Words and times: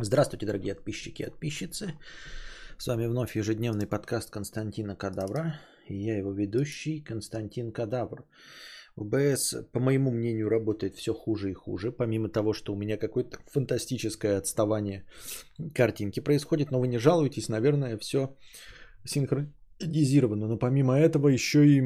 Здравствуйте, 0.00 0.46
дорогие 0.46 0.76
подписчики 0.76 1.22
и 1.22 1.24
подписчицы. 1.24 1.98
С 2.78 2.86
вами 2.86 3.06
вновь 3.06 3.34
ежедневный 3.36 3.88
подкаст 3.88 4.30
Константина 4.30 4.94
Кадавра. 4.94 5.60
И 5.88 5.96
я 5.96 6.16
его 6.16 6.32
ведущий 6.32 7.00
Константин 7.00 7.72
Кадавр. 7.72 8.24
В 8.94 9.04
БС, 9.04 9.56
по 9.72 9.80
моему 9.80 10.12
мнению, 10.12 10.48
работает 10.50 10.94
все 10.94 11.12
хуже 11.12 11.50
и 11.50 11.54
хуже. 11.54 11.90
Помимо 11.90 12.28
того, 12.28 12.52
что 12.52 12.72
у 12.72 12.76
меня 12.76 12.96
какое-то 12.96 13.38
фантастическое 13.46 14.38
отставание 14.38 15.04
картинки 15.74 16.20
происходит. 16.20 16.70
Но 16.70 16.78
вы 16.78 16.86
не 16.86 16.98
жалуетесь, 16.98 17.48
наверное, 17.48 17.98
все 17.98 18.36
синхронизировано. 19.04 20.46
Но 20.46 20.58
помимо 20.58 20.96
этого 20.96 21.26
еще 21.26 21.66
и 21.66 21.82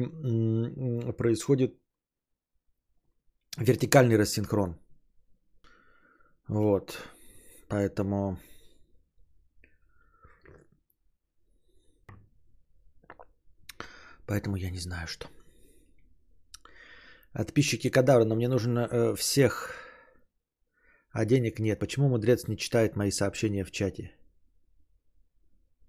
происходит 1.17 1.73
вертикальный 3.57 4.17
рассинхрон. 4.17 4.77
Вот. 6.47 6.99
Поэтому 7.73 8.37
Поэтому 14.27 14.57
я 14.57 14.69
не 14.69 14.79
знаю, 14.79 15.07
что. 15.07 15.27
Отписчики 17.33 17.89
кадавра, 17.89 18.25
но 18.25 18.35
мне 18.35 18.47
нужно 18.47 18.87
э, 18.91 19.15
всех, 19.15 19.73
а 21.09 21.25
денег 21.25 21.59
нет. 21.59 21.79
Почему 21.79 22.09
мудрец 22.09 22.47
не 22.47 22.57
читает 22.57 22.95
мои 22.95 23.11
сообщения 23.11 23.65
в 23.65 23.71
чате? 23.71 24.11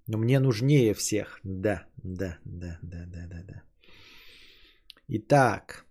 Но 0.06 0.16
мне 0.16 0.41
нужнее 0.41 0.94
всех. 0.94 1.38
Да, 1.44 1.86
да, 2.02 2.38
да, 2.44 2.78
да, 2.82 3.05
да, 3.06 3.27
да, 3.27 3.42
да. 3.42 3.62
Итак. 5.08 5.83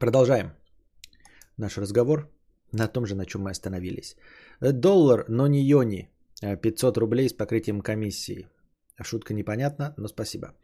Продолжаем 0.00 0.52
наш 1.58 1.76
разговор 1.76 2.28
на 2.72 2.88
том 2.88 3.06
же, 3.06 3.14
на 3.14 3.26
чем 3.26 3.42
мы 3.42 3.50
остановились. 3.50 4.16
Доллар, 4.60 5.26
но 5.28 5.46
не 5.46 5.60
йони. 5.60 6.08
500 6.40 6.96
рублей 6.96 7.28
с 7.28 7.34
покрытием 7.34 7.82
комиссии. 7.82 8.48
Шутка 9.02 9.34
непонятна, 9.34 9.92
но 9.98 10.08
спасибо. 10.08 10.54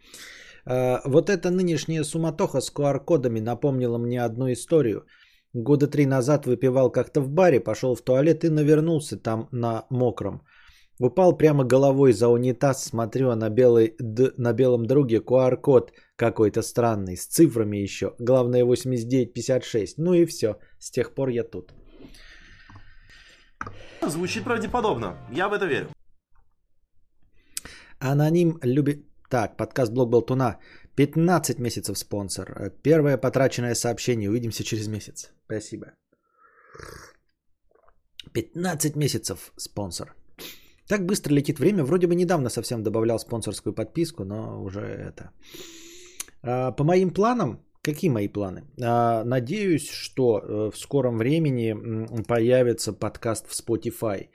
Вот 0.64 1.28
эта 1.28 1.50
нынешняя 1.50 2.04
суматоха 2.04 2.62
с 2.62 2.72
QR-кодами 2.72 3.40
напомнила 3.40 3.98
мне 3.98 4.24
одну 4.24 4.50
историю. 4.50 5.04
Года 5.52 5.86
три 5.86 6.06
назад 6.06 6.46
выпивал 6.46 6.90
как-то 6.90 7.20
в 7.20 7.28
баре, 7.28 7.60
пошел 7.60 7.94
в 7.94 8.00
туалет 8.00 8.42
и 8.44 8.48
навернулся 8.48 9.18
там 9.18 9.48
на 9.52 9.84
мокром. 9.90 10.40
Упал 10.98 11.36
прямо 11.36 11.64
головой 11.64 12.12
за 12.12 12.28
унитаз, 12.28 12.84
смотрю, 12.84 13.28
а 13.28 13.36
на, 13.36 13.50
белой, 13.50 13.96
д, 13.98 14.32
на 14.38 14.54
белом 14.54 14.86
друге 14.86 15.18
QR-код 15.18 15.92
какой-то 16.16 16.62
странный, 16.62 17.16
с 17.16 17.26
цифрами 17.26 17.76
еще. 17.76 18.14
Главное 18.18 18.64
8956. 18.64 19.98
Ну 19.98 20.14
и 20.14 20.26
все, 20.26 20.58
с 20.78 20.90
тех 20.90 21.14
пор 21.14 21.28
я 21.28 21.44
тут. 21.44 21.72
Звучит 24.02 24.44
правдеподобно, 24.44 25.16
я 25.32 25.48
в 25.48 25.52
это 25.52 25.66
верю. 25.66 25.88
Аноним 27.98 28.58
любит... 28.62 29.04
Так, 29.28 29.56
подкаст 29.56 29.92
Блог 29.92 30.10
Болтуна. 30.10 30.58
15 30.96 31.58
месяцев 31.58 31.98
спонсор. 31.98 32.72
Первое 32.82 33.18
потраченное 33.18 33.74
сообщение. 33.74 34.30
Увидимся 34.30 34.62
через 34.64 34.88
месяц. 34.88 35.32
Спасибо. 35.46 35.86
15 38.32 38.96
месяцев 38.96 39.52
спонсор. 39.56 40.14
Так 40.88 41.04
быстро 41.06 41.34
летит 41.34 41.58
время. 41.58 41.84
Вроде 41.84 42.06
бы 42.06 42.14
недавно 42.14 42.50
совсем 42.50 42.82
добавлял 42.82 43.18
спонсорскую 43.18 43.74
подписку, 43.74 44.24
но 44.24 44.62
уже 44.62 44.80
это. 44.80 45.30
А, 46.46 46.72
по 46.72 46.84
моим 46.84 47.10
планам, 47.10 47.60
какие 47.82 48.10
мои 48.10 48.28
планы? 48.28 48.62
А, 48.82 49.24
надеюсь, 49.24 49.90
что 49.90 50.38
э, 50.38 50.70
в 50.70 50.78
скором 50.78 51.18
времени 51.18 51.74
появится 52.28 52.92
подкаст 52.92 53.46
в 53.48 53.52
Spotify. 53.52 54.28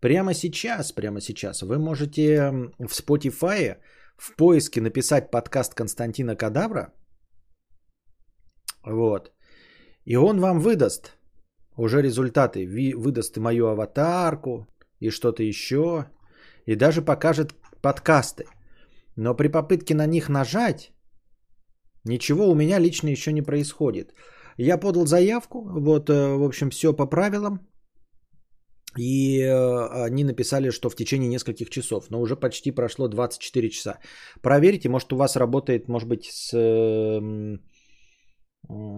Прямо 0.00 0.34
сейчас, 0.34 0.92
прямо 0.92 1.20
сейчас 1.20 1.62
вы 1.62 1.78
можете 1.78 2.50
в 2.78 2.92
Spotify 2.92 3.76
в 4.16 4.36
поиске 4.36 4.80
написать 4.80 5.30
подкаст 5.30 5.74
Константина 5.74 6.36
Кадавра. 6.36 6.92
Вот. 8.84 9.32
И 10.04 10.16
он 10.16 10.40
вам 10.40 10.60
выдаст 10.60 11.18
уже 11.76 12.02
результаты. 12.02 12.66
Выдаст 12.96 13.36
и 13.36 13.40
мою 13.40 13.66
аватарку, 13.66 14.66
и 15.00 15.10
что-то 15.10 15.42
еще, 15.42 16.06
и 16.66 16.76
даже 16.76 17.02
покажет 17.02 17.54
подкасты. 17.82 18.44
Но 19.16 19.34
при 19.34 19.48
попытке 19.48 19.94
на 19.94 20.06
них 20.06 20.28
нажать, 20.28 20.92
ничего 22.08 22.50
у 22.50 22.54
меня 22.54 22.78
лично 22.78 23.08
еще 23.08 23.32
не 23.32 23.42
происходит. 23.42 24.14
Я 24.58 24.78
подал 24.78 25.06
заявку, 25.06 25.62
вот, 25.80 26.10
э, 26.10 26.36
в 26.36 26.44
общем, 26.44 26.70
все 26.70 26.92
по 26.92 27.06
правилам. 27.06 27.60
И 28.98 29.40
э, 29.40 30.06
они 30.06 30.24
написали, 30.24 30.70
что 30.70 30.90
в 30.90 30.96
течение 30.96 31.28
нескольких 31.28 31.70
часов, 31.70 32.10
но 32.10 32.20
уже 32.20 32.36
почти 32.36 32.72
прошло 32.72 33.08
24 33.08 33.70
часа. 33.70 33.98
Проверьте, 34.42 34.88
может 34.88 35.12
у 35.12 35.16
вас 35.16 35.36
работает, 35.36 35.88
может 35.88 36.08
быть, 36.08 36.24
с 36.24 36.52
э, 36.54 37.58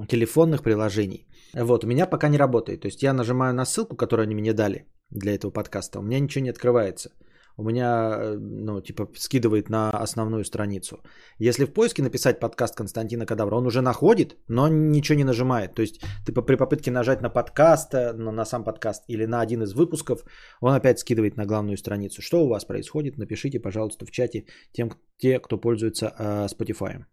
телефонных 0.08 0.62
приложений. 0.62 1.26
Вот, 1.54 1.84
у 1.84 1.86
меня 1.86 2.06
пока 2.06 2.28
не 2.28 2.38
работает. 2.38 2.80
То 2.80 2.88
есть 2.88 3.02
я 3.02 3.12
нажимаю 3.12 3.54
на 3.54 3.66
ссылку, 3.66 3.96
которую 3.96 4.24
они 4.24 4.34
мне 4.34 4.52
дали 4.52 4.86
для 5.10 5.34
этого 5.34 5.50
подкаста. 5.50 5.98
У 5.98 6.02
меня 6.02 6.20
ничего 6.20 6.44
не 6.44 6.50
открывается. 6.50 7.10
У 7.56 7.62
меня, 7.62 8.16
э, 8.18 8.38
ну, 8.38 8.80
типа, 8.80 9.08
скидывает 9.16 9.68
на 9.70 9.90
основную 9.90 10.44
страницу. 10.44 11.02
Если 11.38 11.64
в 11.64 11.72
поиске 11.72 12.02
написать 12.02 12.40
подкаст 12.40 12.76
Константина 12.76 13.26
Кадавра, 13.26 13.56
он 13.56 13.66
уже 13.66 13.82
находит, 13.82 14.36
но 14.48 14.68
ничего 14.68 15.18
не 15.18 15.24
нажимает. 15.24 15.74
То 15.74 15.82
есть 15.82 16.00
ты 16.26 16.32
при 16.32 16.56
попытке 16.56 16.90
нажать 16.90 17.22
на 17.22 17.30
подкаст, 17.30 17.92
на, 17.92 18.32
на 18.32 18.44
сам 18.44 18.64
подкаст 18.64 19.04
или 19.08 19.26
на 19.26 19.40
один 19.40 19.62
из 19.62 19.74
выпусков, 19.74 20.24
он 20.60 20.72
опять 20.74 20.98
скидывает 20.98 21.36
на 21.36 21.46
главную 21.46 21.76
страницу. 21.76 22.22
Что 22.22 22.44
у 22.44 22.48
вас 22.48 22.64
происходит? 22.64 23.18
Напишите, 23.18 23.60
пожалуйста, 23.60 24.06
в 24.06 24.10
чате 24.10 24.46
тем, 24.72 24.90
те, 25.18 25.38
кто 25.38 25.58
пользуется 25.60 26.12
э, 26.18 26.46
Spotify. 26.46 27.04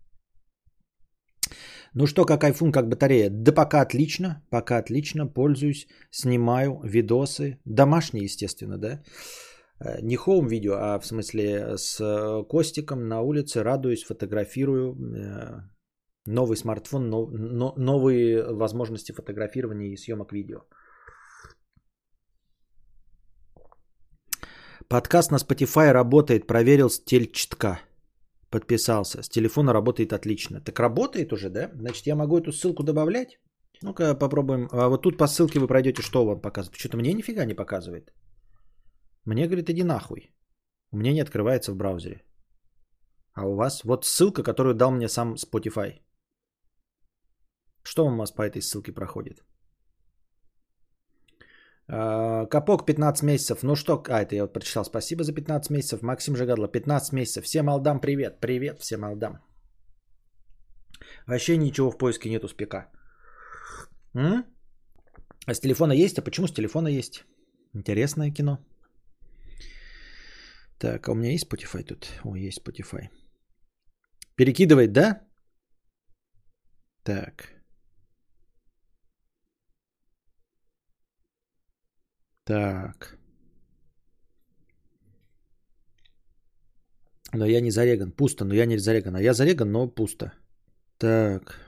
Ну 1.93 2.05
что, 2.05 2.25
как 2.25 2.43
iPhone, 2.43 2.71
как 2.71 2.89
батарея? 2.89 3.29
Да 3.29 3.51
пока 3.51 3.81
отлично, 3.81 4.43
пока 4.49 4.77
отлично, 4.77 5.27
пользуюсь, 5.27 5.87
снимаю 6.11 6.79
видосы, 6.83 7.59
домашние, 7.65 8.25
естественно, 8.25 8.77
да. 8.77 9.01
Э, 9.79 10.01
не 10.01 10.15
хоум 10.15 10.47
видео, 10.47 10.73
а 10.73 10.99
в 10.99 11.05
смысле 11.05 11.77
с 11.77 11.97
Костиком 12.49 13.07
на 13.07 13.21
улице, 13.21 13.63
радуюсь, 13.63 14.03
фотографирую. 14.03 14.95
Э, 14.95 15.61
новый 16.25 16.57
смартфон, 16.57 17.09
новые 17.77 18.43
возможности 18.43 19.13
фотографирования 19.13 19.93
и 19.93 19.97
съемок 19.97 20.33
видео. 20.33 20.61
Подкаст 24.89 25.31
на 25.31 25.37
Spotify 25.37 25.91
работает, 25.91 26.47
проверил 26.47 26.89
стельчатка. 26.89 27.79
Подписался. 28.49 29.21
С 29.21 29.29
телефона 29.29 29.73
работает 29.73 30.13
отлично. 30.13 30.61
Так 30.61 30.79
работает 30.79 31.33
уже, 31.33 31.49
да? 31.49 31.71
Значит, 31.75 32.07
я 32.07 32.15
могу 32.15 32.37
эту 32.37 32.51
ссылку 32.53 32.83
добавлять? 32.83 33.39
Ну-ка 33.83 34.15
попробуем. 34.15 34.69
А 34.71 34.87
вот 34.87 35.01
тут 35.01 35.17
по 35.17 35.27
ссылке 35.27 35.59
вы 35.59 35.67
пройдете, 35.67 36.01
что 36.01 36.25
вам 36.25 36.41
показывает. 36.41 36.79
Что-то 36.79 36.97
мне 36.97 37.13
нифига 37.13 37.45
не 37.45 37.53
показывает. 37.53 38.13
Мне 39.27 39.45
говорит, 39.45 39.69
иди 39.69 39.83
нахуй. 39.83 40.31
У 40.91 40.97
меня 40.97 41.11
не 41.11 41.21
открывается 41.21 41.71
в 41.71 41.75
браузере. 41.75 42.23
А 43.33 43.45
у 43.45 43.55
вас? 43.55 43.83
Вот 43.83 44.05
ссылка, 44.05 44.41
которую 44.43 44.73
дал 44.73 44.91
мне 44.91 45.09
сам 45.09 45.35
Spotify. 45.35 46.01
Что 47.83 48.05
у 48.05 48.15
вас 48.15 48.31
по 48.31 48.41
этой 48.41 48.61
ссылке 48.61 48.93
проходит? 48.93 49.43
А, 51.89 52.45
Капок 52.45 52.85
15 52.85 53.23
месяцев. 53.23 53.63
Ну 53.63 53.75
что, 53.75 54.01
а, 54.07 54.21
это 54.21 54.35
я 54.35 54.43
вот 54.43 54.53
прочитал. 54.53 54.85
Спасибо 54.85 55.23
за 55.23 55.33
15 55.33 55.71
месяцев. 55.71 56.01
Максим 56.01 56.35
Жигадло, 56.37 56.71
15 56.71 57.13
месяцев. 57.13 57.43
Всем 57.43 57.69
алдам 57.69 57.99
привет. 57.99 58.39
Привет 58.39 58.79
всем 58.79 59.03
алдам. 59.03 59.41
Вообще 61.27 61.57
ничего 61.57 61.91
в 61.91 61.97
поиске 61.97 62.29
нету 62.29 62.47
спека. 62.47 62.89
М? 64.13 64.45
А 65.45 65.53
с 65.53 65.59
телефона 65.59 65.91
есть? 65.91 66.17
А 66.17 66.21
почему 66.21 66.47
с 66.47 66.53
телефона 66.53 66.87
есть? 66.87 67.25
Интересное 67.73 68.31
кино. 68.31 68.59
Так, 70.79 71.07
а 71.07 71.11
у 71.11 71.15
меня 71.15 71.31
есть 71.31 71.45
Spotify 71.45 71.83
тут? 71.83 72.07
О, 72.23 72.35
есть 72.35 72.59
Spotify. 72.59 73.09
Перекидывает, 74.35 74.91
да? 74.93 75.21
Так. 77.03 77.49
Так. 82.43 83.17
Но 87.33 87.45
я 87.45 87.61
не 87.61 87.71
зареган. 87.71 88.11
Пусто, 88.11 88.45
но 88.45 88.53
я 88.53 88.65
не 88.65 88.77
зареган. 88.77 89.15
А 89.15 89.21
я 89.21 89.33
зареган, 89.33 89.71
но 89.71 89.87
пусто. 89.87 90.31
Так. 90.97 91.59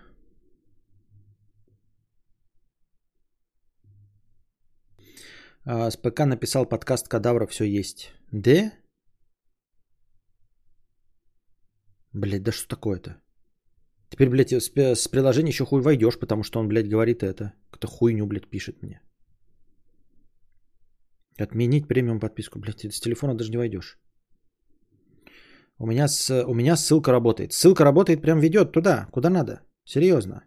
А, 5.65 5.89
с 5.91 5.97
ПК 5.97 6.25
написал 6.25 6.65
подкаст 6.65 7.07
Кадавра, 7.07 7.47
все 7.47 7.65
есть. 7.65 8.13
Да? 8.31 8.71
Блять, 12.13 12.43
да 12.43 12.51
что 12.51 12.67
такое-то? 12.67 13.21
Теперь, 14.09 14.29
блядь, 14.29 14.51
с, 14.51 14.71
с 14.75 15.07
приложения 15.07 15.49
еще 15.51 15.65
хуй 15.65 15.81
войдешь, 15.81 16.19
потому 16.19 16.43
что 16.43 16.59
он, 16.59 16.67
блядь, 16.67 16.89
говорит 16.89 17.23
это. 17.23 17.53
Какую-то 17.69 17.87
хуйню, 17.87 18.25
блядь, 18.25 18.49
пишет 18.49 18.81
мне. 18.81 19.01
Отменить 21.37 21.87
премиум 21.87 22.19
подписку. 22.19 22.59
Блядь, 22.59 22.83
с 22.83 22.99
телефона 22.99 23.35
даже 23.35 23.51
не 23.51 23.57
войдешь. 23.57 23.99
У 25.77 25.85
меня, 25.85 26.07
с, 26.07 26.29
у 26.45 26.53
меня 26.53 26.75
ссылка 26.75 27.11
работает. 27.11 27.53
Ссылка 27.53 27.83
работает, 27.83 28.21
прям 28.21 28.39
ведет 28.39 28.71
туда, 28.71 29.07
куда 29.11 29.29
надо. 29.29 29.61
Серьезно. 29.85 30.45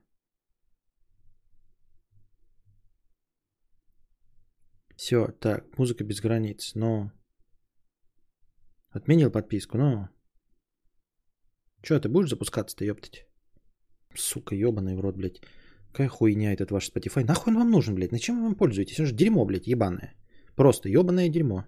Все, 4.97 5.29
так, 5.41 5.79
музыка 5.79 6.05
без 6.05 6.20
границ. 6.20 6.75
Но... 6.75 7.12
Отменил 8.91 9.31
подписку, 9.31 9.79
но... 9.79 10.09
Че, 11.82 12.00
ты 12.00 12.08
будешь 12.08 12.31
запускаться-то, 12.31 12.84
ёптать? 12.84 13.26
Сука, 14.14 14.55
ебаный 14.55 14.94
в 14.94 15.00
рот, 15.00 15.17
блядь. 15.17 15.40
Какая 15.90 16.08
хуйня 16.08 16.52
этот 16.52 16.70
ваш 16.70 16.88
Spotify. 16.88 17.25
Нахуй 17.25 17.52
он 17.52 17.58
вам 17.58 17.70
нужен, 17.70 17.94
блядь? 17.94 18.12
На 18.12 18.19
чем 18.19 18.40
вы 18.40 18.49
им 18.49 18.55
пользуетесь? 18.55 19.00
Он 19.00 19.06
же 19.06 19.14
дерьмо, 19.14 19.44
блядь, 19.44 19.67
ебаное. 19.67 20.14
Просто 20.56 20.88
ебаное 20.88 21.29
дерьмо. 21.29 21.64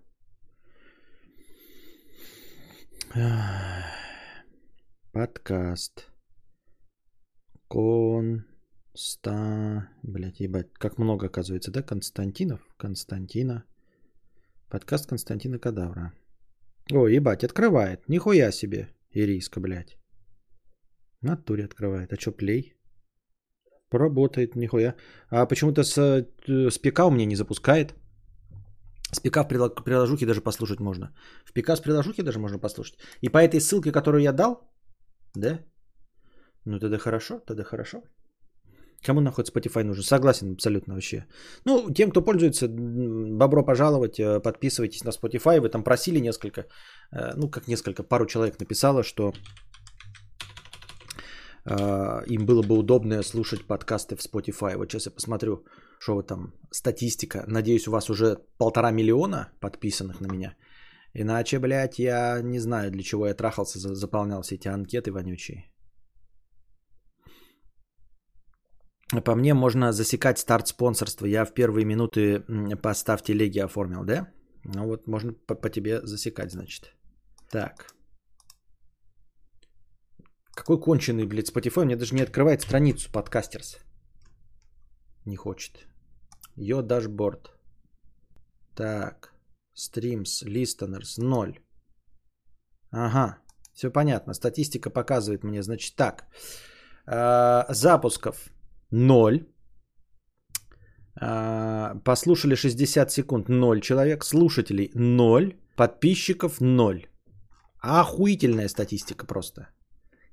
Подкаст. 5.12 6.08
Конста... 7.68 9.32
Блять, 10.02 10.40
ебать, 10.40 10.72
как 10.74 10.98
много 10.98 11.26
оказывается, 11.26 11.70
да? 11.70 11.82
Константинов? 11.82 12.60
Константина. 12.76 13.64
Подкаст 14.70 15.06
Константина 15.08 15.58
Кадавра. 15.58 16.12
О, 16.92 17.08
ебать, 17.08 17.44
открывает. 17.44 18.08
Нихуя 18.08 18.52
себе. 18.52 18.88
Ириска, 19.12 19.60
блядь. 19.60 19.96
Натуре 21.24 21.64
открывает. 21.64 22.12
А 22.12 22.16
чё, 22.16 22.32
плей? 22.32 22.74
Поработает, 23.90 24.56
нихуя. 24.56 24.94
А 25.30 25.46
почему-то 25.46 25.84
с, 25.84 25.98
э, 25.98 26.26
с 26.70 26.78
ПК 26.78 27.00
у 27.00 27.10
меня 27.10 27.26
не 27.26 27.36
запускает. 27.36 27.94
С 29.12 29.20
ПК 29.20 29.38
в 29.38 29.82
приложухе 29.84 30.26
даже 30.26 30.40
послушать 30.40 30.80
можно. 30.80 31.14
В 31.44 31.52
ПК 31.52 31.76
с 31.76 31.80
приложухи 31.80 32.22
даже 32.22 32.38
можно 32.38 32.58
послушать. 32.58 32.98
И 33.22 33.28
по 33.28 33.38
этой 33.38 33.60
ссылке, 33.60 33.92
которую 33.92 34.22
я 34.22 34.32
дал, 34.32 34.56
да? 35.34 35.60
Ну 36.64 36.78
тогда 36.78 36.98
хорошо, 36.98 37.40
тогда 37.46 37.64
хорошо. 37.64 38.02
Кому 39.06 39.20
нахуй 39.20 39.44
Spotify 39.44 39.84
нужен? 39.84 40.02
Согласен 40.02 40.52
абсолютно 40.52 40.94
вообще. 40.94 41.26
Ну, 41.66 41.90
тем, 41.90 42.10
кто 42.10 42.22
пользуется, 42.22 42.68
бобро 42.68 43.62
пожаловать, 43.62 44.18
э, 44.18 44.40
подписывайтесь 44.40 45.04
на 45.04 45.10
Spotify. 45.10 45.60
Вы 45.60 45.68
там 45.68 45.84
просили 45.84 46.20
несколько, 46.20 46.62
э, 47.12 47.34
ну 47.36 47.50
как 47.50 47.68
несколько, 47.68 48.02
пару 48.02 48.26
человек 48.26 48.58
написало, 48.58 49.02
что 49.02 49.32
им 51.66 52.46
было 52.46 52.62
бы 52.62 52.76
удобно 52.76 53.22
слушать 53.22 53.66
подкасты 53.66 54.16
в 54.16 54.20
Spotify. 54.20 54.76
Вот 54.76 54.90
сейчас 54.90 55.06
я 55.06 55.12
посмотрю, 55.12 55.64
что 55.98 56.16
вы 56.16 56.22
там, 56.22 56.52
статистика. 56.70 57.44
Надеюсь, 57.46 57.88
у 57.88 57.90
вас 57.90 58.10
уже 58.10 58.38
полтора 58.58 58.90
миллиона 58.90 59.48
подписанных 59.60 60.20
на 60.20 60.26
меня. 60.26 60.56
Иначе, 61.14 61.58
блядь, 61.58 61.98
я 61.98 62.42
не 62.42 62.58
знаю, 62.58 62.90
для 62.90 63.02
чего 63.02 63.26
я 63.26 63.34
трахался, 63.34 63.78
заполнял 63.94 64.42
все 64.42 64.56
эти 64.56 64.68
анкеты 64.68 65.10
вонючие. 65.10 65.70
По 69.24 69.34
мне 69.34 69.54
можно 69.54 69.92
засекать 69.92 70.38
старт 70.38 70.68
спонсорства. 70.68 71.26
Я 71.26 71.44
в 71.44 71.54
первые 71.54 71.84
минуты 71.84 72.44
постав 72.82 73.22
телеги 73.22 73.60
оформил, 73.60 74.04
да? 74.04 74.28
Ну 74.64 74.86
вот 74.86 75.06
можно 75.06 75.32
по, 75.32 75.54
по 75.54 75.70
тебе 75.70 76.00
засекать, 76.04 76.50
значит. 76.52 76.94
Так. 77.50 77.93
Какой 80.54 80.80
конченый, 80.80 81.26
блядь, 81.26 81.50
Spotify. 81.50 81.84
Мне 81.84 81.96
даже 81.96 82.14
не 82.14 82.22
открывает 82.22 82.62
страницу 82.62 83.10
подкастерс. 83.12 83.78
Не 85.24 85.36
хочет. 85.36 85.86
Your 86.56 86.82
dashboard. 86.82 87.48
Так. 88.74 89.32
Streams, 89.76 90.44
listeners, 90.46 91.18
0. 91.18 91.58
Ага, 92.90 93.38
все 93.72 93.90
понятно. 93.90 94.34
Статистика 94.34 94.90
показывает 94.90 95.44
мне, 95.44 95.62
значит, 95.62 95.96
так. 95.96 96.24
Э, 97.06 97.64
запусков 97.68 98.52
0. 98.90 99.48
Э, 101.20 101.94
послушали 102.04 102.54
60 102.54 103.10
секунд 103.10 103.48
0 103.48 103.80
человек. 103.80 104.24
Слушателей 104.24 104.90
0. 104.94 105.54
Подписчиков 105.76 106.60
0. 106.60 107.08
Охуительная 107.80 108.68
статистика 108.68 109.26
просто. 109.26 109.68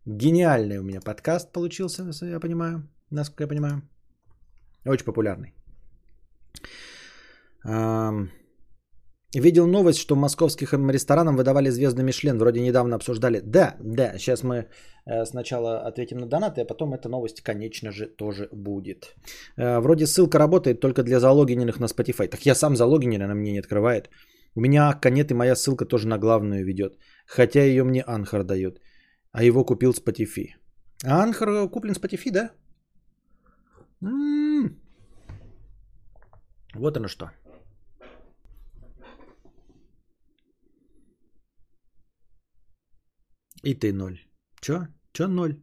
Гениальный 0.06 0.80
у 0.80 0.84
меня 0.84 1.00
подкаст 1.00 1.52
получился, 1.52 2.04
я 2.22 2.40
понимаю. 2.40 2.90
Насколько 3.12 3.44
я 3.44 3.48
понимаю. 3.48 3.82
Очень 4.86 5.06
популярный. 5.06 5.54
Видел 9.34 9.68
новость, 9.68 10.00
что 10.00 10.16
московских 10.16 10.74
ресторанам 10.74 11.38
выдавали 11.38 11.70
звезды 11.70 12.04
Мишлен. 12.04 12.38
Вроде 12.38 12.60
недавно 12.60 12.96
обсуждали. 12.96 13.40
Да, 13.40 13.76
да, 13.80 14.18
сейчас 14.18 14.44
мы 14.44 14.68
э, 15.06 15.26
сначала 15.26 15.88
ответим 15.88 16.18
на 16.18 16.26
донаты, 16.26 16.62
а 16.62 16.66
потом 16.66 16.94
эта 16.94 17.08
новость, 17.08 17.42
конечно 17.42 17.92
же, 17.92 18.08
тоже 18.08 18.50
будет. 18.52 19.16
Э, 19.58 19.80
вроде 19.80 20.06
ссылка 20.06 20.38
работает 20.38 20.82
только 20.82 21.04
для 21.04 21.20
залогиненных 21.20 21.80
на 21.80 21.86
Spotify. 21.86 22.28
Так 22.28 22.46
я 22.46 22.56
сам 22.56 22.76
залогинен, 22.76 23.22
она 23.22 23.34
мне 23.34 23.54
не 23.54 23.60
открывает. 23.60 24.10
У 24.56 24.62
меня 24.62 24.90
акка 24.90 25.10
нет, 25.10 25.32
и 25.32 25.34
моя 25.34 25.56
ссылка 25.56 25.86
тоже 25.86 26.08
на 26.08 26.18
главную 26.18 26.66
ведет. 26.66 26.98
Хотя 27.26 27.64
ее 27.64 27.84
мне 27.84 28.04
Анхар 28.06 28.44
дает. 28.44 28.82
А 29.32 29.44
его 29.44 29.66
купил 29.66 29.92
Spotify. 29.92 30.56
А 31.04 31.24
Анхар 31.24 31.70
куплен 31.70 31.94
Spotify, 31.94 32.32
да? 32.32 32.52
М-м-м. 34.02 34.78
Вот 36.76 36.98
оно 36.98 37.08
что. 37.08 37.32
И 43.64 43.76
ты 43.76 43.94
ноль. 43.94 44.20
Чё? 44.60 44.88
Чё 45.14 45.28
ноль? 45.28 45.62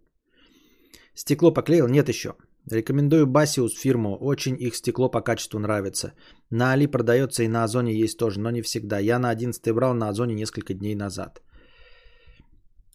Стекло 1.15 1.53
поклеил? 1.53 1.89
Нет 1.89 2.09
еще. 2.09 2.37
Рекомендую 2.71 3.27
Басиус 3.27 3.75
фирму. 3.75 4.17
Очень 4.21 4.57
их 4.61 4.77
стекло 4.77 5.11
по 5.11 5.21
качеству 5.21 5.59
нравится. 5.59 6.13
На 6.51 6.73
Али 6.73 6.87
продается 6.87 7.43
и 7.43 7.49
на 7.49 7.65
Озоне 7.65 7.93
есть 7.95 8.19
тоже, 8.19 8.41
но 8.41 8.51
не 8.51 8.63
всегда. 8.63 8.99
Я 8.99 9.19
на 9.19 9.31
11 9.31 9.75
брал 9.75 9.95
на 9.95 10.09
Озоне 10.09 10.35
несколько 10.35 10.75
дней 10.75 10.95
назад. 10.95 11.43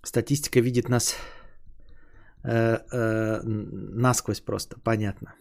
Статистика 0.06 0.60
видит 0.60 0.90
нас 0.90 1.16
э, 2.44 2.78
э, 2.92 3.42
насквозь 3.44 4.42
просто. 4.42 4.76
Понятно. 4.84 5.34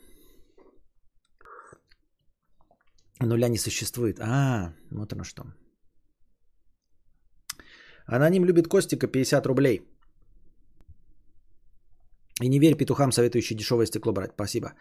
Нуля 3.20 3.48
не 3.48 3.58
существует. 3.58 4.18
А, 4.20 4.72
вот 4.90 5.12
оно 5.12 5.24
что. 5.24 5.42
Аноним 8.06 8.44
любит 8.44 8.68
Костика 8.68 9.06
50 9.08 9.46
рублей. 9.46 9.82
И 12.40 12.48
не 12.48 12.60
верь 12.60 12.76
петухам, 12.76 13.12
советующий 13.12 13.56
дешевое 13.56 13.86
стекло 13.86 14.12
брать. 14.12 14.32
Спасибо. 14.34 14.74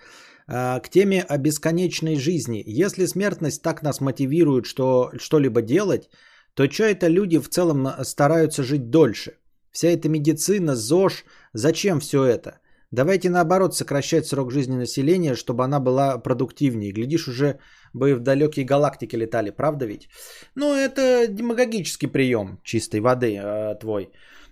А, 0.47 0.79
к 0.79 0.89
теме 0.89 1.23
о 1.23 1.37
бесконечной 1.37 2.17
жизни. 2.17 2.63
Если 2.67 3.07
смертность 3.07 3.63
так 3.63 3.81
нас 3.81 3.99
мотивирует, 3.99 4.65
что 4.65 5.11
что-либо 5.17 5.61
делать, 5.61 6.09
то 6.53 6.69
что 6.69 6.83
это 6.83 7.07
люди 7.07 7.39
в 7.39 7.49
целом 7.49 7.87
стараются 8.03 8.63
жить 8.63 8.89
дольше? 8.91 9.40
Вся 9.71 9.87
эта 9.89 10.09
медицина, 10.09 10.75
ЗОЖ, 10.75 11.25
зачем 11.53 11.99
все 11.99 12.23
это? 12.25 12.59
Давайте 12.91 13.29
наоборот 13.29 13.73
сокращать 13.73 14.25
срок 14.25 14.51
жизни 14.51 14.75
населения, 14.75 15.35
чтобы 15.35 15.63
она 15.63 15.79
была 15.79 16.17
продуктивнее. 16.17 16.91
Глядишь, 16.91 17.27
уже 17.27 17.59
бы 17.93 18.15
в 18.15 18.19
далекие 18.19 18.65
галактики 18.65 19.15
летали, 19.15 19.49
правда 19.49 19.85
ведь? 19.85 20.09
Ну, 20.55 20.73
это 20.75 21.27
демагогический 21.27 22.07
прием 22.07 22.59
чистой 22.63 22.99
воды 22.99 23.37
э, 23.37 23.75
твой. 23.79 24.11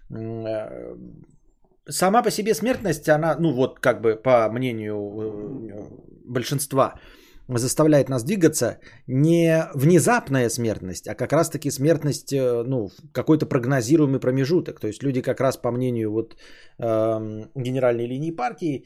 Э, 0.09 0.95
сама 1.89 2.23
по 2.23 2.31
себе 2.31 2.53
смертность, 2.53 3.09
она, 3.09 3.35
ну 3.39 3.51
вот 3.51 3.79
как 3.79 4.01
бы 4.01 4.15
по 4.15 4.49
мнению 4.49 4.95
э, 4.95 5.88
большинства, 6.25 6.93
заставляет 7.58 8.10
нас 8.10 8.24
двигаться 8.24 8.77
не 9.08 9.68
внезапная 9.74 10.50
смертность, 10.50 11.08
а 11.08 11.15
как 11.15 11.34
раз-таки 11.34 11.72
смертность, 11.72 12.32
э, 12.32 12.63
ну, 12.63 12.89
какой-то 13.12 13.46
прогнозируемый 13.46 14.20
промежуток. 14.20 14.79
То 14.79 14.88
есть 14.88 15.03
люди 15.03 15.22
как 15.22 15.39
раз 15.39 15.58
по 15.58 15.72
мнению 15.72 16.12
вот 16.12 16.36
э, 16.77 17.46
генеральной 17.56 18.08
линии 18.08 18.32
партии 18.32 18.86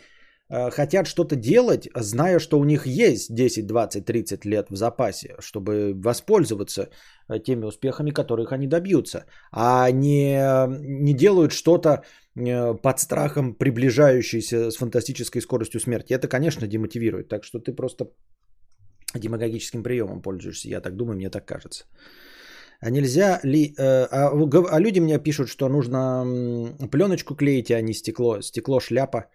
э, 0.49 0.71
хотят 0.71 1.07
что-то 1.07 1.35
делать, 1.35 1.89
зная, 1.95 2.39
что 2.39 2.59
у 2.59 2.63
них 2.63 2.85
есть 2.85 3.35
10, 3.35 3.67
20, 3.67 4.05
30 4.05 4.45
лет 4.45 4.67
в 4.69 4.75
запасе, 4.75 5.35
чтобы 5.39 5.93
воспользоваться 5.95 6.89
э, 7.27 7.39
теми 7.39 7.65
успехами, 7.65 8.11
которых 8.11 8.53
они 8.53 8.67
добьются, 8.67 9.25
а 9.51 9.91
не, 9.91 10.39
не 10.79 11.13
делают 11.13 11.51
что-то 11.51 12.03
э, 12.35 12.73
под 12.75 12.99
страхом 12.99 13.55
приближающейся 13.55 14.71
с 14.71 14.77
фантастической 14.77 15.41
скоростью 15.41 15.81
смерти. 15.81 16.13
Это, 16.13 16.29
конечно, 16.29 16.65
демотивирует. 16.67 17.27
Так 17.27 17.43
что 17.43 17.59
ты 17.59 17.73
просто 17.73 18.05
демагогическим 19.19 19.83
приемом 19.83 20.21
пользуешься. 20.21 20.69
Я 20.69 20.81
так 20.81 20.95
думаю, 20.95 21.15
мне 21.15 21.29
так 21.29 21.45
кажется. 21.45 21.85
А 22.79 22.89
нельзя 22.89 23.39
ли... 23.43 23.73
Э, 23.77 24.07
а, 24.11 24.31
а 24.71 24.79
люди 24.79 24.99
мне 24.99 25.17
пишут, 25.23 25.47
что 25.47 25.69
нужно 25.69 26.25
пленочку 26.91 27.35
клеить, 27.35 27.71
а 27.71 27.81
не 27.81 27.93
стекло. 27.93 28.41
Стекло 28.41 28.79
шляпа. 28.79 29.25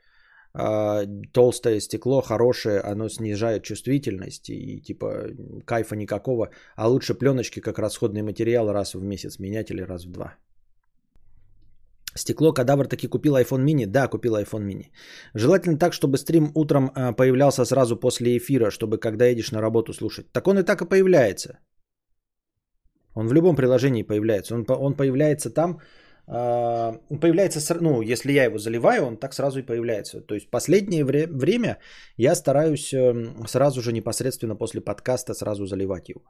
Э, 0.55 1.07
толстое 1.33 1.81
стекло 1.81 2.21
хорошее, 2.21 2.81
оно 2.81 3.09
снижает 3.09 3.63
чувствительность 3.63 4.51
и 4.51 4.81
типа 4.81 5.29
кайфа 5.65 5.97
никакого. 5.97 6.51
А 6.77 6.89
лучше 6.89 7.15
пленочки 7.15 7.61
как 7.61 7.79
расходный 7.79 8.23
материал 8.23 8.73
раз 8.73 8.95
в 8.95 9.03
месяц 9.03 9.39
менять 9.39 9.71
или 9.71 9.83
раз 9.83 10.05
в 10.05 10.11
два. 10.11 10.35
Стекло 12.15 12.53
кадавр 12.53 12.87
таки 12.87 13.09
купил 13.09 13.37
iPhone 13.37 13.65
mini? 13.65 13.87
Да, 13.87 14.09
купил 14.09 14.37
iPhone 14.37 14.67
mini. 14.67 14.87
Желательно 15.35 15.79
так, 15.79 15.93
чтобы 15.93 16.19
стрим 16.19 16.51
утром 16.55 16.91
э, 16.95 17.13
появлялся 17.13 17.65
сразу 17.65 17.97
после 17.97 18.37
эфира, 18.37 18.71
чтобы 18.71 18.99
когда 18.99 19.27
едешь 19.27 19.53
на 19.53 19.61
работу 19.61 19.93
слушать. 19.93 20.33
Так 20.33 20.49
он 20.49 20.59
и 20.59 20.63
так 20.63 20.83
и 20.83 20.89
появляется. 20.89 21.59
Он 23.15 23.29
в 23.29 23.33
любом 23.33 23.57
приложении 23.57 24.03
появляется. 24.03 24.55
Он, 24.55 24.65
он 24.69 24.95
появляется 24.95 25.51
там, 25.51 25.81
э, 26.27 27.19
появляется, 27.21 27.75
ну, 27.81 28.03
если 28.03 28.33
я 28.33 28.45
его 28.45 28.59
заливаю, 28.59 29.07
он 29.07 29.17
так 29.17 29.35
сразу 29.35 29.59
и 29.59 29.67
появляется. 29.67 30.21
То 30.21 30.35
есть 30.35 30.51
последнее 30.51 31.05
вре- 31.05 31.27
время 31.27 31.79
я 32.17 32.35
стараюсь 32.35 32.93
э, 32.93 33.15
сразу 33.47 33.81
же 33.83 33.93
непосредственно 33.93 34.57
после 34.57 34.81
подкаста 34.81 35.35
сразу 35.35 35.67
заливать 35.67 36.09
его. 36.09 36.23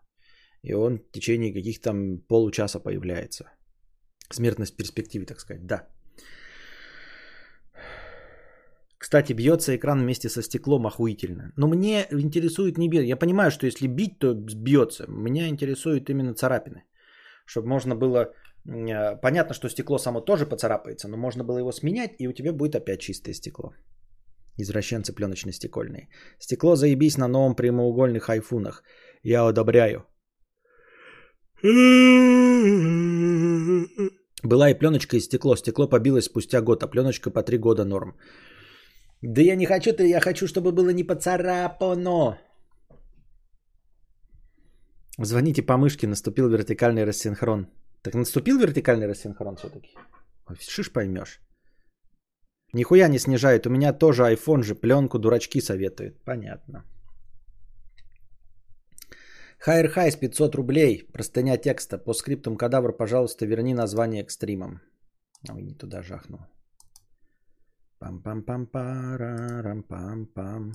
И 0.63 0.75
он 0.75 0.99
в 0.99 1.13
течение 1.13 1.53
каких-то 1.53 1.91
там 1.91 2.19
получаса 2.29 2.81
появляется. 2.81 3.45
Смертность 4.31 4.75
в 4.75 4.77
перспективе, 4.77 5.27
так 5.27 5.41
сказать, 5.41 5.67
да. 5.67 5.89
Кстати, 8.99 9.33
бьется 9.33 9.77
экран 9.77 10.01
вместе 10.01 10.29
со 10.29 10.43
стеклом 10.43 10.87
охуительно. 10.87 11.53
Но 11.57 11.69
мне 11.69 12.07
интересует 12.11 12.79
не 12.79 12.89
бьет. 12.89 13.05
Я 13.05 13.17
понимаю, 13.17 13.51
что 13.51 13.67
если 13.67 13.87
бить, 13.87 14.19
то 14.19 14.35
бьется. 14.35 15.07
Меня 15.09 15.49
интересуют 15.49 16.11
именно 16.11 16.35
царапины. 16.35 16.85
Чтобы 17.47 17.69
можно 17.69 17.95
было... 17.95 18.33
Э, 18.67 19.17
понятно, 19.23 19.55
что 19.55 19.69
стекло 19.69 19.99
само 19.99 20.21
тоже 20.21 20.47
поцарапается, 20.47 21.09
но 21.09 21.17
можно 21.17 21.45
было 21.45 21.59
его 21.59 21.73
сменять, 21.73 22.17
и 22.19 22.29
у 22.29 22.33
тебя 22.33 22.53
будет 22.53 22.75
опять 22.75 23.01
чистое 23.01 23.35
стекло. 23.35 23.73
Извращенцы 24.59 25.15
пленочно-стекольные. 25.15 26.09
Стекло 26.39 26.77
заебись 26.77 27.17
на 27.17 27.29
новом 27.29 27.55
прямоугольных 27.55 28.29
айфунах. 28.29 28.83
Я 29.23 29.47
одобряю. 29.47 30.05
Была 34.49 34.71
и 34.71 34.79
пленочка, 34.79 35.17
и 35.17 35.21
стекло. 35.21 35.57
Стекло 35.57 35.89
побилось 35.89 36.25
спустя 36.25 36.61
год, 36.63 36.83
а 36.83 36.89
пленочка 36.89 37.31
по 37.31 37.43
три 37.43 37.59
года 37.59 37.85
норм. 37.85 38.17
Да 39.23 39.43
я 39.43 39.57
не 39.57 39.67
хочу, 39.67 39.93
то 39.93 40.03
я 40.03 40.21
хочу, 40.21 40.47
чтобы 40.47 40.73
было 40.73 40.91
не 40.93 41.05
поцарапано. 41.05 42.39
Звоните 45.19 45.63
по 45.63 45.77
мышке, 45.77 46.07
наступил 46.07 46.49
вертикальный 46.49 47.05
рассинхрон. 47.05 47.67
Так 48.03 48.15
наступил 48.15 48.59
вертикальный 48.59 49.07
рассинхрон 49.07 49.57
все-таки? 49.57 49.91
Шиш 50.61 50.93
поймешь. 50.93 51.41
Нихуя 52.73 53.09
не 53.09 53.19
снижает. 53.19 53.67
У 53.67 53.71
меня 53.71 53.93
тоже 53.93 54.23
iPhone 54.23 54.63
же, 54.63 54.75
пленку 54.75 55.19
дурачки 55.19 55.61
советуют. 55.61 56.25
Понятно. 56.25 56.85
Хайр 59.61 59.89
Хайс 59.89 60.17
500 60.17 60.55
рублей. 60.55 61.05
Простыня 61.13 61.57
текста. 61.57 61.99
По 61.99 62.15
скриптум 62.15 62.57
кадавр, 62.57 62.97
пожалуйста, 62.97 63.47
верни 63.47 63.75
название 63.75 64.25
к 64.25 64.31
стримам. 64.31 64.81
Ой, 65.51 65.63
не 65.63 65.75
туда 65.75 66.03
жахнул. 66.03 66.41
Пам-пам-пам-парам-пам-пам. 68.01 70.75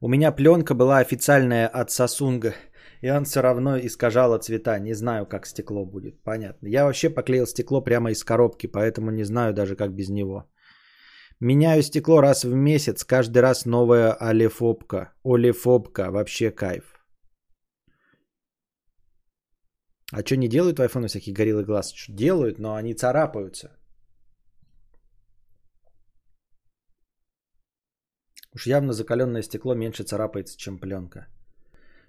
У 0.00 0.08
меня 0.08 0.32
пленка 0.32 0.74
была 0.74 0.98
официальная 0.98 1.68
от 1.68 1.92
Сасунга, 1.92 2.54
и 3.00 3.10
он 3.10 3.24
все 3.24 3.42
равно 3.42 3.78
искажало 3.78 4.38
цвета. 4.38 4.80
Не 4.80 4.94
знаю, 4.94 5.26
как 5.26 5.46
стекло 5.46 5.86
будет. 5.86 6.20
Понятно. 6.24 6.66
Я 6.66 6.84
вообще 6.84 7.10
поклеил 7.10 7.46
стекло 7.46 7.80
прямо 7.80 8.10
из 8.10 8.24
коробки, 8.24 8.66
поэтому 8.66 9.12
не 9.12 9.22
знаю 9.22 9.54
даже, 9.54 9.76
как 9.76 9.94
без 9.94 10.08
него. 10.08 10.48
Меняю 11.44 11.82
стекло 11.82 12.20
раз 12.20 12.44
в 12.44 12.54
месяц, 12.54 13.04
каждый 13.04 13.42
раз 13.42 13.66
новая 13.66 14.12
олефобка. 14.12 15.12
Олефобка, 15.24 16.10
вообще 16.12 16.52
кайф. 16.52 17.04
А 20.12 20.22
что 20.24 20.36
не 20.36 20.48
делают 20.48 20.78
в 20.78 20.82
iPhone 20.82 21.08
всякие 21.08 21.34
гориллы 21.34 21.64
глаз? 21.64 21.94
Делают, 22.08 22.58
но 22.60 22.76
они 22.76 22.94
царапаются. 22.94 23.70
Уж 28.54 28.66
явно 28.66 28.92
закаленное 28.92 29.42
стекло 29.42 29.74
меньше 29.74 30.04
царапается, 30.04 30.56
чем 30.56 30.78
пленка. 30.78 31.26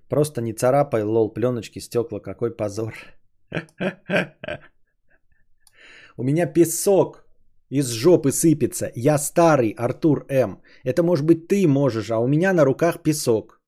Просто 0.10 0.42
не 0.42 0.54
царапай, 0.54 1.02
лол, 1.02 1.34
пленочки, 1.34 1.80
стекла, 1.80 2.20
какой 2.20 2.56
позор. 2.56 2.94
У 6.18 6.24
меня 6.24 6.46
песок 6.46 7.23
из 7.80 7.88
жопы 7.88 8.32
сыпется. 8.32 8.92
Я 8.96 9.18
старый, 9.18 9.74
Артур 9.78 10.26
М. 10.30 10.62
Это 10.84 11.02
может 11.02 11.26
быть 11.26 11.48
ты 11.48 11.68
можешь, 11.68 12.12
а 12.12 12.20
у 12.20 12.28
меня 12.28 12.54
на 12.54 12.66
руках 12.66 13.02
песок. 13.02 13.60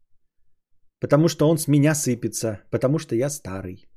Потому 1.02 1.28
что 1.28 1.50
он 1.50 1.58
с 1.58 1.68
меня 1.68 1.96
сыпется. 1.96 2.60
Потому 2.72 3.00
что 3.00 3.16
я 3.16 3.30
старый. 3.30 3.88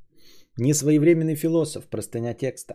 Несвоевременный 0.56 1.36
философ, 1.36 1.88
простыня 1.90 2.34
текста. 2.34 2.74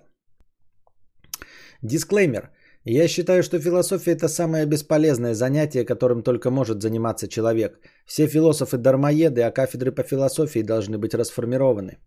Дисклеймер. 1.81 2.51
Я 2.85 3.07
считаю, 3.07 3.41
что 3.43 3.59
философия 3.59 4.11
это 4.11 4.27
самое 4.27 4.65
бесполезное 4.65 5.33
занятие, 5.33 5.85
которым 5.85 6.21
только 6.21 6.51
может 6.51 6.81
заниматься 6.81 7.27
человек. 7.27 7.79
Все 8.05 8.27
философы 8.27 8.77
дармоеды, 8.77 9.41
а 9.41 9.51
кафедры 9.51 9.91
по 9.91 10.03
философии 10.03 10.61
должны 10.61 10.97
быть 10.97 11.15
расформированы. 11.15 11.97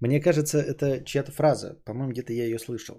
Мне 0.00 0.20
кажется, 0.20 0.58
это 0.58 1.04
чья-то 1.04 1.32
фраза. 1.32 1.78
По-моему, 1.84 2.12
где-то 2.12 2.32
я 2.32 2.44
ее 2.44 2.58
слышал. 2.58 2.96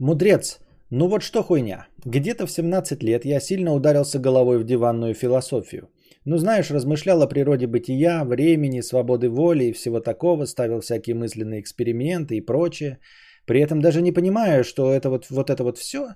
Мудрец. 0.00 0.60
Ну 0.88 1.08
вот 1.08 1.22
что 1.22 1.42
хуйня. 1.42 1.86
Где-то 2.06 2.46
в 2.46 2.50
17 2.50 3.02
лет 3.02 3.26
я 3.26 3.38
сильно 3.40 3.74
ударился 3.74 4.18
головой 4.18 4.58
в 4.58 4.64
диванную 4.64 5.14
философию. 5.14 5.90
Ну 6.24 6.38
знаешь, 6.38 6.70
размышлял 6.70 7.20
о 7.22 7.28
природе 7.28 7.66
бытия, 7.66 8.24
времени, 8.24 8.80
свободы 8.80 9.28
воли 9.28 9.64
и 9.64 9.72
всего 9.72 10.00
такого, 10.00 10.46
ставил 10.46 10.80
всякие 10.80 11.14
мысленные 11.14 11.60
эксперименты 11.60 12.34
и 12.34 12.40
прочее. 12.40 12.98
При 13.46 13.60
этом 13.60 13.82
даже 13.82 14.00
не 14.00 14.12
понимая, 14.12 14.64
что 14.64 14.90
это 14.90 15.10
вот, 15.10 15.26
вот 15.28 15.50
это 15.50 15.64
вот 15.64 15.76
все 15.76 16.14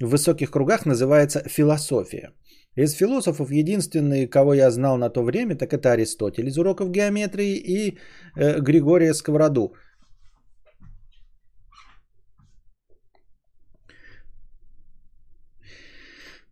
в 0.00 0.10
высоких 0.10 0.52
кругах 0.52 0.86
называется 0.86 1.42
философия. 1.48 2.30
Из 2.76 2.92
философов 2.92 3.50
единственный, 3.50 4.28
кого 4.28 4.54
я 4.54 4.70
знал 4.70 4.96
на 4.96 5.10
то 5.10 5.22
время, 5.22 5.56
так 5.56 5.72
это 5.72 5.92
Аристотель 5.92 6.46
из 6.46 6.56
уроков 6.56 6.90
геометрии 6.90 7.56
и 7.56 7.98
э, 8.36 8.60
Григория 8.60 9.12
Сковороду. 9.12 9.74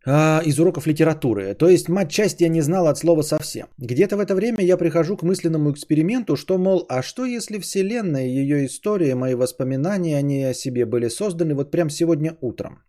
А, 0.05 0.41
из 0.45 0.59
уроков 0.59 0.85
литературы. 0.85 1.53
То 1.53 1.69
есть 1.69 1.87
мать 1.87 2.11
часть 2.11 2.41
я 2.41 2.49
не 2.49 2.61
знал 2.61 2.87
от 2.87 2.97
слова 2.97 3.21
совсем. 3.21 3.67
Где-то 3.77 4.17
в 4.17 4.19
это 4.19 4.35
время 4.35 4.61
я 4.61 4.77
прихожу 4.77 5.15
к 5.15 5.23
мысленному 5.23 5.71
эксперименту, 5.71 6.35
что, 6.35 6.57
мол, 6.57 6.85
а 6.89 7.01
что 7.01 7.25
если 7.25 7.57
Вселенная, 7.59 8.25
ее 8.25 8.65
история, 8.65 9.15
мои 9.15 9.35
воспоминания, 9.35 10.17
они 10.17 10.43
о 10.43 10.53
себе 10.53 10.85
были 10.85 11.07
созданы 11.07 11.55
вот 11.55 11.71
прямо 11.71 11.89
сегодня 11.89 12.37
утром? 12.41 12.83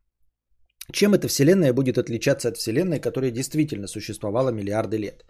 Чем 0.92 1.14
эта 1.14 1.28
Вселенная 1.28 1.72
будет 1.72 1.98
отличаться 1.98 2.48
от 2.48 2.56
Вселенной, 2.56 2.98
которая 2.98 3.30
действительно 3.30 3.86
существовала 3.86 4.50
миллиарды 4.50 4.98
лет? 4.98 5.24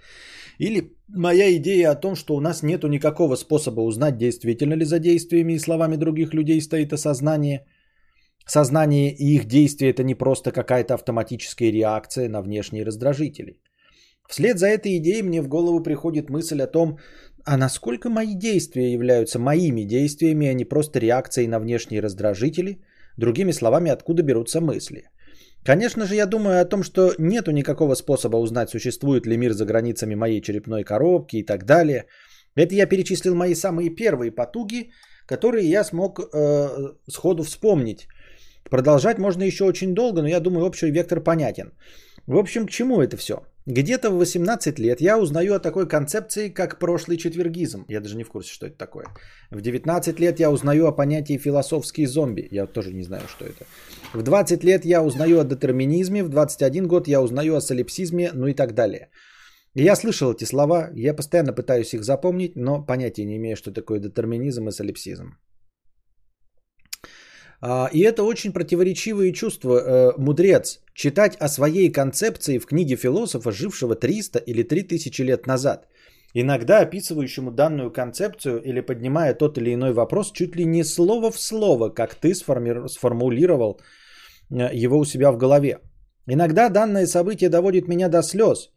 Или 0.58 0.96
моя 1.08 1.54
идея 1.56 1.90
о 1.90 2.00
том, 2.00 2.16
что 2.16 2.34
у 2.34 2.40
нас 2.40 2.62
нет 2.62 2.82
никакого 2.84 3.36
способа 3.36 3.82
узнать, 3.82 4.16
действительно 4.16 4.74
ли 4.74 4.86
за 4.86 4.98
действиями 4.98 5.52
и 5.52 5.58
словами 5.58 5.96
других 5.96 6.32
людей 6.32 6.62
стоит 6.62 6.94
осознание– 6.94 7.66
Сознание 8.46 9.14
и 9.14 9.36
их 9.36 9.46
действия 9.46 9.90
это 9.90 10.02
не 10.02 10.14
просто 10.14 10.52
какая-то 10.52 10.94
автоматическая 10.94 11.72
реакция 11.72 12.28
на 12.28 12.42
внешние 12.42 12.84
раздражители. 12.84 13.58
Вслед 14.28 14.58
за 14.58 14.66
этой 14.66 14.96
идеей 14.98 15.22
мне 15.22 15.42
в 15.42 15.48
голову 15.48 15.82
приходит 15.82 16.30
мысль 16.30 16.62
о 16.62 16.66
том, 16.66 16.98
а 17.44 17.56
насколько 17.56 18.08
мои 18.08 18.34
действия 18.34 18.92
являются 18.92 19.38
моими 19.38 19.84
действиями, 19.84 20.46
а 20.46 20.54
не 20.54 20.64
просто 20.64 20.98
реакцией 20.98 21.48
на 21.48 21.58
внешние 21.58 22.00
раздражители, 22.00 22.80
другими 23.16 23.52
словами, 23.52 23.90
откуда 23.90 24.22
берутся 24.22 24.60
мысли. 24.60 25.10
Конечно 25.64 26.06
же, 26.06 26.14
я 26.14 26.26
думаю 26.26 26.60
о 26.60 26.64
том, 26.64 26.82
что 26.82 27.14
нету 27.18 27.50
никакого 27.50 27.94
способа 27.94 28.36
узнать, 28.36 28.70
существует 28.70 29.26
ли 29.26 29.36
мир 29.36 29.52
за 29.52 29.64
границами 29.64 30.14
моей 30.14 30.40
черепной 30.42 30.84
коробки 30.84 31.36
и 31.36 31.42
так 31.42 31.64
далее. 31.64 32.06
Это 32.54 32.74
я 32.74 32.86
перечислил 32.86 33.34
мои 33.34 33.54
самые 33.54 33.90
первые 33.90 34.30
потуги, 34.30 34.90
которые 35.26 35.68
я 35.68 35.84
смог 35.84 36.20
э, 36.20 36.68
сходу 37.08 37.42
вспомнить 37.42 38.06
Продолжать 38.70 39.18
можно 39.18 39.42
еще 39.44 39.64
очень 39.64 39.94
долго, 39.94 40.22
но 40.22 40.28
я 40.28 40.40
думаю, 40.40 40.66
общий 40.66 40.90
вектор 40.90 41.20
понятен. 41.20 41.72
В 42.26 42.38
общем, 42.38 42.66
к 42.66 42.70
чему 42.70 43.02
это 43.02 43.16
все? 43.16 43.34
Где-то 43.66 44.10
в 44.10 44.18
18 44.18 44.78
лет 44.78 45.00
я 45.00 45.18
узнаю 45.18 45.54
о 45.54 45.58
такой 45.58 45.88
концепции, 45.88 46.48
как 46.48 46.78
прошлый 46.78 47.16
четвергизм. 47.16 47.84
Я 47.88 48.00
даже 48.00 48.16
не 48.16 48.24
в 48.24 48.28
курсе, 48.28 48.52
что 48.52 48.66
это 48.66 48.76
такое. 48.76 49.06
В 49.50 49.60
19 49.60 50.20
лет 50.20 50.40
я 50.40 50.50
узнаю 50.50 50.86
о 50.86 50.92
понятии 50.92 51.38
философские 51.38 52.06
зомби. 52.06 52.48
Я 52.50 52.66
тоже 52.66 52.92
не 52.92 53.04
знаю, 53.04 53.22
что 53.28 53.44
это. 53.44 53.64
В 54.14 54.22
20 54.22 54.64
лет 54.64 54.84
я 54.84 55.02
узнаю 55.02 55.40
о 55.40 55.44
детерминизме. 55.44 56.22
В 56.22 56.28
21 56.28 56.88
год 56.88 57.08
я 57.08 57.22
узнаю 57.22 57.56
о 57.56 57.60
солипсизме, 57.60 58.30
ну 58.34 58.46
и 58.46 58.54
так 58.54 58.74
далее. 58.74 59.08
Я 59.74 59.96
слышал 59.96 60.32
эти 60.32 60.44
слова, 60.44 60.90
я 60.94 61.14
постоянно 61.14 61.52
пытаюсь 61.52 61.94
их 61.94 62.04
запомнить, 62.04 62.56
но 62.56 62.84
понятия 62.86 63.24
не 63.24 63.36
имею, 63.36 63.56
что 63.56 63.72
такое 63.72 63.98
детерминизм 63.98 64.68
и 64.68 64.72
солипсизм. 64.72 65.36
А, 67.66 67.88
и 67.94 68.00
это 68.00 68.24
очень 68.24 68.52
противоречивые 68.52 69.32
чувства. 69.32 69.80
Э, 69.80 70.12
мудрец, 70.18 70.80
читать 70.92 71.36
о 71.40 71.48
своей 71.48 71.90
концепции 71.92 72.58
в 72.58 72.66
книге 72.66 72.96
философа, 72.96 73.52
жившего 73.52 73.94
300 73.94 74.38
или 74.38 74.62
3000 74.62 75.22
лет 75.22 75.46
назад, 75.46 75.88
иногда 76.34 76.80
описывающему 76.80 77.50
данную 77.50 77.90
концепцию 77.90 78.60
или 78.62 78.82
поднимая 78.82 79.32
тот 79.34 79.56
или 79.56 79.72
иной 79.72 79.92
вопрос 79.92 80.32
чуть 80.32 80.56
ли 80.56 80.66
не 80.66 80.84
слово 80.84 81.30
в 81.30 81.40
слово, 81.40 81.88
как 81.88 82.14
ты 82.16 82.34
сформулировал 82.34 83.80
э, 84.50 84.84
его 84.84 84.98
у 84.98 85.06
себя 85.06 85.32
в 85.32 85.38
голове. 85.38 85.78
Иногда 86.26 86.68
данное 86.68 87.06
событие 87.06 87.48
доводит 87.48 87.88
меня 87.88 88.10
до 88.10 88.22
слез, 88.22 88.72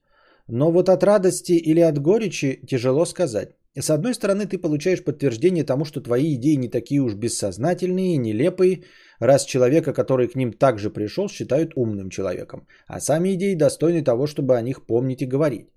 но 0.48 0.72
вот 0.72 0.88
от 0.88 1.04
радости 1.04 1.52
или 1.52 1.82
от 1.82 2.00
горечи 2.00 2.62
тяжело 2.66 3.06
сказать. 3.06 3.50
С 3.80 3.92
одной 3.92 4.16
стороны, 4.16 4.48
ты 4.48 4.58
получаешь 4.58 5.04
подтверждение 5.04 5.64
тому, 5.64 5.86
что 5.86 6.02
твои 6.02 6.34
идеи 6.34 6.56
не 6.56 6.68
такие 6.68 7.00
уж 7.00 7.14
бессознательные 7.14 8.16
и 8.16 8.18
нелепые, 8.18 8.84
раз 9.20 9.46
человека, 9.46 9.94
который 9.94 10.28
к 10.28 10.36
ним 10.36 10.54
также 10.54 10.90
пришел, 10.90 11.30
считают 11.30 11.74
умным 11.76 12.10
человеком, 12.10 12.66
а 12.88 13.00
сами 13.00 13.34
идеи 13.34 13.54
достойны 13.54 14.04
того, 14.04 14.26
чтобы 14.26 14.58
о 14.58 14.62
них 14.62 14.88
помнить 14.88 15.22
и 15.22 15.28
говорить. 15.28 15.68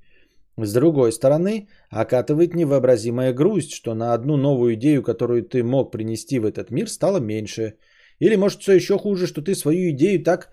С 0.57 0.73
другой 0.73 1.13
стороны, 1.13 1.69
окатывает 1.91 2.55
невообразимая 2.55 3.35
грусть, 3.35 3.73
что 3.73 3.95
на 3.95 4.15
одну 4.15 4.37
новую 4.37 4.75
идею, 4.75 5.03
которую 5.03 5.43
ты 5.43 5.63
мог 5.63 5.93
принести 5.93 6.39
в 6.39 6.47
этот 6.47 6.71
мир, 6.71 6.89
стало 6.89 7.19
меньше. 7.21 7.75
Или, 8.19 8.37
может, 8.37 8.63
все 8.63 8.73
еще 8.73 8.99
хуже, 8.99 9.27
что 9.27 9.43
ты 9.43 9.55
свою 9.55 9.91
идею 9.91 10.25
так 10.25 10.49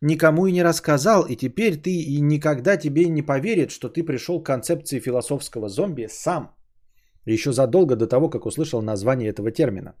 никому 0.00 0.46
и 0.46 0.52
не 0.52 0.62
рассказал, 0.62 1.26
и 1.26 1.34
теперь 1.34 1.80
ты 1.82 1.90
и 1.90 2.20
никогда 2.20 2.76
тебе 2.76 3.08
не 3.08 3.22
поверит, 3.22 3.72
что 3.72 3.88
ты 3.88 4.04
пришел 4.04 4.40
к 4.40 4.46
концепции 4.46 5.00
философского 5.00 5.68
зомби 5.68 6.06
сам. 6.08 6.54
Еще 7.26 7.52
задолго 7.52 7.96
до 7.96 8.06
того, 8.06 8.28
как 8.28 8.46
услышал 8.46 8.82
название 8.82 9.30
этого 9.30 9.50
термина. 9.50 9.94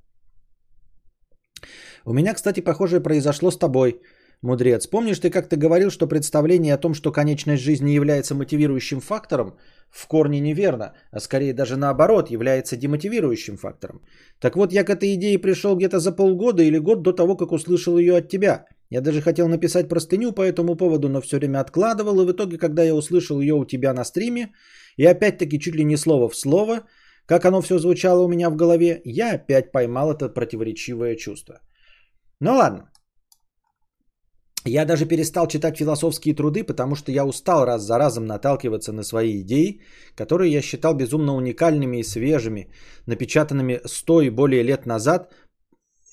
У 2.04 2.12
меня, 2.12 2.34
кстати, 2.34 2.60
похожее 2.60 3.00
произошло 3.00 3.50
с 3.50 3.58
тобой, 3.58 4.00
мудрец. 4.42 4.86
Помнишь, 4.86 5.20
ты 5.20 5.30
как-то 5.30 5.56
говорил, 5.56 5.90
что 5.90 6.08
представление 6.08 6.74
о 6.74 6.78
том, 6.78 6.94
что 6.94 7.12
конечность 7.12 7.62
жизни 7.62 7.90
является 7.90 8.34
мотивирующим 8.34 9.00
фактором, 9.00 9.56
в 9.90 10.08
корне 10.08 10.40
неверно, 10.40 10.94
а 11.12 11.20
скорее 11.20 11.54
даже 11.54 11.76
наоборот, 11.76 12.30
является 12.30 12.76
демотивирующим 12.76 13.56
фактором. 13.56 14.00
Так 14.40 14.56
вот, 14.56 14.72
я 14.72 14.84
к 14.84 14.90
этой 14.90 15.14
идее 15.14 15.38
пришел 15.38 15.76
где-то 15.76 16.00
за 16.00 16.12
полгода 16.12 16.62
или 16.62 16.78
год 16.78 17.02
до 17.02 17.12
того, 17.12 17.36
как 17.36 17.52
услышал 17.52 17.98
ее 17.98 18.16
от 18.16 18.28
тебя. 18.28 18.66
Я 18.90 19.00
даже 19.00 19.20
хотел 19.20 19.48
написать 19.48 19.88
простыню 19.88 20.32
по 20.32 20.42
этому 20.42 20.76
поводу, 20.76 21.08
но 21.08 21.20
все 21.20 21.36
время 21.36 21.60
откладывал, 21.60 22.20
и 22.20 22.26
в 22.26 22.32
итоге, 22.32 22.58
когда 22.58 22.82
я 22.82 22.94
услышал 22.94 23.40
ее 23.40 23.54
у 23.54 23.64
тебя 23.64 23.92
на 23.92 24.04
стриме, 24.04 24.52
и 24.96 25.06
опять-таки 25.06 25.60
чуть 25.60 25.74
ли 25.74 25.84
не 25.84 25.96
слово 25.96 26.28
в 26.28 26.36
слово, 26.36 26.82
как 27.26 27.44
оно 27.44 27.60
все 27.60 27.78
звучало 27.78 28.22
у 28.22 28.28
меня 28.28 28.50
в 28.50 28.56
голове, 28.56 29.00
я 29.04 29.34
опять 29.34 29.72
поймал 29.72 30.12
это 30.12 30.28
противоречивое 30.28 31.16
чувство. 31.16 31.60
Ну 32.40 32.54
ладно. 32.54 32.88
Я 34.64 34.84
даже 34.84 35.06
перестал 35.06 35.48
читать 35.48 35.76
философские 35.76 36.34
труды, 36.34 36.62
потому 36.62 36.94
что 36.94 37.10
я 37.10 37.24
устал 37.24 37.64
раз 37.64 37.82
за 37.82 37.98
разом 37.98 38.26
наталкиваться 38.26 38.92
на 38.92 39.02
свои 39.02 39.40
идеи, 39.40 39.80
которые 40.14 40.52
я 40.52 40.62
считал 40.62 40.94
безумно 40.94 41.34
уникальными 41.34 41.98
и 41.98 42.04
свежими, 42.04 42.72
напечатанными 43.06 43.80
100 43.84 44.22
и 44.22 44.30
более 44.30 44.62
лет 44.62 44.86
назад, 44.86 45.32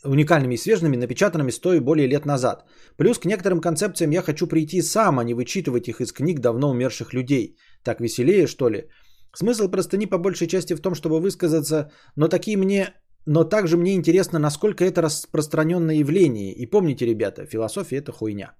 уникальными 0.04 0.56
и 0.56 0.58
свежими, 0.58 0.98
напечатанными 0.98 1.51
100 1.51 1.74
и 1.74 1.80
более 1.80 2.08
лет 2.08 2.25
назад. 2.25 2.66
Плюс 2.98 3.20
к 3.20 3.25
некоторым 3.25 3.62
концепциям 3.62 4.12
я 4.12 4.22
хочу 4.22 4.48
прийти 4.48 4.82
сам, 4.82 5.20
а 5.20 5.24
не 5.24 5.36
вычитывать 5.36 5.88
их 5.88 6.01
из 6.01 6.12
книг 6.12 6.39
давно 6.39 6.72
умерших 6.72 7.13
людей. 7.13 7.58
Так 7.84 8.01
веселее, 8.01 8.48
что 8.48 8.70
ли? 8.70 8.89
Смысл 9.33 9.69
простыни 9.69 10.05
по 10.05 10.17
большей 10.17 10.48
части 10.48 10.75
в 10.75 10.81
том, 10.81 10.95
чтобы 10.95 11.19
высказаться, 11.19 11.91
но 12.15 12.27
такие 12.27 12.57
мне 12.57 12.93
но 13.25 13.43
также 13.43 13.77
мне 13.77 13.93
интересно, 13.93 14.39
насколько 14.39 14.83
это 14.83 15.01
распространенное 15.01 15.95
явление. 15.95 16.53
И 16.53 16.65
помните, 16.65 17.05
ребята, 17.05 17.45
философия 17.45 17.98
это 17.98 18.12
хуйня. 18.12 18.55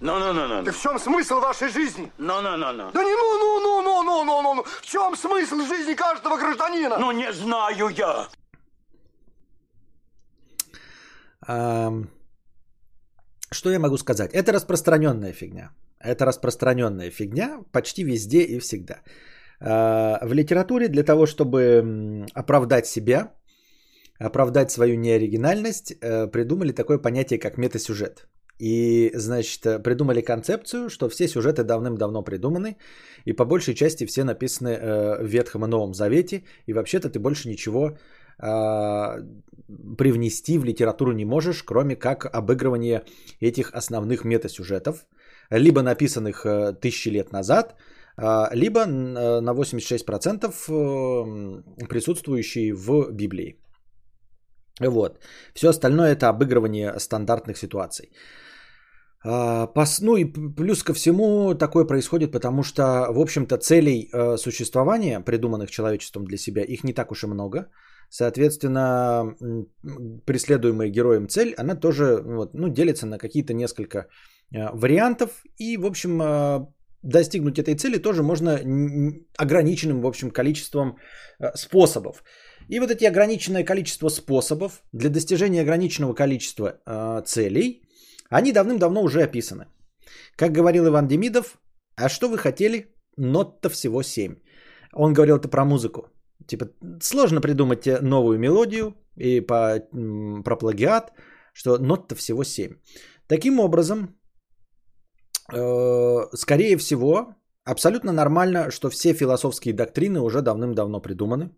Ну, 0.00 0.18
ну, 0.18 0.32
ну, 0.32 0.48
ну. 0.48 0.62
Да 0.62 0.72
в 0.72 0.80
чем 0.80 0.98
смысл 0.98 1.40
вашей 1.40 1.68
жизни? 1.68 2.10
Ну, 2.16 2.40
ну, 2.40 2.56
ну, 2.56 2.72
ну. 2.72 2.90
Да 2.92 3.04
не 3.04 3.14
ну, 3.14 3.38
ну, 3.38 3.60
ну, 3.60 3.82
ну, 3.82 4.02
ну, 4.02 4.24
ну, 4.24 4.42
ну, 4.42 4.54
ну. 4.54 4.62
В 4.64 4.86
чем 4.86 5.14
смысл 5.14 5.56
жизни 5.66 5.94
каждого 5.94 6.38
гражданина? 6.38 6.96
Ну, 6.98 7.12
не 7.12 7.30
знаю 7.32 7.88
я. 7.90 8.28
Um, 11.46 12.06
что 13.52 13.70
я 13.70 13.78
могу 13.78 13.96
сказать? 13.98 14.30
Это 14.32 14.52
распространенная 14.52 15.32
фигня. 15.32 15.70
Это 15.98 16.24
распространенная 16.24 17.10
фигня 17.10 17.60
почти 17.72 18.04
везде 18.04 18.40
и 18.42 18.58
всегда. 18.58 19.02
А, 19.60 20.18
в 20.22 20.32
литературе 20.32 20.88
для 20.88 21.02
того, 21.02 21.26
чтобы 21.26 22.26
оправдать 22.34 22.86
себя, 22.86 23.32
оправдать 24.18 24.70
свою 24.70 24.96
неоригинальность, 24.96 25.92
э, 25.92 26.26
придумали 26.30 26.72
такое 26.72 26.98
понятие, 26.98 27.38
как 27.38 27.58
метасюжет. 27.58 28.28
И, 28.58 29.10
значит, 29.14 29.82
придумали 29.82 30.20
концепцию, 30.20 30.90
что 30.90 31.08
все 31.08 31.26
сюжеты 31.28 31.64
давным-давно 31.64 32.22
придуманы, 32.22 32.76
и 33.24 33.32
по 33.32 33.46
большей 33.46 33.74
части 33.74 34.04
все 34.06 34.24
написаны 34.24 34.68
э, 34.68 35.22
в 35.22 35.26
Ветхом 35.26 35.64
и 35.64 35.68
Новом 35.68 35.94
Завете, 35.94 36.42
и 36.66 36.74
вообще-то 36.74 37.08
ты 37.08 37.18
больше 37.18 37.48
ничего 37.48 37.96
привнести 39.98 40.58
в 40.58 40.64
литературу 40.64 41.12
не 41.12 41.24
можешь, 41.24 41.62
кроме 41.62 41.96
как 41.96 42.26
обыгрывание 42.26 43.04
этих 43.40 43.72
основных 43.72 44.24
метасюжетов, 44.24 45.06
либо 45.50 45.82
написанных 45.82 46.44
э, 46.44 46.72
тысячи 46.80 47.08
лет 47.10 47.32
назад, 47.32 47.74
а, 48.16 48.50
либо 48.54 48.86
на 48.86 49.52
86% 49.52 50.46
э, 50.46 51.86
присутствующие 51.88 52.74
в 52.74 53.10
Библии. 53.12 53.56
Вот. 54.80 55.18
Все 55.54 55.68
остальное 55.68 56.12
это 56.12 56.28
обыгрывание 56.28 56.98
стандартных 56.98 57.58
ситуаций. 57.58 58.10
А, 59.24 59.72
ну 60.00 60.16
и 60.16 60.24
плюс 60.24 60.82
ко 60.82 60.94
всему 60.94 61.54
такое 61.54 61.84
происходит, 61.84 62.32
потому 62.32 62.62
что, 62.62 62.82
в 63.10 63.18
общем-то, 63.18 63.58
целей 63.58 64.08
э, 64.12 64.36
существования, 64.36 65.20
придуманных 65.20 65.70
человечеством 65.70 66.24
для 66.24 66.38
себя, 66.38 66.62
их 66.62 66.84
не 66.84 66.92
так 66.92 67.12
уж 67.12 67.24
и 67.24 67.26
много. 67.26 67.66
Соответственно, 68.10 69.36
преследуемая 70.26 70.90
героем 70.90 71.28
цель, 71.28 71.54
она 71.56 71.76
тоже 71.76 72.22
вот, 72.24 72.54
ну, 72.54 72.68
делится 72.68 73.06
на 73.06 73.18
какие-то 73.18 73.54
несколько 73.54 73.98
э, 73.98 74.68
вариантов. 74.72 75.30
И, 75.58 75.76
в 75.76 75.86
общем, 75.86 76.20
э, 76.20 76.66
достигнуть 77.02 77.58
этой 77.58 77.76
цели 77.76 77.98
тоже 77.98 78.22
можно 78.22 78.58
ограниченным, 79.38 80.02
в 80.02 80.06
общем, 80.06 80.30
количеством 80.30 80.98
способов. 81.54 82.22
И 82.68 82.80
вот 82.80 82.90
эти 82.90 83.04
ограниченное 83.04 83.64
количество 83.64 84.08
способов 84.08 84.82
для 84.92 85.08
достижения 85.08 85.62
ограниченного 85.62 86.14
количества 86.14 87.22
целей– 87.26 87.82
они 88.30 88.52
давным-давно 88.52 89.02
уже 89.02 89.22
описаны. 89.22 89.66
Как 90.36 90.52
говорил 90.52 90.86
Иван 90.86 91.08
Демидов, 91.08 91.58
а 91.96 92.08
что 92.08 92.28
вы 92.28 92.38
хотели? 92.38 92.86
Нот-то 93.16 93.68
всего 93.68 94.02
7. 94.02 94.36
Он 94.92 95.12
говорил 95.12 95.36
это 95.36 95.48
про 95.48 95.64
музыку. 95.64 96.08
Типа, 96.50 96.66
сложно 97.00 97.40
придумать 97.40 97.86
новую 98.02 98.38
мелодию 98.38 98.94
и 99.16 99.40
по, 99.40 99.80
про 100.44 100.56
плагиат, 100.56 101.12
что 101.52 101.78
нот-то 101.78 102.14
всего 102.16 102.44
7. 102.44 102.74
Таким 103.28 103.60
образом, 103.60 104.16
э, 105.52 106.26
скорее 106.34 106.76
всего, 106.76 107.34
абсолютно 107.64 108.12
нормально, 108.12 108.70
что 108.70 108.90
все 108.90 109.14
философские 109.14 109.74
доктрины 109.74 110.20
уже 110.20 110.42
давным-давно 110.42 111.00
придуманы. 111.00 111.50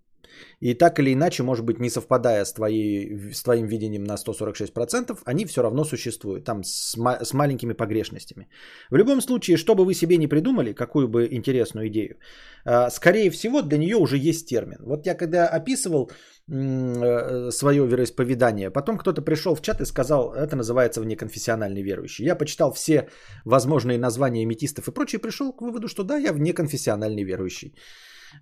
И 0.60 0.74
так 0.74 0.98
или 0.98 1.12
иначе, 1.12 1.42
может 1.42 1.64
быть, 1.64 1.80
не 1.80 1.90
совпадая 1.90 2.44
с, 2.44 2.52
твоей, 2.52 3.32
с 3.32 3.42
твоим 3.42 3.66
видением 3.66 4.04
на 4.04 4.16
146%, 4.16 5.18
они 5.24 5.46
все 5.46 5.62
равно 5.62 5.84
существуют, 5.84 6.44
там 6.44 6.62
с, 6.64 6.96
ма- 6.96 7.24
с 7.24 7.32
маленькими 7.32 7.74
погрешностями. 7.74 8.48
В 8.90 8.96
любом 8.96 9.20
случае, 9.20 9.56
что 9.56 9.74
бы 9.74 9.84
вы 9.84 9.94
себе 9.94 10.16
не 10.16 10.28
придумали, 10.28 10.72
какую 10.72 11.08
бы 11.08 11.28
интересную 11.30 11.88
идею, 11.88 12.16
а, 12.64 12.90
скорее 12.90 13.30
всего, 13.30 13.62
для 13.62 13.78
нее 13.78 13.96
уже 13.96 14.16
есть 14.16 14.48
термин. 14.48 14.78
Вот 14.80 15.06
я 15.06 15.14
когда 15.14 15.48
описывал 15.48 16.10
э, 16.48 17.50
свое 17.50 17.86
вероисповедание, 17.86 18.70
потом 18.70 18.98
кто-то 18.98 19.22
пришел 19.22 19.54
в 19.54 19.62
чат 19.62 19.80
и 19.80 19.86
сказал, 19.86 20.32
это 20.32 20.56
называется 20.56 21.00
внеконфессиональный 21.00 21.82
верующий. 21.82 22.24
Я 22.24 22.36
почитал 22.36 22.72
все 22.72 23.08
возможные 23.44 23.98
названия 23.98 24.46
метистов 24.46 24.88
и 24.88 24.92
прочее, 24.92 25.20
пришел 25.20 25.52
к 25.52 25.62
выводу, 25.62 25.88
что 25.88 26.04
да, 26.04 26.16
я 26.16 26.32
внеконфессиональный 26.32 27.24
верующий. 27.24 27.74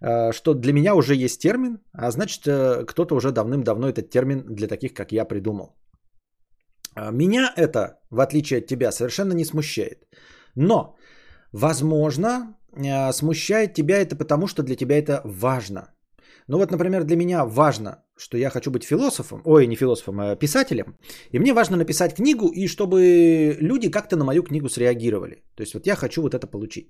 Э, 0.00 0.32
что 0.32 0.54
для 0.54 0.72
меня 0.72 0.94
уже 0.94 1.14
есть 1.14 1.40
термин, 1.42 1.78
а 1.92 2.10
значит, 2.10 2.46
э, 2.46 2.84
кто-то 2.86 3.14
уже 3.14 3.32
давным-давно 3.32 3.88
этот 3.88 4.10
термин 4.10 4.44
для 4.48 4.68
таких, 4.68 4.94
как 4.94 5.12
я, 5.12 5.24
придумал. 5.24 5.76
Э, 6.96 7.10
меня 7.12 7.52
это, 7.56 7.98
в 8.10 8.20
отличие 8.20 8.58
от 8.58 8.66
тебя, 8.66 8.92
совершенно 8.92 9.34
не 9.34 9.44
смущает. 9.44 10.06
Но, 10.56 10.96
возможно, 11.52 12.56
смущает 13.12 13.74
тебя 13.74 13.98
это 13.98 14.16
потому, 14.16 14.46
что 14.46 14.62
для 14.62 14.76
тебя 14.76 14.98
это 14.98 15.20
важно. 15.24 15.80
Ну 16.50 16.58
вот, 16.58 16.70
например, 16.72 17.04
для 17.04 17.16
меня 17.16 17.44
важно, 17.44 18.02
что 18.18 18.36
я 18.36 18.50
хочу 18.50 18.70
быть 18.70 18.82
философом, 18.82 19.40
ой, 19.44 19.66
не 19.66 19.76
философом, 19.76 20.20
а 20.20 20.36
писателем, 20.36 20.96
и 21.32 21.38
мне 21.38 21.52
важно 21.52 21.76
написать 21.76 22.14
книгу, 22.14 22.48
и 22.48 22.66
чтобы 22.66 23.56
люди 23.60 23.90
как-то 23.90 24.16
на 24.16 24.24
мою 24.24 24.42
книгу 24.42 24.68
среагировали. 24.68 25.44
То 25.54 25.62
есть 25.62 25.74
вот 25.74 25.86
я 25.86 25.94
хочу 25.94 26.22
вот 26.22 26.34
это 26.34 26.48
получить. 26.48 26.88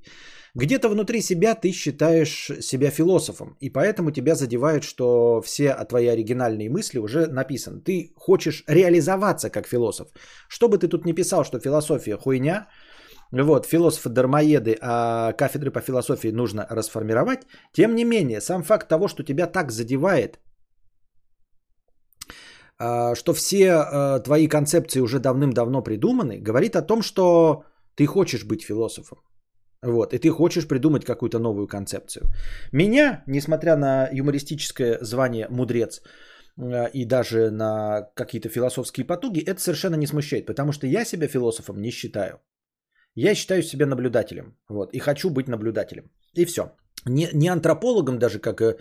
Где-то 0.54 0.88
внутри 0.88 1.20
себя 1.20 1.54
ты 1.54 1.72
считаешь 1.72 2.50
себя 2.60 2.90
философом, 2.90 3.56
и 3.60 3.68
поэтому 3.68 4.12
тебя 4.12 4.34
задевает, 4.34 4.82
что 4.82 5.42
все 5.42 5.76
твои 5.88 6.06
оригинальные 6.06 6.70
мысли 6.70 6.98
уже 6.98 7.26
написаны. 7.26 7.82
Ты 7.82 8.12
хочешь 8.16 8.64
реализоваться 8.66 9.50
как 9.50 9.68
философ. 9.68 10.08
Что 10.48 10.68
бы 10.68 10.78
ты 10.78 10.88
тут 10.88 11.04
ни 11.04 11.12
писал, 11.12 11.44
что 11.44 11.60
философия 11.60 12.16
хуйня, 12.16 12.66
вот, 13.32 13.66
философы-дармоеды, 13.66 14.76
а 14.80 15.32
кафедры 15.32 15.70
по 15.70 15.80
философии 15.80 16.32
нужно 16.32 16.66
расформировать. 16.70 17.46
Тем 17.72 17.94
не 17.94 18.04
менее, 18.04 18.40
сам 18.40 18.62
факт 18.62 18.88
того, 18.88 19.08
что 19.08 19.22
тебя 19.22 19.46
так 19.46 19.70
задевает, 19.70 20.40
а, 22.78 23.14
что 23.14 23.32
все 23.34 23.72
а, 23.72 24.20
твои 24.20 24.48
концепции 24.48 25.00
уже 25.00 25.18
давным-давно 25.18 25.82
придуманы, 25.82 26.38
говорит 26.38 26.76
о 26.76 26.82
том, 26.82 27.02
что 27.02 27.64
ты 27.94 28.06
хочешь 28.06 28.44
быть 28.44 28.62
философом. 28.62 29.18
Вот, 29.82 30.12
и 30.12 30.18
ты 30.18 30.30
хочешь 30.30 30.68
придумать 30.68 31.04
какую-то 31.04 31.38
новую 31.38 31.68
концепцию. 31.68 32.24
Меня, 32.72 33.22
несмотря 33.26 33.76
на 33.76 34.08
юмористическое 34.12 34.98
звание 35.02 35.46
мудрец 35.50 36.02
а, 36.58 36.86
и 36.86 37.04
даже 37.04 37.50
на 37.50 38.08
какие-то 38.14 38.48
философские 38.48 39.06
потуги, 39.06 39.40
это 39.40 39.60
совершенно 39.60 39.96
не 39.96 40.06
смущает, 40.06 40.46
потому 40.46 40.72
что 40.72 40.86
я 40.86 41.04
себя 41.04 41.28
философом 41.28 41.80
не 41.80 41.90
считаю. 41.90 42.40
Я 43.14 43.34
считаю 43.34 43.62
себя 43.62 43.86
наблюдателем. 43.86 44.56
Вот, 44.68 44.94
и 44.94 44.98
хочу 44.98 45.30
быть 45.30 45.48
наблюдателем. 45.48 46.10
И 46.34 46.44
все. 46.44 46.62
Не, 47.06 47.28
не 47.32 47.48
антропологом 47.48 48.18
даже, 48.18 48.38
как 48.38 48.60
э, 48.60 48.76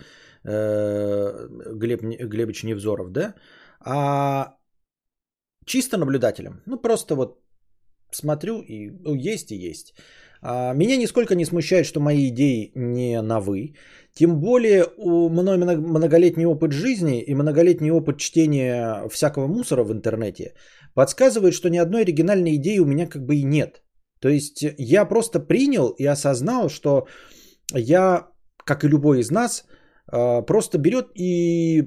Глеб 1.74 2.02
Глебович 2.02 2.64
Невзоров, 2.64 3.12
да, 3.12 3.34
а 3.80 4.56
чисто 5.64 5.98
наблюдателем. 5.98 6.62
Ну, 6.66 6.76
просто 6.76 7.14
вот 7.14 7.40
смотрю 8.12 8.62
и 8.62 8.90
ну, 8.90 9.14
есть 9.14 9.50
и 9.52 9.56
есть. 9.56 9.94
А, 10.42 10.74
меня 10.74 10.96
нисколько 10.96 11.34
не 11.34 11.44
смущает, 11.44 11.86
что 11.86 12.00
мои 12.00 12.28
идеи 12.28 12.72
не 12.74 13.22
новы. 13.22 13.74
Тем 14.14 14.40
более 14.40 14.84
у 14.96 15.28
мной 15.28 15.56
многолетний 15.58 16.46
опыт 16.46 16.72
жизни 16.72 17.22
и 17.22 17.34
многолетний 17.34 17.90
опыт 17.90 18.18
чтения 18.18 19.08
всякого 19.08 19.46
мусора 19.46 19.84
в 19.84 19.92
интернете 19.92 20.54
подсказывает, 20.94 21.54
что 21.54 21.70
ни 21.70 21.78
одной 21.78 22.02
оригинальной 22.02 22.56
идеи 22.56 22.78
у 22.78 22.86
меня 22.86 23.06
как 23.06 23.24
бы 23.24 23.36
и 23.36 23.44
нет. 23.44 23.82
То 24.20 24.28
есть 24.28 24.64
я 24.78 25.04
просто 25.04 25.40
принял 25.40 25.88
и 25.98 26.06
осознал, 26.06 26.68
что 26.68 27.06
я, 27.74 28.28
как 28.64 28.84
и 28.84 28.88
любой 28.88 29.20
из 29.20 29.30
нас, 29.30 29.64
а, 30.06 30.42
просто 30.42 30.78
берет 30.78 31.06
и 31.14 31.82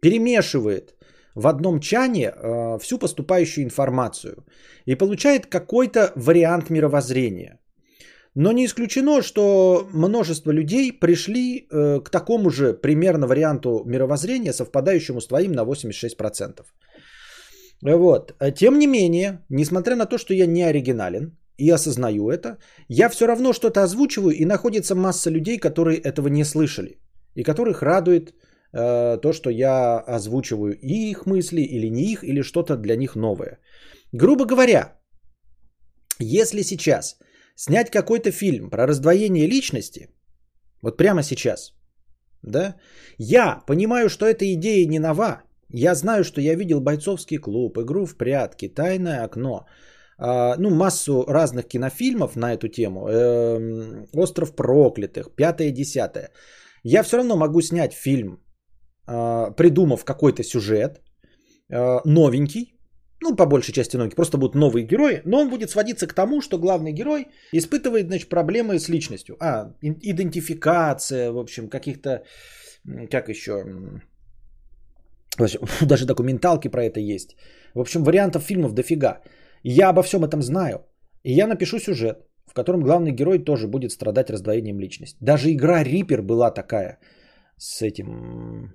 перемешивает 0.00 0.94
в 1.34 1.46
одном 1.46 1.80
чане 1.80 2.30
а, 2.30 2.78
всю 2.78 2.98
поступающую 2.98 3.64
информацию 3.64 4.44
и 4.86 4.94
получает 4.94 5.46
какой-то 5.46 6.12
вариант 6.14 6.70
мировоззрения. 6.70 7.58
Но 8.34 8.52
не 8.52 8.66
исключено, 8.66 9.22
что 9.22 9.88
множество 9.92 10.52
людей 10.52 10.92
пришли 10.92 11.66
э, 11.70 12.00
к 12.00 12.10
такому 12.10 12.50
же 12.50 12.72
примерно 12.72 13.26
варианту 13.26 13.82
мировоззрения, 13.84 14.52
совпадающему 14.52 15.20
с 15.20 15.26
твоим 15.26 15.52
на 15.52 15.64
86%. 15.64 16.60
Вот. 17.82 18.34
Тем 18.56 18.78
не 18.78 18.86
менее, 18.86 19.44
несмотря 19.48 19.96
на 19.96 20.06
то, 20.06 20.18
что 20.18 20.34
я 20.34 20.46
не 20.46 20.62
оригинален, 20.62 21.36
и 21.58 21.70
осознаю 21.70 22.30
это, 22.30 22.58
я 22.88 23.08
все 23.08 23.26
равно 23.26 23.52
что-то 23.52 23.82
озвучиваю, 23.82 24.34
и 24.34 24.44
находится 24.44 24.94
масса 24.94 25.30
людей, 25.30 25.58
которые 25.58 25.98
этого 25.98 26.28
не 26.28 26.44
слышали, 26.44 26.98
и 27.34 27.42
которых 27.42 27.82
радует 27.82 28.30
э, 28.72 29.18
то, 29.22 29.32
что 29.32 29.50
я 29.50 29.98
озвучиваю 29.98 30.78
и 30.80 31.10
их 31.10 31.26
мысли, 31.26 31.60
или 31.60 31.90
не 31.90 32.12
их, 32.12 32.22
или 32.22 32.42
что-то 32.42 32.76
для 32.76 32.96
них 32.96 33.16
новое. 33.16 33.58
Грубо 34.12 34.44
говоря, 34.46 34.98
если 36.20 36.62
сейчас 36.62 37.18
снять 37.56 37.90
какой-то 37.90 38.30
фильм 38.30 38.70
про 38.70 38.86
раздвоение 38.86 39.48
личности, 39.48 40.10
вот 40.80 40.96
прямо 40.96 41.22
сейчас, 41.22 41.74
да, 42.42 42.76
я 43.18 43.62
понимаю, 43.66 44.08
что 44.08 44.26
эта 44.26 44.44
идея 44.54 44.86
не 44.86 45.00
нова, 45.00 45.42
я 45.70 45.94
знаю, 45.94 46.24
что 46.24 46.40
я 46.40 46.54
видел 46.54 46.80
бойцовский 46.80 47.38
клуб, 47.38 47.78
игру 47.78 48.06
в 48.06 48.16
прятки, 48.16 48.68
тайное 48.68 49.24
окно, 49.24 49.66
а, 50.18 50.56
ну, 50.58 50.70
массу 50.70 51.24
разных 51.28 51.68
кинофильмов 51.68 52.36
на 52.36 52.54
эту 52.54 52.68
тему. 52.68 53.08
Эм, 53.08 54.06
Остров 54.14 54.56
проклятых, 54.56 55.34
пятое, 55.36 55.70
десятое. 55.70 56.30
Я 56.82 57.02
все 57.02 57.16
равно 57.16 57.36
могу 57.36 57.60
снять 57.60 57.92
фильм, 57.92 58.40
а, 59.06 59.50
придумав 59.50 60.04
какой-то 60.04 60.42
сюжет, 60.42 61.00
а, 61.70 62.00
новенький, 62.04 62.74
ну, 63.20 63.36
по 63.36 63.46
большей 63.46 63.72
части 63.72 63.96
новенький, 63.96 64.16
просто 64.16 64.38
будут 64.38 64.54
новые 64.54 64.86
герои, 64.86 65.22
но 65.24 65.40
он 65.40 65.50
будет 65.50 65.70
сводиться 65.70 66.06
к 66.06 66.14
тому, 66.14 66.40
что 66.40 66.58
главный 66.58 66.92
герой 66.92 67.26
испытывает, 67.52 68.06
значит, 68.06 68.28
проблемы 68.28 68.78
с 68.78 68.88
личностью. 68.88 69.36
А, 69.40 69.74
идентификация, 69.82 71.32
в 71.32 71.38
общем, 71.38 71.68
каких-то, 71.68 72.24
как 73.10 73.28
еще, 73.28 73.64
Даже 75.86 76.06
документалки 76.06 76.68
про 76.68 76.84
это 76.84 77.00
есть. 77.00 77.36
В 77.74 77.80
общем, 77.80 78.04
вариантов 78.04 78.42
фильмов 78.42 78.72
дофига. 78.72 79.20
Я 79.62 79.88
обо 79.90 80.02
всем 80.02 80.24
этом 80.24 80.42
знаю. 80.42 80.78
И 81.24 81.32
я 81.32 81.46
напишу 81.46 81.78
сюжет, 81.78 82.16
в 82.46 82.54
котором 82.54 82.80
главный 82.80 83.12
герой 83.12 83.44
тоже 83.44 83.66
будет 83.66 83.92
страдать 83.92 84.30
раздвоением 84.30 84.80
личности. 84.80 85.18
Даже 85.20 85.50
игра 85.50 85.84
Рипер 85.84 86.22
была 86.22 86.50
такая 86.50 86.98
с 87.58 87.82
этим... 87.82 88.72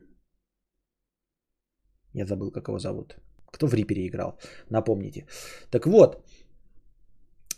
Я 2.13 2.25
забыл, 2.25 2.51
как 2.51 2.67
его 2.67 2.79
зовут. 2.79 3.15
Кто 3.51 3.67
в 3.67 3.73
Рипере 3.73 4.07
играл? 4.07 4.37
Напомните. 4.69 5.25
Так 5.71 5.87
вот. 5.87 6.17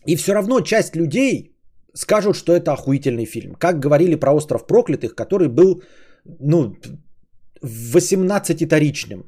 И 0.08 0.16
все 0.16 0.34
равно 0.34 0.62
часть 0.62 0.96
людей 0.96 1.56
скажут, 1.94 2.36
что 2.36 2.54
это 2.54 2.74
охуительный 2.74 3.26
фильм. 3.26 3.56
Как 3.56 3.80
говорили 3.80 4.16
про 4.16 4.34
«Остров 4.34 4.68
проклятых», 4.68 5.16
который 5.16 5.50
был, 5.50 5.82
ну, 6.40 6.76
18-таричным. 7.64 9.24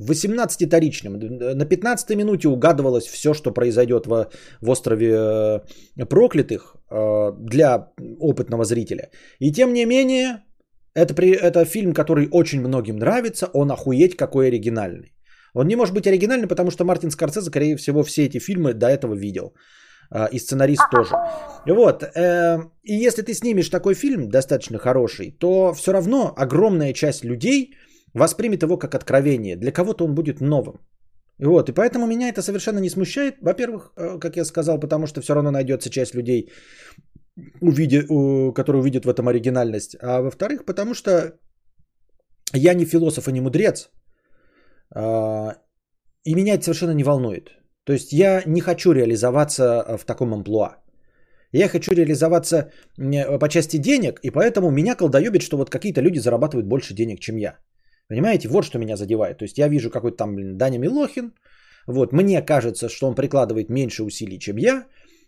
18-таричным. 0.00 1.54
На 1.54 1.64
15 1.64 2.16
минуте 2.16 2.48
угадывалось 2.48 3.06
все, 3.06 3.34
что 3.34 3.52
произойдет 3.52 4.06
в, 4.06 4.28
в 4.60 4.70
острове 4.70 5.14
э, 5.96 6.06
проклятых 6.06 6.76
э, 6.90 7.32
для 7.38 7.92
опытного 8.20 8.64
зрителя. 8.64 9.10
И 9.38 9.52
тем 9.52 9.72
не 9.72 9.86
менее, 9.86 10.42
это, 10.94 11.14
это 11.22 11.64
фильм, 11.64 11.92
который 11.92 12.28
очень 12.32 12.60
многим 12.60 12.96
нравится, 12.96 13.46
он 13.52 13.70
охуеть 13.70 14.16
какой 14.16 14.48
оригинальный. 14.48 15.14
Он 15.54 15.68
не 15.68 15.76
может 15.76 15.94
быть 15.94 16.06
оригинальным, 16.06 16.48
потому 16.48 16.70
что 16.70 16.84
Мартин 16.84 17.10
Скорсезе, 17.10 17.46
скорее 17.46 17.76
всего, 17.76 18.02
все 18.02 18.24
эти 18.24 18.38
фильмы 18.38 18.74
до 18.74 18.86
этого 18.86 19.14
видел. 19.14 19.54
А, 20.10 20.28
и 20.32 20.38
сценарист 20.38 20.90
тоже. 20.90 21.14
Вот. 21.66 22.02
Э, 22.02 22.58
и 22.82 23.06
если 23.06 23.22
ты 23.22 23.34
снимешь 23.34 23.68
такой 23.68 23.94
фильм 23.94 24.28
достаточно 24.28 24.78
хороший, 24.78 25.30
то 25.30 25.72
все 25.74 25.92
равно 25.92 26.32
огромная 26.36 26.92
часть 26.92 27.24
людей 27.24 27.74
воспримет 28.14 28.62
его 28.62 28.76
как 28.78 28.94
откровение. 28.94 29.56
Для 29.56 29.72
кого-то 29.72 30.04
он 30.04 30.14
будет 30.14 30.40
новым. 30.40 30.80
Вот, 31.38 31.68
и 31.68 31.72
поэтому 31.72 32.06
меня 32.06 32.28
это 32.28 32.42
совершенно 32.42 32.78
не 32.78 32.90
смущает. 32.90 33.36
Во-первых, 33.40 33.92
э, 33.96 34.18
как 34.20 34.36
я 34.36 34.44
сказал, 34.44 34.80
потому 34.80 35.06
что 35.06 35.20
все 35.20 35.34
равно 35.34 35.50
найдется 35.50 35.90
часть 35.90 36.14
людей, 36.14 36.50
увидя, 37.60 38.02
которые 38.54 38.80
увидят 38.80 39.04
в 39.04 39.08
этом 39.08 39.28
оригинальность. 39.28 39.96
А 40.00 40.22
во-вторых, 40.22 40.64
потому 40.64 40.94
что 40.94 41.38
я 42.52 42.74
не 42.74 42.84
философ 42.84 43.28
и 43.28 43.32
не 43.32 43.40
мудрец. 43.40 43.90
А, 44.94 45.56
и 46.24 46.34
меня 46.34 46.54
это 46.54 46.64
совершенно 46.64 46.94
не 46.94 47.04
волнует. 47.04 47.50
То 47.84 47.92
есть 47.92 48.12
я 48.12 48.42
не 48.46 48.60
хочу 48.60 48.92
реализоваться 48.92 49.62
э, 49.62 49.96
в 49.98 50.04
таком 50.04 50.32
амплуа. 50.32 50.76
Я 51.52 51.68
хочу 51.68 51.92
реализоваться 51.94 52.56
э, 52.98 53.38
по 53.38 53.48
части 53.48 53.78
денег, 53.78 54.20
и 54.22 54.30
поэтому 54.30 54.70
меня 54.70 54.96
колдоебит, 54.96 55.42
что 55.42 55.56
вот 55.56 55.70
какие-то 55.70 56.00
люди 56.00 56.18
зарабатывают 56.18 56.66
больше 56.66 56.94
денег, 56.94 57.20
чем 57.20 57.36
я. 57.36 57.58
Понимаете, 58.08 58.48
вот 58.48 58.64
что 58.64 58.78
меня 58.78 58.96
задевает. 58.96 59.38
То 59.38 59.44
есть 59.44 59.58
я 59.58 59.68
вижу 59.68 59.90
какой-то 59.90 60.16
там, 60.16 60.34
блин, 60.34 60.56
Даня 60.58 60.78
Милохин, 60.78 61.32
вот, 61.86 62.12
мне 62.12 62.42
кажется, 62.42 62.88
что 62.88 63.06
он 63.06 63.14
прикладывает 63.14 63.70
меньше 63.70 64.02
усилий, 64.04 64.38
чем 64.38 64.56
я, 64.56 64.86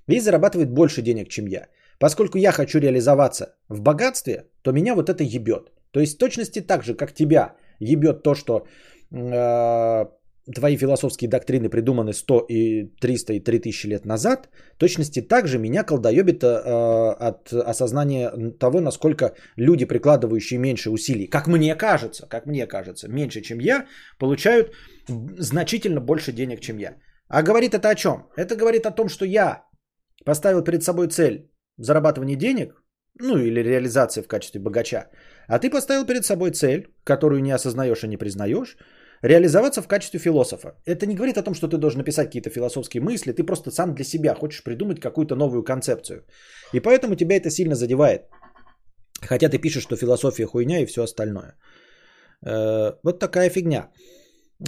и 0.09 0.21
зарабатывает 0.21 0.71
больше 0.71 1.03
денег, 1.03 1.29
чем 1.29 1.47
я. 1.47 1.69
Поскольку 1.99 2.39
я 2.39 2.53
хочу 2.53 2.79
реализоваться 2.79 3.55
в 3.69 3.81
богатстве, 3.81 4.47
то 4.63 4.73
меня 4.73 4.95
вот 4.95 5.09
это 5.09 5.23
ебет. 5.23 5.73
То 5.91 6.01
есть 6.01 6.15
в 6.15 6.19
точности 6.19 6.61
так 6.61 6.83
же, 6.83 6.95
как 6.95 7.13
тебя 7.13 7.55
ебет 7.81 8.23
то, 8.23 8.35
что 8.35 8.67
э, 9.11 10.07
твои 10.55 10.77
философские 10.77 11.29
доктрины 11.29 11.69
придуманы 11.69 12.13
100 12.13 12.47
и 12.49 12.87
300 13.01 13.33
и 13.33 13.41
3000 13.41 13.87
лет 13.89 14.05
назад, 14.05 14.49
точности 14.79 15.21
также 15.21 15.59
меня 15.59 15.85
колдоебит 15.85 16.43
э, 16.45 16.47
от 16.47 17.53
осознания 17.53 18.31
того, 18.59 18.81
насколько 18.81 19.35
люди, 19.57 19.85
прикладывающие 19.85 20.59
меньше 20.59 20.91
усилий, 20.91 21.27
как 21.27 21.47
мне 21.49 21.75
кажется, 21.75 22.27
как 22.29 22.47
мне 22.47 22.67
кажется, 22.67 23.09
меньше, 23.09 23.41
чем 23.41 23.59
я, 23.59 23.87
получают 24.19 24.73
значительно 25.39 26.01
больше 26.01 26.33
денег, 26.33 26.61
чем 26.61 26.79
я. 26.79 26.97
А 27.29 27.43
говорит 27.43 27.75
это 27.75 27.89
о 27.89 27.95
чем? 27.95 28.27
Это 28.37 28.57
говорит 28.57 28.87
о 28.87 28.93
том, 28.93 29.09
что 29.09 29.25
я 29.25 29.65
поставил 30.25 30.63
перед 30.63 30.83
собой 30.83 31.09
цель 31.09 31.51
зарабатывания 31.77 32.37
денег, 32.37 32.83
ну 33.19 33.39
или 33.39 33.63
реализации 33.63 34.23
в 34.23 34.29
качестве 34.29 34.61
богача, 34.61 35.11
А 35.49 35.59
ты 35.59 35.71
поставил 35.71 36.07
перед 36.07 36.25
собой 36.25 36.51
цель, 36.51 36.95
которую 37.05 37.43
не 37.43 37.55
осознаешь 37.55 38.05
и 38.05 38.09
не 38.09 38.17
признаешь, 38.17 38.77
реализоваться 39.27 39.83
в 39.83 39.89
качестве 39.89 40.21
философа. 40.21 40.75
Это 40.87 41.07
не 41.07 41.15
говорит 41.15 41.39
о 41.39 41.43
том, 41.43 41.55
что 41.55 41.69
ты 41.69 41.79
должен 41.79 41.99
написать 41.99 42.27
какие-то 42.27 42.51
философские 42.51 43.03
мысли, 43.03 43.33
ты 43.33 43.45
просто 43.45 43.71
сам 43.71 43.95
для 43.95 44.05
себя 44.05 44.35
хочешь 44.35 44.63
придумать 44.63 45.01
какую-то 45.01 45.35
новую 45.37 45.65
концепцию. 45.65 46.25
И 46.73 46.81
поэтому 46.81 47.17
тебя 47.17 47.37
это 47.37 47.51
сильно 47.51 47.75
задевает. 47.75 48.23
Хотя 49.21 49.49
ты 49.49 49.59
пишешь, 49.59 49.83
что 49.83 49.97
философия 49.97 50.47
хуйня 50.47 50.81
и 50.81 50.87
все 50.87 51.03
остальное. 51.03 51.57
Э, 52.47 52.93
вот 53.03 53.19
такая 53.19 53.51
фигня. 53.51 53.91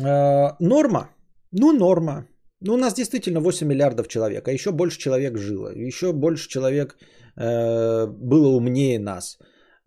Э, 0.00 0.56
норма? 0.60 1.10
Ну, 1.52 1.72
норма. 1.72 2.26
Ну, 2.60 2.74
у 2.74 2.76
нас 2.76 2.94
действительно 2.94 3.40
8 3.40 3.66
миллиардов 3.66 4.08
человек, 4.08 4.48
а 4.48 4.52
еще 4.52 4.72
больше 4.72 4.98
человек 4.98 5.38
жило, 5.38 5.72
еще 5.74 6.12
больше 6.12 6.48
человек 6.48 6.96
э, 7.36 8.06
было 8.06 8.48
умнее 8.48 8.98
нас, 8.98 9.38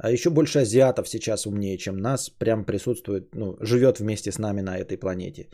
а 0.04 0.12
еще 0.12 0.30
больше 0.30 0.60
азиатов 0.60 1.08
сейчас 1.08 1.46
умнее, 1.46 1.78
чем 1.78 1.98
нас, 1.98 2.30
прям 2.30 2.66
присутствует, 2.66 3.36
ну, 3.36 3.56
живет 3.62 4.00
вместе 4.00 4.32
с 4.32 4.40
нами 4.40 4.62
на 4.62 4.78
этой 4.78 4.98
планете. 4.98 5.50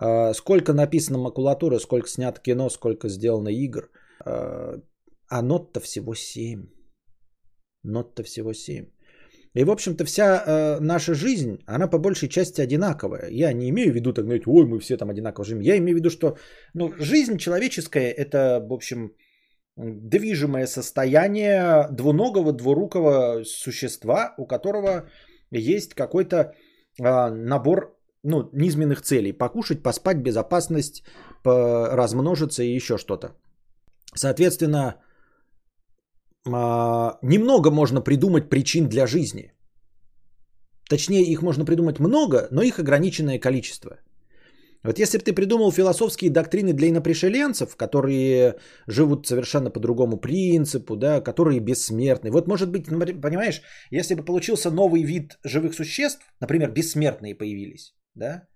Э, 0.00 0.34
сколько 0.34 0.72
написано 0.72 1.18
макулатуры, 1.18 1.78
сколько 1.78 2.08
снято 2.08 2.40
кино, 2.40 2.70
сколько 2.70 3.08
сделано 3.08 3.50
игр, 3.50 3.90
э, 4.26 4.80
а 5.28 5.42
нот-то 5.42 5.80
всего 5.80 6.14
7. 6.14 6.66
Нот-то 7.84 8.24
всего 8.24 8.52
7. 8.52 8.86
И, 9.54 9.64
в 9.64 9.70
общем-то, 9.70 10.04
вся 10.04 10.42
э, 10.44 10.80
наша 10.80 11.14
жизнь, 11.14 11.58
она 11.66 11.86
по 11.86 11.98
большей 11.98 12.28
части 12.28 12.60
одинаковая. 12.60 13.28
Я 13.30 13.52
не 13.52 13.68
имею 13.68 13.92
в 13.92 13.94
виду, 13.94 14.12
так 14.12 14.24
говорить, 14.24 14.48
ой, 14.48 14.66
мы 14.66 14.80
все 14.80 14.96
там 14.96 15.10
одинаково 15.10 15.44
живем. 15.44 15.62
Я 15.62 15.76
имею 15.76 15.96
в 15.96 16.00
виду, 16.00 16.10
что 16.10 16.36
ну, 16.74 16.92
жизнь 16.98 17.38
человеческая– 17.38 18.10
это, 18.16 18.60
в 18.68 18.72
общем, 18.72 19.12
движимое 19.76 20.66
состояние 20.66 21.88
двуногого, 21.90 22.52
двурукого 22.52 23.44
существа, 23.44 24.34
у 24.38 24.46
которого 24.46 25.08
есть 25.50 25.94
какой-то 25.94 26.36
э, 26.36 27.30
набор 27.30 27.96
ну, 28.22 28.48
низменных 28.52 29.02
целей. 29.02 29.32
Покушать, 29.32 29.82
поспать, 29.82 30.18
безопасность, 30.18 31.04
размножиться 31.44 32.62
и 32.62 32.74
еще 32.74 32.96
что-то. 32.96 33.36
Соответственно, 34.14 34.94
а, 36.46 37.18
немного 37.22 37.70
можно 37.70 38.00
придумать 38.00 38.48
причин 38.48 38.88
для 38.88 39.06
жизни. 39.06 39.52
Точнее, 40.88 41.22
их 41.22 41.42
можно 41.42 41.64
придумать 41.64 41.98
много, 41.98 42.48
но 42.50 42.62
их 42.62 42.78
ограниченное 42.78 43.38
количество. 43.38 43.98
Вот 44.84 44.98
если 44.98 45.18
бы 45.18 45.24
ты 45.24 45.32
придумал 45.32 45.72
философские 45.72 46.30
доктрины 46.30 46.74
для 46.74 46.88
инопришеленцев, 46.88 47.74
которые 47.76 48.56
живут 48.86 49.26
совершенно 49.26 49.70
по 49.70 49.80
другому 49.80 50.18
принципу, 50.18 50.96
да, 50.96 51.20
которые 51.20 51.60
бессмертны. 51.60 52.30
Вот 52.30 52.46
может 52.46 52.70
быть, 52.70 52.86
понимаешь, 53.22 53.62
если 53.90 54.14
бы 54.14 54.24
получился 54.24 54.70
новый 54.70 55.02
вид 55.02 55.38
живых 55.42 55.74
существ, 55.74 56.22
например, 56.40 56.70
бессмертные 56.70 57.34
появились, 57.34 57.94
да, 58.14 58.46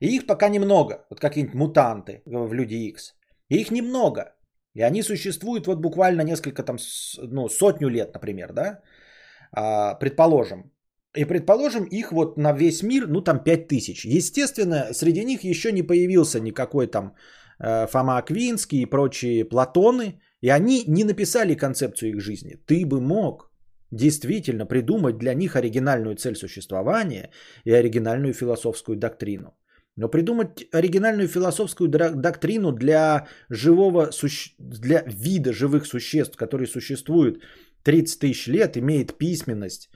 и 0.00 0.16
их 0.16 0.26
пока 0.26 0.48
немного, 0.48 1.04
вот 1.10 1.20
какие-нибудь 1.20 1.54
мутанты 1.54 2.22
в 2.26 2.52
Люди 2.52 2.74
Икс, 2.74 3.14
их 3.48 3.70
немного, 3.70 4.34
и 4.74 4.82
они 4.82 5.02
существуют 5.02 5.66
вот 5.66 5.80
буквально 5.80 6.22
несколько 6.22 6.62
там, 6.62 6.76
ну, 7.18 7.48
сотню 7.48 7.88
лет, 7.88 8.14
например, 8.14 8.52
да, 8.52 8.82
а, 9.52 9.94
предположим. 9.94 10.72
И 11.16 11.24
предположим, 11.24 11.84
их 11.84 12.12
вот 12.12 12.38
на 12.38 12.52
весь 12.52 12.82
мир, 12.82 13.06
ну 13.06 13.20
там 13.20 13.42
5 13.44 13.68
тысяч. 13.68 14.04
Естественно, 14.04 14.92
среди 14.92 15.24
них 15.24 15.44
еще 15.44 15.72
не 15.72 15.82
появился 15.82 16.40
никакой 16.40 16.86
там 16.86 17.14
э, 17.58 17.86
Фома 17.86 18.18
Аквинский 18.18 18.82
и 18.82 18.90
прочие 18.90 19.44
Платоны. 19.44 20.20
И 20.40 20.48
они 20.48 20.84
не 20.88 21.04
написали 21.04 21.54
концепцию 21.54 22.10
их 22.10 22.20
жизни. 22.20 22.56
Ты 22.66 22.86
бы 22.86 23.00
мог 23.00 23.52
действительно 23.92 24.66
придумать 24.66 25.18
для 25.18 25.34
них 25.34 25.54
оригинальную 25.54 26.16
цель 26.16 26.34
существования 26.34 27.30
и 27.64 27.72
оригинальную 27.72 28.32
философскую 28.32 28.96
доктрину. 28.96 29.54
Но 29.96 30.08
придумать 30.08 30.66
оригинальную 30.72 31.28
философскую 31.28 31.90
доктрину 31.90 32.72
для 32.72 33.26
живого, 33.50 34.10
для 34.58 35.04
вида 35.06 35.52
живых 35.52 35.86
существ, 35.86 36.36
который 36.36 36.66
существует 36.66 37.42
30 37.82 38.18
тысяч 38.18 38.46
лет, 38.48 38.76
имеет 38.76 39.18
письменность, 39.18 39.90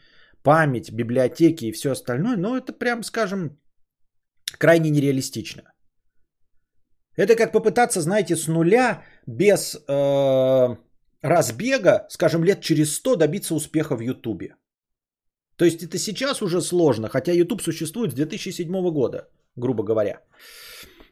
память, 0.46 0.92
библиотеки 0.92 1.66
и 1.66 1.72
все 1.72 1.90
остальное, 1.90 2.36
но 2.36 2.56
это 2.56 2.72
прям, 2.72 3.02
скажем, 3.02 3.50
крайне 4.58 4.90
нереалистично. 4.90 5.62
Это 7.18 7.36
как 7.36 7.52
попытаться, 7.52 8.00
знаете, 8.00 8.36
с 8.36 8.48
нуля, 8.48 9.02
без 9.26 9.74
э, 9.74 10.76
разбега, 11.22 12.06
скажем, 12.10 12.44
лет 12.44 12.60
через 12.60 12.94
100 12.94 13.16
добиться 13.16 13.54
успеха 13.54 13.96
в 13.96 14.00
Ютубе. 14.00 14.54
То 15.56 15.64
есть 15.64 15.82
это 15.82 15.98
сейчас 15.98 16.42
уже 16.42 16.60
сложно, 16.60 17.08
хотя 17.08 17.32
YouTube 17.32 17.62
существует 17.62 18.12
с 18.12 18.14
2007 18.14 18.90
года 18.90 19.28
грубо 19.56 19.82
говоря. 19.82 20.20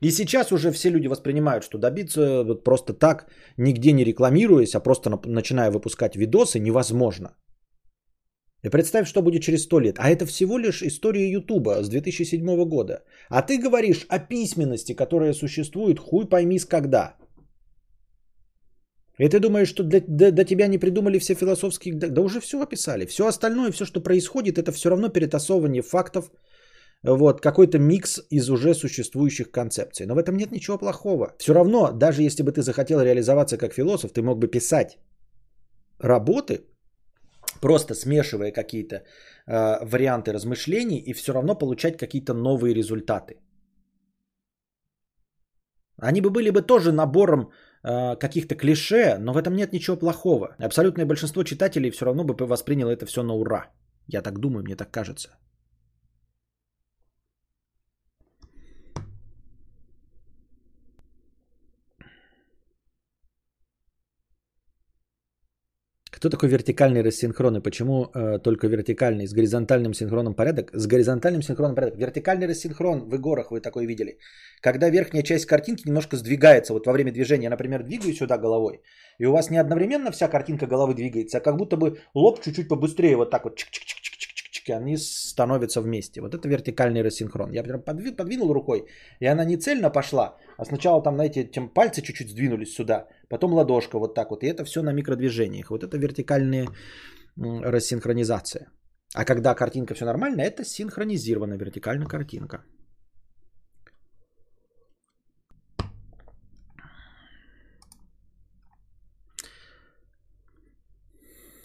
И 0.01 0.11
сейчас 0.11 0.53
уже 0.53 0.70
все 0.70 0.90
люди 0.90 1.09
воспринимают, 1.09 1.64
что 1.64 1.79
добиться 1.79 2.44
вот 2.44 2.64
просто 2.64 2.92
так, 2.92 3.27
нигде 3.57 3.92
не 3.92 4.05
рекламируясь, 4.05 4.75
а 4.75 4.81
просто 4.81 5.11
начиная 5.27 5.70
выпускать 5.70 6.16
видосы, 6.16 6.59
невозможно. 6.59 7.37
И 8.64 8.70
представь, 8.70 9.07
что 9.07 9.22
будет 9.22 9.42
через 9.42 9.64
100 9.64 9.81
лет. 9.81 9.98
А 9.98 10.09
это 10.09 10.24
всего 10.27 10.59
лишь 10.59 10.83
история 10.83 11.31
Ютуба 11.31 11.83
с 11.83 11.88
2007 11.88 12.64
года. 12.68 13.05
А 13.29 13.42
ты 13.42 13.59
говоришь 13.59 14.07
о 14.09 14.18
письменности, 14.18 14.94
которая 14.94 15.35
существует, 15.35 15.98
хуй 15.98 16.29
пойми 16.29 16.59
с 16.59 16.64
когда. 16.64 17.16
И 19.18 19.29
ты 19.29 19.38
думаешь, 19.38 19.68
что 19.68 19.83
для, 19.83 20.00
до, 20.00 20.33
до 20.33 20.44
тебя 20.44 20.66
не 20.66 20.79
придумали 20.79 21.18
все 21.18 21.35
философские... 21.35 21.94
Да, 21.94 22.09
да 22.09 22.22
уже 22.22 22.40
все 22.40 22.57
описали. 22.61 23.07
Все 23.07 23.27
остальное, 23.27 23.70
все, 23.70 23.85
что 23.85 24.00
происходит, 24.00 24.59
это 24.59 24.72
все 24.72 24.88
равно 24.88 25.09
перетасовывание 25.09 25.83
фактов, 25.83 26.31
вот, 27.03 27.42
какой-то 27.42 27.79
микс 27.79 28.20
из 28.31 28.48
уже 28.48 28.74
существующих 28.74 29.50
концепций. 29.50 30.07
Но 30.07 30.14
в 30.14 30.18
этом 30.18 30.37
нет 30.37 30.53
ничего 30.53 30.79
плохого. 30.79 31.35
Все 31.38 31.53
равно, 31.53 31.92
даже 31.92 32.22
если 32.22 32.42
бы 32.42 32.50
ты 32.50 32.62
захотел 32.62 33.03
реализоваться 33.03 33.59
как 33.59 33.74
философ, 33.74 34.12
ты 34.12 34.22
мог 34.22 34.38
бы 34.38 34.48
писать 34.48 34.98
работы, 35.98 36.64
просто 37.61 37.95
смешивая 37.95 38.53
какие-то 38.53 38.97
э, 38.97 39.85
варианты 39.85 40.33
размышлений 40.33 40.99
и 40.99 41.12
все 41.12 41.33
равно 41.33 41.55
получать 41.55 41.97
какие-то 41.97 42.35
новые 42.35 42.75
результаты. 42.75 43.40
Они 46.03 46.21
бы 46.21 46.31
были 46.31 46.51
бы 46.51 46.62
тоже 46.62 46.93
набором 46.93 47.51
э, 47.83 48.17
каких-то 48.17 48.57
клише, 48.57 49.19
но 49.19 49.33
в 49.33 49.37
этом 49.37 49.55
нет 49.55 49.73
ничего 49.73 49.97
плохого. 49.97 50.57
Абсолютное 50.59 51.07
большинство 51.07 51.45
читателей 51.45 51.90
все 51.90 52.05
равно 52.05 52.25
бы 52.25 52.47
восприняло 52.47 52.90
это 52.90 53.07
все 53.07 53.23
на 53.23 53.35
ура. 53.35 53.71
Я 54.09 54.23
так 54.23 54.38
думаю, 54.38 54.64
мне 54.64 54.77
так 54.77 54.90
кажется. 54.90 55.29
Кто 66.25 66.31
такой 66.31 66.49
вертикальный 66.49 67.03
рассинхрон 67.03 67.57
и 67.57 67.61
почему 67.61 68.07
э, 68.15 68.39
только 68.39 68.67
вертикальный? 68.67 69.27
С 69.27 69.35
горизонтальным 69.35 69.93
синхроном 69.93 70.35
порядок? 70.35 70.71
С 70.73 70.87
горизонтальным 70.87 71.43
синхроном 71.43 71.75
порядок. 71.75 71.99
Вертикальный 71.99 72.47
рассинхрон 72.47 73.11
в 73.11 73.15
игорах 73.15 73.51
вы 73.51 73.61
такой 73.61 73.85
видели. 73.85 74.19
Когда 74.63 74.89
верхняя 74.89 75.23
часть 75.23 75.45
картинки 75.45 75.87
немножко 75.87 76.17
сдвигается. 76.17 76.73
Вот 76.73 76.87
во 76.87 76.93
время 76.95 77.13
движения, 77.13 77.45
я, 77.45 77.51
например, 77.51 77.83
двигаю 77.83 78.15
сюда 78.15 78.39
головой. 78.39 78.81
И 79.19 79.27
у 79.27 79.33
вас 79.33 79.51
не 79.51 79.59
одновременно 79.59 80.11
вся 80.13 80.29
картинка 80.29 80.67
головы 80.67 80.95
двигается, 80.95 81.37
а 81.37 81.41
как 81.43 81.59
будто 81.59 81.77
бы 81.77 81.99
лоб 82.15 82.41
чуть-чуть 82.43 82.69
побыстрее 82.69 83.17
вот 83.17 83.31
так 83.31 83.45
вот 83.45 83.57
чик 83.57 83.71
чик 84.64 84.77
они 84.77 84.96
становятся 84.96 85.81
вместе. 85.81 86.20
Вот 86.20 86.35
это 86.35 86.48
вертикальный 86.48 87.03
рассинхрон. 87.03 87.53
Я 87.53 87.62
прям 87.62 87.83
подвинул 87.83 88.53
рукой, 88.53 88.87
и 89.20 89.27
она 89.27 89.44
не 89.44 89.57
цельно 89.57 89.90
пошла, 89.90 90.37
а 90.59 90.64
сначала 90.64 91.03
там, 91.03 91.14
знаете, 91.14 91.44
тем 91.44 91.68
пальцы 91.68 92.03
чуть-чуть 92.03 92.31
сдвинулись 92.31 92.74
сюда, 92.74 93.07
потом 93.29 93.53
ладошка 93.53 93.98
вот 93.98 94.14
так 94.14 94.31
вот. 94.31 94.42
И 94.42 94.46
это 94.46 94.64
все 94.64 94.83
на 94.83 94.92
микродвижениях. 94.92 95.70
Вот 95.70 95.85
это 95.85 95.98
вертикальная 95.98 96.68
рассинхронизация. 97.37 98.70
А 99.14 99.24
когда 99.24 99.55
картинка 99.55 99.94
все 99.94 100.05
нормально, 100.05 100.42
это 100.42 100.64
синхронизированная 100.64 101.59
вертикальная 101.59 102.07
картинка. 102.07 102.64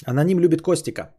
Аноним 0.05 0.39
любит 0.39 0.61
Костика. 0.61 1.15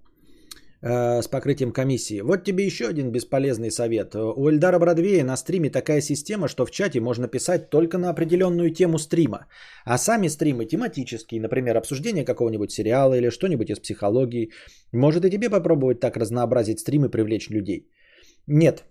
Э, 0.83 1.21
с 1.21 1.29
покрытием 1.29 1.73
комиссии. 1.73 2.23
Вот 2.23 2.45
тебе 2.45 2.65
еще 2.65 2.89
один 2.89 3.13
бесполезный 3.13 3.71
совет. 3.71 4.15
У 4.15 4.49
Эльдара 4.49 4.79
Бродвея 4.79 5.25
на 5.25 5.37
стриме 5.37 5.69
такая 5.69 6.01
система, 6.01 6.49
что 6.49 6.65
в 6.65 6.71
чате 6.71 7.01
можно 7.01 7.29
писать 7.29 7.69
только 7.69 7.99
на 7.99 8.09
определенную 8.09 8.71
тему 8.71 8.99
стрима. 8.99 9.47
А 9.85 9.99
сами 9.99 10.29
стримы 10.29 10.65
тематические, 10.65 11.43
например, 11.43 11.77
обсуждение 11.77 12.25
какого-нибудь 12.25 12.73
сериала 12.73 13.13
или 13.13 13.31
что-нибудь 13.31 13.71
из 13.71 13.79
психологии. 13.79 14.53
Может 14.93 15.25
и 15.27 15.31
тебе 15.31 15.51
попробовать 15.51 16.01
так 16.01 16.17
разнообразить 16.17 16.81
стримы 16.81 17.09
и 17.09 17.11
привлечь 17.11 17.51
людей? 17.51 17.87
Нет. 18.47 18.85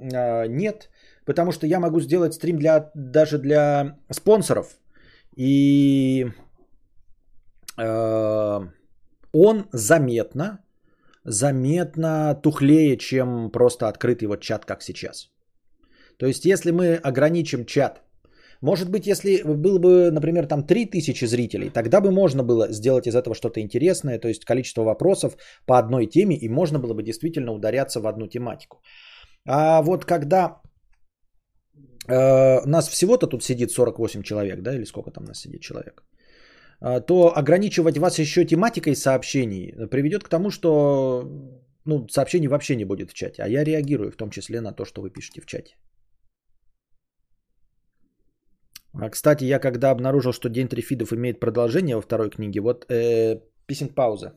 А, 0.00 0.46
нет, 0.48 0.90
потому 1.24 1.52
что 1.52 1.66
я 1.66 1.78
могу 1.78 2.00
сделать 2.00 2.34
стрим 2.34 2.58
для, 2.58 2.90
даже 2.96 3.38
для 3.38 3.98
спонсоров. 4.10 4.76
И 5.36 6.26
э, 7.78 8.60
он 9.32 9.64
заметно 9.72 10.58
заметно 11.24 12.34
тухлее, 12.42 12.96
чем 12.96 13.50
просто 13.50 13.88
открытый 13.88 14.28
вот 14.28 14.40
чат, 14.40 14.64
как 14.64 14.82
сейчас. 14.82 15.30
То 16.18 16.26
есть, 16.26 16.44
если 16.44 16.72
мы 16.72 16.96
ограничим 16.96 17.64
чат, 17.64 18.02
может 18.60 18.90
быть, 18.90 19.06
если 19.06 19.42
было 19.44 19.78
бы, 19.78 20.10
например, 20.10 20.46
там 20.46 20.66
3000 20.66 21.26
зрителей, 21.26 21.70
тогда 21.70 22.00
бы 22.00 22.10
можно 22.10 22.42
было 22.42 22.72
сделать 22.72 23.06
из 23.06 23.14
этого 23.14 23.34
что-то 23.34 23.60
интересное, 23.60 24.18
то 24.18 24.28
есть 24.28 24.44
количество 24.44 24.82
вопросов 24.82 25.36
по 25.66 25.78
одной 25.78 26.06
теме, 26.06 26.36
и 26.36 26.48
можно 26.48 26.78
было 26.78 26.94
бы 26.94 27.02
действительно 27.02 27.52
ударяться 27.52 28.00
в 28.00 28.06
одну 28.06 28.26
тематику. 28.26 28.78
А 29.46 29.80
вот 29.82 30.04
когда 30.04 30.60
э, 32.08 32.60
нас 32.66 32.88
всего-то 32.88 33.28
тут 33.28 33.44
сидит 33.44 33.70
48 33.70 34.22
человек, 34.22 34.62
да, 34.62 34.74
или 34.74 34.84
сколько 34.84 35.10
там 35.12 35.24
нас 35.24 35.38
сидит 35.38 35.60
человек, 35.60 36.02
то 36.80 37.32
ограничивать 37.36 37.98
вас 37.98 38.18
еще 38.18 38.44
тематикой 38.44 38.94
сообщений 38.94 39.88
приведет 39.88 40.22
к 40.22 40.28
тому, 40.28 40.50
что 40.50 41.24
ну, 41.84 42.06
сообщений 42.08 42.48
вообще 42.48 42.76
не 42.76 42.84
будет 42.84 43.10
в 43.10 43.14
чате. 43.14 43.42
А 43.42 43.48
я 43.48 43.64
реагирую 43.64 44.10
в 44.10 44.16
том 44.16 44.30
числе 44.30 44.60
на 44.60 44.72
то, 44.72 44.84
что 44.84 45.02
вы 45.02 45.10
пишете 45.10 45.40
в 45.40 45.46
чате. 45.46 45.76
А, 48.92 49.10
кстати, 49.10 49.44
я 49.44 49.58
когда 49.58 49.90
обнаружил, 49.90 50.32
что 50.32 50.48
День 50.48 50.68
Трифидов 50.68 51.12
имеет 51.12 51.40
продолжение 51.40 51.96
во 51.96 52.02
второй 52.02 52.30
книге, 52.30 52.60
вот 52.60 52.84
э, 52.90 53.40
писинг 53.66 53.94
пауза. 53.94 54.32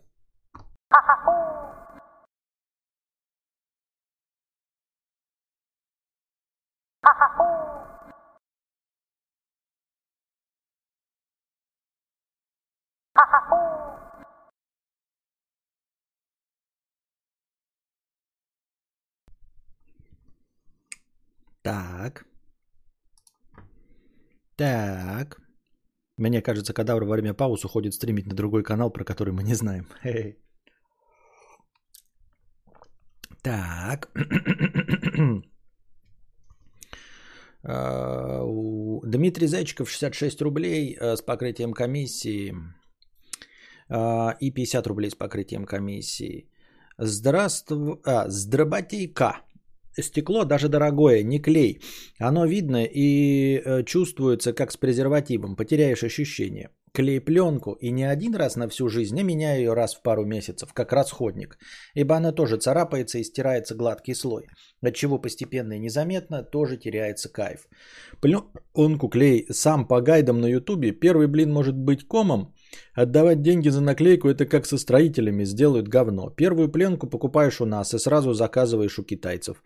Так. 22.01 22.25
Так. 24.55 25.41
Мне 26.17 26.41
кажется, 26.41 26.73
кадавр 26.73 27.03
во 27.03 27.13
время 27.13 27.33
пауз 27.33 27.65
уходит 27.65 27.93
стримить 27.93 28.27
на 28.27 28.35
другой 28.35 28.63
канал, 28.63 28.91
про 28.91 29.03
который 29.03 29.33
мы 29.33 29.43
не 29.43 29.55
знаем. 29.55 29.85
Хе-хе. 30.03 30.37
Так. 33.43 34.09
А, 37.63 38.41
Дмитрий 39.05 39.45
Зайчиков 39.45 39.87
66 39.87 40.41
рублей 40.41 40.97
э, 40.99 41.15
с 41.15 41.21
покрытием 41.21 41.73
комиссии 41.73 42.55
а, 43.87 44.35
и 44.39 44.49
50 44.49 44.87
рублей 44.87 45.11
с 45.11 45.15
покрытием 45.15 45.65
комиссии. 45.65 46.49
Здравствуй, 46.97 47.99
а, 48.03 48.27
здработейка. 48.29 49.43
Стекло 49.99 50.45
даже 50.45 50.69
дорогое, 50.69 51.23
не 51.23 51.39
клей. 51.39 51.81
Оно 52.19 52.45
видно 52.45 52.85
и 52.85 53.61
э, 53.63 53.83
чувствуется 53.83 54.53
как 54.53 54.71
с 54.71 54.77
презервативом. 54.77 55.55
Потеряешь 55.55 56.03
ощущение. 56.03 56.69
Клей 56.93 57.21
пленку 57.21 57.71
и 57.73 57.89
не 57.89 58.03
один 58.03 58.35
раз 58.35 58.57
на 58.57 58.67
всю 58.67 58.89
жизнь, 58.89 59.17
а 59.17 59.23
меняю 59.23 59.59
ее 59.59 59.73
раз 59.73 59.95
в 59.95 60.01
пару 60.01 60.25
месяцев, 60.25 60.73
как 60.73 60.91
расходник. 60.91 61.57
Ибо 61.93 62.17
она 62.17 62.33
тоже 62.33 62.57
царапается 62.57 63.17
и 63.17 63.23
стирается 63.23 63.75
гладкий 63.75 64.13
слой. 64.13 64.47
Отчего 64.81 65.17
постепенно 65.17 65.73
и 65.73 65.79
незаметно 65.79 66.43
тоже 66.43 66.77
теряется 66.77 67.29
кайф. 67.29 67.67
Пленку 68.21 69.07
клей 69.07 69.45
сам 69.49 69.87
по 69.87 70.01
гайдам 70.01 70.41
на 70.41 70.47
ютубе. 70.47 70.91
Первый 70.91 71.27
блин 71.27 71.53
может 71.53 71.77
быть 71.77 72.05
комом, 72.07 72.53
Отдавать 72.93 73.41
деньги 73.41 73.69
за 73.69 73.81
наклейку 73.81 74.29
это 74.29 74.45
как 74.45 74.65
со 74.65 74.77
строителями, 74.77 75.45
сделают 75.45 75.87
говно. 75.87 76.29
Первую 76.29 76.71
пленку 76.71 77.07
покупаешь 77.07 77.61
у 77.61 77.65
нас 77.65 77.93
и 77.93 77.99
сразу 77.99 78.33
заказываешь 78.33 78.99
у 78.99 79.03
китайцев. 79.03 79.63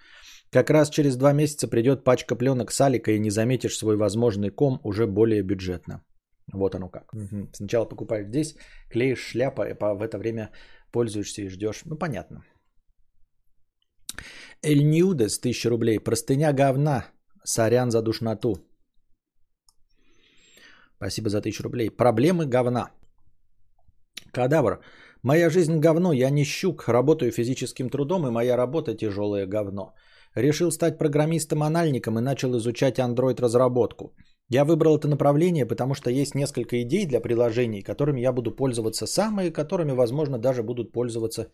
Как 0.52 0.70
раз 0.70 0.90
через 0.90 1.18
два 1.18 1.34
месяца 1.34 1.68
придет 1.68 2.04
пачка 2.04 2.36
пленок 2.36 2.72
с 2.72 2.82
Алика 2.82 3.12
и 3.12 3.20
не 3.20 3.30
заметишь 3.30 3.78
свой 3.78 3.98
возможный 3.98 4.50
ком 4.50 4.80
уже 4.84 5.08
более 5.08 5.44
бюджетно. 5.44 6.04
Вот 6.54 6.76
оно 6.76 6.90
как. 6.90 7.14
Мгм. 7.14 7.50
Сначала 7.54 7.86
покупаешь 7.86 8.28
здесь, 8.28 8.56
клеишь 8.90 9.32
шляпа, 9.32 9.68
и 9.68 9.74
в 9.74 10.02
это 10.02 10.18
время 10.18 10.52
пользуешься 10.92 11.42
и 11.42 11.50
ждешь. 11.50 11.82
Ну, 11.86 11.98
понятно. 11.98 12.44
Эль 14.62 14.84
Ньюдес, 14.84 15.40
1000 15.40 15.70
рублей. 15.70 16.00
Простыня 16.00 16.54
говна. 16.54 17.06
Сорян 17.44 17.92
за 17.92 18.02
душноту. 18.02 18.58
Спасибо 21.06 21.30
за 21.30 21.38
1000 21.38 21.64
рублей. 21.64 21.90
Проблемы 21.90 22.48
говна. 22.48 22.90
Кадавр. 24.32 24.80
Моя 25.24 25.50
жизнь 25.50 25.80
говно, 25.80 26.14
я 26.14 26.32
не 26.32 26.44
щук, 26.44 26.88
работаю 26.88 27.32
физическим 27.32 27.90
трудом, 27.90 28.26
и 28.28 28.32
моя 28.32 28.58
работа 28.58 28.96
тяжелое 28.96 29.46
говно. 29.46 29.94
Решил 30.36 30.72
стать 30.72 30.98
программистом-анальником 30.98 32.18
и 32.18 32.22
начал 32.22 32.58
изучать 32.58 32.98
Android-разработку. 32.98 34.16
Я 34.50 34.66
выбрал 34.66 34.98
это 34.98 35.08
направление, 35.08 35.68
потому 35.68 35.94
что 35.94 36.10
есть 36.10 36.36
несколько 36.36 36.82
идей 36.82 37.06
для 37.06 37.22
приложений, 37.22 37.84
которыми 37.84 38.22
я 38.22 38.34
буду 38.34 38.56
пользоваться 38.56 39.06
сам, 39.06 39.40
и 39.42 39.52
которыми, 39.52 39.92
возможно, 39.92 40.40
даже 40.40 40.64
будут 40.64 40.92
пользоваться 40.92 41.52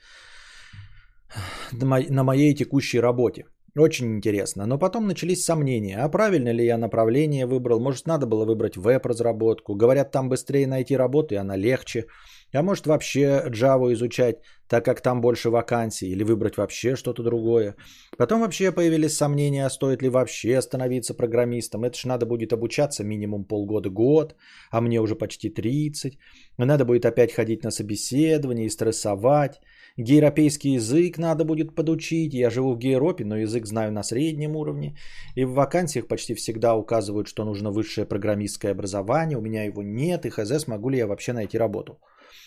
на 1.73 2.23
моей 2.23 2.55
текущей 2.55 3.01
работе. 3.01 3.43
Очень 3.77 4.15
интересно. 4.15 4.65
Но 4.65 4.77
потом 4.77 5.07
начались 5.07 5.45
сомнения. 5.45 5.97
А 6.03 6.09
правильно 6.09 6.51
ли 6.51 6.65
я 6.65 6.77
направление 6.77 7.45
выбрал? 7.45 7.79
Может, 7.79 8.05
надо 8.05 8.25
было 8.25 8.45
выбрать 8.45 8.75
веб-разработку? 8.75 9.75
Говорят, 9.75 10.11
там 10.11 10.29
быстрее 10.29 10.67
найти 10.67 10.97
работу, 10.97 11.35
и 11.35 11.37
она 11.37 11.55
легче. 11.55 12.05
А 12.53 12.63
может, 12.63 12.85
вообще 12.85 13.45
Java 13.49 13.93
изучать, 13.93 14.35
так 14.67 14.83
как 14.83 15.01
там 15.01 15.21
больше 15.21 15.49
вакансий? 15.49 16.11
Или 16.11 16.23
выбрать 16.23 16.57
вообще 16.57 16.97
что-то 16.97 17.23
другое? 17.23 17.75
Потом 18.17 18.41
вообще 18.41 18.73
появились 18.73 19.15
сомнения, 19.15 19.65
а 19.65 19.69
стоит 19.69 20.01
ли 20.01 20.09
вообще 20.09 20.61
становиться 20.61 21.13
программистом. 21.13 21.85
Это 21.85 21.97
ж 21.97 22.03
надо 22.03 22.25
будет 22.25 22.51
обучаться 22.51 23.05
минимум 23.05 23.45
полгода-год, 23.45 24.35
а 24.69 24.81
мне 24.81 24.99
уже 24.99 25.15
почти 25.15 25.49
30. 25.49 26.17
Надо 26.57 26.83
будет 26.83 27.05
опять 27.05 27.31
ходить 27.31 27.63
на 27.63 27.71
собеседование 27.71 28.65
и 28.65 28.69
стрессовать. 28.69 29.61
Гейропейский 29.97 30.73
язык 30.73 31.17
надо 31.17 31.45
будет 31.45 31.75
подучить. 31.75 32.33
Я 32.33 32.49
живу 32.49 32.73
в 32.73 32.77
Гейропе, 32.77 33.25
но 33.25 33.37
язык 33.37 33.65
знаю 33.65 33.91
на 33.91 34.03
среднем 34.03 34.55
уровне. 34.55 34.95
И 35.35 35.45
в 35.45 35.53
вакансиях 35.53 36.07
почти 36.07 36.35
всегда 36.35 36.75
указывают, 36.75 37.27
что 37.27 37.45
нужно 37.45 37.71
высшее 37.71 38.05
программистское 38.05 38.71
образование. 38.71 39.37
У 39.37 39.41
меня 39.41 39.65
его 39.65 39.83
нет, 39.83 40.25
и 40.25 40.29
хз, 40.29 40.63
смогу 40.63 40.89
ли 40.89 40.97
я 40.97 41.07
вообще 41.07 41.33
найти 41.33 41.57
работу. 41.57 41.99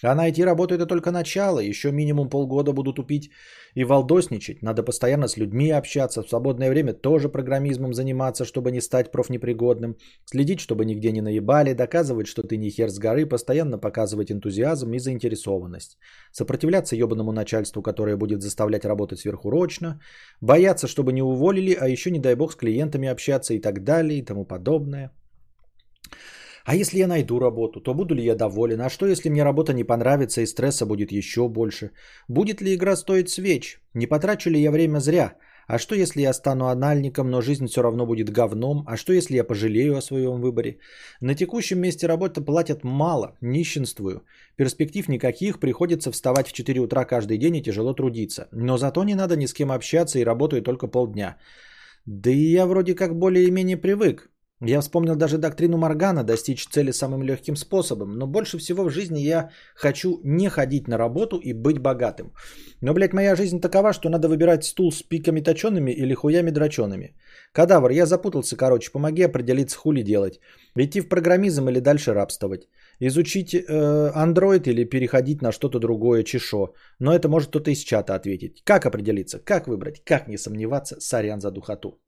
А 0.02 0.14
найти 0.14 0.44
работу 0.44 0.74
это 0.74 0.86
только 0.86 1.10
начало. 1.10 1.60
Еще 1.60 1.92
минимум 1.92 2.28
полгода 2.28 2.72
буду 2.72 2.92
тупить 2.92 3.30
и 3.74 3.84
валдосничать. 3.84 4.62
Надо 4.62 4.82
постоянно 4.82 5.28
с 5.28 5.36
людьми 5.36 5.70
общаться. 5.70 6.22
В 6.22 6.28
свободное 6.28 6.70
время 6.70 6.92
тоже 6.92 7.28
программизмом 7.28 7.92
заниматься, 7.92 8.44
чтобы 8.44 8.70
не 8.70 8.80
стать 8.80 9.10
профнепригодным. 9.12 9.96
Следить, 10.24 10.60
чтобы 10.60 10.84
нигде 10.84 11.12
не 11.12 11.20
наебали. 11.20 11.74
Доказывать, 11.74 12.26
что 12.26 12.42
ты 12.42 12.56
не 12.56 12.70
хер 12.70 12.88
с 12.88 12.98
горы. 12.98 13.26
Постоянно 13.26 13.78
показывать 13.78 14.30
энтузиазм 14.30 14.94
и 14.94 14.98
заинтересованность. 14.98 15.98
Сопротивляться 16.32 16.96
ебаному 16.96 17.32
начальству, 17.32 17.82
которое 17.82 18.16
будет 18.16 18.42
заставлять 18.42 18.84
работать 18.84 19.18
сверхурочно. 19.18 20.00
Бояться, 20.40 20.86
чтобы 20.86 21.12
не 21.12 21.22
уволили, 21.22 21.76
а 21.80 21.88
еще, 21.88 22.10
не 22.10 22.20
дай 22.20 22.36
бог, 22.36 22.52
с 22.52 22.56
клиентами 22.56 23.08
общаться 23.08 23.54
и 23.54 23.60
так 23.60 23.82
далее 23.84 24.18
и 24.18 24.24
тому 24.24 24.44
подобное. 24.44 25.10
А 26.64 26.74
если 26.74 26.98
я 26.98 27.06
найду 27.06 27.38
работу, 27.38 27.80
то 27.80 27.94
буду 27.94 28.14
ли 28.14 28.24
я 28.24 28.34
доволен? 28.34 28.80
А 28.80 28.90
что, 28.90 29.06
если 29.06 29.28
мне 29.28 29.44
работа 29.44 29.72
не 29.74 29.84
понравится 29.84 30.40
и 30.40 30.46
стресса 30.46 30.86
будет 30.86 31.12
еще 31.12 31.48
больше? 31.48 31.90
Будет 32.28 32.62
ли 32.62 32.74
игра 32.74 32.96
стоить 32.96 33.28
свеч? 33.28 33.80
Не 33.94 34.06
потрачу 34.06 34.50
ли 34.50 34.60
я 34.60 34.70
время 34.70 35.00
зря? 35.00 35.34
А 35.66 35.78
что, 35.78 35.94
если 35.94 36.22
я 36.22 36.32
стану 36.32 36.66
анальником, 36.66 37.30
но 37.30 37.42
жизнь 37.42 37.66
все 37.66 37.82
равно 37.82 38.06
будет 38.06 38.30
говном? 38.30 38.84
А 38.86 38.96
что, 38.96 39.12
если 39.12 39.36
я 39.36 39.44
пожалею 39.44 39.96
о 39.96 40.02
своем 40.02 40.40
выборе? 40.40 40.78
На 41.20 41.34
текущем 41.34 41.80
месте 41.80 42.06
работы 42.06 42.40
платят 42.40 42.84
мало, 42.84 43.36
нищенствую. 43.42 44.24
Перспектив 44.56 45.08
никаких, 45.08 45.60
приходится 45.60 46.12
вставать 46.12 46.48
в 46.48 46.52
4 46.52 46.80
утра 46.80 47.04
каждый 47.04 47.38
день 47.38 47.56
и 47.56 47.62
тяжело 47.62 47.94
трудиться. 47.94 48.48
Но 48.52 48.78
зато 48.78 49.04
не 49.04 49.14
надо 49.14 49.36
ни 49.36 49.46
с 49.46 49.52
кем 49.52 49.70
общаться 49.70 50.18
и 50.18 50.24
работаю 50.24 50.62
только 50.62 50.86
полдня. 50.86 51.36
Да 52.06 52.30
и 52.30 52.52
я 52.52 52.66
вроде 52.66 52.94
как 52.94 53.18
более-менее 53.18 53.76
привык. 53.76 54.30
Я 54.60 54.80
вспомнил 54.80 55.16
даже 55.16 55.38
доктрину 55.38 55.76
Моргана 55.76 56.22
достичь 56.22 56.68
цели 56.68 56.92
самым 56.92 57.22
легким 57.24 57.56
способом, 57.56 58.16
но 58.18 58.26
больше 58.26 58.58
всего 58.58 58.84
в 58.84 58.90
жизни 58.90 59.18
я 59.18 59.50
хочу 59.74 60.20
не 60.24 60.48
ходить 60.48 60.86
на 60.88 60.96
работу 60.96 61.38
и 61.38 61.52
быть 61.52 61.78
богатым. 61.78 62.32
Но, 62.80 62.94
блядь, 62.94 63.12
моя 63.12 63.34
жизнь 63.34 63.60
такова, 63.60 63.92
что 63.92 64.08
надо 64.08 64.28
выбирать 64.28 64.64
стул 64.64 64.92
с 64.92 65.02
пиками 65.02 65.40
точеными 65.40 65.90
или 65.90 66.14
хуями 66.14 66.50
дрочеными. 66.50 67.16
Кадавр, 67.52 67.90
я 67.90 68.06
запутался, 68.06 68.56
короче, 68.56 68.92
помоги 68.92 69.22
определиться, 69.24 69.76
хули 69.76 70.02
делать. 70.02 70.40
Идти 70.76 71.00
в 71.00 71.08
программизм 71.08 71.68
или 71.68 71.80
дальше 71.80 72.14
рабствовать. 72.14 72.68
Изучить 73.00 73.54
э, 73.54 73.60
или 74.66 74.84
переходить 74.84 75.42
на 75.42 75.52
что-то 75.52 75.80
другое, 75.80 76.22
чешо. 76.22 76.74
Но 77.00 77.12
это 77.12 77.28
может 77.28 77.48
кто-то 77.48 77.70
из 77.70 77.80
чата 77.80 78.14
ответить. 78.14 78.62
Как 78.64 78.86
определиться, 78.86 79.40
как 79.44 79.66
выбрать, 79.66 80.04
как 80.04 80.28
не 80.28 80.38
сомневаться, 80.38 81.00
сорян 81.00 81.40
за 81.40 81.50
духоту. 81.50 81.98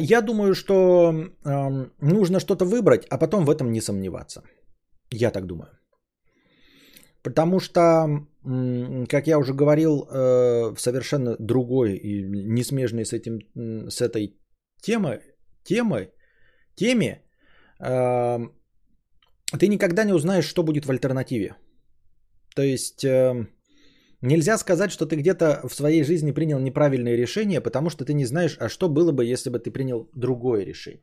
Я 0.00 0.20
думаю, 0.20 0.54
что 0.54 1.12
эм, 1.44 1.92
нужно 2.00 2.40
что-то 2.40 2.64
выбрать, 2.64 3.06
а 3.10 3.18
потом 3.18 3.44
в 3.44 3.50
этом 3.50 3.70
не 3.70 3.80
сомневаться. 3.80 4.42
Я 5.10 5.30
так 5.30 5.46
думаю. 5.46 5.68
Потому 7.22 7.60
что, 7.60 8.26
как 9.08 9.26
я 9.26 9.38
уже 9.38 9.52
говорил, 9.52 10.02
э, 10.02 10.74
в 10.74 10.80
совершенно 10.80 11.36
другой 11.38 11.96
и 11.96 12.22
не 12.22 12.64
смежной 12.64 13.04
с, 13.04 13.12
этим, 13.12 13.38
с 13.90 14.00
этой 14.00 14.40
темой, 14.82 15.20
темой, 15.62 16.10
теме, 16.74 17.22
ты 19.58 19.68
никогда 19.68 20.04
не 20.04 20.12
узнаешь, 20.12 20.46
что 20.46 20.62
будет 20.62 20.86
в 20.86 20.90
альтернативе. 20.90 21.56
То 22.54 22.62
есть 22.62 23.04
э, 23.04 23.46
нельзя 24.22 24.58
сказать, 24.58 24.90
что 24.92 25.06
ты 25.06 25.16
где-то 25.16 25.60
в 25.68 25.74
своей 25.74 26.04
жизни 26.04 26.32
принял 26.32 26.58
неправильное 26.58 27.16
решение, 27.16 27.60
потому 27.60 27.90
что 27.90 28.04
ты 28.04 28.14
не 28.14 28.26
знаешь, 28.26 28.56
а 28.60 28.68
что 28.68 28.88
было 28.88 29.12
бы, 29.12 29.24
если 29.24 29.50
бы 29.50 29.58
ты 29.58 29.70
принял 29.70 30.08
другое 30.14 30.64
решение. 30.64 31.02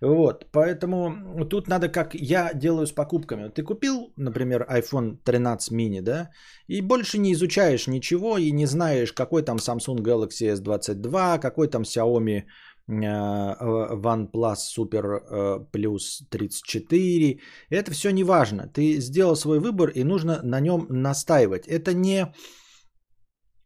Вот, 0.00 0.46
поэтому 0.52 1.44
тут 1.50 1.68
надо, 1.68 1.88
как 1.88 2.14
я 2.14 2.52
делаю 2.54 2.86
с 2.86 2.92
покупками. 2.92 3.48
Ты 3.48 3.64
купил, 3.64 4.12
например, 4.16 4.64
iPhone 4.70 5.16
13 5.24 5.72
mini, 5.72 6.00
да, 6.00 6.30
и 6.68 6.80
больше 6.80 7.18
не 7.18 7.32
изучаешь 7.32 7.88
ничего 7.88 8.38
и 8.38 8.52
не 8.52 8.66
знаешь, 8.66 9.12
какой 9.12 9.42
там 9.42 9.56
Samsung 9.56 10.00
Galaxy 10.02 10.54
S22, 10.54 11.40
какой 11.40 11.68
там 11.68 11.82
Xiaomi 11.82 12.44
OnePlus 12.88 14.56
Super 14.76 15.20
э, 15.30 15.58
Plus 15.72 16.24
34. 16.30 17.40
Это 17.70 17.90
все 17.90 18.10
не 18.10 18.24
важно. 18.24 18.66
Ты 18.68 19.00
сделал 19.00 19.36
свой 19.36 19.60
выбор 19.60 19.90
и 19.90 20.04
нужно 20.04 20.40
на 20.42 20.60
нем 20.60 20.86
настаивать. 20.88 21.66
Это 21.68 21.94
не 21.94 22.26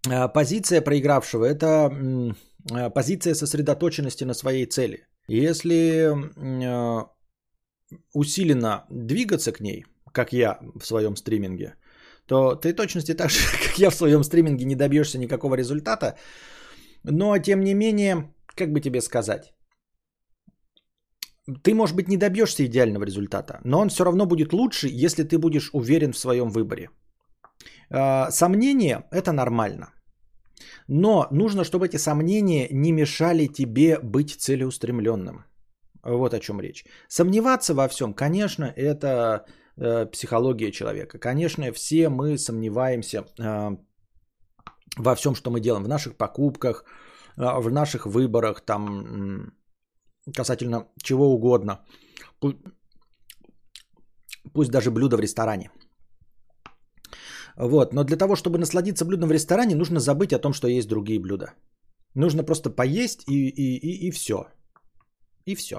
э, 0.09 0.29
позиция 0.29 0.83
проигравшего, 0.83 1.45
это 1.45 1.91
позиция 2.95 3.35
сосредоточенности 3.35 4.25
на 4.25 4.35
своей 4.35 4.66
цели. 4.66 5.07
Если 5.29 6.11
усиленно 8.14 8.85
двигаться 8.91 9.53
к 9.53 9.61
ней, 9.61 9.85
как 10.12 10.33
я 10.33 10.59
в 10.81 10.85
своем 10.85 11.16
стриминге, 11.16 11.75
то 12.27 12.55
ты 12.55 12.73
точности 12.73 13.14
так 13.14 13.31
же, 13.31 13.39
как 13.68 13.79
я 13.79 13.91
в 13.91 13.95
своем 13.95 14.25
стриминге, 14.25 14.64
не 14.64 14.75
добьешься 14.75 15.18
никакого 15.18 15.55
результата. 15.57 16.16
Но, 17.05 17.39
тем 17.39 17.61
не 17.61 17.75
менее, 17.75 18.33
как 18.55 18.72
бы 18.72 18.80
тебе 18.80 19.00
сказать, 19.00 19.53
ты, 21.62 21.74
может 21.74 21.96
быть, 21.96 22.09
не 22.09 22.16
добьешься 22.16 22.64
идеального 22.64 23.05
результата, 23.05 23.61
но 23.64 23.80
он 23.80 23.88
все 23.88 24.05
равно 24.05 24.26
будет 24.26 24.53
лучше, 24.53 24.88
если 24.88 25.24
ты 25.24 25.38
будешь 25.38 25.70
уверен 25.72 26.12
в 26.12 26.18
своем 26.18 26.50
выборе. 26.50 26.88
Э, 27.90 28.30
сомнение– 28.30 29.05
это 29.11 29.32
нормально. 29.32 29.86
Но 30.88 31.26
нужно, 31.30 31.64
чтобы 31.64 31.86
эти 31.86 31.98
сомнения 31.98 32.68
не 32.70 32.92
мешали 32.92 33.46
тебе 33.46 33.98
быть 33.98 34.30
целеустремленным. 34.40 35.44
Вот 36.05 36.34
о 36.34 36.40
чем 36.40 36.61
речь. 36.61 36.84
Сомневаться 37.09 37.74
во 37.74 37.88
всем, 37.88 38.14
конечно, 38.14 38.64
это 38.64 39.44
э, 39.76 40.07
психология 40.07 40.72
человека. 40.72 41.18
Конечно, 41.18 41.72
все 41.72 42.09
мы 42.09 42.38
сомневаемся 42.38 43.24
э, 43.38 43.76
во 44.96 45.14
всем, 45.14 45.34
что 45.34 45.50
мы 45.50 45.61
делаем, 45.61 45.84
в 45.84 45.88
наших 45.88 46.16
покупках, 46.16 46.84
в 47.37 47.70
наших 47.70 48.07
выборах, 48.07 48.61
там, 48.64 49.53
касательно 50.37 50.89
чего 51.03 51.35
угодно. 51.35 51.85
Пусть 54.53 54.70
даже 54.70 54.91
блюдо 54.91 55.16
в 55.16 55.20
ресторане– 55.20 55.70
вот. 57.57 57.93
Но 57.95 58.05
для 58.05 58.16
того, 58.16 58.37
чтобы 58.37 58.59
насладиться 58.59 59.05
блюдом 59.05 59.28
в 59.28 59.33
ресторане, 59.33 59.76
нужно 59.76 60.01
забыть 60.01 60.33
о 60.33 60.39
том, 60.39 60.53
что 60.53 60.68
есть 60.68 60.89
другие 60.89 61.20
блюда. 61.20 61.55
Нужно 62.14 62.45
просто 62.45 62.70
поесть 62.70 63.24
и, 63.28 63.49
и, 63.49 63.78
и, 63.78 64.09
и 64.09 64.11
все. 64.11 64.47
И 65.47 65.55
все. 65.55 65.76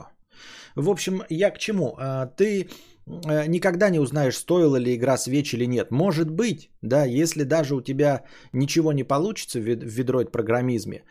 В 0.76 0.90
общем, 0.90 1.22
я 1.30 1.52
к 1.52 1.60
чему? 1.60 1.96
А, 1.98 2.26
ты 2.26 2.70
э, 3.06 3.48
никогда 3.48 3.90
не 3.90 4.00
узнаешь, 4.00 4.38
стоила 4.38 4.78
ли 4.78 4.96
игра 4.96 5.18
свеч 5.18 5.54
или 5.54 5.66
нет. 5.68 5.92
Может 5.92 6.32
быть, 6.32 6.72
да, 6.82 7.06
если 7.06 7.44
даже 7.44 7.76
у 7.76 7.82
тебя 7.82 8.24
ничего 8.54 8.94
не 8.94 9.04
получится 9.04 9.60
в 9.60 9.64
ведроид 9.64 10.32
программизме, 10.32 11.04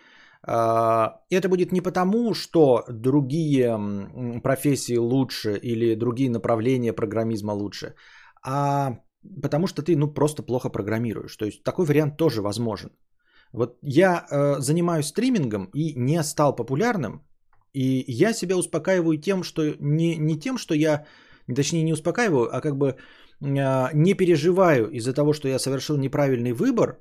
это 0.44 1.48
будет 1.48 1.72
не 1.72 1.80
потому, 1.80 2.34
что 2.34 2.84
другие 2.88 4.40
профессии 4.42 4.98
лучше 4.98 5.56
или 5.56 5.94
другие 5.94 6.30
направления 6.30 6.92
программизма 6.92 7.52
лучше, 7.52 7.94
а 8.44 8.98
потому 9.42 9.66
что 9.66 9.82
ты 9.82 9.96
ну 9.96 10.12
просто 10.12 10.42
плохо 10.42 10.68
программируешь. 10.68 11.36
То 11.36 11.44
есть 11.44 11.62
такой 11.62 11.86
вариант 11.86 12.16
тоже 12.16 12.42
возможен. 12.42 12.90
Вот 13.52 13.78
я 13.82 14.26
э, 14.30 14.60
занимаюсь 14.60 15.06
стримингом 15.06 15.70
и 15.74 15.94
не 15.94 16.22
стал 16.22 16.56
популярным, 16.56 17.22
и 17.74 18.04
я 18.08 18.32
себя 18.32 18.56
успокаиваю 18.56 19.20
тем, 19.20 19.42
что 19.42 19.62
не, 19.80 20.16
не 20.16 20.38
тем, 20.38 20.58
что 20.58 20.74
я, 20.74 21.04
точнее 21.54 21.82
не 21.82 21.92
успокаиваю, 21.92 22.48
а 22.52 22.60
как 22.60 22.76
бы 22.76 22.86
э, 22.86 22.96
не 23.94 24.14
переживаю 24.14 24.90
из-за 24.90 25.12
того, 25.12 25.32
что 25.32 25.48
я 25.48 25.58
совершил 25.58 25.98
неправильный 25.98 26.52
выбор, 26.52 26.98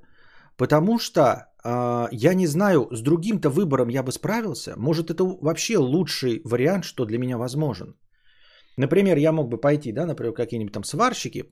потому 0.57 0.99
что 0.99 1.21
э, 1.63 2.07
я 2.11 2.33
не 2.33 2.47
знаю, 2.47 2.87
с 2.91 3.01
другим-то 3.01 3.49
выбором 3.49 3.89
я 3.89 4.03
бы 4.03 4.11
справился. 4.11 4.75
Может 4.77 5.09
это 5.09 5.23
вообще 5.23 5.77
лучший 5.77 6.41
вариант, 6.43 6.85
что 6.85 7.05
для 7.05 7.17
меня 7.17 7.37
возможен. 7.37 7.95
Например, 8.77 9.17
я 9.17 9.31
мог 9.31 9.49
бы 9.49 9.61
пойти, 9.61 9.91
да, 9.91 10.05
например, 10.05 10.33
какие-нибудь 10.33 10.73
там 10.73 10.83
сварщики, 10.83 11.49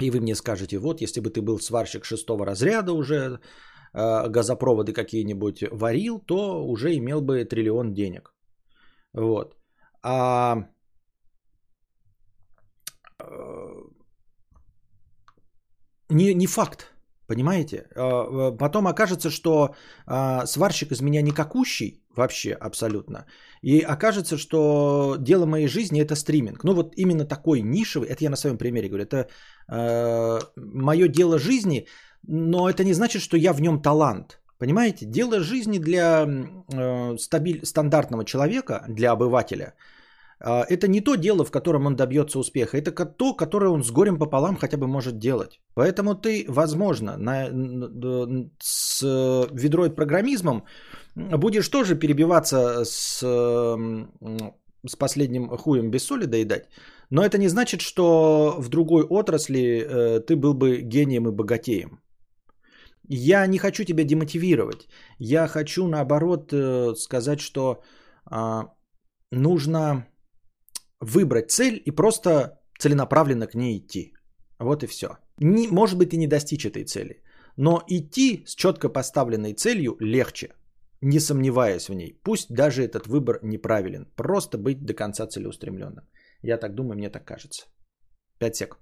и 0.00 0.10
вы 0.10 0.20
мне 0.20 0.34
скажете, 0.34 0.78
вот, 0.78 1.00
если 1.00 1.20
бы 1.20 1.30
ты 1.30 1.40
был 1.40 1.60
сварщик 1.60 2.04
шестого 2.04 2.46
разряда 2.46 2.92
уже, 2.92 3.40
э, 3.94 4.28
газопроводы 4.28 4.92
какие-нибудь 4.92 5.64
варил, 5.70 6.18
то 6.18 6.64
уже 6.66 6.96
имел 6.96 7.20
бы 7.20 7.44
триллион 7.44 7.94
денег. 7.94 8.34
Вот. 9.12 9.56
А 10.02 10.68
э, 13.20 13.24
не, 16.08 16.34
не 16.34 16.46
факт, 16.46 16.93
понимаете? 17.26 17.86
Э, 17.94 18.56
потом 18.58 18.86
окажется, 18.86 19.30
что 19.30 19.74
сварщик 20.46 20.92
из 20.92 21.00
меня 21.00 21.22
никакущий 21.22 22.04
вообще 22.16 22.52
абсолютно. 22.52 23.26
И 23.62 23.80
окажется, 23.80 24.36
что 24.36 25.16
дело 25.18 25.46
моей 25.46 25.68
жизни 25.68 26.00
это 26.00 26.14
стриминг. 26.14 26.64
Ну 26.64 26.74
вот 26.74 26.94
именно 26.96 27.24
такой 27.24 27.62
нишевый, 27.62 28.08
это 28.08 28.24
я 28.24 28.30
на 28.30 28.36
своем 28.36 28.58
примере 28.58 28.88
говорю, 28.88 29.04
это 29.04 29.28
э, 29.68 30.40
мое 30.56 31.08
дело 31.08 31.38
жизни, 31.38 31.86
но 32.22 32.68
это 32.68 32.84
не 32.84 32.92
значит, 32.94 33.22
что 33.22 33.36
я 33.36 33.52
в 33.52 33.60
нем 33.60 33.82
талант. 33.82 34.40
Понимаете, 34.58 35.06
дело 35.06 35.40
жизни 35.40 35.78
для 35.78 36.26
э, 36.26 37.16
стабиль, 37.18 37.64
стандартного 37.64 38.24
человека, 38.24 38.84
для 38.88 39.12
обывателя, 39.12 39.74
это 40.44 40.88
не 40.88 41.00
то 41.00 41.16
дело, 41.16 41.44
в 41.44 41.50
котором 41.50 41.86
он 41.86 41.96
добьется 41.96 42.38
успеха, 42.38 42.76
это 42.76 42.92
то, 43.06 43.34
которое 43.34 43.70
он 43.70 43.82
с 43.82 43.90
горем 43.90 44.18
пополам 44.18 44.56
хотя 44.56 44.76
бы 44.76 44.86
может 44.86 45.18
делать. 45.18 45.60
Поэтому 45.74 46.14
ты, 46.14 46.44
возможно, 46.48 47.16
на, 47.16 47.48
с 48.60 49.02
ведроид 49.52 49.96
программизмом 49.96 50.64
будешь 51.14 51.68
тоже 51.68 51.94
перебиваться 51.98 52.84
с, 52.84 53.22
с 54.86 54.96
последним 54.96 55.48
хуем 55.48 55.90
без 55.90 56.04
соли 56.04 56.26
доедать. 56.26 56.68
Но 57.10 57.22
это 57.22 57.38
не 57.38 57.48
значит, 57.48 57.80
что 57.80 58.56
в 58.58 58.68
другой 58.68 59.04
отрасли 59.04 59.60
э, 59.60 60.20
ты 60.20 60.36
был 60.36 60.54
бы 60.54 60.80
гением 60.80 61.28
и 61.28 61.32
богатеем. 61.32 62.00
Я 63.08 63.46
не 63.46 63.58
хочу 63.58 63.84
тебя 63.84 64.04
демотивировать. 64.04 64.88
Я 65.18 65.46
хочу, 65.46 65.86
наоборот, 65.86 66.52
э, 66.52 66.94
сказать, 66.96 67.40
что 67.40 67.82
э, 68.30 68.62
нужно 69.30 70.06
выбрать 71.04 71.50
цель 71.50 71.82
и 71.86 71.90
просто 71.90 72.60
целенаправленно 72.78 73.46
к 73.46 73.54
ней 73.54 73.78
идти. 73.78 74.14
Вот 74.58 74.82
и 74.82 74.86
все. 74.86 75.18
Не, 75.38 75.68
может 75.68 75.98
быть, 75.98 76.14
и 76.14 76.16
не 76.16 76.26
достичь 76.26 76.66
этой 76.66 76.84
цели. 76.84 77.22
Но 77.56 77.82
идти 77.88 78.44
с 78.46 78.54
четко 78.54 78.88
поставленной 78.88 79.54
целью 79.54 79.96
легче 80.00 80.48
не 81.04 81.20
сомневаясь 81.20 81.88
в 81.88 81.94
ней. 81.94 82.18
Пусть 82.22 82.48
даже 82.48 82.82
этот 82.82 83.06
выбор 83.06 83.38
неправилен. 83.42 84.06
Просто 84.16 84.58
быть 84.58 84.84
до 84.84 84.94
конца 84.94 85.26
целеустремленным. 85.26 86.04
Я 86.42 86.56
так 86.58 86.74
думаю, 86.74 86.96
мне 86.96 87.10
так 87.10 87.24
кажется. 87.24 87.66
5 88.38 88.56
сек. 88.56 88.78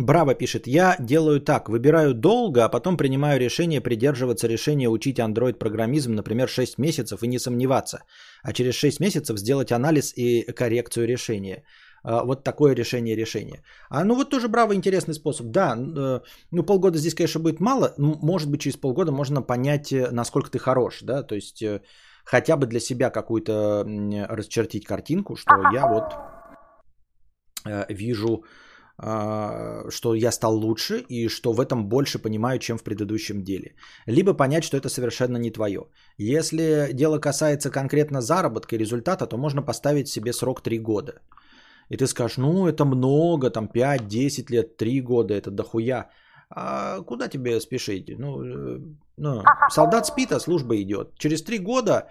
Браво 0.00 0.34
пишет, 0.34 0.66
я 0.66 0.96
делаю 0.98 1.40
так, 1.40 1.68
выбираю 1.68 2.14
долго, 2.14 2.64
а 2.64 2.68
потом 2.68 2.96
принимаю 2.96 3.38
решение 3.38 3.80
придерживаться 3.80 4.48
решения 4.48 4.88
учить 4.88 5.18
Android 5.18 5.54
программизм, 5.54 6.14
например, 6.14 6.48
6 6.48 6.78
месяцев 6.78 7.22
и 7.22 7.28
не 7.28 7.38
сомневаться, 7.38 8.02
а 8.42 8.52
через 8.52 8.74
6 8.74 9.00
месяцев 9.00 9.38
сделать 9.38 9.72
анализ 9.72 10.12
и 10.16 10.52
коррекцию 10.52 11.06
решения. 11.06 11.64
А, 12.02 12.24
вот 12.24 12.44
такое 12.44 12.74
решение 12.74 13.16
решения. 13.16 13.62
А 13.90 14.04
ну 14.04 14.14
вот 14.14 14.30
тоже 14.30 14.48
браво, 14.48 14.74
интересный 14.74 15.14
способ. 15.14 15.46
Да, 15.46 15.76
э, 15.76 16.20
ну 16.50 16.62
полгода 16.62 16.98
здесь, 16.98 17.14
конечно, 17.14 17.42
будет 17.42 17.60
мало. 17.60 17.94
Может 17.98 18.50
быть, 18.50 18.62
через 18.62 18.76
полгода 18.76 19.12
можно 19.12 19.42
понять, 19.42 19.92
э, 19.92 20.08
насколько 20.10 20.50
ты 20.50 20.58
хорош, 20.58 21.02
да, 21.02 21.22
то 21.22 21.34
есть 21.34 21.62
э, 21.62 21.82
хотя 22.24 22.56
бы 22.56 22.66
для 22.66 22.80
себя 22.80 23.10
какую-то 23.10 23.84
расчертить 24.30 24.86
картинку, 24.86 25.36
что 25.36 25.54
я 25.72 25.86
вот 25.86 26.14
вижу, 27.90 28.44
что 29.00 30.14
я 30.14 30.30
стал 30.30 30.54
лучше 30.54 31.04
и 31.08 31.28
что 31.28 31.52
в 31.52 31.60
этом 31.60 31.88
больше 31.88 32.18
понимаю, 32.18 32.58
чем 32.58 32.78
в 32.78 32.82
предыдущем 32.82 33.42
деле. 33.42 33.74
Либо 34.06 34.34
понять, 34.34 34.64
что 34.64 34.76
это 34.76 34.88
совершенно 34.88 35.38
не 35.38 35.50
твое. 35.50 35.86
Если 36.18 36.90
дело 36.92 37.18
касается 37.18 37.70
конкретно 37.70 38.20
заработка 38.20 38.74
и 38.74 38.78
результата, 38.78 39.26
то 39.26 39.36
можно 39.36 39.62
поставить 39.62 40.08
себе 40.08 40.32
срок 40.32 40.60
3 40.60 40.78
года. 40.78 41.12
И 41.90 41.96
ты 41.96 42.06
скажешь, 42.06 42.36
ну, 42.36 42.66
это 42.66 42.84
много, 42.84 43.50
там 43.50 43.68
5-10 43.74 44.50
лет, 44.50 44.76
3 44.76 45.00
года, 45.00 45.34
это 45.34 45.50
дохуя. 45.50 46.10
А 46.50 47.00
куда 47.02 47.28
тебе 47.28 47.60
спешить? 47.60 48.18
Ну, 48.18 48.42
э, 48.42 48.80
ну, 49.16 49.42
солдат 49.70 50.06
спит, 50.06 50.32
а 50.32 50.40
служба 50.40 50.76
идет. 50.76 51.18
Через 51.18 51.42
3 51.42 51.58
года 51.58 52.08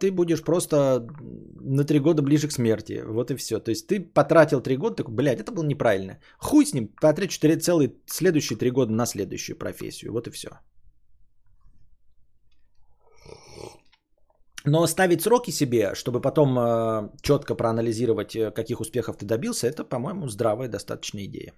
ты 0.00 0.10
будешь 0.10 0.42
просто 0.42 1.06
на 1.60 1.84
3 1.84 2.00
года 2.00 2.22
ближе 2.22 2.48
к 2.48 2.52
смерти. 2.52 3.02
Вот 3.06 3.30
и 3.30 3.36
все. 3.36 3.60
То 3.60 3.70
есть 3.70 3.86
ты 3.86 4.00
потратил 4.00 4.60
3 4.60 4.76
года, 4.76 4.96
такой, 4.96 5.14
блядь, 5.14 5.40
это 5.40 5.52
было 5.52 5.64
неправильно. 5.64 6.18
Хуй 6.38 6.66
с 6.66 6.74
ним, 6.74 6.88
потрачу 7.00 7.32
4 7.32 7.56
целые 7.56 7.94
следующие 8.06 8.58
3 8.58 8.70
года 8.70 8.92
на 8.92 9.06
следующую 9.06 9.56
профессию. 9.56 10.12
Вот 10.12 10.26
и 10.26 10.30
все. 10.30 10.48
Но 14.66 14.86
ставить 14.86 15.22
сроки 15.22 15.50
себе, 15.52 15.94
чтобы 15.94 16.20
потом 16.20 16.58
э, 16.58 17.10
четко 17.20 17.54
проанализировать, 17.54 18.34
э, 18.34 18.50
каких 18.50 18.80
успехов 18.80 19.16
ты 19.16 19.26
добился, 19.26 19.66
это, 19.66 19.84
по-моему, 19.84 20.28
здравая 20.28 20.68
достаточно 20.68 21.24
идея. 21.24 21.52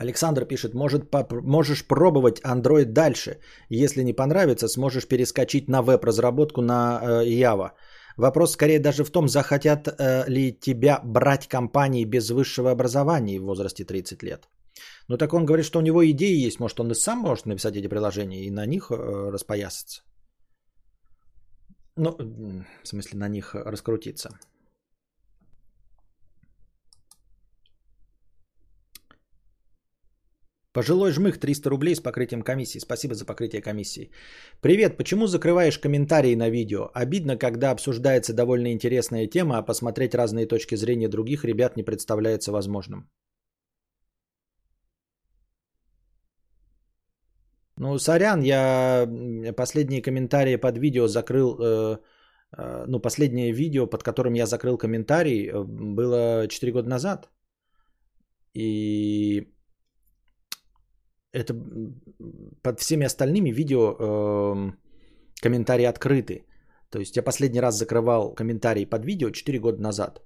Александр 0.00 0.46
пишет, 0.46 0.74
может, 0.74 1.10
поп- 1.10 1.42
можешь 1.42 1.86
пробовать 1.86 2.40
Android 2.40 2.86
дальше. 2.86 3.38
Если 3.68 4.02
не 4.02 4.14
понравится, 4.14 4.68
сможешь 4.68 5.06
перескочить 5.06 5.68
на 5.68 5.82
веб-разработку 5.82 6.62
на 6.62 7.00
э, 7.02 7.26
Java. 7.26 7.72
Вопрос 8.16 8.52
скорее 8.52 8.80
даже 8.80 9.04
в 9.04 9.10
том, 9.10 9.28
захотят 9.28 9.88
э, 9.88 10.24
ли 10.28 10.58
тебя 10.60 11.00
брать 11.04 11.48
компании 11.48 12.06
без 12.06 12.30
высшего 12.30 12.70
образования 12.70 13.40
в 13.40 13.44
возрасте 13.44 13.84
30 13.84 14.22
лет. 14.22 14.48
Ну 15.08 15.18
так 15.18 15.34
он 15.34 15.44
говорит, 15.44 15.66
что 15.66 15.78
у 15.78 15.82
него 15.82 16.02
идеи 16.02 16.46
есть, 16.46 16.60
может 16.60 16.80
он 16.80 16.90
и 16.90 16.94
сам 16.94 17.18
может 17.18 17.46
написать 17.46 17.76
эти 17.76 17.88
приложения 17.88 18.44
и 18.44 18.50
на 18.50 18.66
них 18.66 18.90
э, 18.90 19.30
распоясаться. 19.32 20.02
Ну, 21.96 22.16
в 22.82 22.88
смысле, 22.88 23.18
на 23.18 23.28
них 23.28 23.54
раскрутиться. 23.54 24.30
Пожилой 30.72 31.10
жмых 31.10 31.40
300 31.40 31.68
рублей 31.68 31.96
с 31.96 32.00
покрытием 32.00 32.42
комиссии. 32.42 32.78
Спасибо 32.78 33.14
за 33.14 33.24
покрытие 33.24 33.60
комиссии. 33.60 34.10
Привет, 34.60 34.96
почему 34.96 35.26
закрываешь 35.26 35.78
комментарии 35.78 36.36
на 36.36 36.48
видео? 36.48 36.90
Обидно, 36.94 37.36
когда 37.36 37.72
обсуждается 37.72 38.32
довольно 38.32 38.70
интересная 38.72 39.26
тема, 39.26 39.58
а 39.58 39.62
посмотреть 39.62 40.14
разные 40.14 40.46
точки 40.46 40.76
зрения 40.76 41.08
других 41.08 41.44
ребят 41.44 41.76
не 41.76 41.82
представляется 41.82 42.52
возможным. 42.52 43.10
Ну, 47.76 47.98
сорян, 47.98 48.42
я 48.42 49.08
последние 49.56 50.02
комментарии 50.02 50.56
под 50.56 50.78
видео 50.78 51.08
закрыл, 51.08 51.58
э, 51.58 51.98
э, 52.58 52.84
ну, 52.86 53.00
последнее 53.00 53.52
видео, 53.52 53.86
под 53.88 54.02
которым 54.02 54.34
я 54.34 54.46
закрыл 54.46 54.78
комментарий, 54.78 55.48
э, 55.48 55.64
было 55.64 56.46
4 56.48 56.72
года 56.72 56.88
назад. 56.88 57.28
И 58.54 59.52
это 61.32 61.54
под 62.62 62.80
всеми 62.80 63.04
остальными 63.06 63.50
видео 63.50 63.96
эм, 63.98 64.78
комментарии 65.40 65.86
открыты. 65.86 66.46
То 66.90 66.98
есть 66.98 67.16
я 67.16 67.22
последний 67.22 67.60
раз 67.60 67.78
закрывал 67.78 68.34
комментарии 68.34 68.84
под 68.84 69.04
видео 69.04 69.30
4 69.30 69.58
года 69.58 69.80
назад, 69.80 70.22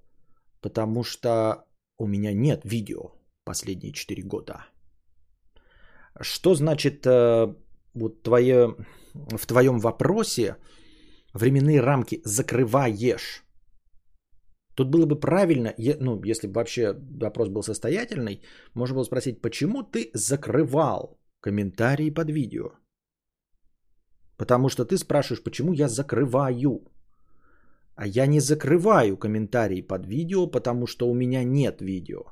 потому 0.61 1.05
что 1.05 1.65
у 1.99 2.07
меня 2.07 2.33
нет 2.33 2.63
видео 2.65 3.13
последние 3.45 3.93
4 3.93 4.23
года. 4.23 4.67
Что 6.21 6.55
значит 6.55 7.07
э, 7.07 7.55
вот 7.95 8.23
твое, 8.23 8.77
в 9.15 9.47
твоем 9.47 9.79
вопросе 9.79 10.57
временные 11.35 11.81
рамки 11.81 12.23
закрываешь? 12.25 13.44
Тут 14.75 14.89
было 14.89 15.07
бы 15.07 15.21
правильно, 15.21 15.75
ну, 16.01 16.21
если 16.25 16.49
бы 16.49 16.55
вообще 16.55 16.95
вопрос 17.21 17.49
был 17.49 17.63
состоятельный, 17.63 18.43
можно 18.75 18.95
было 18.97 19.05
спросить, 19.05 19.41
почему 19.41 19.83
ты 19.83 20.11
закрывал 20.15 21.19
комментарии 21.41 22.11
под 22.11 22.31
видео? 22.31 22.71
Потому 24.37 24.69
что 24.69 24.85
ты 24.85 24.97
спрашиваешь, 24.99 25.45
почему 25.45 25.73
я 25.73 25.89
закрываю. 25.89 26.81
А 27.97 28.07
я 28.07 28.27
не 28.27 28.41
закрываю 28.41 29.17
комментарии 29.17 29.81
под 29.81 30.07
видео, 30.07 30.51
потому 30.51 30.87
что 30.87 31.09
у 31.09 31.15
меня 31.15 31.45
нет 31.45 31.81
видео. 31.81 32.25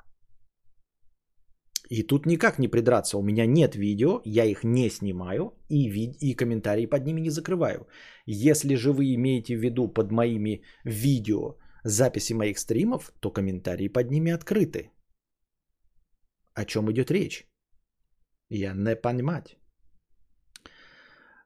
И 1.90 2.02
тут 2.02 2.26
никак 2.26 2.58
не 2.58 2.68
придраться. 2.68 3.18
У 3.18 3.22
меня 3.22 3.46
нет 3.46 3.76
видео, 3.76 4.20
я 4.24 4.44
их 4.44 4.64
не 4.64 4.90
снимаю 4.90 5.52
и, 5.68 5.88
ви- 5.88 6.16
и 6.20 6.34
комментарии 6.34 6.86
под 6.86 7.04
ними 7.06 7.20
не 7.20 7.30
закрываю. 7.30 7.86
Если 8.26 8.74
же 8.76 8.92
вы 8.92 9.14
имеете 9.14 9.56
в 9.56 9.60
виду 9.60 9.88
под 9.88 10.10
моими 10.10 10.62
видео 10.84 11.56
записи 11.84 12.34
моих 12.34 12.58
стримов, 12.58 13.12
то 13.20 13.30
комментарии 13.30 13.88
под 13.88 14.10
ними 14.10 14.32
открыты. 14.32 14.90
О 16.54 16.64
чем 16.64 16.90
идет 16.90 17.10
речь? 17.10 17.46
Я 18.50 18.74
не 18.74 18.96
понимать. 18.96 19.56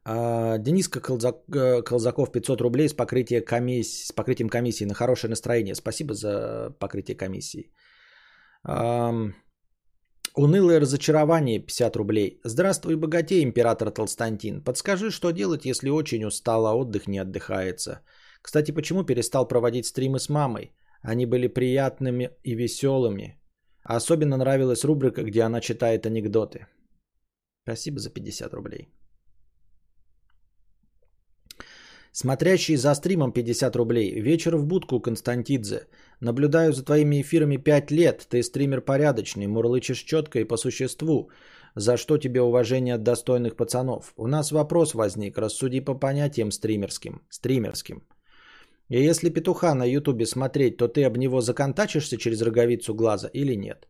А, 0.04 0.58
Дениска 0.58 1.00
Колзак- 1.00 1.82
Колзаков 1.82 2.32
500 2.32 2.60
рублей 2.60 2.88
с, 2.88 2.94
покрытие 2.94 3.40
комисс- 3.40 4.06
с 4.06 4.12
покрытием 4.12 4.48
комиссии 4.48 4.84
на 4.84 4.94
хорошее 4.94 5.30
настроение. 5.30 5.74
Спасибо 5.74 6.14
за 6.14 6.70
покрытие 6.80 7.16
комиссии. 7.16 7.72
Унылое 10.38 10.80
разочарование 10.80 11.60
50 11.60 11.96
рублей. 11.96 12.40
Здравствуй, 12.44 12.96
богатей, 12.96 13.42
император 13.42 13.90
Толстантин. 13.90 14.62
Подскажи, 14.64 15.10
что 15.10 15.30
делать, 15.30 15.64
если 15.64 15.88
очень 15.88 16.24
устал, 16.26 16.66
а 16.66 16.74
отдых 16.74 17.08
не 17.08 17.18
отдыхается. 17.18 18.00
Кстати, 18.46 18.70
почему 18.70 19.04
перестал 19.04 19.48
проводить 19.48 19.86
стримы 19.86 20.18
с 20.20 20.28
мамой? 20.28 20.70
Они 21.02 21.26
были 21.26 21.48
приятными 21.48 22.30
и 22.44 22.54
веселыми. 22.54 23.40
А 23.82 23.96
особенно 23.96 24.36
нравилась 24.36 24.84
рубрика, 24.84 25.24
где 25.24 25.42
она 25.42 25.60
читает 25.60 26.06
анекдоты. 26.06 26.66
Спасибо 27.64 27.98
за 27.98 28.10
50 28.10 28.54
рублей. 28.54 28.88
Смотрящий 32.12 32.76
за 32.76 32.94
стримом 32.94 33.32
50 33.32 33.76
рублей. 33.76 34.20
Вечер 34.20 34.56
в 34.56 34.64
будку, 34.64 35.00
Константидзе. 35.00 35.88
Наблюдаю 36.20 36.72
за 36.72 36.84
твоими 36.84 37.22
эфирами 37.22 37.56
5 37.56 37.90
лет. 37.90 38.26
Ты 38.30 38.44
стример 38.44 38.80
порядочный, 38.80 39.48
мурлычешь 39.48 40.04
четко 40.04 40.38
и 40.38 40.44
по 40.44 40.56
существу. 40.56 41.30
За 41.74 41.96
что 41.96 42.16
тебе 42.16 42.40
уважение 42.40 42.94
от 42.94 43.02
достойных 43.02 43.56
пацанов? 43.56 44.12
У 44.16 44.28
нас 44.28 44.52
вопрос 44.52 44.94
возник. 44.94 45.36
Рассуди 45.36 45.80
по 45.80 45.94
понятиям 45.94 46.52
стримерским. 46.52 47.22
Стримерским. 47.28 48.06
И 48.88 49.08
если 49.10 49.30
петуха 49.30 49.74
на 49.74 49.84
ютубе 49.84 50.26
смотреть, 50.26 50.76
то 50.76 50.88
ты 50.88 51.04
об 51.04 51.16
него 51.18 51.40
законтачишься 51.40 52.16
через 52.18 52.42
роговицу 52.42 52.94
глаза 52.94 53.28
или 53.32 53.56
нет? 53.56 53.88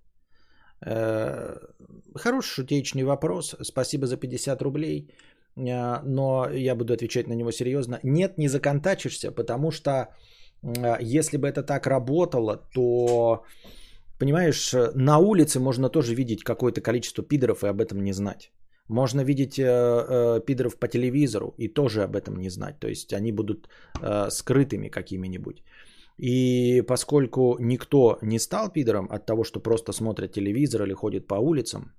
Э, 0.87 1.57
Хороший 2.15 2.55
шутечный 2.55 3.05
вопрос. 3.05 3.57
Спасибо 3.63 4.07
за 4.07 4.17
50 4.17 4.63
рублей. 4.63 5.11
Э, 5.57 6.01
Но 6.05 6.49
я 6.51 6.75
буду 6.75 6.93
отвечать 6.93 7.29
на 7.29 7.35
него 7.35 7.53
серьезно. 7.53 7.99
Нет, 8.03 8.39
не 8.39 8.49
законтачишься, 8.49 9.33
потому 9.33 9.71
что 9.71 9.91
э, 10.63 10.97
если 11.01 11.37
бы 11.37 11.47
это 11.49 11.63
так 11.63 11.87
работало, 11.87 12.57
то, 12.75 13.45
понимаешь, 14.19 14.75
на 14.95 15.19
улице 15.19 15.61
можно 15.61 15.89
тоже 15.91 16.15
видеть 16.15 16.43
какое-то 16.43 16.81
количество 16.81 17.23
пидоров 17.23 17.65
и 17.65 17.69
об 17.69 17.81
этом 17.81 18.03
не 18.03 18.13
знать. 18.13 18.51
Можно 18.89 19.25
видеть 19.25 19.59
э, 19.59 19.65
э, 19.65 20.41
пидоров 20.47 20.79
по 20.79 20.89
телевизору 20.89 21.55
и 21.59 21.69
тоже 21.69 22.03
об 22.05 22.17
этом 22.17 22.37
не 22.37 22.51
знать. 22.51 22.79
То 22.79 22.89
есть 22.89 23.13
они 23.13 23.33
будут 23.33 23.69
э, 24.01 24.31
скрытыми 24.31 24.89
какими-нибудь. 24.89 25.63
И 26.19 26.83
поскольку 26.87 27.57
никто 27.61 28.19
не 28.23 28.39
стал 28.39 28.73
пидором 28.73 29.09
от 29.11 29.27
того, 29.27 29.45
что 29.45 29.61
просто 29.61 29.93
смотрит 29.93 30.33
телевизор 30.33 30.83
или 30.83 30.95
ходит 30.95 31.27
по 31.27 31.35
улицам, 31.35 31.93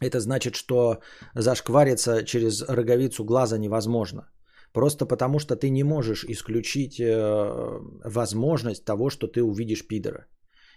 это 0.00 0.20
значит, 0.20 0.54
что 0.54 0.98
зашквариться 1.34 2.24
через 2.24 2.62
роговицу 2.62 3.24
глаза 3.24 3.58
невозможно. 3.58 4.30
Просто 4.72 5.06
потому, 5.06 5.38
что 5.38 5.56
ты 5.56 5.70
не 5.70 5.84
можешь 5.84 6.24
исключить 6.24 7.00
э, 7.00 7.80
возможность 8.04 8.84
того, 8.84 9.10
что 9.10 9.26
ты 9.26 9.42
увидишь 9.42 9.86
пидора. 9.86 10.26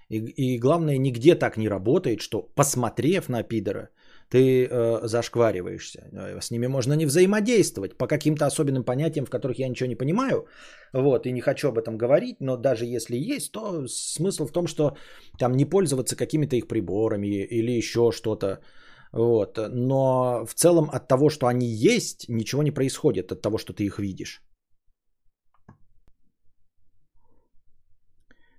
И, 0.09 0.17
и 0.17 0.59
главное, 0.59 0.97
нигде 0.97 1.35
так 1.35 1.57
не 1.57 1.69
работает, 1.69 2.19
что 2.19 2.41
посмотрев 2.55 3.29
на 3.29 3.43
пидора, 3.43 3.89
ты 4.33 4.65
э, 4.65 5.07
зашквариваешься. 5.07 5.99
Э, 6.11 6.41
С 6.41 6.51
ними 6.51 6.67
можно 6.67 6.95
не 6.95 7.05
взаимодействовать 7.05 7.97
по 7.97 8.07
каким-то 8.07 8.45
особенным 8.45 8.83
понятиям, 8.83 9.25
в 9.25 9.29
которых 9.29 9.59
я 9.59 9.69
ничего 9.69 9.89
не 9.89 9.95
понимаю. 9.95 10.47
Вот, 10.93 11.25
и 11.25 11.31
не 11.31 11.41
хочу 11.41 11.67
об 11.67 11.77
этом 11.77 11.97
говорить, 11.97 12.37
но 12.41 12.57
даже 12.57 12.85
если 12.85 13.35
есть, 13.35 13.51
то 13.51 13.87
смысл 13.87 14.47
в 14.47 14.51
том, 14.51 14.67
что 14.67 14.97
там 15.37 15.51
не 15.51 15.65
пользоваться 15.65 16.15
какими-то 16.15 16.55
их 16.55 16.67
приборами 16.67 17.27
или 17.27 17.77
еще 17.77 18.11
что-то. 18.11 18.59
Вот. 19.11 19.59
Но 19.69 20.45
в 20.47 20.53
целом 20.55 20.89
от 20.93 21.07
того, 21.07 21.29
что 21.29 21.45
они 21.45 21.67
есть, 21.67 22.25
ничего 22.27 22.63
не 22.63 22.71
происходит 22.71 23.31
от 23.31 23.41
того, 23.41 23.57
что 23.57 23.73
ты 23.73 23.83
их 23.83 23.99
видишь. 23.99 24.41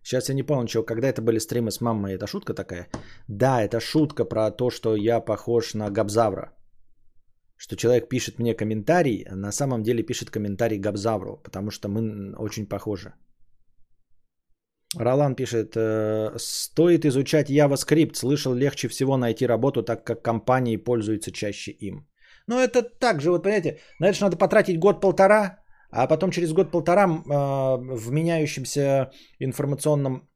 Сейчас 0.04 0.28
я 0.28 0.34
не 0.34 0.42
помню, 0.42 0.66
чего, 0.66 0.84
когда 0.84 1.08
это 1.08 1.22
были 1.22 1.38
стримы 1.38 1.70
с 1.70 1.80
мамой, 1.80 2.14
это 2.14 2.26
шутка 2.26 2.52
такая? 2.54 2.88
Да, 3.28 3.62
это 3.62 3.80
шутка 3.80 4.26
про 4.26 4.50
то, 4.50 4.70
что 4.70 4.96
я 4.96 5.20
похож 5.20 5.74
на 5.74 5.90
Габзавра. 5.90 6.52
Что 7.56 7.76
человек 7.76 8.08
пишет 8.08 8.38
мне 8.38 8.54
комментарий, 8.54 9.24
а 9.30 9.34
на 9.34 9.52
самом 9.52 9.82
деле 9.82 10.02
пишет 10.02 10.30
комментарий 10.30 10.78
Габзавру, 10.78 11.40
потому 11.42 11.70
что 11.70 11.88
мы 11.88 12.34
очень 12.36 12.66
похожи. 12.66 13.14
Ролан 14.94 15.34
пишет, 15.34 15.74
э, 15.74 16.36
стоит 16.38 17.04
изучать 17.06 17.50
JavaScript, 17.50 18.14
слышал, 18.14 18.54
легче 18.54 18.88
всего 18.88 19.16
найти 19.16 19.46
работу, 19.46 19.82
так 19.82 20.04
как 20.04 20.22
компании 20.22 20.76
пользуются 20.76 21.32
чаще 21.32 21.72
им. 21.72 22.06
Ну, 22.46 22.58
это 22.58 22.82
так 22.82 23.22
же, 23.22 23.30
вот 23.30 23.42
понимаете, 23.42 23.80
на 24.00 24.08
это 24.08 24.24
надо 24.24 24.36
потратить 24.36 24.78
год-полтора, 24.78 25.63
а 25.94 26.06
потом 26.08 26.30
через 26.30 26.52
год-полтора 26.52 27.04
э, 27.04 27.96
в 27.96 28.10
меняющемся 28.10 29.10
информационном 29.38 30.28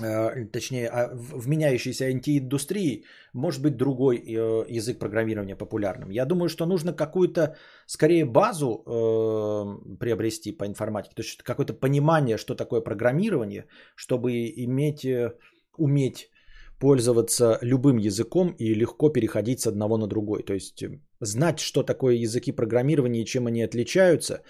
э, 0.00 0.46
точнее, 0.52 0.88
а, 0.88 1.10
в 1.14 1.48
меняющейся 1.48 2.04
антииндустрии 2.04 3.04
может 3.32 3.62
быть 3.62 3.76
другой 3.76 4.16
э, 4.16 4.64
язык 4.68 4.98
программирования 4.98 5.56
популярным. 5.56 6.10
Я 6.10 6.24
думаю, 6.24 6.48
что 6.48 6.66
нужно 6.66 6.92
какую-то, 6.92 7.56
скорее, 7.86 8.24
базу 8.24 8.84
э, 8.86 9.96
приобрести 9.98 10.52
по 10.52 10.66
информатике, 10.66 11.14
то 11.16 11.22
есть 11.22 11.42
какое-то 11.42 11.74
понимание, 11.74 12.38
что 12.38 12.54
такое 12.54 12.80
программирование, 12.80 13.66
чтобы 13.96 14.30
иметь, 14.56 15.06
уметь 15.76 16.30
пользоваться 16.78 17.58
любым 17.62 17.98
языком 17.98 18.54
и 18.58 18.74
легко 18.74 19.10
переходить 19.10 19.60
с 19.60 19.66
одного 19.66 19.96
на 19.98 20.06
другой. 20.06 20.42
То 20.42 20.54
есть 20.54 20.82
э, 20.82 21.00
знать, 21.20 21.58
что 21.58 21.82
такое 21.82 22.14
языки 22.14 22.52
программирования 22.52 23.22
и 23.22 23.26
чем 23.26 23.46
они 23.46 23.62
отличаются, 23.62 24.42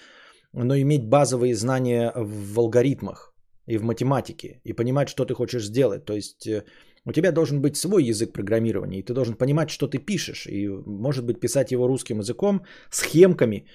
но 0.52 0.76
иметь 0.76 1.08
базовые 1.08 1.54
знания 1.54 2.12
в 2.16 2.58
алгоритмах 2.58 3.34
и 3.66 3.78
в 3.78 3.82
математике, 3.82 4.60
и 4.64 4.72
понимать, 4.72 5.08
что 5.08 5.24
ты 5.24 5.34
хочешь 5.34 5.66
сделать. 5.66 6.04
То 6.04 6.14
есть 6.14 6.46
э, 6.46 6.64
у 7.06 7.12
тебя 7.12 7.32
должен 7.32 7.60
быть 7.60 7.76
свой 7.76 8.04
язык 8.04 8.32
программирования, 8.32 8.98
и 8.98 9.02
ты 9.02 9.14
должен 9.14 9.34
понимать, 9.34 9.70
что 9.70 9.86
ты 9.86 9.98
пишешь, 9.98 10.46
и, 10.46 10.68
может 10.86 11.24
быть, 11.24 11.40
писать 11.40 11.72
его 11.72 11.86
русским 11.86 12.18
языком, 12.18 12.64
схемками, 12.90 13.66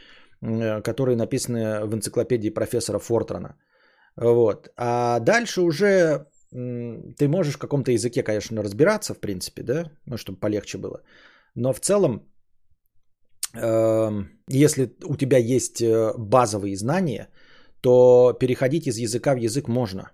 э, 0.42 0.82
которые 0.82 1.16
написаны 1.16 1.86
в 1.86 1.94
энциклопедии 1.94 2.50
профессора 2.50 3.00
Фортрана. 3.00 3.56
Вот. 4.16 4.70
А 4.76 5.20
дальше 5.20 5.62
уже 5.62 6.26
ты 6.52 7.28
можешь 7.28 7.56
в 7.56 7.60
каком-то 7.60 7.92
языке, 7.92 8.24
конечно, 8.24 8.64
разбираться, 8.64 9.14
в 9.14 9.20
принципе, 9.20 9.64
да, 9.64 9.92
ну, 10.06 10.18
чтобы 10.18 10.40
полегче 10.40 10.78
было. 10.78 11.02
Но 11.56 11.74
в 11.74 11.80
целом, 11.80 12.28
эм, 13.54 14.30
если 14.48 14.96
у 15.04 15.16
тебя 15.16 15.38
есть 15.38 15.82
э, 15.82 16.14
базовые 16.18 16.76
знания, 16.76 17.30
то 17.82 18.34
переходить 18.40 18.88
из 18.88 18.98
языка 18.98 19.36
в 19.36 19.38
язык 19.38 19.68
можно, 19.68 20.12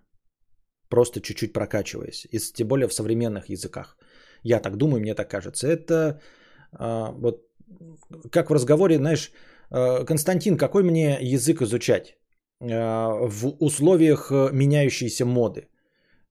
просто 0.89 1.21
чуть-чуть 1.21 1.53
прокачиваясь, 1.53 2.27
и 2.31 2.39
тем 2.39 2.67
более 2.67 2.87
в 2.87 2.93
современных 2.93 3.49
языках. 3.49 3.97
Я 4.43 4.59
так 4.59 4.77
думаю, 4.77 5.01
мне 5.01 5.15
так 5.15 5.29
кажется. 5.29 5.67
Это 5.67 6.21
а, 6.71 7.11
вот 7.11 7.47
как 8.31 8.49
в 8.49 8.53
разговоре, 8.53 8.97
знаешь, 8.97 9.31
э, 9.71 10.05
Константин, 10.05 10.57
какой 10.57 10.83
мне 10.83 11.17
язык 11.21 11.61
изучать 11.61 12.17
в 12.59 13.47
условиях 13.59 14.31
э, 14.31 14.49
меняющейся 14.53 15.25
моды? 15.25 15.67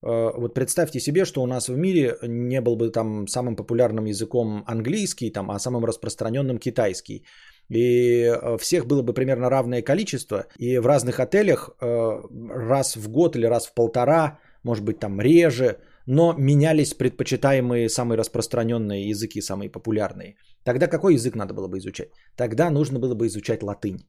Э, 0.04 0.32
Вот 0.36 0.54
представьте 0.54 1.00
себе, 1.00 1.24
что 1.24 1.42
у 1.42 1.46
нас 1.46 1.68
в 1.68 1.76
мире 1.76 2.16
не 2.22 2.60
был 2.60 2.76
бы 2.76 2.90
там 2.90 3.26
самым 3.26 3.56
популярным 3.56 4.06
языком 4.06 4.62
английский, 4.66 5.32
там, 5.32 5.50
а 5.50 5.58
самым 5.58 5.84
распространенным 5.84 6.58
китайский. 6.58 7.24
И 7.70 8.24
э, 8.24 8.58
всех 8.58 8.86
было 8.86 9.02
бы 9.02 9.14
примерно 9.14 9.50
равное 9.50 9.82
количество, 9.82 10.46
и 10.58 10.78
в 10.78 10.86
разных 10.86 11.20
отелях 11.20 11.70
э, 11.80 12.20
раз 12.50 12.96
в 12.96 13.08
год 13.08 13.36
или 13.36 13.46
раз 13.46 13.66
в 13.66 13.74
полтора, 13.74 14.38
может 14.64 14.84
быть 14.84 14.98
там 14.98 15.20
реже, 15.20 15.78
но 16.06 16.34
менялись 16.38 16.94
предпочитаемые 16.94 17.88
самые 17.88 18.18
распространенные 18.18 19.08
языки, 19.10 19.40
самые 19.40 19.70
популярные. 19.70 20.36
Тогда 20.64 20.86
какой 20.86 21.14
язык 21.14 21.34
надо 21.34 21.54
было 21.54 21.68
бы 21.68 21.78
изучать? 21.78 22.08
Тогда 22.36 22.70
нужно 22.70 22.98
было 22.98 23.14
бы 23.14 23.26
изучать 23.26 23.62
латынь. 23.62 24.06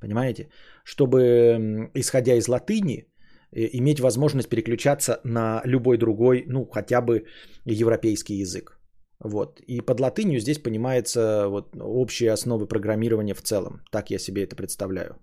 Понимаете? 0.00 0.48
Чтобы, 0.84 1.90
исходя 1.94 2.34
из 2.34 2.48
латыни, 2.48 3.06
иметь 3.56 4.00
возможность 4.00 4.48
переключаться 4.48 5.20
на 5.24 5.62
любой 5.64 5.98
другой, 5.98 6.44
ну, 6.46 6.66
хотя 6.66 7.00
бы 7.00 7.24
европейский 7.64 8.34
язык. 8.34 8.78
Вот. 9.24 9.60
И 9.60 9.80
под 9.80 10.00
латынью 10.00 10.40
здесь 10.40 10.58
понимается 10.58 11.48
вот, 11.48 11.76
общие 11.80 12.32
основы 12.32 12.66
программирования 12.68 13.34
в 13.34 13.42
целом. 13.42 13.80
Так 13.90 14.10
я 14.10 14.18
себе 14.18 14.42
это 14.42 14.56
представляю. 14.56 15.16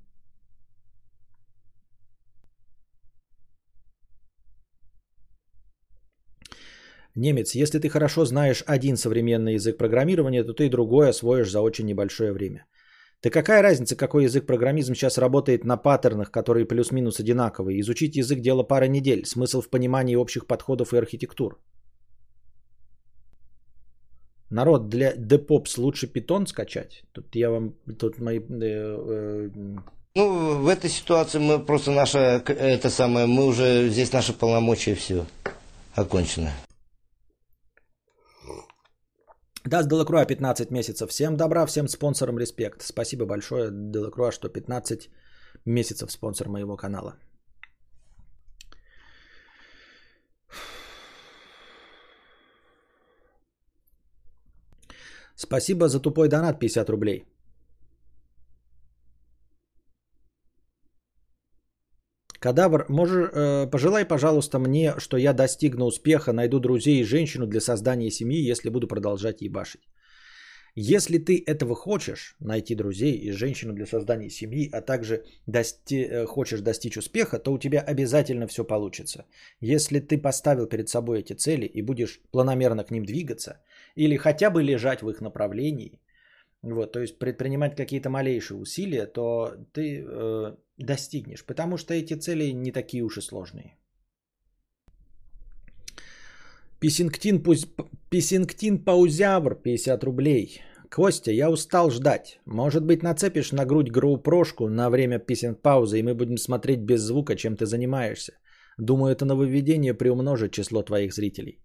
Немец, 7.16 7.54
если 7.54 7.80
ты 7.80 7.90
хорошо 7.90 8.26
знаешь 8.26 8.64
один 8.66 8.98
современный 8.98 9.54
язык 9.54 9.78
программирования, 9.78 10.44
то 10.44 10.54
ты 10.54 10.66
и 10.66 10.70
другой 10.70 11.10
освоишь 11.10 11.52
за 11.52 11.62
очень 11.62 11.86
небольшое 11.86 12.34
время. 12.34 12.66
Да 13.24 13.30
какая 13.30 13.62
разница, 13.62 13.96
какой 13.96 14.26
язык 14.26 14.46
программизм 14.46 14.96
сейчас 14.96 15.18
работает 15.18 15.64
на 15.64 15.78
паттернах, 15.78 16.30
которые 16.30 16.66
плюс-минус 16.66 17.20
одинаковые. 17.22 17.80
Изучить 17.80 18.18
язык 18.18 18.42
дело 18.42 18.64
пара 18.64 18.88
недель. 18.88 19.26
Смысл 19.26 19.62
в 19.62 19.70
понимании 19.70 20.16
общих 20.16 20.46
подходов 20.46 20.94
и 20.94 20.98
архитектур. 20.98 21.58
Народ, 24.50 24.90
для 24.90 25.14
Депопс 25.16 25.78
лучше 25.78 26.08
питон 26.08 26.48
скачать? 26.48 27.04
Тут 27.14 27.36
я 27.36 27.50
вам, 27.50 27.74
тут 27.98 28.20
мои... 28.20 28.40
э, 28.40 28.44
э, 28.62 29.50
Ну, 30.16 30.62
в 30.62 30.68
этой 30.68 30.90
ситуации 30.90 31.40
мы 31.40 31.66
просто 31.66 31.92
наша, 31.92 32.44
это 32.46 32.90
самое, 32.90 33.26
мы 33.26 33.46
уже, 33.46 33.90
здесь 33.90 34.12
наши 34.12 34.34
полномочия 34.34 34.96
все 34.96 35.26
окончено. 35.96 36.52
Даст 39.66 39.88
Делакруа 39.88 40.26
15 40.26 40.72
месяцев. 40.72 41.10
Всем 41.10 41.38
добра, 41.38 41.66
всем 41.66 41.88
спонсорам 41.88 42.38
респект. 42.38 42.82
Спасибо 42.82 43.26
большое, 43.26 43.72
Делакруа, 43.72 44.32
что 44.32 44.50
15 44.50 45.10
месяцев 45.66 46.12
спонсор 46.12 46.50
моего 46.50 46.76
канала. 46.76 47.16
Спасибо 55.36 55.88
за 55.88 56.00
тупой 56.02 56.28
донат 56.28 56.60
50 56.60 56.90
рублей. 56.90 57.26
Кадавр, 62.44 62.86
можешь, 62.90 63.30
э, 63.34 63.68
пожелай, 63.72 64.06
пожалуйста, 64.06 64.60
мне, 64.60 64.94
что 64.98 65.18
я 65.18 65.34
достигну 65.34 65.86
успеха, 65.86 66.34
найду 66.34 66.60
друзей 66.60 67.00
и 67.00 67.06
женщину 67.06 67.48
для 67.48 67.62
создания 67.62 68.12
семьи, 68.12 68.50
если 68.52 68.70
буду 68.70 68.88
продолжать 68.88 69.42
ебашить. 69.42 69.82
Если 70.76 71.20
ты 71.20 71.42
этого 71.48 71.74
хочешь, 71.74 72.36
найти 72.42 72.76
друзей 72.76 73.14
и 73.14 73.32
женщину 73.32 73.74
для 73.74 73.86
создания 73.86 74.30
семьи, 74.30 74.70
а 74.74 74.82
также 74.82 75.24
дости- 75.48 76.04
э, 76.04 76.26
хочешь 76.26 76.62
достичь 76.62 76.98
успеха, 76.98 77.40
то 77.40 77.54
у 77.54 77.58
тебя 77.58 77.80
обязательно 77.80 78.48
все 78.48 78.66
получится. 78.66 79.26
Если 79.62 80.02
ты 80.02 80.18
поставил 80.22 80.68
перед 80.68 80.90
собой 80.90 81.20
эти 81.20 81.36
цели 81.36 81.66
и 81.66 81.82
будешь 81.82 82.22
планомерно 82.32 82.84
к 82.84 82.92
ним 82.92 83.06
двигаться, 83.06 83.62
или 83.96 84.18
хотя 84.18 84.50
бы 84.50 84.64
лежать 84.64 85.02
в 85.02 85.10
их 85.10 85.22
направлении, 85.22 86.02
вот, 86.62 86.92
то 86.92 87.00
есть 87.00 87.20
предпринимать 87.20 87.76
какие-то 87.76 88.10
малейшие 88.10 88.58
усилия, 88.58 89.06
то 89.06 89.54
ты 89.74 90.04
э, 90.06 90.56
достигнешь, 90.78 91.46
потому 91.46 91.78
что 91.78 91.94
эти 91.94 92.14
цели 92.14 92.54
не 92.54 92.72
такие 92.72 93.04
уж 93.04 93.18
и 93.18 93.22
сложные. 93.22 93.78
Писингтин, 96.80 97.44
пуз... 97.44 97.68
Писингтин 98.10 98.84
Паузявр 98.84 99.56
50 99.56 100.04
рублей. 100.04 100.62
Костя, 100.92 101.32
я 101.32 101.50
устал 101.50 101.90
ждать. 101.90 102.40
Может 102.46 102.86
быть, 102.86 103.04
нацепишь 103.04 103.52
на 103.52 103.66
грудь 103.66 103.90
GoPro-шку 103.90 104.70
на 104.70 104.90
время 104.90 105.20
писинг 105.20 105.62
паузы, 105.62 106.00
и 106.00 106.04
мы 106.04 106.14
будем 106.14 106.38
смотреть 106.38 106.82
без 106.82 107.02
звука, 107.02 107.36
чем 107.36 107.56
ты 107.56 107.66
занимаешься. 107.66 108.34
Думаю, 108.78 109.12
это 109.12 109.26
нововведение 109.26 109.94
приумножит 109.94 110.52
число 110.52 110.84
твоих 110.84 111.14
зрителей. 111.14 111.64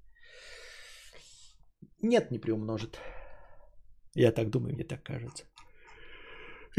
Нет, 2.02 2.30
не 2.30 2.38
приумножит. 2.38 2.98
Я 4.14 4.32
так 4.32 4.50
думаю, 4.50 4.74
мне 4.74 4.84
так 4.84 5.02
кажется. 5.02 5.44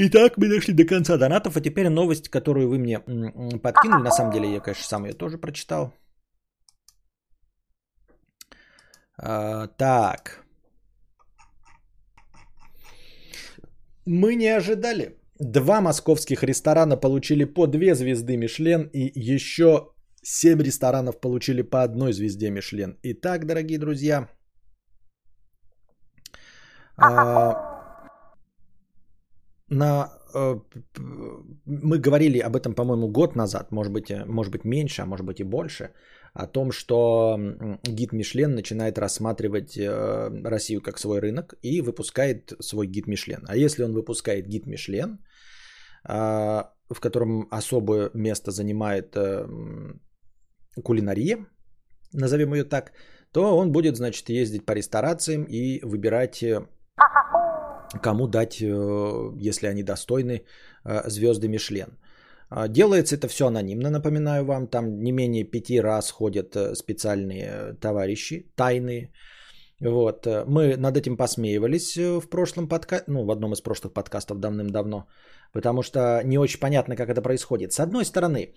Итак, 0.01 0.37
мы 0.37 0.47
дошли 0.47 0.73
до 0.73 0.85
конца 0.85 1.17
донатов, 1.17 1.57
а 1.57 1.61
теперь 1.61 1.89
новость, 1.89 2.29
которую 2.29 2.69
вы 2.69 2.77
мне 2.77 2.99
подкинули. 3.59 4.03
На 4.03 4.11
самом 4.11 4.31
деле, 4.31 4.53
я, 4.53 4.61
конечно, 4.61 4.85
сам 4.85 5.05
ее 5.05 5.13
тоже 5.13 5.37
прочитал. 5.37 5.93
А, 9.17 9.67
так. 9.67 10.45
Мы 14.05 14.35
не 14.35 14.47
ожидали. 14.47 15.17
Два 15.37 15.81
московских 15.81 16.43
ресторана 16.43 16.95
получили 16.95 17.43
по 17.43 17.67
две 17.67 17.93
звезды 17.93 18.37
Мишлен, 18.37 18.89
и 18.93 19.11
еще 19.31 19.89
семь 20.23 20.61
ресторанов 20.63 21.19
получили 21.19 21.61
по 21.61 21.83
одной 21.83 22.13
звезде 22.13 22.51
Мишлен. 22.51 22.97
Итак, 23.03 23.45
дорогие 23.45 23.79
друзья, 23.79 24.29
а, 26.95 27.78
на, 29.69 30.11
э, 30.33 30.59
мы 31.65 31.97
говорили 31.99 32.39
об 32.39 32.55
этом, 32.55 32.73
по-моему, 32.73 33.07
год 33.07 33.35
назад, 33.35 33.71
может 33.71 33.93
быть, 33.93 34.11
э, 34.11 34.25
может 34.25 34.51
быть 34.51 34.65
меньше, 34.65 35.01
а 35.01 35.05
может 35.05 35.25
быть 35.25 35.39
и 35.39 35.43
больше, 35.43 35.91
о 36.33 36.47
том, 36.47 36.71
что 36.71 37.37
гид 37.83 38.13
Мишлен 38.13 38.55
начинает 38.55 38.97
рассматривать 38.97 39.77
э, 39.77 40.29
Россию 40.43 40.81
как 40.81 40.99
свой 40.99 41.19
рынок 41.19 41.53
и 41.61 41.81
выпускает 41.81 42.53
свой 42.59 42.87
гид 42.87 43.07
Мишлен. 43.07 43.43
А 43.47 43.55
если 43.55 43.83
он 43.83 43.93
выпускает 43.93 44.47
гид 44.47 44.65
Мишлен, 44.67 45.19
в 46.03 46.99
котором 47.01 47.47
особое 47.51 48.09
место 48.13 48.51
занимает 48.51 49.17
кулинария, 50.81 51.45
назовем 52.13 52.53
ее 52.53 52.63
так, 52.63 52.93
то 53.33 53.57
он 53.57 53.71
будет, 53.71 53.97
значит, 53.97 54.29
ездить 54.29 54.65
по 54.65 54.71
ресторациям 54.71 55.43
и 55.43 55.81
выбирать, 55.83 56.41
кому 58.01 58.27
дать, 58.27 58.61
э, 58.61 59.49
если 59.49 59.67
они 59.67 59.83
достойны, 59.83 60.43
э, 60.85 61.09
звезды 61.09 61.47
Мишлен. 61.47 61.97
А, 62.49 62.67
Делается 62.67 63.15
это 63.15 63.27
все 63.27 63.47
анонимно, 63.47 63.89
напоминаю 63.89 64.45
вам. 64.45 64.67
Там 64.67 65.03
не 65.03 65.11
менее 65.11 65.43
пяти 65.43 65.81
раз 65.81 66.11
ходят 66.11 66.55
э, 66.55 66.75
специальные 66.75 67.75
товарищи, 67.81 68.45
тайные. 68.55 69.11
Вот. 69.81 70.27
Мы 70.47 70.75
над 70.77 70.97
этим 70.97 71.15
посмеивались 71.15 71.95
в 71.95 72.29
прошлом 72.29 72.67
подкасте, 72.67 73.05
ну, 73.07 73.25
в 73.25 73.31
одном 73.31 73.53
из 73.53 73.61
прошлых 73.61 73.93
подкастов 73.93 74.39
давным-давно, 74.39 75.07
потому 75.53 75.83
что 75.83 76.21
не 76.25 76.37
очень 76.37 76.59
понятно, 76.59 76.97
как 76.97 77.09
это 77.09 77.21
происходит. 77.21 77.71
С 77.71 77.79
одной 77.79 78.03
стороны, 78.03 78.53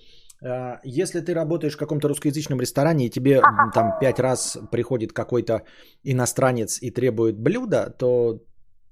если 0.83 1.21
ты 1.21 1.33
работаешь 1.33 1.75
в 1.75 1.79
каком-то 1.79 2.09
русскоязычном 2.09 2.61
ресторане, 2.61 3.07
и 3.07 3.11
тебе 3.11 3.41
там 3.73 3.93
пять 4.01 4.19
раз 4.19 4.59
приходит 4.73 5.13
какой-то 5.13 5.63
иностранец 6.03 6.83
и 6.83 6.91
требует 6.91 7.39
блюда, 7.39 7.95
то 7.97 8.41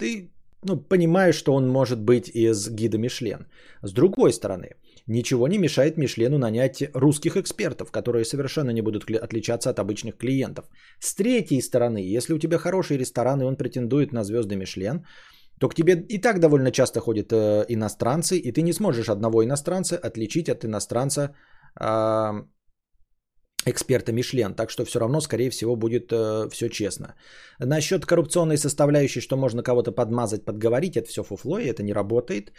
ты 0.00 0.30
ну, 0.62 0.76
понимаешь, 0.76 1.38
что 1.38 1.54
он 1.54 1.68
может 1.68 2.00
быть 2.00 2.28
из 2.34 2.68
гида 2.68 2.98
Мишлен. 2.98 3.46
С 3.82 3.92
другой 3.92 4.32
стороны, 4.32 4.68
ничего 5.06 5.48
не 5.48 5.58
мешает 5.58 5.96
Мишлену 5.96 6.38
нанять 6.38 6.82
русских 6.94 7.36
экспертов, 7.36 7.90
которые 7.90 8.24
совершенно 8.24 8.72
не 8.72 8.82
будут 8.82 9.04
отличаться 9.10 9.70
от 9.70 9.78
обычных 9.78 10.16
клиентов. 10.16 10.64
С 10.98 11.14
третьей 11.14 11.62
стороны, 11.62 12.16
если 12.16 12.34
у 12.34 12.38
тебя 12.38 12.58
хороший 12.58 12.98
ресторан 12.98 13.40
и 13.40 13.44
он 13.44 13.56
претендует 13.56 14.12
на 14.12 14.24
звезды 14.24 14.56
Мишлен, 14.56 15.04
то 15.60 15.68
к 15.68 15.74
тебе 15.74 15.92
и 16.08 16.20
так 16.20 16.40
довольно 16.40 16.70
часто 16.70 17.00
ходят 17.00 17.32
э, 17.32 17.64
иностранцы, 17.68 18.38
и 18.38 18.52
ты 18.52 18.62
не 18.62 18.72
сможешь 18.72 19.08
одного 19.08 19.44
иностранца 19.44 19.96
отличить 19.96 20.48
от 20.48 20.64
иностранца 20.64 21.34
а, 21.74 22.44
эксперта 23.66 24.12
Мишлен, 24.12 24.54
так 24.54 24.70
что 24.70 24.84
все 24.84 24.98
равно, 24.98 25.20
скорее 25.20 25.50
всего, 25.50 25.76
будет 25.76 26.12
э, 26.12 26.48
все 26.50 26.68
честно. 26.68 27.14
Насчет 27.58 28.06
коррупционной 28.06 28.56
составляющей, 28.56 29.20
что 29.20 29.36
можно 29.36 29.62
кого-то 29.62 29.92
подмазать, 29.92 30.44
подговорить, 30.44 30.96
это 30.96 31.08
все 31.08 31.22
фуфло, 31.22 31.58
и 31.58 31.66
это 31.66 31.82
не 31.82 31.92
работает. 31.92 32.52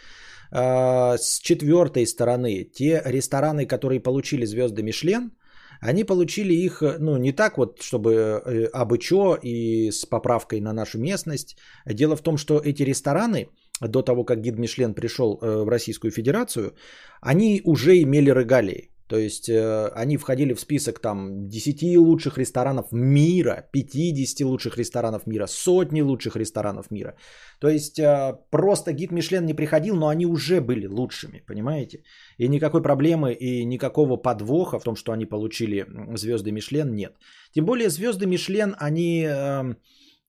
А, 0.50 1.16
с 1.18 1.40
четвертой 1.40 2.06
стороны, 2.06 2.64
те 2.64 3.02
рестораны, 3.04 3.66
которые 3.66 4.00
получили 4.00 4.46
звезды 4.46 4.82
Мишлен, 4.82 5.32
они 5.80 6.04
получили 6.04 6.54
их, 6.54 6.82
э, 6.82 6.98
ну, 7.00 7.16
не 7.16 7.32
так 7.32 7.58
вот, 7.58 7.80
чтобы 7.82 8.12
э, 8.12 8.66
абы 8.72 8.98
чё 8.98 9.36
и 9.42 9.90
с 9.90 10.04
поправкой 10.04 10.60
на 10.60 10.72
нашу 10.72 10.98
местность. 10.98 11.56
Дело 11.86 12.16
в 12.16 12.22
том, 12.22 12.36
что 12.36 12.60
эти 12.64 12.84
рестораны, 12.84 13.48
до 13.80 14.02
того, 14.02 14.24
как 14.24 14.40
гид 14.40 14.58
Мишлен 14.58 14.94
пришел 14.94 15.38
э, 15.40 15.64
в 15.64 15.68
Российскую 15.68 16.12
Федерацию, 16.12 16.74
они 17.20 17.60
уже 17.64 18.00
имели 18.00 18.30
регалии. 18.30 18.91
То 19.12 19.18
есть 19.18 19.48
э, 19.48 19.90
они 20.02 20.16
входили 20.16 20.54
в 20.54 20.60
список 20.60 20.98
там 20.98 21.48
10 21.48 21.98
лучших 21.98 22.38
ресторанов 22.38 22.92
мира, 22.92 23.68
50 23.72 24.46
лучших 24.46 24.78
ресторанов 24.78 25.26
мира, 25.26 25.46
сотни 25.46 26.02
лучших 26.02 26.36
ресторанов 26.36 26.90
мира. 26.90 27.14
То 27.60 27.68
есть 27.68 27.98
э, 27.98 28.38
просто 28.50 28.92
гид 28.92 29.12
Мишлен 29.12 29.44
не 29.44 29.54
приходил, 29.54 29.96
но 29.96 30.08
они 30.08 30.24
уже 30.26 30.62
были 30.62 30.86
лучшими, 30.86 31.42
понимаете? 31.46 32.04
И 32.38 32.48
никакой 32.48 32.82
проблемы 32.82 33.34
и 33.34 33.66
никакого 33.66 34.16
подвоха 34.16 34.78
в 34.78 34.84
том, 34.84 34.96
что 34.96 35.12
они 35.12 35.26
получили 35.26 35.86
звезды 36.16 36.50
Мишлен, 36.50 36.94
нет. 36.94 37.12
Тем 37.54 37.66
более 37.66 37.90
звезды 37.90 38.26
Мишлен, 38.26 38.74
они 38.78 39.26
э, 39.28 39.74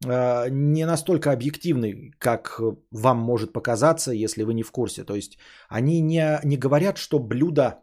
э, 0.06 0.50
не 0.50 0.86
настолько 0.86 1.32
объективны, 1.32 2.12
как 2.20 2.60
вам 2.92 3.18
может 3.18 3.54
показаться, 3.54 4.12
если 4.12 4.44
вы 4.44 4.54
не 4.54 4.64
в 4.64 4.72
курсе. 4.72 5.06
То 5.06 5.16
есть 5.16 5.38
они 5.70 6.02
не, 6.02 6.40
не 6.44 6.58
говорят, 6.58 6.98
что 6.98 7.20
блюдо 7.20 7.83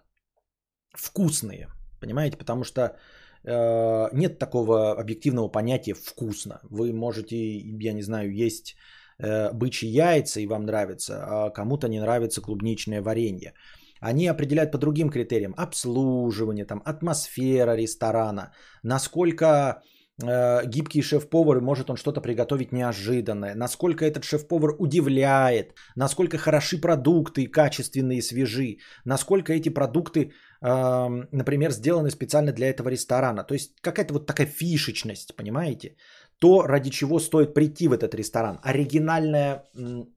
вкусные, 0.94 1.68
понимаете, 2.00 2.36
потому 2.36 2.64
что 2.64 2.96
э, 3.44 4.08
нет 4.12 4.38
такого 4.38 4.98
объективного 5.00 5.48
понятия 5.48 5.94
вкусно. 5.94 6.60
Вы 6.70 6.92
можете, 6.92 7.36
я 7.36 7.92
не 7.92 8.02
знаю, 8.02 8.32
есть 8.34 8.76
э, 9.18 9.52
бычьи 9.52 9.88
яйца 9.88 10.40
и 10.40 10.46
вам 10.46 10.64
нравится, 10.64 11.24
а 11.26 11.50
кому-то 11.50 11.88
не 11.88 12.00
нравится 12.00 12.40
клубничное 12.40 13.02
варенье. 13.02 13.52
Они 14.00 14.26
определяют 14.26 14.72
по 14.72 14.78
другим 14.78 15.10
критериям. 15.10 15.54
Обслуживание, 15.56 16.64
там, 16.64 16.82
атмосфера 16.84 17.76
ресторана, 17.76 18.52
насколько 18.82 19.82
э, 20.22 20.66
гибкий 20.66 21.02
шеф-повар, 21.02 21.60
может 21.60 21.90
он 21.90 21.96
что-то 21.96 22.22
приготовить 22.22 22.72
неожиданное, 22.72 23.54
насколько 23.54 24.04
этот 24.04 24.24
шеф-повар 24.24 24.74
удивляет, 24.78 25.74
насколько 25.96 26.38
хороши 26.38 26.80
продукты, 26.80 27.46
качественные, 27.46 28.22
свежи, 28.22 28.78
насколько 29.04 29.52
эти 29.52 29.68
продукты, 29.68 30.32
например, 30.60 31.70
сделаны 31.72 32.10
специально 32.10 32.52
для 32.52 32.68
этого 32.68 32.90
ресторана. 32.90 33.44
То 33.44 33.54
есть 33.54 33.72
какая-то 33.80 34.14
вот 34.14 34.26
такая 34.26 34.46
фишечность, 34.46 35.34
понимаете? 35.36 35.96
То, 36.38 36.62
ради 36.62 36.90
чего 36.90 37.18
стоит 37.18 37.54
прийти 37.54 37.88
в 37.88 37.92
этот 37.92 38.14
ресторан. 38.14 38.58
Оригинальное 38.62 39.64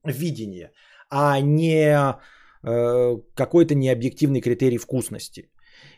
видение, 0.04 0.70
а 1.10 1.40
не 1.40 2.16
э, 2.62 3.16
какой-то 3.34 3.74
необъективный 3.74 4.40
критерий 4.40 4.78
вкусности. 4.78 5.50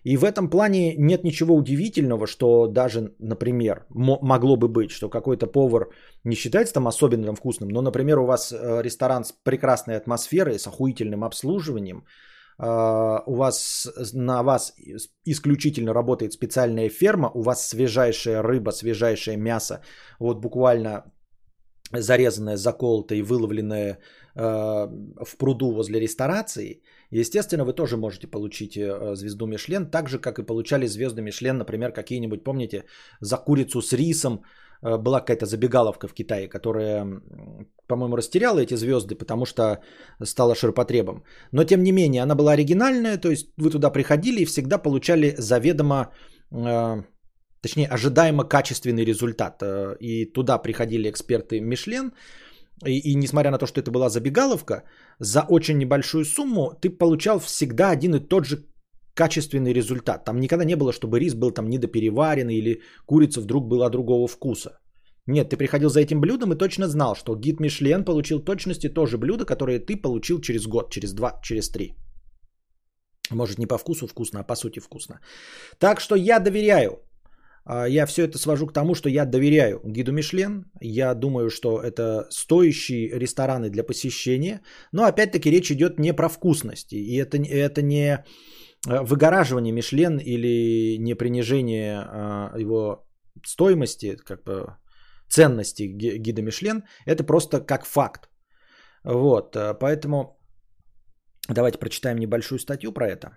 И 0.05 0.17
в 0.17 0.25
этом 0.25 0.51
плане 0.51 0.95
нет 0.97 1.25
ничего 1.25 1.55
удивительного, 1.55 2.27
что 2.27 2.67
даже, 2.67 3.15
например, 3.19 3.87
мо- 3.89 4.19
могло 4.23 4.57
бы 4.57 4.69
быть, 4.69 4.91
что 4.91 5.09
какой-то 5.09 5.47
повар 5.47 5.89
не 6.25 6.37
считается 6.37 6.75
там 6.75 6.87
особенно 6.87 7.35
вкусным, 7.35 7.69
но, 7.69 7.83
например, 7.83 8.19
у 8.19 8.27
вас 8.27 8.53
э, 8.53 8.83
ресторан 8.83 9.25
с 9.25 9.33
прекрасной 9.33 9.97
атмосферой, 9.97 10.59
с 10.59 10.67
охуительным 10.67 11.25
обслуживанием, 11.25 12.05
у 12.59 13.35
вас 13.35 13.89
на 14.15 14.43
вас 14.43 14.73
ис- 14.79 15.11
исключительно 15.27 15.93
работает 15.93 16.33
специальная 16.33 16.89
ферма, 16.89 17.31
у 17.35 17.43
вас 17.43 17.69
свежайшая 17.69 18.43
рыба, 18.43 18.71
свежайшее 18.71 19.37
мясо, 19.37 19.83
вот 20.19 20.41
буквально 20.41 21.05
зарезанное, 21.93 22.57
заколотое 22.57 23.19
и 23.19 23.23
выловленное 23.23 23.99
э, 24.35 24.47
в 25.25 25.37
пруду 25.39 25.73
возле 25.73 26.01
ресторации, 26.01 26.83
естественно, 27.11 27.65
вы 27.65 27.73
тоже 27.73 27.97
можете 27.97 28.27
получить 28.27 28.77
э, 28.77 29.15
звезду 29.15 29.47
Мишлен, 29.47 29.91
так 29.91 30.09
же, 30.09 30.19
как 30.19 30.39
и 30.39 30.47
получали 30.47 30.87
звезды 30.87 31.23
Мишлен, 31.23 31.59
например, 31.59 31.93
какие-нибудь, 31.93 32.45
помните, 32.45 32.85
за 33.21 33.37
курицу 33.37 33.83
с 33.83 33.93
рисом, 33.93 34.43
была 34.83 35.21
какая-то 35.21 35.47
забегаловка 35.47 36.09
в 36.09 36.15
Китае, 36.15 36.49
которая, 36.49 37.07
по-моему, 37.89 38.17
растеряла 38.17 38.61
эти 38.61 38.77
звезды, 38.77 39.15
потому 39.15 39.47
что 39.47 39.81
стала 40.25 40.55
ширпотребом. 40.55 41.25
Но, 41.53 41.65
тем 41.65 41.83
не 41.83 41.93
менее, 41.93 42.23
она 42.23 42.35
была 42.35 42.53
оригинальная, 42.53 43.19
то 43.19 43.31
есть 43.31 43.47
вы 43.57 43.71
туда 43.71 43.91
приходили 43.91 44.43
и 44.43 44.47
всегда 44.47 44.79
получали 44.79 45.35
заведомо 45.39 46.13
э, 46.53 47.03
точнее, 47.63 47.89
ожидаемо 47.89 48.45
качественный 48.45 49.05
результат. 49.05 49.63
Э, 49.63 49.97
И 50.01 50.33
туда 50.33 50.59
приходили 50.59 51.11
эксперты 51.11 51.61
Мишлен, 51.61 52.13
и, 52.85 52.99
и 52.99 53.15
несмотря 53.17 53.51
на 53.51 53.59
то, 53.59 53.67
что 53.67 53.81
это 53.81 53.91
была 53.91 54.09
забегаловка, 54.09 54.83
за 55.19 55.45
очень 55.49 55.79
небольшую 55.79 56.25
сумму 56.25 56.73
ты 56.81 56.91
получал 56.91 57.39
всегда 57.39 57.91
один 57.91 58.15
и 58.15 58.21
тот 58.21 58.45
же 58.45 58.57
качественный 59.17 59.73
результат. 59.73 60.25
Там 60.25 60.41
никогда 60.41 60.65
не 60.65 60.77
было, 60.77 60.93
чтобы 60.93 61.19
рис 61.19 61.35
был 61.35 61.51
там 61.51 61.69
недопереваренный 61.69 62.57
или 62.57 62.83
курица 63.07 63.41
вдруг 63.41 63.69
была 63.69 63.91
другого 63.91 64.29
вкуса. 64.29 64.79
Нет, 65.29 65.49
ты 65.49 65.57
приходил 65.57 65.89
за 65.89 66.01
этим 66.01 66.21
блюдом 66.21 66.53
и 66.53 66.59
точно 66.59 66.87
знал, 66.89 67.15
что 67.17 67.35
гид 67.35 67.61
Мишлен 67.61 68.05
получил 68.05 68.45
точности 68.45 68.89
то 68.89 69.07
же 69.07 69.19
блюдо, 69.19 69.45
которое 69.45 69.81
ты 69.81 69.97
получил 69.97 70.41
через 70.41 70.67
год, 70.67 70.91
через 70.91 71.13
два, 71.13 71.41
через 71.43 71.71
три. 71.71 71.97
Может 73.31 73.59
не 73.59 73.67
по 73.67 73.79
вкусу 73.79 74.07
вкусно, 74.07 74.41
а 74.41 74.47
по 74.47 74.55
сути 74.55 74.81
вкусно. 74.81 75.21
Так 75.79 76.01
что 76.01 76.15
я 76.15 76.39
доверяю 76.39 77.01
а, 77.65 77.89
Я 77.89 78.07
все 78.07 78.23
это 78.23 78.39
свожу 78.39 78.67
к 78.67 78.73
тому, 78.73 78.95
что 78.95 79.09
я 79.09 79.25
доверяю 79.25 79.81
гиду 79.85 80.13
Мишлен. 80.13 80.65
Я 80.81 81.15
думаю, 81.15 81.51
что 81.51 81.81
это 81.81 82.27
стоящие 82.31 83.19
рестораны 83.19 83.71
для 83.71 83.83
посещения. 83.83 84.61
Но 84.93 85.05
опять-таки 85.05 85.51
речь 85.51 85.73
идет 85.73 85.99
не 85.99 86.13
про 86.13 86.29
вкусности. 86.29 86.95
И 86.95 87.17
это, 87.17 87.39
это 87.39 87.83
не 87.83 88.25
выгораживание 88.87 89.73
Мишлен 89.73 90.19
или 90.19 90.97
не 90.99 91.15
принижение 91.15 91.99
а, 91.99 92.59
его 92.59 93.07
стоимости, 93.45 94.17
как 94.17 94.45
бы 94.45 94.77
ценности 95.29 95.83
ги- 95.83 96.19
гида 96.19 96.43
Мишлен. 96.43 96.85
Это 97.05 97.25
просто 97.25 97.61
как 97.61 97.85
факт. 97.85 98.29
Вот, 99.05 99.57
э, 99.57 99.75
поэтому 99.75 100.39
давайте 101.49 101.79
прочитаем 101.79 102.19
небольшую 102.19 102.59
статью 102.59 102.93
про 102.93 103.07
это. 103.09 103.37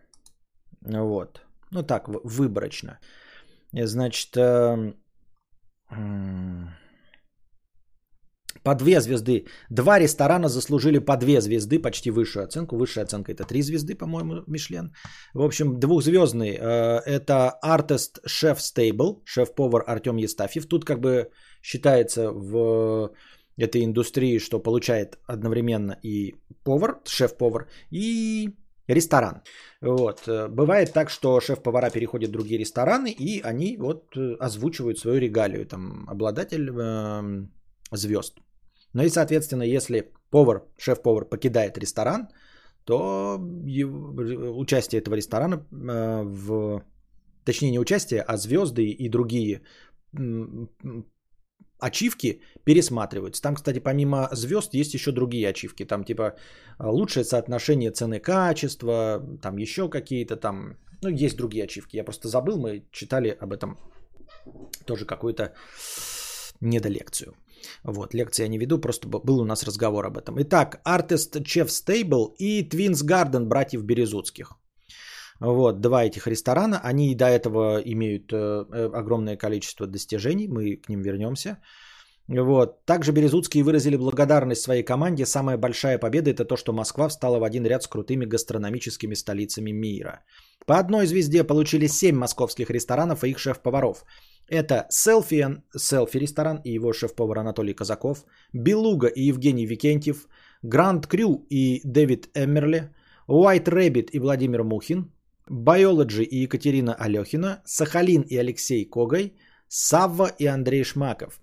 Вот. 0.82 1.41
Ну 1.72 1.84
так, 1.84 2.08
выборочно. 2.08 3.00
Значит, 3.72 4.36
по 8.64 8.76
две 8.76 9.00
звезды. 9.02 9.45
Два 9.70 10.00
ресторана 10.00 10.50
заслужили 10.50 11.00
по 11.00 11.18
две 11.18 11.41
звезды, 11.41 11.80
почти 11.80 12.12
высшую 12.12 12.45
оценку. 12.45 12.78
Высшая 12.78 13.04
оценка 13.04 13.32
это 13.32 13.43
три 13.43 13.62
звезды, 13.62 13.95
по-моему, 13.95 14.43
Мишлен. 14.47 14.93
В 15.34 15.41
общем, 15.41 15.80
двухзвездный. 15.80 16.58
э, 16.60 17.02
Это 17.06 17.60
Artist 17.64 18.20
Chef 18.28 18.58
Stable, 18.58 19.22
шеф-повар 19.26 19.84
Артем 19.88 20.18
Естафьев. 20.18 20.66
Тут 20.66 20.86
как 20.86 21.00
бы 21.00 21.30
считается 21.62 22.32
в 22.32 23.12
этой 23.58 23.84
индустрии, 23.84 24.39
что 24.39 24.60
получает 24.60 25.18
одновременно 25.28 25.97
и 26.04 26.36
повар, 26.64 27.00
шеф-повар, 27.06 27.68
и 27.91 28.50
ресторан. 28.88 29.41
Вот. 29.82 30.28
Бывает 30.50 30.93
так, 30.93 31.10
что 31.10 31.39
шеф-повара 31.39 31.89
переходят 31.89 32.30
в 32.30 32.34
другие 32.34 32.60
рестораны, 32.60 33.12
и 33.12 33.41
они 33.41 33.78
вот 33.78 34.18
э, 34.18 34.36
озвучивают 34.39 35.00
свою 35.00 35.20
регалию, 35.20 35.66
там, 35.66 36.10
обладатель 36.10 36.70
эм, 36.70 37.52
звезд. 37.92 38.36
Ну 38.94 39.04
и, 39.04 39.10
соответственно, 39.10 39.64
если 39.64 40.12
повар, 40.32 40.64
шеф-повар 40.78 41.26
покидает 41.26 41.78
ресторан, 41.78 42.30
то 42.86 43.38
участие 44.58 45.02
этого 45.02 45.16
ресторана 45.16 45.56
э, 45.56 46.24
в... 46.24 46.84
Точнее, 47.46 47.72
не 47.72 47.80
участие, 47.80 48.22
а 48.22 48.38
звезды 48.38 48.90
и 48.90 49.10
другие 49.10 49.62
м, 50.14 50.70
м, 50.84 51.06
ачивки 51.80 52.42
пересматриваются. 52.64 53.42
Там, 53.42 53.56
кстати, 53.56 53.80
помимо 53.80 54.30
звезд 54.32 54.74
есть 54.74 54.94
еще 54.94 55.12
другие 55.12 55.50
ачивки. 55.50 55.86
Там 55.86 56.04
типа 56.04 56.36
а, 56.78 56.92
лучшее 56.92 57.24
соотношение 57.24 57.92
цены-качества, 57.92 59.22
там 59.42 59.58
еще 59.58 59.90
какие-то 59.90 60.36
там, 60.36 60.78
ну, 61.02 61.10
есть 61.10 61.38
другие 61.38 61.64
ачивки. 61.64 61.98
Я 61.98 62.04
просто 62.04 62.28
забыл, 62.28 62.58
мы 62.58 62.86
читали 62.92 63.38
об 63.40 63.54
этом 63.54 63.78
тоже 64.86 65.06
какую-то 65.06 65.54
недолекцию. 66.62 67.34
Вот, 67.84 68.14
лекции 68.14 68.43
я 68.43 68.49
не 68.49 68.57
веду, 68.57 68.80
просто 68.80 69.07
был 69.07 69.39
у 69.39 69.45
нас 69.45 69.64
разговор 69.64 70.05
об 70.05 70.18
этом. 70.18 70.41
Итак, 70.41 70.82
Artist 70.86 71.43
Chef 71.43 71.68
Stable 71.68 72.36
и 72.38 72.68
Twins 72.68 73.03
Garden 73.03 73.45
братьев 73.45 73.84
Березутских. 73.84 74.53
Вот, 75.39 75.80
два 75.82 76.03
этих 76.03 76.28
ресторана, 76.28 76.82
они 76.84 77.16
до 77.16 77.26
этого 77.26 77.82
имеют 77.86 78.34
э, 78.34 78.38
э, 78.38 78.89
огромное 78.93 79.38
количество 79.38 79.88
достижений, 79.88 80.47
мы 80.47 80.76
к 80.76 80.89
ним 80.89 81.01
вернемся. 81.01 81.57
Вот. 82.30 82.86
Также 82.86 83.12
Березутские 83.12 83.64
выразили 83.64 83.97
благодарность 83.97 84.62
своей 84.62 84.84
команде. 84.84 85.26
Самая 85.26 85.57
большая 85.57 85.97
победа– 85.97 86.30
это 86.32 86.45
то, 86.45 86.57
что 86.57 86.74
Москва 86.74 87.07
встала 87.07 87.39
в 87.39 87.43
один 87.43 87.66
ряд 87.66 87.82
с 87.82 87.88
крутыми 87.88 88.26
гастрономическими 88.26 89.16
столицами 89.16 89.72
мира. 89.72 90.24
По 90.68 90.78
одной 90.78 91.07
звезде 91.07 91.43
получили 91.43 91.88
7 91.88 92.16
московских 92.16 92.70
ресторанов 92.70 93.24
и 93.24 93.30
их 93.30 93.39
шеф-поваров. 93.39 94.05
Это 94.50 94.88
Селфи, 94.89 95.62
Селфи 95.78 96.18
ресторан 96.18 96.62
и 96.64 96.72
его 96.72 96.93
шеф-повар 96.93 97.39
Анатолий 97.39 97.74
Казаков, 97.74 98.26
Белуга 98.54 99.08
и 99.08 99.30
Евгений 99.30 99.66
Викентьев, 99.66 100.28
Гранд 100.64 101.08
Крю 101.08 101.45
и 101.50 101.82
Дэвид 101.84 102.30
Эмерли, 102.34 102.89
White 103.28 103.66
Rabbit 103.68 104.10
и 104.12 104.20
Владимир 104.20 104.64
Мухин, 104.64 105.12
Biology 105.50 106.24
и 106.24 106.43
Екатерина 106.43 106.95
Алехина, 106.95 107.62
Сахалин 107.66 108.22
и 108.22 108.38
Алексей 108.38 108.86
Когой, 108.86 109.34
Савва 109.68 110.32
и 110.39 110.47
Андрей 110.47 110.84
Шмаков. 110.84 111.39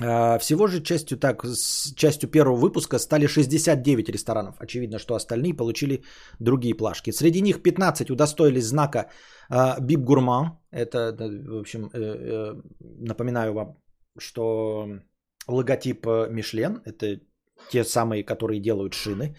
А, 0.00 0.38
Всего 0.38 0.66
же 0.66 0.82
частью, 0.82 1.18
так, 1.18 1.44
частью 1.96 2.30
первого 2.30 2.56
выпуска 2.56 2.98
стали 2.98 3.26
69 3.26 4.08
ресторанов. 4.08 4.54
Очевидно, 4.58 4.98
что 4.98 5.14
остальные 5.14 5.54
получили 5.54 6.02
другие 6.40 6.74
плашки. 6.74 7.12
Среди 7.12 7.42
них 7.42 7.62
15 7.62 8.10
удостоились 8.10 8.66
знака 8.66 9.10
а, 9.50 9.80
Бип 9.80 10.00
Гурман. 10.00 10.58
Это, 10.70 11.12
в 11.12 11.60
общем, 11.60 11.90
э, 11.92 11.98
э, 11.98 12.54
напоминаю 12.80 13.52
вам, 13.52 13.76
что 14.18 14.88
логотип 15.46 16.06
э, 16.06 16.28
Мишлен, 16.30 16.80
это 16.86 17.20
те 17.70 17.84
самые, 17.84 18.24
которые 18.24 18.60
делают 18.60 18.94
шины. 18.94 19.36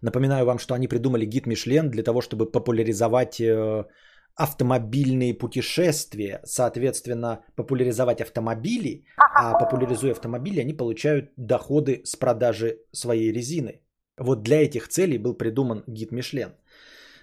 Напоминаю 0.00 0.46
вам, 0.46 0.58
что 0.58 0.74
они 0.74 0.86
придумали 0.86 1.26
гид 1.26 1.46
Мишлен 1.46 1.90
для 1.90 2.04
того, 2.04 2.20
чтобы 2.20 2.46
популяризовать 2.46 3.42
автомобильные 4.34 5.34
путешествия, 5.34 6.40
соответственно, 6.44 7.44
популяризовать 7.56 8.20
автомобили, 8.20 9.04
а 9.16 9.58
популяризуя 9.58 10.12
автомобили, 10.12 10.60
они 10.60 10.74
получают 10.74 11.30
доходы 11.36 12.02
с 12.04 12.16
продажи 12.16 12.78
своей 12.92 13.32
резины. 13.32 13.80
Вот 14.18 14.42
для 14.42 14.62
этих 14.62 14.88
целей 14.88 15.18
был 15.18 15.34
придуман 15.34 15.84
гид 15.86 16.12
Мишлен. 16.12 16.54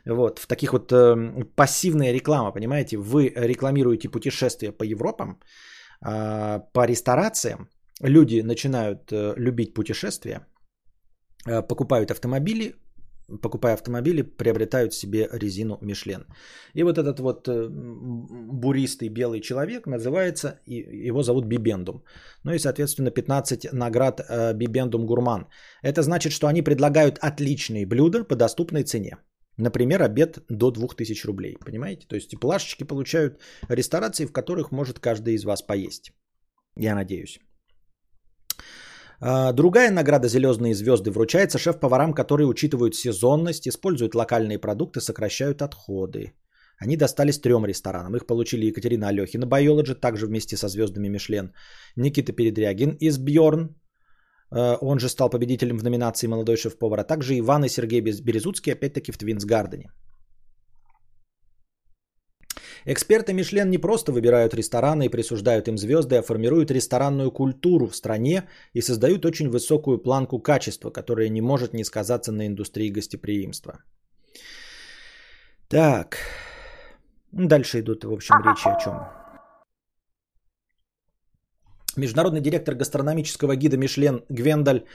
Вот, 0.05 0.39
в 0.39 0.47
таких 0.47 0.73
вот 0.73 0.91
э, 0.91 1.45
пассивная 1.55 2.13
реклама, 2.13 2.51
понимаете, 2.51 2.97
вы 2.97 3.33
рекламируете 3.35 4.09
путешествия 4.09 4.71
по 4.71 4.83
Европам, 4.83 5.39
э, 6.05 6.59
по 6.73 6.85
ресторациям, 6.85 7.69
люди 8.01 8.41
начинают 8.41 9.11
э, 9.11 9.33
любить 9.37 9.73
путешествия, 9.73 10.45
э, 11.47 11.61
покупают 11.67 12.11
автомобили, 12.11 12.75
покупая 13.41 13.73
автомобили, 13.73 14.21
приобретают 14.21 14.93
себе 14.93 15.27
резину 15.31 15.77
Мишлен. 15.81 16.25
И 16.73 16.83
вот 16.83 16.97
этот 16.97 17.19
вот 17.19 17.47
э, 17.47 17.69
буристый 17.69 19.09
белый 19.09 19.41
человек 19.41 19.87
называется, 19.87 20.59
его 20.65 21.23
зовут 21.23 21.45
Бибендум. 21.45 22.03
Ну 22.43 22.53
и, 22.53 22.59
соответственно, 22.59 23.11
15 23.11 23.73
наград 23.73 24.19
э, 24.19 24.53
Бибендум 24.53 25.05
Гурман. 25.05 25.47
Это 25.83 26.01
значит, 26.01 26.31
что 26.31 26.47
они 26.47 26.61
предлагают 26.61 27.17
отличные 27.21 27.85
блюда 27.85 28.23
по 28.23 28.35
доступной 28.35 28.83
цене. 28.83 29.17
Например, 29.57 30.01
обед 30.01 30.39
до 30.49 30.71
2000 30.71 31.27
рублей. 31.27 31.57
Понимаете? 31.65 32.07
То 32.07 32.15
есть 32.15 32.39
плашечки 32.39 32.83
получают 32.83 33.41
ресторации, 33.69 34.25
в 34.25 34.31
которых 34.31 34.71
может 34.71 34.99
каждый 34.99 35.33
из 35.33 35.45
вас 35.45 35.61
поесть. 35.61 36.11
Я 36.75 36.95
надеюсь. 36.95 37.39
А, 39.19 39.53
Другая 39.53 39.91
награда 39.91 40.27
«Звездные 40.27 40.73
звезды» 40.73 41.11
вручается 41.11 41.57
шеф-поварам, 41.57 42.13
которые 42.13 42.47
учитывают 42.47 42.95
сезонность, 42.95 43.67
используют 43.67 44.15
локальные 44.15 44.59
продукты, 44.59 45.01
сокращают 45.01 45.61
отходы. 45.61 46.33
Они 46.77 46.97
достались 46.97 47.39
трем 47.39 47.65
ресторанам. 47.65 48.15
Их 48.15 48.27
получили 48.27 48.65
Екатерина 48.65 49.07
Алехина, 49.07 49.45
Biology, 49.45 49.95
также 49.95 50.27
вместе 50.27 50.57
со 50.57 50.67
звездами 50.67 51.07
Мишлен. 51.07 51.53
Никита 51.95 52.33
Передрягин 52.33 52.97
из 52.99 53.17
Бьорн, 53.17 53.75
он 54.51 54.99
же 54.99 55.09
стал 55.09 55.29
победителем 55.29 55.77
в 55.77 55.83
номинации 55.83 56.27
«Молодой 56.27 56.57
шеф-повар», 56.57 56.99
а 56.99 57.03
также 57.03 57.37
Иван 57.39 57.65
и 57.65 57.69
Сергей 57.69 58.01
Березутский, 58.01 58.73
опять-таки 58.73 59.11
в 59.11 59.17
Твинс 59.17 59.45
Гардене. 59.45 59.91
Эксперты 62.87 63.33
Мишлен 63.33 63.69
не 63.71 63.79
просто 63.79 64.11
выбирают 64.11 64.53
рестораны 64.53 65.05
и 65.05 65.09
присуждают 65.09 65.67
им 65.67 65.77
звезды, 65.77 66.17
а 66.17 66.21
формируют 66.21 66.71
ресторанную 66.71 67.31
культуру 67.31 67.87
в 67.87 67.95
стране 67.95 68.47
и 68.73 68.81
создают 68.81 69.25
очень 69.25 69.49
высокую 69.49 69.97
планку 69.97 70.39
качества, 70.39 70.91
которая 70.91 71.29
не 71.29 71.41
может 71.41 71.73
не 71.73 71.83
сказаться 71.83 72.31
на 72.31 72.45
индустрии 72.45 72.89
гостеприимства. 72.89 73.83
Так, 75.67 76.17
дальше 77.31 77.79
идут, 77.79 78.03
в 78.03 78.13
общем, 78.13 78.35
речи 78.43 78.67
о 78.67 78.79
чем. 78.79 78.93
Международный 81.97 82.41
директор 82.41 82.75
гастрономического 82.75 83.55
гида 83.55 83.77
Мишлен 83.77 84.23
Гвендаль 84.29 84.85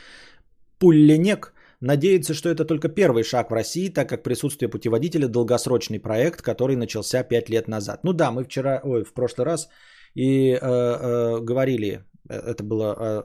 Пулленек 0.78 1.54
надеется, 1.80 2.34
что 2.34 2.48
это 2.48 2.64
только 2.64 2.88
первый 2.88 3.24
шаг 3.24 3.50
в 3.50 3.54
России, 3.54 3.88
так 3.88 4.08
как 4.08 4.22
присутствие 4.22 4.68
путеводителя– 4.68 5.28
долгосрочный 5.28 6.00
проект, 6.00 6.42
который 6.42 6.76
начался 6.76 7.22
5 7.22 7.50
лет 7.50 7.68
назад. 7.68 8.04
Ну 8.04 8.12
да, 8.12 8.30
мы 8.30 8.44
вчера, 8.44 8.80
ой, 8.84 9.04
в 9.04 9.12
прошлый 9.12 9.46
раз 9.46 9.68
и 10.14 10.52
э, 10.52 10.58
э, 10.60 11.40
говорили, 11.40 12.04
э, 12.28 12.34
это 12.34 12.62
было 12.64 12.96
э, 12.98 13.22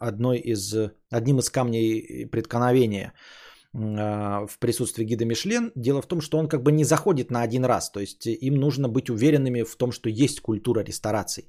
одной 0.00 0.38
из, 0.38 0.74
одним 1.10 1.38
из 1.38 1.50
камней 1.50 2.26
преткновения 2.26 3.12
э, 3.74 4.46
в 4.46 4.58
присутствии 4.58 5.04
гида 5.04 5.24
Мишлен. 5.24 5.72
Дело 5.74 6.02
в 6.02 6.06
том, 6.06 6.20
что 6.20 6.38
он 6.38 6.48
как 6.48 6.62
бы 6.62 6.72
не 6.72 6.84
заходит 6.84 7.30
на 7.30 7.42
один 7.42 7.64
раз, 7.64 7.90
то 7.90 8.00
есть 8.00 8.26
им 8.26 8.54
нужно 8.54 8.88
быть 8.88 9.10
уверенными 9.10 9.62
в 9.62 9.76
том, 9.76 9.92
что 9.92 10.08
есть 10.08 10.40
культура 10.40 10.82
рестораций. 10.82 11.44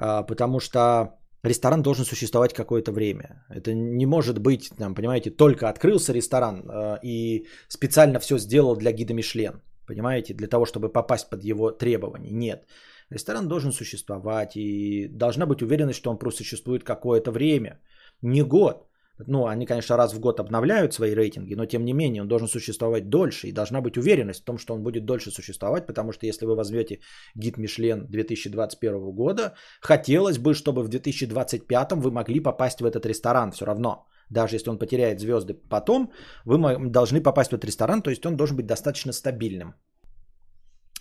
А, 0.00 0.22
потому 0.22 0.60
что 0.60 1.19
ресторан 1.42 1.82
должен 1.82 2.04
существовать 2.04 2.54
какое-то 2.54 2.92
время. 2.92 3.44
Это 3.48 3.74
не 3.74 4.06
может 4.06 4.38
быть, 4.38 4.70
там, 4.78 4.94
понимаете, 4.94 5.30
только 5.30 5.68
открылся 5.68 6.12
ресторан 6.12 6.64
а, 6.68 6.98
и 7.02 7.46
специально 7.68 8.18
все 8.18 8.38
сделал 8.38 8.76
для 8.76 8.92
гида 8.92 9.14
Мишлен, 9.14 9.62
понимаете, 9.86 10.34
для 10.34 10.48
того, 10.48 10.66
чтобы 10.66 10.92
попасть 10.92 11.30
под 11.30 11.44
его 11.44 11.70
требования. 11.70 12.30
Нет. 12.30 12.66
Ресторан 13.10 13.48
должен 13.48 13.72
существовать 13.72 14.56
и 14.56 15.08
должна 15.08 15.46
быть 15.46 15.62
уверенность, 15.62 15.98
что 15.98 16.10
он 16.10 16.18
просуществует 16.18 16.84
какое-то 16.84 17.32
время, 17.32 17.80
не 18.22 18.42
год. 18.42 18.86
Ну, 19.26 19.46
они, 19.46 19.66
конечно, 19.66 19.96
раз 19.96 20.14
в 20.14 20.20
год 20.20 20.40
обновляют 20.40 20.94
свои 20.94 21.14
рейтинги, 21.14 21.54
но 21.54 21.66
тем 21.66 21.84
не 21.84 21.92
менее 21.92 22.22
он 22.22 22.28
должен 22.28 22.48
существовать 22.48 23.08
дольше 23.08 23.48
и 23.48 23.52
должна 23.52 23.80
быть 23.80 23.96
уверенность 23.96 24.42
в 24.42 24.44
том, 24.44 24.58
что 24.58 24.74
он 24.74 24.82
будет 24.82 25.04
дольше 25.04 25.30
существовать, 25.30 25.86
потому 25.86 26.12
что 26.12 26.26
если 26.26 26.46
вы 26.46 26.56
возьмете 26.56 27.00
гид 27.34 27.58
Мишлен 27.58 28.06
2021 28.08 29.12
года, 29.12 29.54
хотелось 29.80 30.38
бы, 30.38 30.54
чтобы 30.54 30.82
в 30.82 30.88
2025 30.88 31.92
вы 31.92 32.10
могли 32.10 32.40
попасть 32.40 32.80
в 32.80 32.84
этот 32.84 33.06
ресторан 33.06 33.52
все 33.52 33.66
равно. 33.66 34.06
Даже 34.30 34.56
если 34.56 34.70
он 34.70 34.78
потеряет 34.78 35.20
звезды 35.20 35.54
потом, 35.54 36.12
вы 36.44 36.90
должны 36.90 37.20
попасть 37.20 37.50
в 37.50 37.54
этот 37.54 37.64
ресторан, 37.64 38.02
то 38.02 38.10
есть 38.10 38.24
он 38.26 38.36
должен 38.36 38.56
быть 38.56 38.66
достаточно 38.66 39.12
стабильным. 39.12 39.74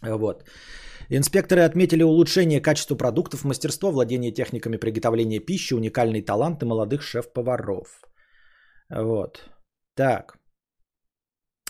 Вот. 0.01 0.43
Инспекторы 1.09 1.61
отметили 1.61 2.03
улучшение 2.03 2.61
качества 2.61 2.95
продуктов, 2.95 3.43
мастерство, 3.43 3.91
владение 3.91 4.31
техниками 4.31 4.77
приготовления 4.77 5.39
пищи, 5.39 5.73
уникальный 5.73 6.21
талант 6.21 6.63
и 6.63 6.65
молодых 6.65 7.01
шеф-поваров. 7.01 8.08
Вот. 8.89 9.49
Так. 9.95 10.37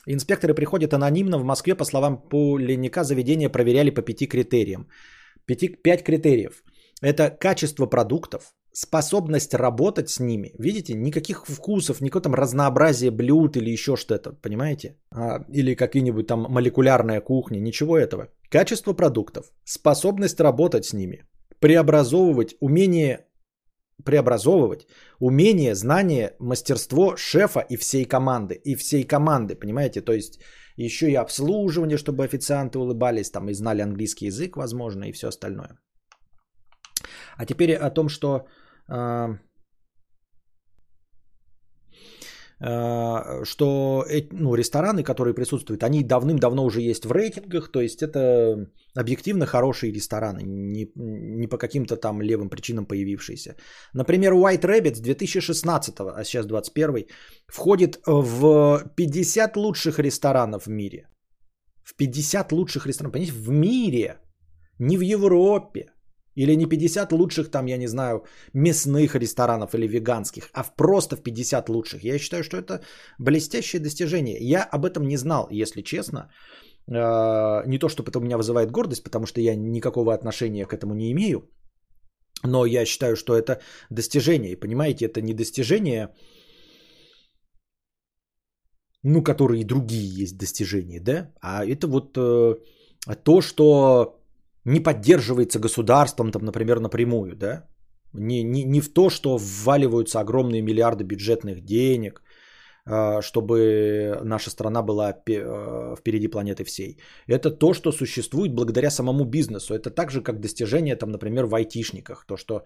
Инспекторы 0.05 0.53
приходят 0.53 0.93
анонимно. 0.93 1.38
В 1.38 1.43
Москве, 1.43 1.76
по 1.76 1.86
словам 1.86 2.17
Пуленника, 2.30 3.03
заведения 3.03 3.49
проверяли 3.49 3.89
по 3.89 4.01
пяти 4.01 4.28
критериям. 4.28 4.88
Пяти, 5.45 5.67
пять 5.67 6.03
критериев. 6.03 6.63
Это 7.01 7.30
качество 7.30 7.86
продуктов, 7.86 8.53
способность 8.74 9.53
работать 9.53 10.09
с 10.09 10.20
ними. 10.20 10.51
Видите, 10.59 10.93
никаких 10.93 11.45
вкусов, 11.47 12.01
никакого 12.01 12.24
там 12.24 12.34
разнообразия 12.34 13.11
блюд 13.11 13.55
или 13.57 13.72
еще 13.72 13.95
что-то, 13.95 14.34
понимаете? 14.34 14.97
А, 15.11 15.45
или 15.49 15.76
какие-нибудь 15.76 16.28
там 16.28 16.45
молекулярная 16.49 17.22
кухня, 17.22 17.59
ничего 17.59 17.97
этого. 17.97 18.28
Качество 18.49 18.93
продуктов, 18.93 19.51
способность 19.63 20.39
работать 20.39 20.86
с 20.86 20.93
ними, 20.93 21.26
преобразовывать, 21.59 22.55
умение 22.59 23.26
преобразовывать, 24.06 24.88
умение, 25.20 25.76
знание, 25.76 26.36
мастерство 26.39 27.16
шефа 27.18 27.60
и 27.60 27.78
всей 27.78 28.06
команды. 28.06 28.56
И 28.64 28.76
всей 28.76 29.04
команды, 29.04 29.56
понимаете? 29.56 30.02
То 30.02 30.14
есть 30.14 30.39
еще 30.78 31.12
и 31.12 31.16
обслуживание, 31.16 31.97
чтобы 31.97 32.24
официанты 32.24 32.80
улыбались 32.80 33.32
там 33.32 33.50
и 33.50 33.54
знали 33.54 33.82
английский 33.82 34.28
язык, 34.28 34.58
возможно, 34.58 35.04
и 35.06 35.12
все 35.12 35.28
остальное. 35.28 35.78
А 37.38 37.45
теперь 37.45 37.76
о 37.76 37.89
том, 37.89 38.10
что 38.10 38.47
э, 38.89 38.93
э, 38.93 39.38
что 42.60 44.05
ну, 44.32 44.55
рестораны, 44.55 45.03
которые 45.03 45.34
присутствуют, 45.34 45.84
они 45.84 46.03
давным-давно 46.03 46.66
уже 46.66 46.82
есть 46.82 47.05
в 47.05 47.12
рейтингах, 47.12 47.72
то 47.72 47.80
есть 47.80 48.03
это 48.03 48.68
объективно 48.95 49.45
хорошие 49.45 49.93
рестораны, 49.93 50.41
не, 50.43 50.91
не 50.95 51.47
по 51.47 51.57
каким-то 51.57 51.95
там 51.95 52.22
левым 52.22 52.49
причинам 52.49 52.86
появившиеся. 52.86 53.55
Например, 53.93 54.34
White 54.34 54.66
Rabbit 54.66 55.01
2016, 55.01 55.95
а 55.99 56.24
сейчас 56.26 56.45
21, 56.45 57.05
входит 57.47 57.99
в 58.05 58.84
50 58.95 59.55
лучших 59.57 59.99
ресторанов 59.99 60.66
в 60.66 60.70
мире. 60.70 61.07
В 61.84 61.95
50 61.95 62.51
лучших 62.51 62.88
ресторанов, 62.88 63.14
понимаете, 63.14 63.34
в 63.34 63.49
мире, 63.49 64.18
не 64.80 64.97
в 64.97 65.01
Европе. 65.01 65.86
Или 66.39 66.55
не 66.55 66.65
50 66.65 67.11
лучших 67.11 67.51
там, 67.51 67.67
я 67.67 67.77
не 67.77 67.87
знаю, 67.87 68.23
мясных 68.53 69.15
ресторанов 69.15 69.73
или 69.73 69.87
веганских, 69.87 70.49
а 70.53 70.63
просто 70.63 71.15
в 71.15 71.21
50 71.21 71.69
лучших. 71.69 72.03
Я 72.03 72.19
считаю, 72.19 72.43
что 72.43 72.57
это 72.57 72.81
блестящее 73.19 73.81
достижение. 73.81 74.37
Я 74.39 74.63
об 74.63 74.85
этом 74.85 75.03
не 75.03 75.17
знал, 75.17 75.47
если 75.51 75.81
честно. 75.81 76.19
Э, 76.87 77.67
не 77.67 77.77
то, 77.79 77.89
чтобы 77.89 78.09
это 78.09 78.19
у 78.19 78.21
меня 78.21 78.37
вызывает 78.37 78.71
гордость, 78.71 79.03
потому 79.03 79.25
что 79.25 79.41
я 79.41 79.55
никакого 79.55 80.13
отношения 80.13 80.65
к 80.65 80.73
этому 80.73 80.93
не 80.93 81.11
имею. 81.11 81.41
Но 82.47 82.65
я 82.65 82.85
считаю, 82.85 83.15
что 83.15 83.33
это 83.33 83.59
достижение. 83.89 84.51
И 84.53 84.59
понимаете, 84.59 85.05
это 85.05 85.21
не 85.21 85.33
достижение, 85.33 86.07
ну, 89.03 89.23
которые 89.23 89.61
и 89.61 89.67
другие 89.67 90.23
есть 90.23 90.37
достижения, 90.37 91.01
да? 91.01 91.33
А 91.41 91.65
это 91.65 91.87
вот 91.87 92.17
э, 92.17 92.55
то, 93.23 93.41
что 93.41 94.18
не 94.66 94.80
поддерживается 94.80 95.60
государством, 95.60 96.32
там, 96.32 96.43
например, 96.43 96.80
напрямую, 96.80 97.36
да? 97.36 97.68
Не, 98.14 98.43
не, 98.43 98.64
не 98.64 98.82
в 98.82 98.93
то, 98.93 99.10
что 99.10 99.38
вваливаются 99.38 100.20
огромные 100.20 100.62
миллиарды 100.62 101.03
бюджетных 101.03 101.62
денег, 101.62 102.22
а, 102.86 103.22
чтобы 103.22 104.20
наша 104.24 104.49
страна 104.49 104.82
была 104.82 105.10
а, 105.10 105.95
впереди 105.95 106.28
планеты 106.28 106.64
всей. 106.64 106.99
Это 107.28 107.51
то, 107.51 107.74
что 107.74 107.91
существует 107.91 108.55
благодаря 108.55 108.89
самому 108.89 109.26
бизнесу. 109.26 109.74
Это 109.74 109.91
так 109.91 110.12
же, 110.12 110.22
как 110.22 110.39
достижение, 110.39 110.95
там, 110.95 111.12
например, 111.12 111.45
в 111.45 111.55
айтишниках. 111.55 112.26
То, 112.26 112.38
что 112.38 112.66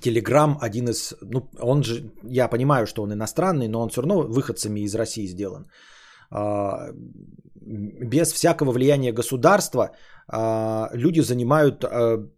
Телеграм 0.00 0.58
один 0.60 0.88
из, 0.88 1.14
ну, 1.22 1.50
он 1.60 1.82
же, 1.82 2.12
я 2.24 2.48
понимаю, 2.48 2.86
что 2.86 3.02
он 3.02 3.12
иностранный, 3.12 3.68
но 3.68 3.80
он 3.80 3.88
все 3.88 4.02
равно 4.02 4.22
выходцами 4.22 4.80
из 4.80 4.94
России 4.94 5.26
сделан. 5.26 5.66
А, 6.30 6.90
без 7.60 8.32
всякого 8.32 8.72
влияния 8.72 9.12
государства 9.12 9.90
а, 10.28 10.90
люди 10.92 11.20
занимают 11.20 11.84
а, 11.84 12.28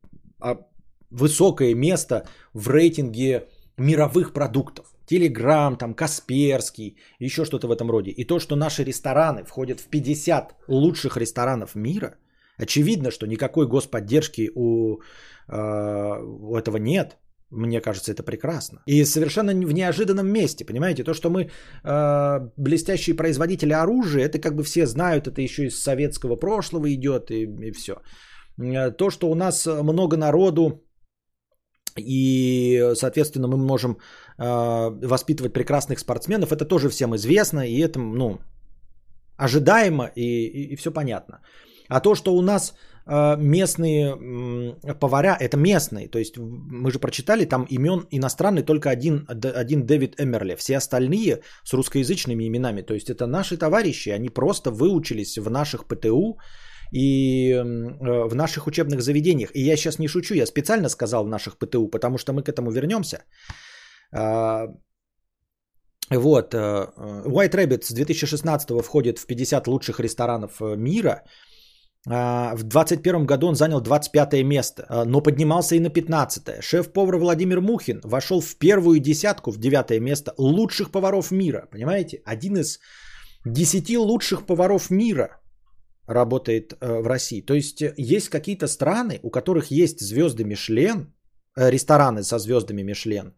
высокое 1.10 1.74
место 1.74 2.26
в 2.54 2.68
рейтинге 2.68 3.48
мировых 3.76 4.32
продуктов. 4.32 4.86
Телеграм, 5.06 5.76
там, 5.76 5.94
Касперский, 5.94 6.98
еще 7.18 7.44
что-то 7.44 7.66
в 7.66 7.70
этом 7.70 7.90
роде. 7.90 8.10
И 8.10 8.26
то, 8.26 8.38
что 8.38 8.56
наши 8.56 8.84
рестораны 8.84 9.44
входят 9.44 9.80
в 9.80 9.88
50 9.88 10.54
лучших 10.68 11.16
ресторанов 11.16 11.74
мира, 11.74 12.16
очевидно, 12.58 13.10
что 13.10 13.26
никакой 13.26 13.66
господдержки 13.66 14.50
у, 14.54 15.00
у 15.48 16.56
этого 16.56 16.76
нет. 16.76 17.16
Мне 17.50 17.80
кажется, 17.80 18.12
это 18.12 18.22
прекрасно. 18.22 18.82
И 18.86 19.04
совершенно 19.04 19.52
в 19.52 19.72
неожиданном 19.72 20.26
месте, 20.26 20.64
понимаете? 20.64 21.04
То, 21.04 21.14
что 21.14 21.30
мы 21.30 21.50
э, 21.84 22.50
блестящие 22.56 23.16
производители 23.16 23.72
оружия, 23.72 24.26
это 24.26 24.38
как 24.38 24.54
бы 24.54 24.62
все 24.62 24.86
знают, 24.86 25.26
это 25.26 25.40
еще 25.40 25.64
из 25.66 25.82
советского 25.82 26.36
прошлого 26.36 26.92
идет 26.92 27.30
и, 27.30 27.44
и 27.44 27.72
все. 27.72 27.92
Э, 28.58 28.90
то, 28.90 29.10
что 29.10 29.30
у 29.30 29.34
нас 29.34 29.66
много 29.66 30.16
народу, 30.16 30.84
и, 31.96 32.92
соответственно, 32.94 33.48
мы 33.48 33.56
можем 33.56 33.96
э, 34.38 35.06
воспитывать 35.06 35.52
прекрасных 35.52 35.98
спортсменов, 35.98 36.52
это 36.52 36.64
тоже 36.64 36.90
всем 36.90 37.14
известно, 37.16 37.66
и 37.66 37.80
это, 37.80 37.98
ну, 37.98 38.38
ожидаемо, 39.38 40.10
и, 40.16 40.22
и, 40.22 40.72
и 40.72 40.76
все 40.76 40.90
понятно. 40.90 41.40
А 41.88 42.00
то, 42.00 42.14
что 42.14 42.36
у 42.36 42.42
нас 42.42 42.74
местные 43.08 44.74
поваря, 45.00 45.36
это 45.40 45.56
местные, 45.56 46.08
то 46.08 46.18
есть 46.18 46.36
мы 46.36 46.90
же 46.90 46.98
прочитали, 46.98 47.46
там 47.46 47.64
имен 47.70 48.06
иностранный 48.10 48.62
только 48.62 48.90
один, 48.90 49.26
один 49.28 49.86
Дэвид 49.86 50.20
Эмерли, 50.20 50.56
все 50.56 50.76
остальные 50.76 51.40
с 51.64 51.72
русскоязычными 51.72 52.46
именами, 52.46 52.82
то 52.82 52.94
есть 52.94 53.08
это 53.08 53.26
наши 53.26 53.56
товарищи, 53.56 54.10
они 54.10 54.28
просто 54.28 54.70
выучились 54.70 55.38
в 55.38 55.50
наших 55.50 55.86
ПТУ 55.86 56.38
и 56.92 57.52
э, 57.52 58.28
в 58.28 58.34
наших 58.34 58.66
учебных 58.66 59.00
заведениях. 59.00 59.50
И 59.54 59.60
я 59.60 59.76
сейчас 59.76 59.98
не 59.98 60.08
шучу, 60.08 60.34
я 60.34 60.46
специально 60.46 60.88
сказал 60.88 61.24
в 61.24 61.28
наших 61.28 61.58
ПТУ, 61.58 61.88
потому 61.88 62.18
что 62.18 62.32
мы 62.32 62.42
к 62.42 62.48
этому 62.48 62.70
вернемся. 62.70 63.24
А, 64.12 64.66
вот, 66.10 66.54
э, 66.54 66.58
White 67.26 67.54
Rabbit 67.54 67.84
с 67.84 67.92
2016 67.92 68.82
входит 68.82 69.18
в 69.18 69.26
50 69.26 69.66
лучших 69.66 70.00
ресторанов 70.00 70.60
мира– 70.60 71.22
в 72.06 72.62
2021 72.62 73.26
году 73.26 73.48
он 73.48 73.54
занял 73.54 73.80
25 73.80 74.44
место, 74.44 74.86
а, 74.88 75.04
но 75.04 75.20
поднимался 75.20 75.74
и 75.74 75.80
на 75.80 75.90
15. 75.90 76.62
Шеф-повар 76.62 77.16
Владимир 77.16 77.60
Мухин 77.60 78.00
вошел 78.04 78.40
в 78.40 78.56
первую 78.56 79.00
десятку, 79.00 79.50
в 79.50 79.58
9 79.58 80.00
место 80.00 80.32
лучших 80.38 80.90
поваров 80.90 81.30
мира. 81.30 81.68
Понимаете? 81.70 82.22
Один 82.24 82.56
из 82.56 82.78
10 83.44 83.96
лучших 83.98 84.46
поваров 84.46 84.90
мира 84.90 85.40
работает 86.06 86.72
э, 86.72 87.02
в 87.02 87.06
России. 87.06 87.42
То 87.42 87.54
есть 87.54 87.82
э, 87.82 87.94
есть 87.96 88.28
какие-то 88.28 88.66
страны, 88.66 89.20
у 89.22 89.30
которых 89.30 89.70
есть 89.70 90.00
звезды 90.00 90.44
Мишлен, 90.44 91.12
э, 91.56 91.70
рестораны 91.70 92.22
со 92.22 92.38
звездами 92.38 92.82
Мишлен, 92.82 93.34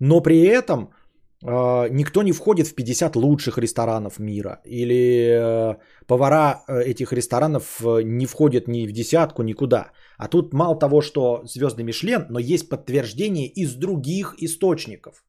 но 0.00 0.20
при 0.20 0.40
этом 0.40 0.80
а, 0.80 0.99
никто 1.42 2.22
не 2.22 2.32
входит 2.32 2.66
в 2.66 2.74
50 2.74 3.16
лучших 3.16 3.58
ресторанов 3.58 4.18
мира. 4.18 4.60
Или 4.64 5.74
э, 5.74 5.76
повара 6.06 6.62
э, 6.68 6.82
этих 6.82 7.12
ресторанов 7.12 7.80
э, 7.80 8.02
не 8.02 8.26
входят 8.26 8.68
ни 8.68 8.86
в 8.86 8.92
десятку, 8.92 9.42
никуда. 9.42 9.92
А 10.18 10.28
тут 10.28 10.52
мало 10.52 10.78
того, 10.78 11.00
что 11.00 11.42
звездный 11.44 11.84
Мишлен, 11.84 12.26
но 12.28 12.38
есть 12.38 12.68
подтверждение 12.68 13.46
из 13.48 13.74
других 13.74 14.34
источников. 14.38 15.24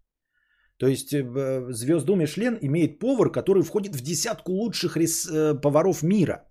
То 0.77 0.87
есть 0.87 1.11
звезду 1.11 2.15
Мишлен 2.15 2.57
имеет 2.61 2.99
повар, 2.99 3.31
который 3.31 3.63
входит 3.63 3.95
в 3.95 4.01
десятку 4.01 4.51
лучших 4.51 4.97
рес... 4.97 5.29
поваров 5.61 6.01
мира. 6.03 6.43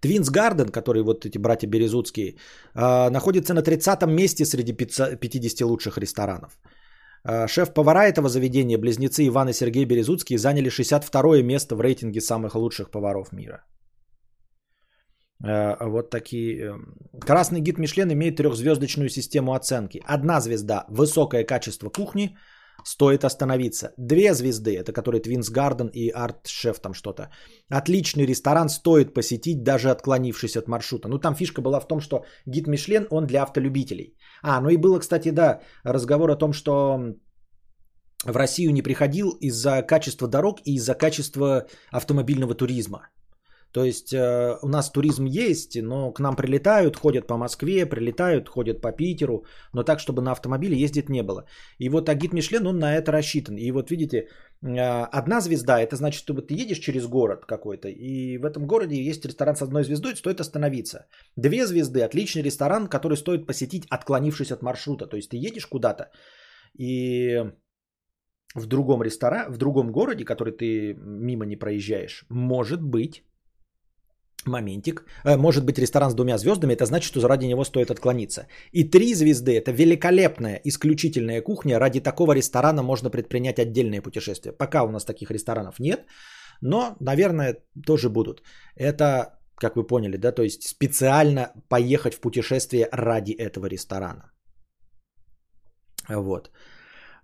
Твинс 0.00 0.30
Гарден, 0.30 0.68
который 0.68 1.02
вот 1.02 1.26
эти 1.26 1.36
братья 1.36 1.66
Березутские, 1.66 2.36
находится 2.74 3.54
на 3.54 3.62
30 3.62 4.06
месте 4.06 4.44
среди 4.44 4.72
50 4.72 5.60
лучших 5.62 5.98
ресторанов. 5.98 6.58
Э, 7.24 7.46
шеф-повара 7.48 8.04
этого 8.06 8.28
заведения, 8.28 8.78
близнецы 8.78 9.26
Иван 9.26 9.48
и 9.48 9.52
Сергей 9.52 9.84
Березуцкие, 9.84 10.38
заняли 10.38 10.68
62 10.70 11.42
место 11.42 11.76
в 11.76 11.80
рейтинге 11.80 12.20
самых 12.20 12.54
лучших 12.54 12.90
поваров 12.90 13.32
мира. 13.32 13.64
Э, 15.44 15.76
вот 15.80 16.10
такие. 16.10 16.56
Э, 16.58 16.74
Красный 17.20 17.60
гид 17.60 17.78
Мишлен 17.78 18.12
имеет 18.12 18.36
трехзвездочную 18.36 19.08
систему 19.08 19.52
оценки. 19.52 20.02
Одна 20.06 20.40
звезда– 20.40 20.84
высокое 20.88 21.44
качество 21.44 21.90
кухни, 21.90 22.36
стоит 22.84 23.24
остановиться. 23.24 23.92
Две 23.96 24.34
звезды, 24.34 24.76
это 24.76 24.92
которые 24.92 25.20
Твинс 25.20 25.50
Гарден 25.50 25.88
и 25.88 26.10
Арт 26.10 26.46
Шеф 26.46 26.80
там 26.80 26.94
что-то. 26.94 27.30
Отличный 27.68 28.26
ресторан 28.26 28.68
стоит 28.68 29.14
посетить, 29.14 29.62
даже 29.62 29.90
отклонившись 29.90 30.56
от 30.56 30.68
маршрута. 30.68 31.08
Ну 31.08 31.18
там 31.18 31.34
фишка 31.34 31.62
была 31.62 31.80
в 31.80 31.88
том, 31.88 32.00
что 32.00 32.24
гид 32.46 32.66
Мишлен, 32.66 33.06
он 33.10 33.26
для 33.26 33.42
автолюбителей. 33.42 34.16
А, 34.42 34.60
ну 34.60 34.70
и 34.70 34.76
было, 34.76 34.98
кстати, 34.98 35.30
да, 35.30 35.60
разговор 35.84 36.30
о 36.30 36.36
том, 36.36 36.52
что 36.52 37.14
в 38.24 38.36
Россию 38.36 38.72
не 38.72 38.82
приходил 38.82 39.30
из-за 39.40 39.82
качества 39.82 40.28
дорог 40.28 40.60
и 40.64 40.74
из-за 40.74 40.94
качества 40.94 41.66
автомобильного 41.90 42.54
туризма. 42.54 43.08
То 43.72 43.84
есть 43.84 44.12
э, 44.12 44.58
у 44.62 44.68
нас 44.68 44.90
туризм 44.90 45.26
есть, 45.26 45.80
но 45.82 46.12
к 46.12 46.20
нам 46.20 46.36
прилетают, 46.36 46.96
ходят 46.96 47.26
по 47.26 47.36
Москве, 47.36 47.86
прилетают, 47.86 48.48
ходят 48.48 48.80
по 48.80 48.92
Питеру, 48.92 49.44
но 49.72 49.84
так, 49.84 50.00
чтобы 50.00 50.22
на 50.22 50.32
автомобиле 50.32 50.76
ездить 50.76 51.08
не 51.08 51.22
было. 51.22 51.46
И 51.78 51.88
вот 51.88 52.08
агит 52.08 52.32
Мишлен, 52.32 52.66
он 52.66 52.78
на 52.78 52.96
это 52.96 53.12
рассчитан. 53.12 53.56
И 53.56 53.70
вот 53.70 53.90
видите, 53.90 54.28
э, 54.62 55.06
одна 55.12 55.40
звезда, 55.40 55.80
это 55.80 55.96
значит, 55.96 56.18
что 56.18 56.34
ты 56.34 56.54
едешь 56.54 56.78
через 56.78 57.06
город 57.06 57.46
какой-то, 57.46 57.88
и 57.88 58.38
в 58.38 58.44
этом 58.44 58.66
городе 58.66 58.96
есть 58.96 59.24
ресторан 59.24 59.54
с 59.54 59.62
одной 59.62 59.84
звездой, 59.84 60.16
стоит 60.16 60.40
остановиться. 60.40 61.06
Две 61.36 61.64
звезды, 61.66 62.02
отличный 62.02 62.42
ресторан, 62.42 62.88
который 62.88 63.16
стоит 63.16 63.46
посетить, 63.46 63.86
отклонившись 63.88 64.50
от 64.50 64.62
маршрута. 64.62 65.06
То 65.06 65.16
есть 65.16 65.30
ты 65.30 65.36
едешь 65.36 65.66
куда-то, 65.66 66.10
и 66.76 67.52
в 68.54 68.66
другом 68.66 69.02
ресторане, 69.02 69.50
в 69.50 69.58
другом 69.58 69.92
городе, 69.92 70.24
который 70.24 70.52
ты 70.52 70.94
мимо 70.94 71.46
не 71.46 71.56
проезжаешь, 71.56 72.24
может 72.28 72.82
быть 72.82 73.22
моментик. 74.46 75.04
Э, 75.24 75.36
Может 75.36 75.64
быть 75.64 75.78
ресторан 75.78 76.10
с 76.10 76.14
двумя 76.14 76.38
звездами, 76.38 76.72
это 76.72 76.84
значит, 76.86 77.08
что 77.08 77.28
ради 77.28 77.46
него 77.46 77.64
стоит 77.64 77.90
отклониться. 77.90 78.46
И 78.72 78.84
три 78.84 79.14
звезды– 79.14 79.56
это 79.58 79.72
великолепная, 79.72 80.60
исключительная 80.64 81.42
кухня. 81.42 81.78
Ради 81.78 82.00
такого 82.00 82.34
ресторана 82.34 82.82
можно 82.82 83.10
предпринять 83.10 83.58
отдельные 83.58 84.02
путешествия. 84.02 84.52
Пока 84.52 84.82
у 84.82 84.90
нас 84.90 85.04
таких 85.04 85.30
ресторанов 85.30 85.80
нет, 85.80 86.06
но, 86.62 86.96
наверное, 87.00 87.56
тоже 87.86 88.08
будут. 88.08 88.42
Это, 88.76 89.38
как 89.56 89.76
вы 89.76 89.86
поняли, 89.86 90.16
да, 90.16 90.32
то 90.32 90.42
есть 90.42 90.62
специально 90.62 91.52
поехать 91.68 92.14
в 92.14 92.20
путешествие 92.20 92.88
ради 92.92 93.32
этого 93.32 93.66
ресторана. 93.66 94.32
Вот. 96.08 96.50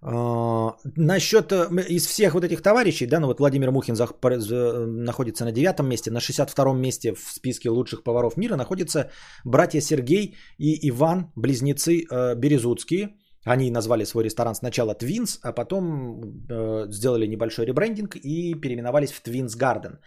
А, 0.09 0.77
Насчет 0.97 1.53
э, 1.53 1.69
из 1.89 2.07
всех 2.07 2.35
вот 2.35 2.45
этих 2.45 2.63
товарищей, 2.63 3.07
да, 3.07 3.21
ну 3.21 3.27
вот 3.27 3.41
Владимир 3.41 3.71
Мухин 3.71 3.97
з- 3.97 4.87
находится 4.87 5.45
на 5.45 5.53
девятом 5.53 5.89
месте, 5.89 6.11
на 6.11 6.19
62-м 6.21 6.81
месте 6.81 7.13
в 7.13 7.33
списке 7.33 7.71
лучших 7.71 8.03
поваров 8.05 8.37
мира 8.37 8.57
находятся 8.57 9.11
братья 9.45 9.81
Сергей 9.81 10.37
и 10.59 10.89
Иван, 10.91 11.33
близнецы 11.37 12.05
э, 12.11 12.35
Березутские. 12.37 13.17
Они 13.45 13.71
назвали 13.71 14.05
свой 14.05 14.25
ресторан 14.25 14.55
сначала 14.55 14.95
Twins, 14.95 15.39
а 15.43 15.53
потом 15.53 16.21
э, 16.49 16.87
сделали 16.91 17.27
небольшой 17.27 17.67
ребрендинг 17.67 18.17
и 18.17 18.55
переименовались 18.55 19.13
в 19.13 19.23
Twins 19.25 19.57
Garden. 19.59 19.99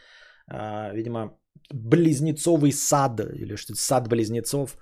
А, 0.48 0.94
видимо, 0.94 1.38
близнецовый 1.74 2.72
сад 2.72 3.20
или 3.20 3.56
что 3.58 3.76
сад 3.76 4.08
близнецов. 4.08 4.78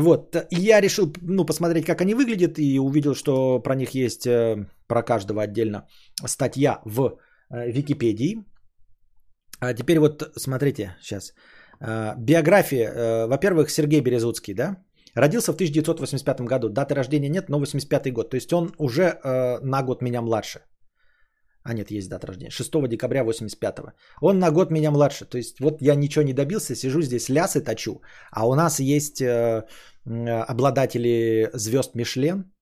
Вот, 0.00 0.36
я 0.50 0.80
решил, 0.80 1.12
ну, 1.22 1.44
посмотреть, 1.46 1.84
как 1.84 2.00
они 2.00 2.14
выглядят, 2.14 2.58
и 2.58 2.78
увидел, 2.78 3.14
что 3.14 3.60
про 3.60 3.74
них 3.74 3.94
есть, 3.94 4.26
э, 4.26 4.66
про 4.88 5.02
каждого 5.02 5.42
отдельно, 5.42 5.86
статья 6.26 6.80
в 6.84 7.18
э, 7.50 7.70
Википедии. 7.70 8.44
А 9.60 9.74
теперь 9.74 9.98
вот 9.98 10.32
смотрите, 10.36 10.96
сейчас. 11.00 11.32
Э, 11.80 12.14
Биография, 12.18 13.26
во-первых, 13.26 13.70
Сергей 13.70 14.00
Березуцкий, 14.00 14.54
да? 14.54 14.76
Родился 15.14 15.52
в 15.52 15.56
1985 15.56 16.40
году, 16.40 16.68
даты 16.68 16.94
рождения 16.94 17.28
нет, 17.28 17.48
но 17.48 17.60
85 17.60 18.12
год. 18.12 18.30
То 18.30 18.36
есть 18.36 18.52
он 18.52 18.72
уже 18.78 19.20
на 19.62 19.82
год 19.82 20.02
меня 20.02 20.22
младше. 20.22 20.60
А 21.64 21.72
нет, 21.72 21.90
есть 21.90 22.08
дата 22.08 22.26
рождения. 22.26 22.50
6 22.50 22.88
декабря 22.88 23.24
85-го. 23.24 23.92
Он 24.20 24.38
на 24.38 24.50
год 24.50 24.70
меня 24.70 24.90
младше. 24.90 25.24
То 25.24 25.38
есть 25.38 25.60
вот 25.60 25.80
я 25.80 25.94
ничего 25.94 26.24
не 26.24 26.34
добился, 26.34 26.76
сижу 26.76 27.02
здесь 27.02 27.30
лясы 27.30 27.60
точу. 27.60 28.02
А 28.30 28.46
у 28.46 28.54
нас 28.54 28.80
есть 28.80 29.22
э, 29.22 29.66
обладатели 30.04 31.50
звезд 31.54 31.94
Мишлен. 31.94 32.52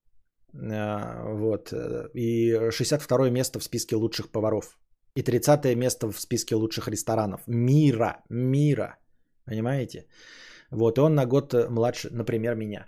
Э, 0.54 1.34
вот. 1.34 1.72
И 2.14 2.70
62 2.70 3.30
место 3.30 3.58
в 3.58 3.64
списке 3.64 3.96
лучших 3.96 4.30
поваров. 4.30 4.78
И 5.16 5.22
30 5.22 5.76
место 5.76 6.12
в 6.12 6.20
списке 6.20 6.54
лучших 6.54 6.88
ресторанов. 6.88 7.40
Мира. 7.48 8.22
Мира. 8.30 8.98
Понимаете? 9.46 10.06
Вот, 10.70 10.98
и 10.98 11.00
он 11.00 11.14
на 11.14 11.26
год 11.26 11.54
э, 11.54 11.68
младше, 11.68 12.08
например, 12.12 12.54
меня. 12.54 12.86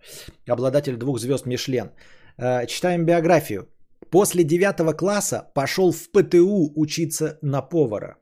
Обладатель 0.48 0.96
двух 0.96 1.18
звезд 1.18 1.46
Мишлен. 1.46 1.90
Э, 2.38 2.66
Читаем 2.66 3.04
биографию. 3.04 3.68
После 4.10 4.44
девятого 4.44 4.92
класса 4.92 5.50
пошел 5.54 5.92
в 5.92 6.10
ПТУ 6.10 6.72
учиться 6.76 7.38
на 7.42 7.62
повара. 7.62 8.16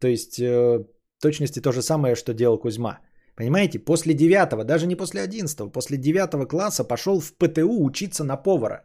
То 0.00 0.08
есть, 0.08 0.38
э, 0.38 0.78
в 0.78 1.22
точности 1.22 1.60
то 1.60 1.72
же 1.72 1.82
самое, 1.82 2.16
что 2.16 2.34
делал 2.34 2.58
Кузьма. 2.58 2.98
Понимаете, 3.36 3.78
после 3.78 4.14
девятого, 4.14 4.64
даже 4.64 4.86
не 4.86 4.96
после 4.96 5.22
одиннадцатого, 5.22 5.70
после 5.70 5.96
девятого 5.96 6.46
класса 6.46 6.84
пошел 6.84 7.20
в 7.20 7.32
ПТУ 7.38 7.84
учиться 7.84 8.24
на 8.24 8.36
повара. 8.36 8.84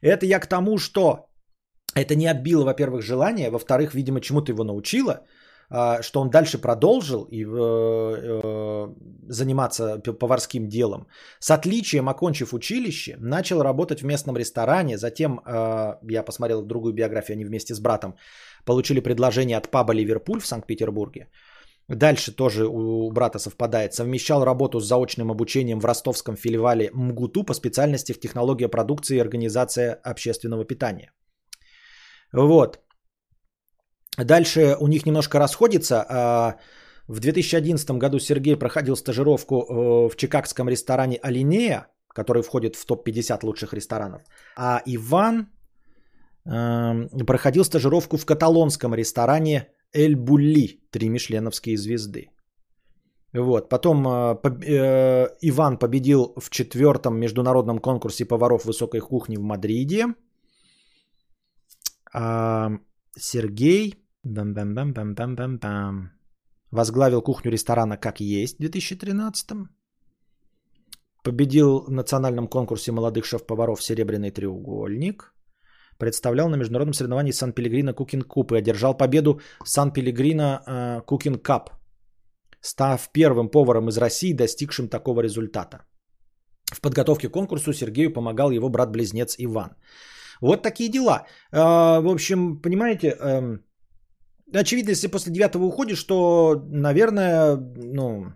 Это 0.00 0.26
я 0.26 0.40
к 0.40 0.46
тому, 0.46 0.78
что 0.78 1.28
это 1.94 2.14
не 2.14 2.26
отбило, 2.26 2.64
во-первых, 2.64 3.02
желание, 3.02 3.50
во-вторых, 3.50 3.94
видимо, 3.94 4.20
чему-то 4.20 4.52
его 4.52 4.64
научило, 4.64 5.26
что 5.70 6.20
он 6.20 6.30
дальше 6.30 6.58
продолжил 6.58 7.26
и, 7.30 7.44
э, 7.44 7.46
э, 7.46 8.94
заниматься 9.28 9.98
поварским 9.98 10.68
делом. 10.68 11.06
С 11.40 11.50
отличием, 11.50 12.08
окончив 12.08 12.52
училище, 12.52 13.16
начал 13.18 13.62
работать 13.62 14.00
в 14.00 14.04
местном 14.04 14.36
ресторане. 14.36 14.98
Затем, 14.98 15.40
э, 15.46 15.96
я 16.10 16.22
посмотрел 16.22 16.62
другую 16.62 16.92
биографию, 16.92 17.34
они 17.34 17.44
вместе 17.44 17.74
с 17.74 17.80
братом 17.80 18.14
получили 18.64 19.00
предложение 19.00 19.56
от 19.56 19.70
паба 19.70 19.94
«Ливерпуль» 19.94 20.40
в 20.40 20.46
Санкт-Петербурге. 20.46 21.28
Дальше 21.88 22.32
тоже 22.32 22.66
у 22.66 23.10
брата 23.12 23.38
совпадает. 23.38 23.92
Совмещал 23.92 24.44
работу 24.44 24.80
с 24.80 24.86
заочным 24.86 25.30
обучением 25.30 25.80
в 25.80 25.84
ростовском 25.84 26.36
филиале 26.36 26.90
МГУТУ 26.94 27.44
по 27.44 27.54
специальности 27.54 28.12
в 28.12 28.20
технология 28.20 28.68
продукции 28.68 29.16
и 29.16 29.20
организация 29.20 30.00
общественного 30.02 30.64
питания. 30.64 31.12
Вот. 32.32 32.83
Дальше 34.18 34.76
у 34.80 34.86
них 34.88 35.06
немножко 35.06 35.38
расходится. 35.38 36.06
А, 36.08 36.56
В 37.08 37.20
2011 37.20 37.98
году 37.98 38.18
Сергей 38.18 38.56
проходил 38.56 38.96
стажировку 38.96 39.54
э, 39.54 40.08
в 40.08 40.16
чикагском 40.16 40.68
ресторане 40.68 41.18
«Алинея», 41.22 41.86
который 42.14 42.42
входит 42.42 42.76
в 42.76 42.86
топ-50 42.86 43.40
лучших 43.42 43.74
ресторанов. 43.74 44.22
А 44.56 44.80
Иван 44.86 45.48
эм, 46.46 47.08
проходил 47.26 47.64
стажировку 47.64 48.16
в 48.16 48.24
каталонском 48.24 48.94
ресторане 48.94 49.68
«Эль 49.92 50.16
Булли», 50.16 50.80
три 50.90 51.08
мишленовские 51.08 51.76
звезды. 51.76 52.30
Вот. 53.34 53.68
Потом 53.68 54.06
э, 54.06 54.36
э, 54.66 55.28
Иван 55.42 55.78
победил 55.78 56.34
в 56.40 56.50
четвертом 56.50 57.18
международном 57.18 57.80
конкурсе 57.80 58.24
поваров 58.24 58.64
высокой 58.64 59.00
кухни 59.00 59.36
в 59.36 59.42
Мадриде. 59.42 60.06
А 62.14 62.70
Сергей 63.16 64.03
бам-бам-бам-бам-бам-бам-бам, 64.24 66.10
возглавил 66.70 67.22
кухню 67.22 67.52
ресторана 67.52 67.96
«Как 67.96 68.20
есть» 68.20 68.56
в 68.56 68.60
2013 68.60 69.68
Победил 71.22 71.84
в 71.86 71.90
национальном 71.90 72.48
конкурсе 72.48 72.92
молодых 72.92 73.24
шеф-поваров 73.24 73.82
«Серебряный 73.82 74.30
треугольник». 74.30 75.34
Представлял 75.98 76.48
на 76.48 76.56
международном 76.56 76.94
соревновании 76.94 77.32
Сан-Пелегрино 77.32 77.94
Кукинг 77.94 78.26
Куб 78.26 78.52
и 78.52 78.56
одержал 78.56 78.96
победу 78.96 79.40
Сан-Пелегрино 79.64 81.02
Кукинг 81.06 81.42
Кап, 81.42 81.70
став 82.60 83.10
первым 83.12 83.48
поваром 83.48 83.88
из 83.88 83.98
России, 83.98 84.32
достигшим 84.32 84.88
такого 84.88 85.20
результата. 85.22 85.84
В 86.72 86.80
подготовке 86.80 87.28
к 87.28 87.32
конкурсу 87.32 87.72
Сергею 87.72 88.12
помогал 88.12 88.50
его 88.50 88.68
брат-близнец 88.68 89.36
Иван. 89.38 89.76
Вот 90.40 90.62
такие 90.62 90.90
дела. 90.90 91.26
А, 91.52 92.00
В 92.00 92.08
общем, 92.08 92.60
понимаете, 92.60 93.16
эм, 93.20 93.64
очевидно, 94.52 94.90
если 94.90 95.08
после 95.08 95.32
девятого 95.32 95.64
уходишь, 95.64 96.04
то, 96.04 96.62
наверное, 96.68 97.56
ну, 97.76 98.32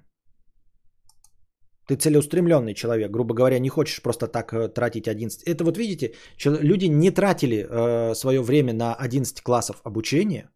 ты 1.88 1.96
целеустремленный 1.96 2.74
человек, 2.74 3.10
грубо 3.10 3.34
говоря, 3.34 3.58
не 3.58 3.68
хочешь 3.68 4.02
просто 4.02 4.26
так 4.26 4.52
э, 4.52 4.68
тратить 4.68 5.08
11. 5.08 5.42
Это 5.42 5.64
вот 5.64 5.78
видите, 5.78 6.14
люди 6.44 6.86
не 6.86 7.10
тратили 7.10 7.66
э, 7.68 8.14
свое 8.14 8.42
время 8.42 8.74
на 8.74 8.94
11 8.94 9.40
классов 9.42 9.80
обучения 9.84 10.50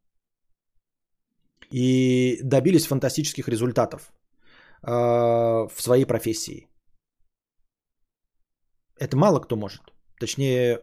и 1.72 2.38
добились 2.42 2.86
фантастических 2.86 3.48
результатов 3.48 4.12
э, 4.82 4.90
в 4.90 5.82
своей 5.82 6.04
профессии. 6.04 6.68
Это 8.98 9.16
мало 9.16 9.40
кто 9.40 9.56
может. 9.56 9.80
Точнее, 10.20 10.80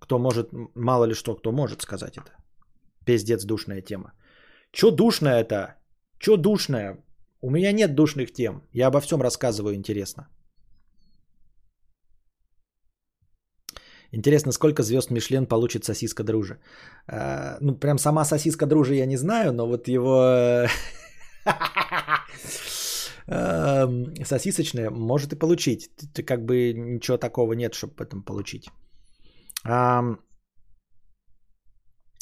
кто 0.00 0.18
может, 0.18 0.50
мало 0.74 1.04
ли 1.04 1.14
что, 1.14 1.34
кто 1.34 1.52
может 1.52 1.82
сказать 1.82 2.16
это. 2.16 2.39
Пиздец 3.04 3.44
душная 3.44 3.82
тема. 3.82 4.12
Чё 4.72 4.90
душная 4.90 5.40
это? 5.40 5.76
Чё 6.18 6.36
душная? 6.36 6.98
У 7.42 7.50
меня 7.50 7.72
нет 7.72 7.94
душных 7.94 8.32
тем. 8.32 8.62
Я 8.72 8.88
обо 8.88 9.00
всем 9.00 9.22
рассказываю 9.22 9.74
интересно. 9.74 10.28
Интересно, 14.12 14.52
сколько 14.52 14.82
звезд 14.82 15.10
Мишлен 15.10 15.46
получит 15.46 15.84
сосиска 15.84 16.24
дружи? 16.24 16.58
А, 17.06 17.58
ну, 17.60 17.78
прям 17.78 17.98
сама 17.98 18.24
сосиска 18.24 18.66
дружи 18.66 18.94
я 18.96 19.06
не 19.06 19.16
знаю, 19.16 19.52
но 19.52 19.66
вот 19.66 19.88
его 19.88 20.24
э, 20.24 20.68
эм, 23.26 24.14
сосисочная 24.24 24.90
может 24.90 25.32
и 25.32 25.38
получить. 25.38 25.90
Как 26.26 26.44
бы 26.44 26.72
ничего 26.72 27.18
такого 27.18 27.54
нет, 27.54 27.74
чтобы 27.74 28.04
этом 28.04 28.22
получить. 28.22 28.68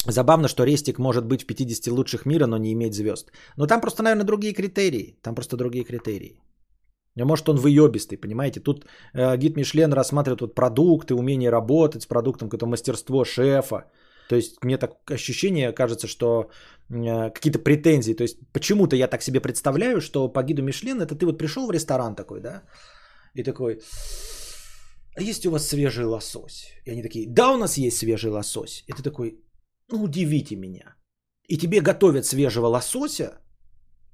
Забавно, 0.07 0.47
что 0.47 0.63
Рестик 0.63 0.97
может 0.97 1.25
быть 1.25 1.43
в 1.43 1.47
50 1.47 1.87
лучших 1.87 2.25
мира, 2.25 2.47
но 2.47 2.57
не 2.57 2.71
иметь 2.73 2.93
звезд. 2.93 3.31
Но 3.57 3.67
там 3.67 3.81
просто, 3.81 4.03
наверное, 4.03 4.25
другие 4.25 4.53
критерии. 4.53 5.17
Там 5.21 5.35
просто 5.35 5.57
другие 5.57 5.83
критерии. 5.83 6.41
А 7.19 7.25
Может, 7.25 7.49
он 7.49 7.57
выебистый, 7.57 8.17
понимаете? 8.17 8.61
Тут 8.61 8.85
э, 9.13 9.37
гид 9.37 9.57
Мишлен 9.57 9.93
рассматривает 9.93 10.41
вот 10.41 10.55
продукты, 10.55 11.13
умение 11.13 11.51
работать 11.51 12.03
с 12.03 12.05
продуктом, 12.05 12.49
какое-то 12.49 12.65
мастерство 12.65 13.25
шефа. 13.25 13.85
То 14.29 14.35
есть 14.35 14.63
мне 14.63 14.77
так 14.77 14.91
ощущение 15.11 15.73
кажется, 15.73 16.07
что 16.07 16.49
э, 16.89 17.31
какие-то 17.31 17.59
претензии. 17.59 18.13
То 18.13 18.23
есть 18.23 18.37
почему-то 18.53 18.95
я 18.95 19.07
так 19.07 19.21
себе 19.21 19.41
представляю, 19.41 20.01
что 20.01 20.29
по 20.29 20.43
гиду 20.43 20.63
Мишлен 20.63 21.01
это 21.01 21.15
ты 21.15 21.25
вот 21.25 21.37
пришел 21.37 21.67
в 21.67 21.71
ресторан 21.71 22.15
такой, 22.15 22.39
да? 22.39 22.63
И 23.35 23.43
такой, 23.43 23.79
а 25.15 25.21
есть 25.21 25.45
у 25.45 25.51
вас 25.51 25.67
свежий 25.67 26.05
лосось? 26.05 26.67
И 26.85 26.91
они 26.91 27.03
такие, 27.03 27.27
да, 27.27 27.51
у 27.51 27.57
нас 27.57 27.77
есть 27.77 27.97
свежий 27.97 28.31
лосось. 28.31 28.83
И 28.87 28.93
ты 28.93 29.03
такой, 29.03 29.39
удивите 29.97 30.55
меня. 30.55 30.95
И 31.47 31.57
тебе 31.57 31.81
готовят 31.81 32.25
свежего 32.25 32.67
лосося, 32.67 33.39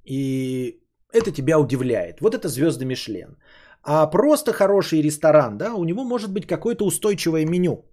и 0.04 0.80
это 1.12 1.30
тебя 1.30 1.58
удивляет. 1.58 2.20
Вот 2.20 2.34
это 2.34 2.48
звезды 2.48 2.84
Мишлен. 2.84 3.36
А 3.82 4.06
просто 4.06 4.52
хороший 4.52 5.02
ресторан, 5.02 5.58
да, 5.58 5.74
у 5.74 5.84
него 5.84 6.04
может 6.04 6.32
быть 6.32 6.46
какое-то 6.46 6.84
устойчивое 6.84 7.46
меню, 7.46 7.84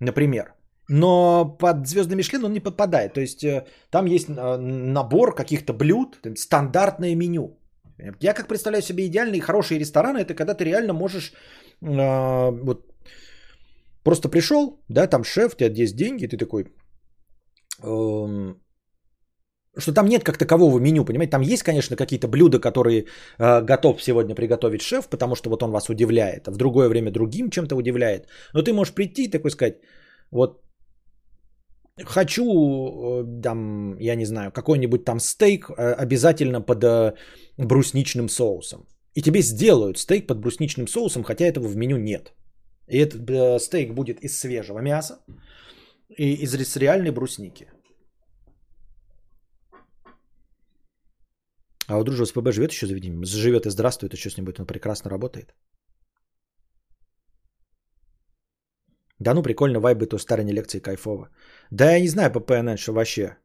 например. 0.00 0.54
Но 0.88 1.44
под 1.58 1.86
звезды 1.86 2.16
Мишлен 2.16 2.44
он 2.44 2.52
не 2.52 2.60
подпадает. 2.60 3.14
То 3.14 3.20
есть 3.20 3.44
э, 3.44 3.64
там 3.90 4.06
есть 4.06 4.28
э, 4.28 4.56
набор 4.56 5.34
каких-то 5.34 5.72
блюд, 5.72 6.18
стандартное 6.36 7.14
меню. 7.14 7.58
Я 8.20 8.34
как 8.34 8.48
представляю 8.48 8.82
себе 8.82 9.06
идеальные 9.06 9.40
хорошие 9.40 9.78
рестораны, 9.78 10.18
это 10.18 10.34
когда 10.34 10.54
ты 10.54 10.64
реально 10.64 10.92
можешь 10.92 11.32
э, 11.82 12.50
вот 12.64 12.86
просто 14.02 14.28
пришел, 14.28 14.82
да, 14.88 15.06
там 15.06 15.24
шеф, 15.24 15.54
у 15.54 15.56
тебя 15.56 15.82
есть 15.82 15.96
деньги, 15.96 16.26
ты 16.26 16.36
такой, 16.36 16.66
что 19.78 19.92
там 19.92 20.06
нет 20.06 20.24
как 20.24 20.38
такового 20.38 20.78
меню, 20.78 21.04
понимаете? 21.04 21.30
Там 21.30 21.42
есть, 21.42 21.62
конечно, 21.62 21.96
какие-то 21.96 22.28
блюда, 22.28 22.60
которые 22.60 23.06
э, 23.38 23.62
готов 23.62 24.02
сегодня 24.02 24.34
приготовить 24.34 24.82
шеф, 24.82 25.08
потому 25.08 25.34
что 25.34 25.50
вот 25.50 25.62
он 25.62 25.70
вас 25.70 25.88
удивляет, 25.88 26.48
а 26.48 26.50
в 26.50 26.56
другое 26.56 26.88
время 26.88 27.10
другим 27.10 27.50
чем-то 27.50 27.76
удивляет. 27.76 28.28
Но 28.54 28.62
ты 28.62 28.72
можешь 28.72 28.94
прийти 28.94 29.24
и 29.24 29.30
такой 29.30 29.50
сказать, 29.50 29.76
вот 30.30 30.62
хочу, 32.04 32.44
э, 32.44 33.42
там, 33.42 33.96
я 33.98 34.14
не 34.14 34.26
знаю, 34.26 34.52
какой-нибудь 34.52 35.04
там 35.04 35.20
стейк 35.20 35.70
э, 35.70 35.94
обязательно 35.94 36.60
под 36.60 36.84
э, 36.84 37.14
брусничным 37.56 38.28
соусом. 38.28 38.86
И 39.14 39.22
тебе 39.22 39.40
сделают 39.42 39.98
стейк 39.98 40.26
под 40.26 40.38
брусничным 40.38 40.86
соусом, 40.86 41.22
хотя 41.22 41.46
этого 41.46 41.66
в 41.66 41.76
меню 41.76 41.96
нет. 41.96 42.34
И 42.88 42.98
этот 42.98 43.30
э, 43.30 43.58
стейк 43.58 43.94
будет 43.94 44.20
из 44.20 44.38
свежего 44.38 44.80
мяса 44.80 45.18
и 46.18 46.34
из 46.34 46.76
реальной 46.76 47.10
брусники. 47.10 47.71
А 51.88 51.98
у 51.98 52.04
дружи 52.04 52.26
СПБ 52.26 52.52
живет 52.52 52.72
еще 52.72 52.86
заведение? 52.86 53.24
Живет 53.24 53.66
и 53.66 53.70
здравствует, 53.70 54.16
что 54.16 54.30
с 54.30 54.36
ним 54.36 54.46
будет? 54.46 54.60
Он 54.60 54.66
прекрасно 54.66 55.10
работает. 55.10 55.54
Да 59.18 59.34
ну, 59.34 59.42
прикольно, 59.42 59.80
вайбы 59.80 60.06
то 60.06 60.18
старые 60.18 60.52
лекции 60.52 60.80
кайфово. 60.80 61.28
Да 61.70 61.92
я 61.92 62.00
не 62.00 62.08
знаю 62.08 62.32
по 62.32 62.40
ПНН, 62.40 62.76
что 62.76 62.92
вообще. 62.92 63.36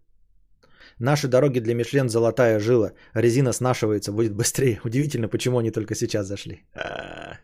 Наши 0.99 1.27
дороги 1.27 1.59
для 1.59 1.75
Мишлен 1.75 2.09
золотая 2.09 2.59
жила. 2.59 2.93
Резина 3.13 3.53
снашивается, 3.53 4.11
будет 4.11 4.33
быстрее. 4.33 4.79
Удивительно, 4.85 5.27
почему 5.29 5.59
они 5.59 5.71
только 5.71 5.95
сейчас 5.95 6.27
зашли. 6.27 6.65
А. 6.73 7.37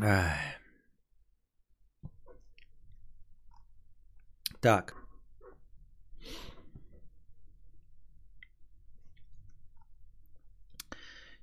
Ай. 0.00 0.51
Так. 4.62 4.94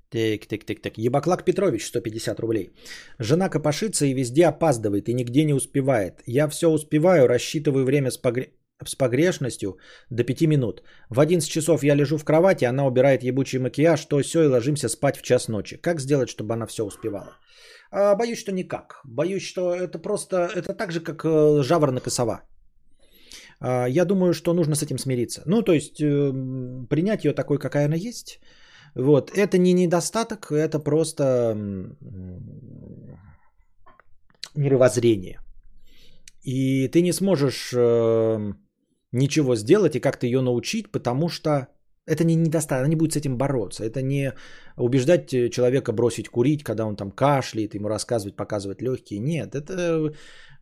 Так, 0.10 0.46
так, 0.48 0.64
так, 0.66 0.82
так. 0.82 0.98
Ебаклак 0.98 1.44
Петрович, 1.46 1.86
150 1.88 2.40
рублей. 2.40 2.72
Жена 3.20 3.50
копошится 3.50 4.06
и 4.06 4.14
везде 4.14 4.48
опаздывает, 4.48 5.10
и 5.10 5.14
нигде 5.14 5.44
не 5.44 5.54
успевает. 5.54 6.24
Я 6.26 6.48
все 6.48 6.70
успеваю, 6.70 7.28
рассчитываю 7.28 7.86
время 7.86 8.10
с, 8.10 8.18
погре... 8.18 8.54
с 8.86 8.96
погрешностью 8.96 9.78
до 10.10 10.24
5 10.24 10.48
минут. 10.48 10.82
В 11.10 11.20
11 11.20 11.50
часов 11.50 11.84
я 11.84 11.96
лежу 11.96 12.18
в 12.18 12.24
кровати, 12.24 12.66
она 12.66 12.86
убирает 12.88 13.24
ебучий 13.24 13.60
макияж, 13.60 14.06
то 14.06 14.22
все, 14.22 14.44
и 14.44 14.48
ложимся 14.48 14.90
спать 14.90 15.18
в 15.18 15.22
час 15.22 15.50
ночи. 15.50 15.78
Как 15.78 16.00
сделать, 16.00 16.30
чтобы 16.30 16.54
она 16.54 16.66
все 16.66 16.86
успевала? 16.86 17.38
А, 17.92 18.16
боюсь, 18.16 18.40
что 18.40 18.52
никак. 18.52 19.02
Боюсь, 19.04 19.44
что 19.44 19.76
это 19.76 20.00
просто, 20.00 20.38
это 20.56 20.74
так 20.74 20.92
же, 20.92 21.02
как 21.02 21.26
э, 21.26 21.64
жаворонок 21.64 22.08
и 22.08 22.10
сова. 22.10 22.44
А, 23.60 23.88
я 23.88 24.06
думаю, 24.06 24.34
что 24.34 24.54
нужно 24.54 24.76
с 24.76 24.84
этим 24.84 24.98
смириться. 24.98 25.44
Ну, 25.46 25.62
то 25.62 25.74
есть, 25.74 26.02
э, 26.02 26.32
принять 26.90 27.26
ее 27.26 27.34
такой, 27.34 27.58
какая 27.58 27.86
она 27.86 27.96
есть– 27.96 28.40
вот, 28.96 29.32
это 29.32 29.58
не 29.58 29.74
недостаток, 29.74 30.52
это 30.52 30.80
просто 30.80 31.56
мировоззрение. 34.56 35.40
И 36.42 36.88
ты 36.88 37.02
не 37.02 37.14
сможешь 37.14 37.72
э, 37.76 38.54
ничего 39.12 39.56
сделать 39.56 39.96
и 39.96 40.00
как-то 40.00 40.26
ее 40.26 40.42
научить, 40.42 40.92
потому 40.92 41.30
что 41.30 41.68
это 42.06 42.24
не 42.24 42.36
недостаток, 42.36 42.80
она 42.80 42.88
не 42.88 42.96
будет 42.96 43.14
с 43.14 43.18
этим 43.18 43.38
бороться. 43.38 43.84
Это 43.84 44.02
не 44.02 44.34
убеждать 44.78 45.30
человека 45.30 45.92
бросить 45.92 46.30
курить, 46.30 46.64
когда 46.64 46.86
он 46.86 46.96
там 46.96 47.12
кашляет, 47.12 47.76
ему 47.76 47.88
рассказывать, 47.88 48.36
показывать 48.36 48.82
легкие. 48.82 49.20
Нет, 49.20 49.54
это, 49.54 50.14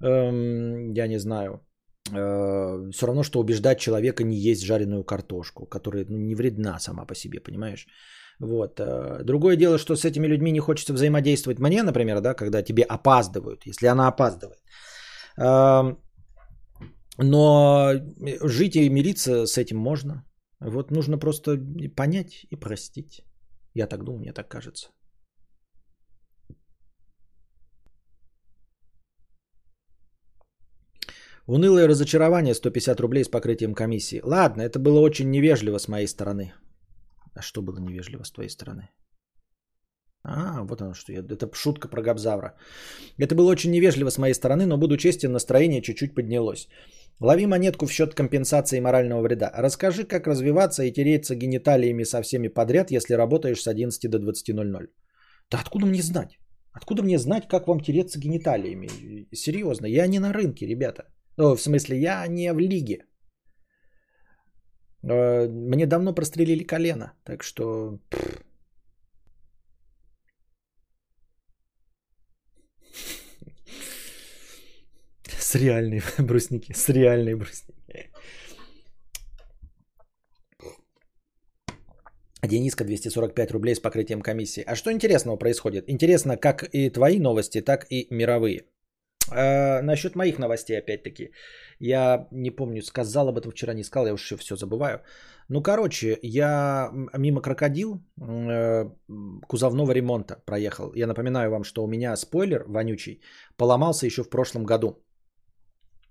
э, 0.02 0.92
я 0.94 1.08
не 1.08 1.20
знаю, 1.20 1.54
э, 1.54 1.77
все 2.10 3.06
равно, 3.08 3.24
что 3.24 3.40
убеждать 3.40 3.80
человека 3.80 4.24
не 4.24 4.38
есть 4.38 4.64
жареную 4.64 5.04
картошку, 5.04 5.66
которая 5.66 6.06
ну, 6.10 6.18
не 6.18 6.36
вредна 6.36 6.80
сама 6.80 7.06
по 7.06 7.16
себе, 7.16 7.40
понимаешь? 7.40 7.88
Вот. 8.40 8.80
э, 8.80 9.24
Другое 9.24 9.56
дело, 9.58 9.78
что 9.78 9.96
с 9.96 10.06
этими 10.06 10.28
людьми 10.28 10.52
не 10.52 10.60
хочется 10.60 10.94
взаимодействовать 10.94 11.60
мне, 11.60 11.84
например, 11.84 12.22
да, 12.22 12.34
когда 12.34 12.64
тебе 12.64 12.84
опаздывают, 12.84 13.66
если 13.66 13.88
она 13.88 14.08
опаздывает. 14.08 14.60
Эм, 15.38 15.98
Но 17.18 17.94
жить 18.44 18.76
и 18.76 18.90
мириться 18.90 19.46
с 19.48 19.58
этим 19.58 19.78
можно. 19.78 20.24
Вот 20.60 20.92
нужно 20.92 21.18
просто 21.18 21.58
понять 21.96 22.46
и 22.52 22.56
простить. 22.56 23.24
Я 23.74 23.88
так 23.88 24.04
думаю, 24.04 24.20
мне 24.20 24.34
так 24.34 24.48
кажется. 24.48 24.90
Унылое 31.48 31.88
разочарование 31.88 32.54
150 32.54 33.00
рублей 33.00 33.24
с 33.24 33.30
покрытием 33.30 33.74
комиссии. 33.74 34.20
Ладно, 34.24 34.64
это 34.64 34.80
было 34.80 35.00
очень 35.00 35.32
невежливо 35.32 35.78
с 35.80 35.88
моей 35.88 36.08
стороны. 36.08 36.54
А 37.36 37.42
что 37.42 37.62
было 37.62 37.80
невежливо 37.80 38.24
с 38.24 38.32
твоей 38.32 38.50
стороны? 38.50 38.90
А, 40.24 40.64
вот 40.64 40.82
оно 40.82 40.94
что. 40.94 41.14
Это 41.14 41.50
шутка 41.54 41.88
про 41.88 42.02
Габзавра. 42.02 42.58
Это 43.18 43.34
было 43.34 43.52
очень 43.52 43.72
невежливо 43.72 44.10
с 44.10 44.18
моей 44.18 44.34
стороны, 44.34 44.66
но 44.66 44.78
буду 44.78 44.98
честен, 44.98 45.32
настроение 45.32 45.82
чуть-чуть 45.82 46.16
поднялось. 46.16 46.68
Лови 47.22 47.46
монетку 47.46 47.86
в 47.86 47.92
счет 47.92 48.14
компенсации 48.14 48.82
морального 48.82 49.22
вреда. 49.22 49.50
Расскажи, 49.56 50.04
как 50.04 50.28
развиваться 50.28 50.84
и 50.84 50.92
тереться 50.92 51.36
гениталиями 51.36 52.04
со 52.04 52.22
всеми 52.22 52.50
подряд, 52.50 52.92
если 52.92 53.14
работаешь 53.14 53.62
с 53.62 53.68
11 53.68 54.12
до 54.12 54.18
20.00. 54.18 54.88
Да 55.50 55.60
откуда 55.62 55.86
мне 55.86 56.02
знать? 56.02 56.40
Откуда 56.74 57.04
мне 57.04 57.18
знать, 57.18 57.48
как 57.48 57.68
вам 57.68 57.80
тереться 57.80 58.20
гениталиями? 58.20 58.90
Серьезно, 59.34 59.86
я 59.86 60.08
не 60.08 60.20
на 60.20 60.34
рынке, 60.34 60.68
ребята. 60.68 61.04
Ну, 61.38 61.56
в 61.56 61.62
смысле, 61.62 62.00
я 62.00 62.28
не 62.28 62.52
в 62.54 62.60
лиге. 62.60 63.06
Э, 65.04 65.48
Мне 65.48 65.86
давно 65.86 66.14
прострелили 66.16 66.64
колено, 66.64 67.14
так 67.24 67.44
что... 67.44 68.00
С 75.40 75.56
реальной 75.56 76.02
брусники, 76.20 76.74
с 76.74 76.90
реальной 76.90 77.36
брусники. 77.36 78.12
Дениска 82.44 82.84
245 82.84 83.52
рублей 83.52 83.76
с 83.76 83.80
покрытием 83.80 84.22
комиссии. 84.22 84.64
А 84.66 84.76
что 84.76 84.92
интересного 84.92 85.38
происходит? 85.38 85.90
Интересно 85.90 86.38
как 86.38 86.64
и 86.74 86.90
твои 86.90 87.20
новости, 87.20 87.62
так 87.62 87.86
и 87.92 88.08
мировые. 88.10 88.64
А, 89.32 89.82
насчет 89.82 90.16
моих 90.16 90.40
новостей, 90.40 90.78
опять-таки. 90.78 91.32
Я 91.80 92.28
не 92.32 92.52
помню, 92.52 92.82
сказал 92.82 93.28
об 93.28 93.38
этом 93.38 93.52
вчера, 93.52 93.74
не 93.74 93.84
сказал, 93.84 94.08
я 94.08 94.14
уже 94.14 94.38
все 94.38 94.56
забываю. 94.56 95.02
Ну, 95.50 95.62
короче, 95.62 96.18
я 96.22 96.92
мимо 97.18 97.42
крокодил 97.42 98.02
э, 98.22 98.90
кузовного 99.48 99.92
ремонта 99.94 100.36
проехал. 100.46 100.92
Я 100.96 101.08
напоминаю 101.08 101.52
вам, 101.52 101.64
что 101.64 101.84
у 101.84 101.88
меня 101.88 102.16
спойлер 102.18 102.66
вонючий 102.68 103.22
поломался 103.58 104.06
еще 104.06 104.24
в 104.24 104.30
прошлом 104.30 104.66
году. 104.66 105.04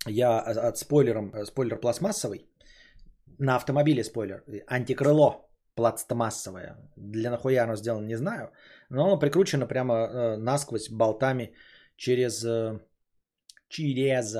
Я 0.06 0.38
от 0.38 0.78
спойлером, 0.78 1.32
э, 1.34 1.44
спойлер 1.44 1.80
пластмассовый, 1.80 2.46
на 3.38 3.56
автомобиле 3.56 4.04
спойлер, 4.04 4.42
антикрыло 4.66 5.46
пластмассовое. 5.74 6.76
Для 6.96 7.30
нахуя 7.30 7.64
оно 7.64 7.76
сделано, 7.76 8.06
не 8.06 8.16
знаю. 8.16 8.50
Но 8.88 9.04
оно 9.04 9.18
прикручено 9.18 9.66
прямо 9.66 9.94
э, 9.94 10.36
насквозь 10.36 10.88
болтами 10.88 11.52
через, 11.96 12.44
э, 12.44 12.80
через 13.68 14.36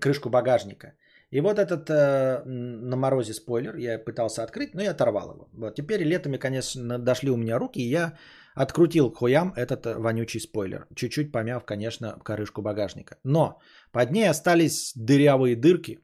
крышку 0.00 0.30
багажника. 0.30 0.94
И 1.30 1.40
вот 1.40 1.58
этот 1.58 1.90
э, 1.90 2.44
на 2.44 2.96
морозе 2.96 3.34
спойлер 3.34 3.76
я 3.76 3.98
пытался 3.98 4.42
открыть, 4.44 4.74
но 4.74 4.82
я 4.82 4.92
оторвал 4.92 5.34
его. 5.34 5.48
Вот. 5.52 5.74
Теперь 5.74 6.02
летами, 6.04 6.38
конечно, 6.38 6.98
дошли 6.98 7.30
у 7.30 7.36
меня 7.36 7.58
руки, 7.58 7.80
и 7.80 7.88
я 7.88 8.16
открутил 8.54 9.10
к 9.10 9.16
хуям 9.18 9.52
этот 9.56 9.86
э, 9.86 9.98
вонючий 9.98 10.40
спойлер. 10.40 10.86
Чуть-чуть 10.94 11.32
помяв, 11.32 11.64
конечно, 11.64 12.18
крышку 12.24 12.62
багажника. 12.62 13.16
Но 13.24 13.58
под 13.92 14.12
ней 14.12 14.30
остались 14.30 14.92
дырявые 14.94 15.56
дырки, 15.56 15.98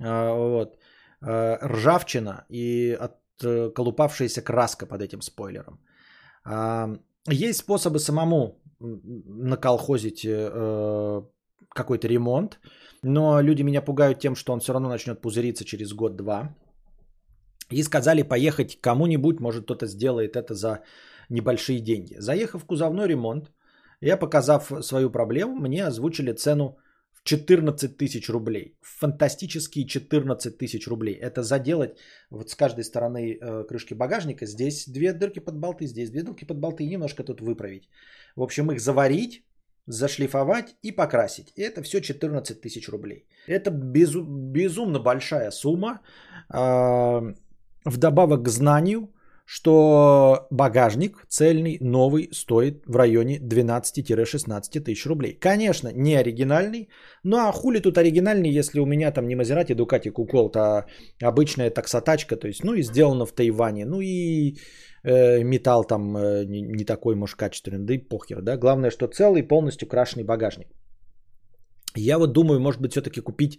э, 0.00 0.32
вот, 0.32 0.78
э, 1.22 1.56
ржавчина 1.66 2.44
и 2.50 2.98
отколупавшаяся 3.40 4.42
краска 4.42 4.86
под 4.86 5.00
этим 5.00 5.22
спойлером. 5.22 5.80
А, 6.44 6.90
есть 7.26 7.60
способы 7.60 7.98
самому 7.98 8.60
наколхозить 8.80 10.24
э, 10.24 11.22
какой-то 11.68 12.08
ремонт, 12.08 12.58
но 13.02 13.40
люди 13.40 13.62
меня 13.62 13.82
пугают 13.82 14.18
тем, 14.18 14.34
что 14.34 14.52
он 14.52 14.60
все 14.60 14.72
равно 14.72 14.88
начнет 14.88 15.20
пузыриться 15.20 15.64
через 15.64 15.92
год-два. 15.92 16.54
И 17.70 17.82
сказали 17.82 18.22
поехать 18.22 18.80
кому-нибудь, 18.80 19.40
может 19.40 19.64
кто-то 19.64 19.86
сделает 19.86 20.36
это 20.36 20.54
за 20.54 20.82
небольшие 21.28 21.80
деньги. 21.80 22.16
Заехав 22.18 22.62
в 22.62 22.66
кузовной 22.66 23.08
ремонт, 23.08 23.50
я, 24.00 24.16
показав 24.16 24.72
свою 24.82 25.10
проблему, 25.10 25.56
мне 25.56 25.86
озвучили 25.86 26.32
цену 26.32 26.78
в 27.12 27.24
14 27.24 27.96
тысяч 27.96 28.30
рублей. 28.30 28.78
Фантастические 28.80 29.86
14 29.86 30.56
тысяч 30.56 30.88
рублей. 30.88 31.14
Это 31.14 31.42
заделать 31.42 31.98
вот 32.30 32.50
с 32.50 32.54
каждой 32.54 32.84
стороны 32.84 33.38
э, 33.40 33.64
крышки 33.68 33.94
багажника. 33.94 34.46
Здесь 34.46 34.88
две 34.88 35.12
дырки 35.12 35.40
под 35.40 35.56
болты, 35.56 35.86
здесь 35.86 36.10
две 36.10 36.22
дырки 36.22 36.44
под 36.46 36.58
болты 36.58 36.84
и 36.84 36.88
немножко 36.88 37.24
тут 37.24 37.40
выправить. 37.40 37.88
В 38.36 38.42
общем, 38.42 38.70
их 38.70 38.80
заварить, 38.80 39.42
зашлифовать 39.88 40.76
и 40.82 40.92
покрасить. 40.92 41.52
Это 41.56 41.82
все 41.82 42.00
14 42.00 42.60
тысяч 42.60 42.88
рублей. 42.88 43.26
Это 43.48 43.70
безу- 43.70 44.24
безумно 44.26 45.00
большая 45.00 45.50
сумма. 45.50 46.00
Э, 46.54 47.34
вдобавок 47.84 48.42
к 48.42 48.48
знанию, 48.48 49.08
что 49.46 50.46
багажник 50.50 51.24
цельный, 51.28 51.78
новый, 51.80 52.28
стоит 52.32 52.82
в 52.86 52.96
районе 52.96 53.38
12-16 53.38 54.80
тысяч 54.80 55.06
рублей. 55.06 55.38
Конечно, 55.40 55.90
не 55.94 56.16
оригинальный, 56.16 56.88
ну 57.24 57.38
а 57.38 57.52
хули 57.52 57.80
тут 57.80 57.96
оригинальный, 57.96 58.50
если 58.50 58.80
у 58.80 58.86
меня 58.86 59.10
там 59.10 59.26
не 59.26 59.36
Мазерати, 59.36 59.74
Дукати, 59.74 60.10
Куколт, 60.10 60.56
а 60.56 60.84
обычная 61.22 61.70
таксотачка, 61.70 62.36
то 62.36 62.46
есть, 62.46 62.62
ну 62.62 62.74
и 62.74 62.82
сделано 62.82 63.24
в 63.24 63.32
Тайване, 63.32 63.86
ну 63.86 64.02
и 64.02 64.58
э, 65.08 65.44
металл 65.44 65.84
там 65.84 66.16
э, 66.16 66.44
не, 66.44 66.84
такой, 66.84 67.14
может, 67.14 67.36
качественный, 67.36 67.84
да 67.84 67.94
и 67.94 67.98
похер, 67.98 68.42
да. 68.42 68.56
Главное, 68.56 68.90
что 68.90 69.06
целый, 69.06 69.42
полностью 69.42 69.88
крашеный 69.88 70.24
багажник. 70.24 70.68
Я 71.96 72.18
вот 72.18 72.32
думаю, 72.32 72.60
может 72.60 72.80
быть, 72.80 72.92
все-таки 72.92 73.20
купить 73.20 73.58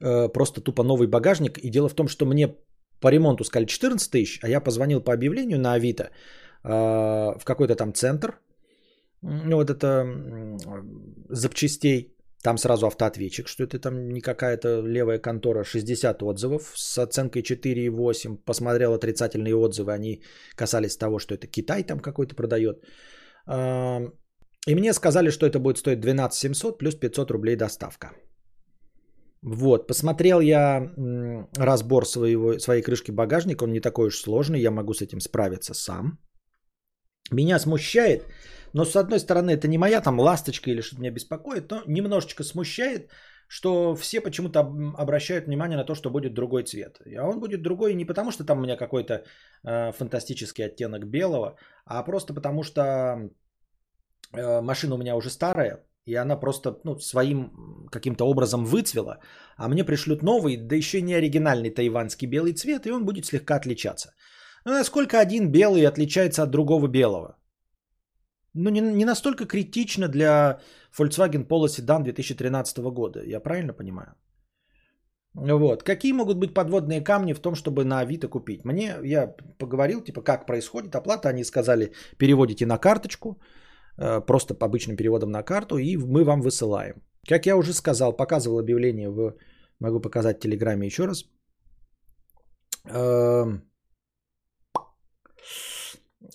э, 0.00 0.28
просто 0.28 0.60
тупо 0.60 0.82
новый 0.82 1.08
багажник. 1.08 1.58
И 1.58 1.70
дело 1.70 1.88
в 1.88 1.94
том, 1.94 2.08
что 2.08 2.26
мне 2.26 2.54
по 3.00 3.10
ремонту 3.10 3.44
сказали 3.44 3.66
14 3.66 4.10
тысяч, 4.10 4.40
а 4.42 4.48
я 4.48 4.60
позвонил 4.60 5.00
по 5.00 5.12
объявлению 5.12 5.58
на 5.58 5.74
Авито 5.74 6.10
э, 6.64 6.68
в 6.68 7.44
какой-то 7.44 7.74
там 7.74 7.92
центр, 7.92 8.40
ну 9.22 9.56
вот 9.56 9.70
это 9.70 10.06
запчастей, 11.28 12.15
там 12.46 12.58
сразу 12.58 12.86
автоответчик, 12.86 13.48
что 13.48 13.64
это 13.64 13.80
там 13.80 14.08
не 14.08 14.20
какая-то 14.20 14.68
левая 14.86 15.18
контора, 15.18 15.64
60 15.64 16.22
отзывов 16.22 16.72
с 16.76 16.98
оценкой 16.98 17.42
4,8, 17.42 18.44
посмотрел 18.44 18.94
отрицательные 18.94 19.56
отзывы, 19.56 19.92
они 19.92 20.22
касались 20.54 20.96
того, 20.96 21.18
что 21.18 21.34
это 21.34 21.48
Китай 21.48 21.82
там 21.82 21.98
какой-то 21.98 22.36
продает. 22.36 22.76
И 24.68 24.74
мне 24.74 24.92
сказали, 24.92 25.30
что 25.30 25.46
это 25.46 25.58
будет 25.58 25.78
стоить 25.78 26.00
12 26.00 26.38
700 26.38 26.78
плюс 26.78 26.94
500 26.94 27.30
рублей 27.30 27.56
доставка. 27.56 28.12
Вот, 29.42 29.88
посмотрел 29.88 30.40
я 30.40 30.92
разбор 31.58 32.06
своего, 32.06 32.60
своей 32.60 32.82
крышки 32.82 33.10
багажника, 33.10 33.64
он 33.64 33.72
не 33.72 33.80
такой 33.80 34.06
уж 34.06 34.20
сложный, 34.20 34.60
я 34.60 34.70
могу 34.70 34.94
с 34.94 35.02
этим 35.02 35.20
справиться 35.20 35.74
сам. 35.74 36.18
Меня 37.32 37.58
смущает, 37.58 38.22
но 38.76 38.84
с 38.84 38.96
одной 38.96 39.18
стороны 39.18 39.52
это 39.52 39.68
не 39.68 39.78
моя 39.78 40.02
там 40.02 40.20
ласточка 40.20 40.70
или 40.70 40.82
что-то 40.82 41.00
меня 41.00 41.10
беспокоит, 41.10 41.70
но 41.70 41.82
немножечко 41.86 42.44
смущает, 42.44 43.10
что 43.48 43.94
все 43.94 44.20
почему-то 44.20 44.60
обращают 44.98 45.46
внимание 45.46 45.78
на 45.78 45.84
то, 45.84 45.94
что 45.94 46.10
будет 46.10 46.34
другой 46.34 46.64
цвет. 46.64 47.00
А 47.18 47.26
он 47.26 47.40
будет 47.40 47.62
другой 47.62 47.94
не 47.94 48.04
потому, 48.04 48.30
что 48.32 48.44
там 48.44 48.58
у 48.58 48.62
меня 48.62 48.76
какой-то 48.76 49.14
э, 49.64 49.92
фантастический 49.92 50.64
оттенок 50.66 51.06
белого, 51.06 51.56
а 51.86 52.02
просто 52.02 52.34
потому, 52.34 52.62
что 52.62 52.82
э, 54.32 54.60
машина 54.60 54.94
у 54.94 54.98
меня 54.98 55.16
уже 55.16 55.30
старая, 55.30 55.86
и 56.04 56.14
она 56.14 56.36
просто 56.36 56.78
ну, 56.84 56.98
своим 56.98 57.88
каким-то 57.90 58.24
образом 58.24 58.66
выцвела, 58.66 59.20
а 59.56 59.68
мне 59.68 59.84
пришлют 59.84 60.22
новый, 60.22 60.58
да 60.58 60.76
еще 60.76 61.00
не 61.00 61.14
оригинальный 61.14 61.70
тайванский 61.70 62.28
белый 62.28 62.52
цвет, 62.52 62.86
и 62.86 62.92
он 62.92 63.06
будет 63.06 63.24
слегка 63.24 63.56
отличаться. 63.56 64.12
Ну, 64.66 64.72
насколько 64.72 65.18
один 65.18 65.50
белый 65.50 65.86
отличается 65.86 66.42
от 66.42 66.50
другого 66.50 66.88
белого? 66.88 67.36
Ну, 68.56 68.70
не, 68.70 68.80
не 68.80 69.04
настолько 69.04 69.46
критично 69.46 70.08
для 70.08 70.58
Volkswagen 70.98 71.46
Polo 71.46 71.66
Sedan 71.66 72.02
2013 72.02 72.78
года, 72.78 73.22
я 73.24 73.40
правильно 73.40 73.72
понимаю? 73.72 74.14
Вот. 75.34 75.82
Какие 75.82 76.12
могут 76.12 76.38
быть 76.38 76.54
подводные 76.54 77.02
камни 77.02 77.34
в 77.34 77.40
том, 77.40 77.54
чтобы 77.54 77.84
на 77.84 78.00
Авито 78.00 78.28
купить? 78.28 78.64
Мне, 78.64 78.96
я 79.04 79.34
поговорил, 79.58 80.00
типа, 80.00 80.22
как 80.22 80.46
происходит 80.46 80.94
оплата, 80.94 81.28
они 81.28 81.44
сказали, 81.44 81.92
переводите 82.18 82.66
на 82.66 82.78
карточку, 82.78 83.38
Э, 83.98 84.20
просто 84.20 84.54
по 84.54 84.66
обычным 84.66 84.96
переводом 84.96 85.30
на 85.30 85.42
карту, 85.42 85.78
и 85.78 85.96
мы 85.96 86.24
вам 86.24 86.42
высылаем. 86.42 87.02
Как 87.28 87.46
я 87.46 87.56
уже 87.56 87.72
сказал, 87.72 88.16
показывал 88.16 88.58
объявление 88.58 89.10
в... 89.10 89.34
Могу 89.80 90.00
показать 90.00 90.36
в 90.36 90.40
Телеграме 90.40 90.86
еще 90.86 91.06
раз. 91.06 91.24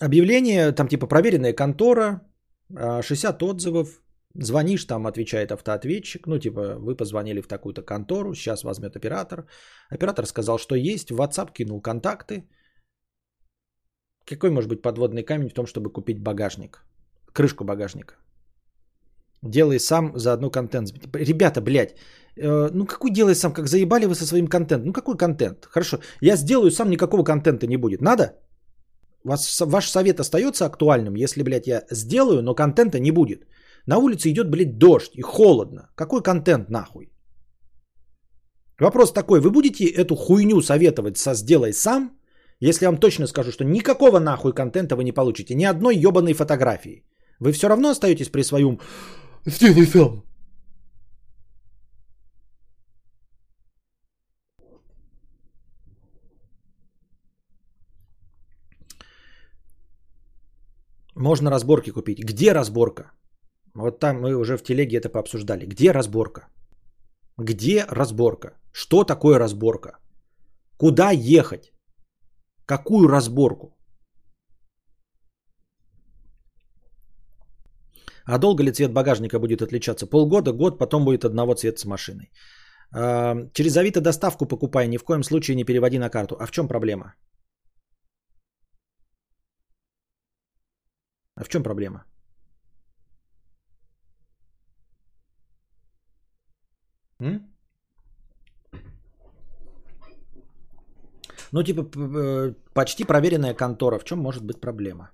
Объявление, 0.02 0.72
там 0.72 0.88
типа 0.88 1.08
проверенная 1.08 1.54
контора, 1.54 2.22
60 3.02 3.42
э, 3.42 3.46
отзывов, 3.46 4.02
звонишь, 4.34 4.86
там 4.86 5.06
отвечает 5.06 5.52
автоответчик, 5.52 6.28
ну 6.28 6.40
типа 6.40 6.76
вы 6.80 6.96
позвонили 6.96 7.42
в 7.42 7.48
такую-то 7.48 7.84
контору, 7.84 8.34
сейчас 8.34 8.64
возьмет 8.64 8.96
оператор. 8.96 9.46
Оператор 9.90 10.26
сказал, 10.26 10.58
что 10.58 10.76
есть, 10.76 11.12
в 11.12 11.22
WhatsApp 11.22 11.54
кинул 11.54 11.82
контакты. 11.82 12.48
Какой 14.26 14.50
может 14.50 14.70
быть 14.70 14.82
подводный 14.82 15.24
камень 15.24 15.50
в 15.50 15.54
том, 15.54 15.66
чтобы 15.66 15.92
купить 15.92 16.20
багажник? 16.20 16.86
крышку 17.34 17.64
багажника. 17.64 18.16
Делай 19.44 19.80
сам 19.80 20.12
заодно 20.16 20.52
контент. 20.52 20.90
Ребята, 21.14 21.62
блядь, 21.62 21.96
э, 22.38 22.70
ну 22.74 22.86
какой 22.86 23.12
делай 23.12 23.36
сам, 23.36 23.54
как 23.54 23.68
заебали 23.68 24.06
вы 24.06 24.16
со 24.16 24.26
своим 24.26 24.48
контентом? 24.48 24.88
Ну 24.88 24.94
какой 24.94 25.18
контент? 25.18 25.66
Хорошо, 25.66 25.98
я 26.22 26.36
сделаю 26.36 26.72
сам, 26.72 26.90
никакого 26.90 27.24
контента 27.24 27.68
не 27.68 27.78
будет. 27.78 28.02
Надо? 28.02 28.24
Вас, 29.24 29.62
ваш 29.62 29.90
совет 29.90 30.20
остается 30.20 30.66
актуальным, 30.66 31.16
если, 31.16 31.44
блядь, 31.44 31.68
я 31.68 31.84
сделаю, 31.92 32.42
но 32.42 32.56
контента 32.56 33.00
не 33.00 33.12
будет. 33.12 33.48
На 33.88 33.98
улице 33.98 34.30
идет, 34.30 34.50
блядь, 34.50 34.78
дождь 34.78 35.16
и 35.16 35.22
холодно. 35.22 35.90
Какой 35.96 36.22
контент 36.22 36.70
нахуй? 36.70 37.12
Вопрос 38.80 39.14
такой, 39.14 39.40
вы 39.42 39.52
будете 39.52 39.86
эту 39.86 40.16
хуйню 40.16 40.62
советовать 40.62 41.18
со 41.18 41.36
«сделай 41.36 41.74
сам», 41.74 42.18
если 42.60 42.86
я 42.86 42.92
вам 42.92 43.00
точно 43.00 43.28
скажу, 43.28 43.52
что 43.52 43.64
никакого 43.64 44.20
нахуй 44.20 44.54
контента 44.54 44.96
вы 44.96 45.04
не 45.04 45.12
получите, 45.12 45.56
ни 45.56 45.66
одной 45.66 45.96
ебаной 45.96 46.34
фотографии. 46.34 47.04
Вы 47.40 47.52
все 47.52 47.68
равно 47.68 47.90
остаетесь 47.90 48.30
при 48.30 48.44
своем 48.44 48.80
«сделай 49.46 49.86
сам». 49.86 50.31
Можно 61.22 61.52
разборки 61.52 61.92
купить. 61.92 62.24
Где 62.24 62.54
разборка? 62.54 63.12
Вот 63.76 64.00
там 64.00 64.22
мы 64.22 64.36
уже 64.36 64.58
в 64.58 64.64
телеге 64.64 64.98
это 64.98 65.10
пообсуждали. 65.10 65.66
Где 65.66 65.92
разборка? 65.92 66.48
Где 67.38 67.86
разборка? 67.90 68.50
Что 68.74 69.04
такое 69.04 69.40
разборка? 69.40 70.00
Куда 70.78 71.12
ехать? 71.12 71.72
Какую 72.66 73.08
разборку? 73.08 73.78
А 78.26 78.38
долго 78.38 78.64
ли 78.64 78.72
цвет 78.72 78.92
багажника 78.94 79.40
будет 79.40 79.62
отличаться? 79.62 80.08
Полгода, 80.08 80.54
год, 80.54 80.80
потом 80.80 81.06
будет 81.06 81.24
одного 81.24 81.54
цвета 81.54 81.80
с 81.80 81.86
машиной. 81.86 82.32
Через 83.54 83.78
Авито 83.78 84.02
доставку 84.02 84.48
покупай, 84.48 84.88
ни 84.88 84.98
в 84.98 85.04
коем 85.04 85.24
случае 85.24 85.56
не 85.56 85.66
переводи 85.66 86.00
на 86.00 86.10
карту. 86.10 86.36
А 86.40 86.46
в 86.48 86.52
чем 86.52 86.68
проблема? 86.68 87.14
А 91.42 91.44
в 91.44 91.50
чем 91.50 91.64
проблема? 91.64 92.06
М? 97.20 97.52
Ну, 101.52 101.64
типа, 101.64 101.82
э, 101.82 102.54
почти 102.74 103.06
проверенная 103.06 103.56
контора. 103.56 104.00
В 104.00 104.04
чем 104.04 104.20
может 104.20 104.46
быть 104.46 104.62
проблема? 104.62 105.12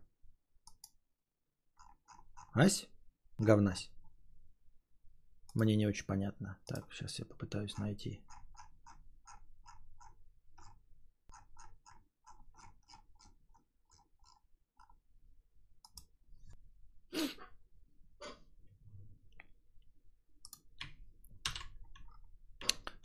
Ась? 2.53 2.87
Говнась. 3.39 3.89
Мне 5.55 5.77
не 5.77 5.87
очень 5.87 6.05
понятно. 6.05 6.57
Так, 6.65 6.93
сейчас 6.93 7.19
я 7.19 7.25
попытаюсь 7.25 7.77
найти. 7.77 8.21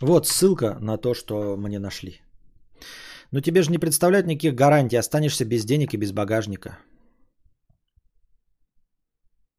Вот 0.02 0.26
ссылка 0.26 0.78
на 0.80 0.98
то, 0.98 1.14
что 1.14 1.56
мне 1.56 1.78
нашли. 1.78 2.20
Но 3.30 3.40
тебе 3.40 3.62
же 3.62 3.70
не 3.70 3.78
представляют 3.78 4.26
никаких 4.26 4.54
гарантий, 4.54 4.98
останешься 4.98 5.44
без 5.44 5.64
денег 5.64 5.94
и 5.94 5.96
без 5.96 6.12
багажника. 6.12 6.78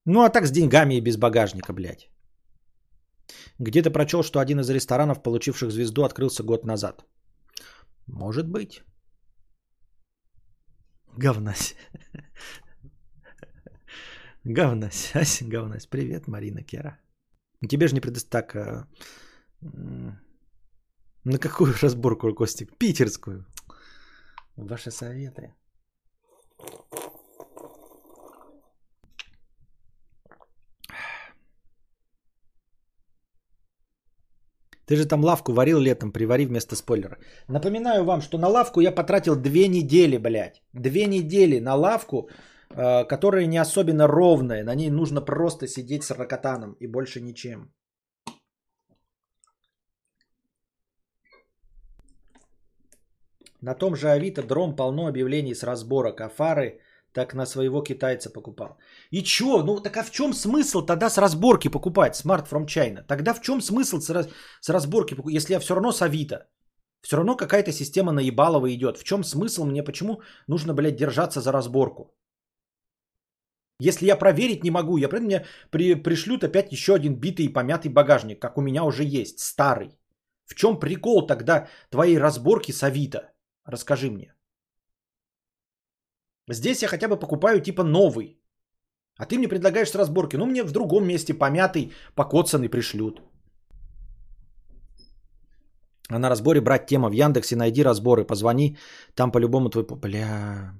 Ну 0.05 0.21
а 0.21 0.29
так 0.29 0.45
с 0.45 0.51
деньгами 0.51 0.95
и 0.95 1.01
без 1.01 1.17
багажника, 1.17 1.73
блядь. 1.73 2.09
Где-то 3.57 3.89
прочел, 3.89 4.23
что 4.23 4.39
один 4.39 4.59
из 4.59 4.69
ресторанов, 4.69 5.23
получивших 5.23 5.71
звезду, 5.71 6.03
открылся 6.03 6.43
год 6.43 6.65
назад. 6.65 7.05
Может 8.07 8.49
быть. 8.49 8.83
Говнась. 11.17 11.75
Говнась. 14.43 15.11
Ась, 15.15 15.41
говнась. 15.41 15.87
Привет, 15.87 16.27
Марина 16.27 16.63
Кера. 16.63 16.99
Тебе 17.69 17.87
же 17.87 17.95
не 17.95 18.01
предоставь 18.01 18.51
так... 18.51 18.87
На 21.25 21.37
какую 21.37 21.73
разборку, 21.81 22.33
Костик? 22.33 22.77
Питерскую. 22.77 23.45
Ваши 24.57 24.91
советы. 24.91 25.53
Ты 34.85 34.97
же 34.97 35.05
там 35.05 35.23
лавку 35.23 35.53
варил 35.53 35.79
летом, 35.79 36.11
привари 36.11 36.45
вместо 36.45 36.75
спойлера. 36.75 37.17
Напоминаю 37.47 38.03
вам, 38.03 38.21
что 38.21 38.37
на 38.37 38.49
лавку 38.49 38.81
я 38.81 38.91
потратил 38.91 39.35
две 39.35 39.69
недели, 39.69 40.17
блядь. 40.17 40.61
Две 40.73 41.05
недели 41.05 41.59
на 41.59 41.75
лавку, 41.75 42.29
э, 42.69 43.05
которая 43.05 43.45
не 43.45 43.61
особенно 43.61 44.07
ровная. 44.07 44.63
На 44.63 44.75
ней 44.75 44.89
нужно 44.89 45.21
просто 45.21 45.67
сидеть 45.67 46.03
с 46.03 46.11
ракотаном 46.11 46.75
и 46.81 46.87
больше 46.87 47.21
ничем. 47.21 47.71
На 53.63 53.75
том 53.75 53.95
же 53.95 54.09
Авито 54.09 54.43
дром 54.43 54.75
полно 54.75 55.07
объявлений 55.07 55.55
с 55.55 55.63
разборок, 55.63 56.19
а 56.19 56.29
фары 56.29 56.81
так 57.13 57.33
на 57.33 57.45
своего 57.45 57.81
китайца 57.81 58.29
покупал. 58.29 58.77
И 59.09 59.23
чё? 59.23 59.63
Ну 59.63 59.79
так 59.79 59.95
а 59.97 60.03
в 60.03 60.11
чем 60.11 60.33
смысл 60.33 60.85
тогда 60.85 61.09
с 61.09 61.17
разборки 61.17 61.69
покупать 61.69 62.15
Smart 62.15 62.49
from 62.49 62.65
China? 62.65 63.03
Тогда 63.07 63.33
в 63.33 63.41
чем 63.41 63.61
смысл 63.61 64.01
с, 64.01 64.09
раз- 64.09 64.27
с 64.59 64.69
разборки 64.69 65.15
покупать, 65.15 65.35
если 65.35 65.53
я 65.53 65.59
все 65.59 65.75
равно 65.75 65.93
с 65.93 66.01
Авито? 66.01 66.49
Все 67.01 67.15
равно 67.15 67.37
какая-то 67.37 67.71
система 67.71 68.11
наебалова 68.11 68.67
идет. 68.73 68.97
В 68.97 69.03
чем 69.05 69.23
смысл 69.23 69.63
мне? 69.63 69.83
Почему 69.83 70.21
нужно, 70.47 70.73
блядь, 70.73 70.97
держаться 70.97 71.39
за 71.39 71.53
разборку? 71.53 72.13
Если 73.79 74.07
я 74.07 74.17
проверить 74.17 74.63
не 74.63 74.71
могу, 74.71 74.97
я 74.97 75.07
правда, 75.07 75.25
мне 75.25 75.45
при, 75.71 75.95
пришлют 75.95 76.43
опять 76.43 76.73
еще 76.73 76.93
один 76.93 77.15
битый 77.15 77.45
и 77.45 77.53
помятый 77.53 77.91
багажник, 77.91 78.41
как 78.41 78.57
у 78.57 78.61
меня 78.61 78.83
уже 78.83 79.03
есть, 79.03 79.39
старый. 79.39 79.97
В 80.45 80.55
чем 80.55 80.79
прикол 80.79 81.27
тогда 81.27 81.67
твоей 81.89 82.17
разборки 82.17 82.73
с 82.73 82.83
Авито? 82.83 83.32
Расскажи 83.65 84.09
мне. 84.09 84.33
Здесь 86.49 86.81
я 86.81 86.87
хотя 86.87 87.07
бы 87.07 87.19
покупаю 87.19 87.61
типа 87.61 87.83
новый. 87.83 88.39
А 89.17 89.25
ты 89.25 89.37
мне 89.37 89.47
предлагаешь 89.47 89.89
с 89.89 89.95
разборки. 89.95 90.37
Ну, 90.37 90.45
мне 90.45 90.63
в 90.63 90.71
другом 90.71 91.05
месте 91.05 91.33
помятый, 91.33 91.93
покоцанный 92.15 92.69
пришлют. 92.69 93.21
А 96.09 96.19
на 96.19 96.29
разборе 96.29 96.61
брать 96.61 96.87
тема 96.87 97.09
в 97.09 97.13
Яндексе, 97.13 97.55
найди 97.55 97.83
разборы, 97.83 98.25
позвони. 98.25 98.77
Там 99.15 99.31
по-любому 99.31 99.69
твой... 99.69 99.85
Бля... 99.85 100.73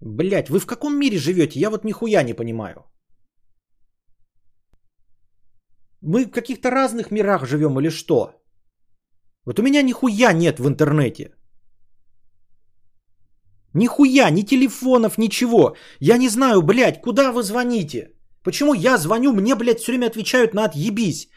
Блять, 0.00 0.50
вы 0.50 0.58
в 0.58 0.66
каком 0.66 0.98
мире 0.98 1.18
живете? 1.18 1.60
Я 1.60 1.70
вот 1.70 1.84
нихуя 1.84 2.22
не 2.22 2.34
понимаю. 2.34 2.84
Мы 6.06 6.26
в 6.26 6.30
каких-то 6.30 6.70
разных 6.70 7.10
мирах 7.10 7.46
живем 7.46 7.80
или 7.80 7.90
что? 7.90 8.30
Вот 9.46 9.58
у 9.58 9.62
меня 9.62 9.82
нихуя 9.82 10.32
нет 10.32 10.58
в 10.58 10.68
интернете. 10.68 11.34
Нихуя, 13.74 14.30
ни 14.30 14.42
телефонов, 14.42 15.18
ничего. 15.18 15.76
Я 16.00 16.18
не 16.18 16.28
знаю, 16.28 16.62
блядь, 16.62 17.00
куда 17.00 17.32
вы 17.32 17.42
звоните? 17.42 18.10
Почему 18.42 18.74
я 18.74 18.98
звоню, 18.98 19.32
мне, 19.32 19.54
блядь, 19.54 19.80
все 19.80 19.92
время 19.92 20.06
отвечают 20.06 20.54
на 20.54 20.64
отъебись. 20.64 21.28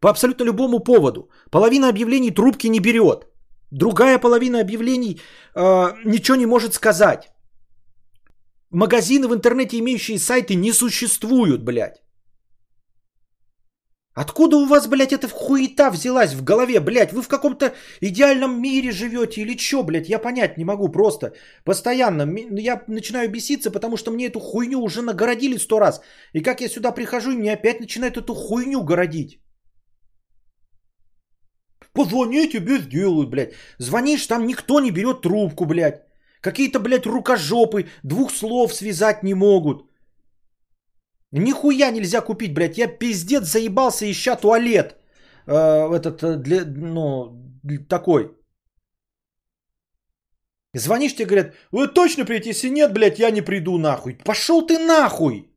По 0.00 0.08
абсолютно 0.08 0.44
любому 0.44 0.78
поводу. 0.78 1.28
Половина 1.50 1.88
объявлений 1.88 2.30
трубки 2.30 2.68
не 2.68 2.80
берет. 2.80 3.26
Другая 3.72 4.18
половина 4.20 4.60
объявлений 4.60 5.20
э, 5.54 5.94
ничего 6.04 6.36
не 6.36 6.46
может 6.46 6.74
сказать. 6.74 7.32
Магазины 8.70 9.26
в 9.26 9.34
интернете, 9.34 9.78
имеющие 9.78 10.18
сайты, 10.18 10.54
не 10.54 10.72
существуют, 10.72 11.64
блядь. 11.64 12.01
Откуда 14.14 14.56
у 14.56 14.66
вас, 14.66 14.88
блядь, 14.88 15.12
эта 15.12 15.26
хуета 15.28 15.90
взялась 15.90 16.34
в 16.34 16.44
голове, 16.44 16.80
блядь? 16.80 17.12
Вы 17.12 17.22
в 17.22 17.28
каком-то 17.28 17.72
идеальном 18.02 18.60
мире 18.60 18.92
живете 18.92 19.40
или 19.40 19.56
чё, 19.56 19.82
блядь? 19.82 20.08
Я 20.08 20.18
понять 20.18 20.58
не 20.58 20.64
могу 20.64 20.90
просто. 20.90 21.32
Постоянно. 21.64 22.26
Ми- 22.26 22.60
Я 22.60 22.82
начинаю 22.88 23.30
беситься, 23.30 23.70
потому 23.70 23.96
что 23.96 24.10
мне 24.10 24.26
эту 24.26 24.38
хуйню 24.40 24.80
уже 24.82 25.00
нагородили 25.02 25.56
сто 25.58 25.78
раз. 25.80 26.02
И 26.34 26.42
как 26.42 26.60
я 26.60 26.68
сюда 26.68 26.92
прихожу, 26.92 27.30
и 27.30 27.36
мне 27.36 27.52
опять 27.54 27.80
начинают 27.80 28.16
эту 28.18 28.34
хуйню 28.34 28.82
городить. 28.84 29.38
Позвони, 31.94 32.48
тебе 32.48 32.78
сделают, 32.78 33.30
блядь. 33.30 33.54
Звонишь, 33.78 34.26
там 34.26 34.46
никто 34.46 34.80
не 34.80 34.90
берет 34.90 35.22
трубку, 35.22 35.64
блядь. 35.66 36.02
Какие-то, 36.42 36.80
блядь, 36.80 37.06
рукожопы 37.06 37.86
двух 38.02 38.30
слов 38.30 38.74
связать 38.74 39.22
не 39.22 39.34
могут. 39.34 39.91
Нихуя 41.32 41.90
нельзя 41.90 42.20
купить, 42.20 42.54
блядь. 42.54 42.78
Я 42.78 42.86
пиздец 42.86 43.44
заебался, 43.44 44.10
ища 44.10 44.36
туалет. 44.36 44.96
Э, 45.46 45.90
этот, 45.94 46.22
э, 46.22 46.36
для, 46.36 46.64
ну, 46.64 47.32
такой. 47.88 48.36
Звонишь, 50.74 51.14
тебе 51.14 51.26
говорят, 51.26 51.54
вы 51.70 51.88
точно 51.88 52.24
придете? 52.24 52.50
Если 52.50 52.68
нет, 52.68 52.92
блядь, 52.92 53.18
я 53.18 53.30
не 53.30 53.42
приду 53.42 53.78
нахуй. 53.78 54.18
Пошел 54.24 54.66
ты 54.66 54.78
нахуй. 54.78 55.48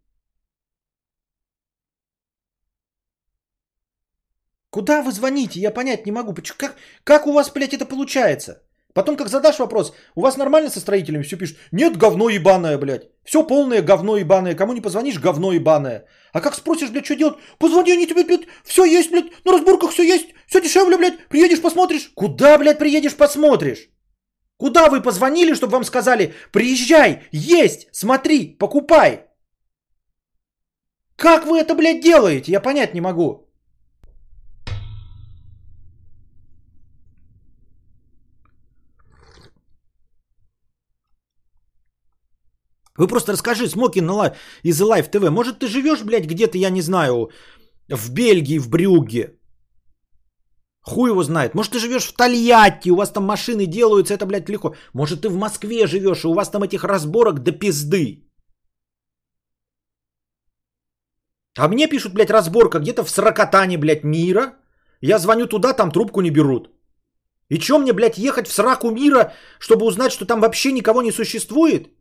Куда 4.70 5.02
вы 5.02 5.12
звоните? 5.12 5.60
Я 5.60 5.72
понять 5.72 6.06
не 6.06 6.12
могу. 6.12 6.34
Как, 6.58 6.76
как 7.04 7.28
у 7.28 7.32
вас, 7.34 7.50
блядь, 7.54 7.74
это 7.74 7.86
получается? 7.86 8.65
Потом, 8.96 9.18
как 9.18 9.28
задашь 9.28 9.60
вопрос, 9.60 9.94
у 10.16 10.22
вас 10.22 10.38
нормально 10.38 10.70
со 10.70 10.80
строителями 10.80 11.24
все 11.24 11.38
пишут? 11.38 11.58
Нет, 11.74 11.98
говно 11.98 12.30
ебаное, 12.30 12.78
блядь. 12.78 13.10
Все 13.26 13.46
полное 13.46 13.82
говно 13.82 14.16
ебаное. 14.16 14.56
Кому 14.56 14.74
не 14.74 14.82
позвонишь, 14.82 15.20
говно 15.20 15.52
ебаное. 15.52 16.06
А 16.32 16.40
как 16.40 16.56
спросишь, 16.56 16.92
блядь, 16.92 17.06
что 17.06 17.16
делать? 17.16 17.36
Позвони, 17.60 17.92
они 17.92 18.08
тебе, 18.08 18.24
блядь, 18.24 18.48
все 18.64 18.86
есть, 18.86 19.12
блядь, 19.12 19.46
на 19.46 19.52
разборках 19.52 19.92
все 19.92 20.04
есть, 20.04 20.28
все 20.48 20.62
дешевле, 20.62 20.98
блядь, 20.98 21.28
приедешь, 21.28 21.62
посмотришь. 21.62 22.12
Куда, 22.16 22.58
блядь, 22.58 22.80
приедешь, 22.80 23.18
посмотришь? 23.18 23.90
Куда 24.58 24.90
вы 24.90 25.02
позвонили, 25.02 25.56
чтобы 25.56 25.74
вам 25.74 25.84
сказали, 25.84 26.34
приезжай, 26.54 27.24
есть, 27.34 27.90
смотри, 27.92 28.58
покупай? 28.58 29.26
Как 31.18 31.46
вы 31.46 31.60
это, 31.60 31.76
блядь, 31.76 32.02
делаете? 32.02 32.52
Я 32.52 32.62
понять 32.62 32.94
не 32.94 33.02
могу. 33.02 33.45
Вы 42.98 43.08
просто 43.08 43.34
расскажи, 43.34 43.68
Смокин 43.68 44.10
из 44.64 44.82
Live 44.82 45.12
TV. 45.12 45.30
Может, 45.30 45.60
ты 45.60 45.68
живешь, 45.68 46.04
блядь, 46.04 46.26
где-то, 46.26 46.58
я 46.58 46.70
не 46.70 46.82
знаю, 46.82 47.30
в 47.90 48.10
Бельгии, 48.14 48.60
в 48.60 48.70
Брюгге? 48.70 49.38
Хуй 50.82 51.10
его 51.10 51.24
знает. 51.24 51.56
Может, 51.56 51.74
ты 51.74 51.80
живешь 51.80 52.06
в 52.06 52.14
Тольятти, 52.14 52.92
у 52.92 52.96
вас 52.96 53.12
там 53.12 53.26
машины 53.26 53.66
делаются, 53.66 54.14
это, 54.14 54.26
блядь, 54.26 54.50
легко. 54.50 54.76
Может, 54.94 55.22
ты 55.22 55.30
в 55.30 55.38
Москве 55.38 55.88
живешь, 55.88 56.24
и 56.24 56.28
у 56.28 56.34
вас 56.34 56.50
там 56.50 56.64
этих 56.64 56.84
разборок 56.84 57.40
до 57.40 57.52
пизды. 57.52 58.22
А 61.58 61.68
мне 61.68 61.88
пишут, 61.88 62.14
блядь, 62.14 62.30
разборка 62.30 62.80
где-то 62.80 63.04
в 63.04 63.10
Сракотане, 63.10 63.78
блядь, 63.78 64.04
мира. 64.04 64.54
Я 65.02 65.20
звоню 65.20 65.48
туда, 65.48 65.74
там 65.74 65.92
трубку 65.92 66.22
не 66.22 66.30
берут. 66.30 66.70
И 67.50 67.58
чё 67.60 67.80
мне, 67.80 67.94
блядь, 67.94 68.18
ехать 68.18 68.48
в 68.48 68.54
сраку 68.54 68.92
мира, 68.92 69.34
чтобы 69.60 69.86
узнать, 69.86 70.12
что 70.12 70.26
там 70.26 70.40
вообще 70.40 70.72
никого 70.72 71.02
не 71.02 71.12
существует? 71.12 71.95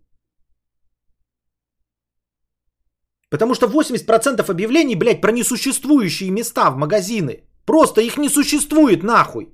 Потому 3.34 3.54
что 3.54 3.66
80% 3.66 4.50
объявлений, 4.50 4.96
блядь, 4.96 5.20
про 5.20 5.32
несуществующие 5.32 6.30
места 6.30 6.70
в 6.70 6.76
магазины. 6.76 7.42
Просто 7.66 8.00
их 8.00 8.16
не 8.16 8.28
существует 8.28 9.02
нахуй. 9.02 9.48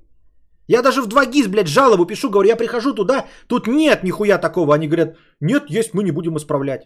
Я 0.67 0.83
даже 0.83 1.01
в 1.01 1.07
2GIS, 1.07 1.47
блядь, 1.49 1.67
жалобу 1.67 2.05
пишу, 2.05 2.29
говорю, 2.29 2.49
я 2.49 2.55
прихожу 2.55 2.93
туда, 2.93 3.25
тут 3.47 3.67
нет 3.67 4.03
нихуя 4.03 4.37
такого. 4.37 4.75
Они 4.75 4.87
говорят, 4.87 5.17
нет, 5.39 5.63
есть, 5.69 5.93
мы 5.95 6.03
не 6.03 6.11
будем 6.11 6.37
исправлять. 6.37 6.81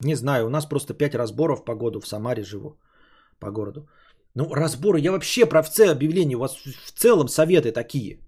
Не 0.00 0.16
знаю, 0.16 0.46
у 0.46 0.50
нас 0.50 0.66
просто 0.66 0.94
5 0.94 1.14
разборов 1.14 1.64
по 1.64 1.74
году, 1.76 2.00
в 2.00 2.08
Самаре 2.08 2.42
живу, 2.42 2.76
по 3.38 3.52
городу. 3.52 3.88
Ну, 4.36 4.54
разборы, 4.54 5.00
я 5.00 5.12
вообще 5.12 5.46
про 5.46 5.62
все 5.62 5.90
объявления, 5.90 6.36
у 6.36 6.40
вас 6.40 6.56
в 6.84 6.92
целом 6.92 7.28
советы 7.28 7.72
такие. 7.72 8.20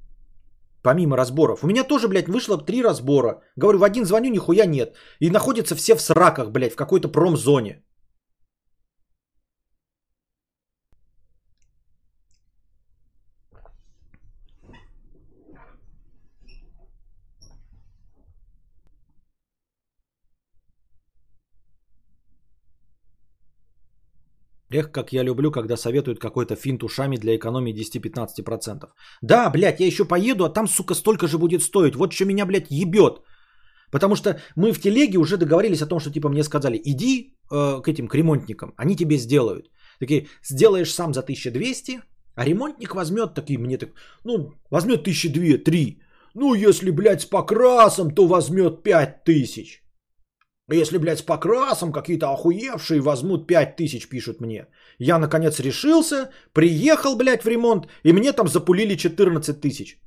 Помимо 0.82 1.16
разборов. 1.16 1.62
У 1.62 1.66
меня 1.66 1.84
тоже, 1.84 2.08
блядь, 2.08 2.28
вышло 2.28 2.56
три 2.56 2.82
разбора. 2.82 3.42
Говорю, 3.56 3.78
в 3.78 3.84
один 3.84 4.06
звоню, 4.06 4.30
нихуя 4.30 4.64
нет. 4.64 4.96
И 5.20 5.30
находятся 5.30 5.74
все 5.74 5.94
в 5.94 6.00
сраках, 6.00 6.50
блядь, 6.50 6.72
в 6.72 6.76
какой-то 6.76 7.08
промзоне. 7.08 7.82
Эх, 24.70 24.90
как 24.92 25.12
я 25.12 25.24
люблю, 25.24 25.50
когда 25.50 25.76
советуют 25.76 26.20
какой-то 26.20 26.54
финт 26.56 26.82
ушами 26.82 27.16
для 27.16 27.36
экономии 27.36 27.72
10-15%. 27.72 28.88
Да, 29.22 29.50
блядь, 29.50 29.80
я 29.80 29.86
еще 29.86 30.04
поеду, 30.04 30.44
а 30.44 30.52
там, 30.52 30.68
сука, 30.68 30.94
столько 30.94 31.26
же 31.26 31.38
будет 31.38 31.62
стоить. 31.62 31.96
Вот 31.96 32.12
что 32.12 32.26
меня, 32.26 32.46
блядь, 32.46 32.70
ебет. 32.70 33.22
Потому 33.90 34.16
что 34.16 34.40
мы 34.56 34.72
в 34.72 34.80
телеге 34.80 35.18
уже 35.18 35.36
договорились 35.36 35.82
о 35.82 35.86
том, 35.86 36.00
что 36.00 36.10
типа 36.10 36.28
мне 36.28 36.42
сказали, 36.42 36.80
иди 36.84 37.34
э, 37.50 37.80
к 37.82 37.88
этим, 37.88 38.08
к 38.08 38.14
ремонтникам, 38.14 38.74
они 38.76 38.96
тебе 38.96 39.16
сделают. 39.16 39.70
Такие, 39.98 40.26
сделаешь 40.44 40.92
сам 40.92 41.14
за 41.14 41.20
1200, 41.20 42.00
а 42.34 42.44
ремонтник 42.44 42.94
возьмет, 42.94 43.34
такие 43.34 43.58
мне 43.58 43.78
так, 43.78 43.90
ну, 44.24 44.52
возьмет 44.70 45.06
1200-3. 45.06 45.98
Ну, 46.34 46.54
если, 46.54 46.90
блядь, 46.90 47.22
с 47.22 47.26
покрасом, 47.26 48.14
то 48.14 48.26
возьмет 48.26 48.82
5000. 48.82 49.82
Если, 50.70 50.98
блядь, 50.98 51.18
с 51.18 51.22
покрасом 51.22 51.92
какие-то 51.92 52.26
охуевшие 52.32 53.00
возьмут 53.00 53.46
5 53.46 53.76
тысяч, 53.76 54.08
пишут 54.08 54.40
мне. 54.40 54.66
Я, 54.98 55.18
наконец, 55.18 55.60
решился, 55.60 56.30
приехал, 56.52 57.16
блядь, 57.16 57.42
в 57.42 57.48
ремонт, 57.48 57.88
и 58.04 58.12
мне 58.12 58.32
там 58.32 58.48
запулили 58.48 58.96
14 58.96 59.60
тысяч. 59.60 59.98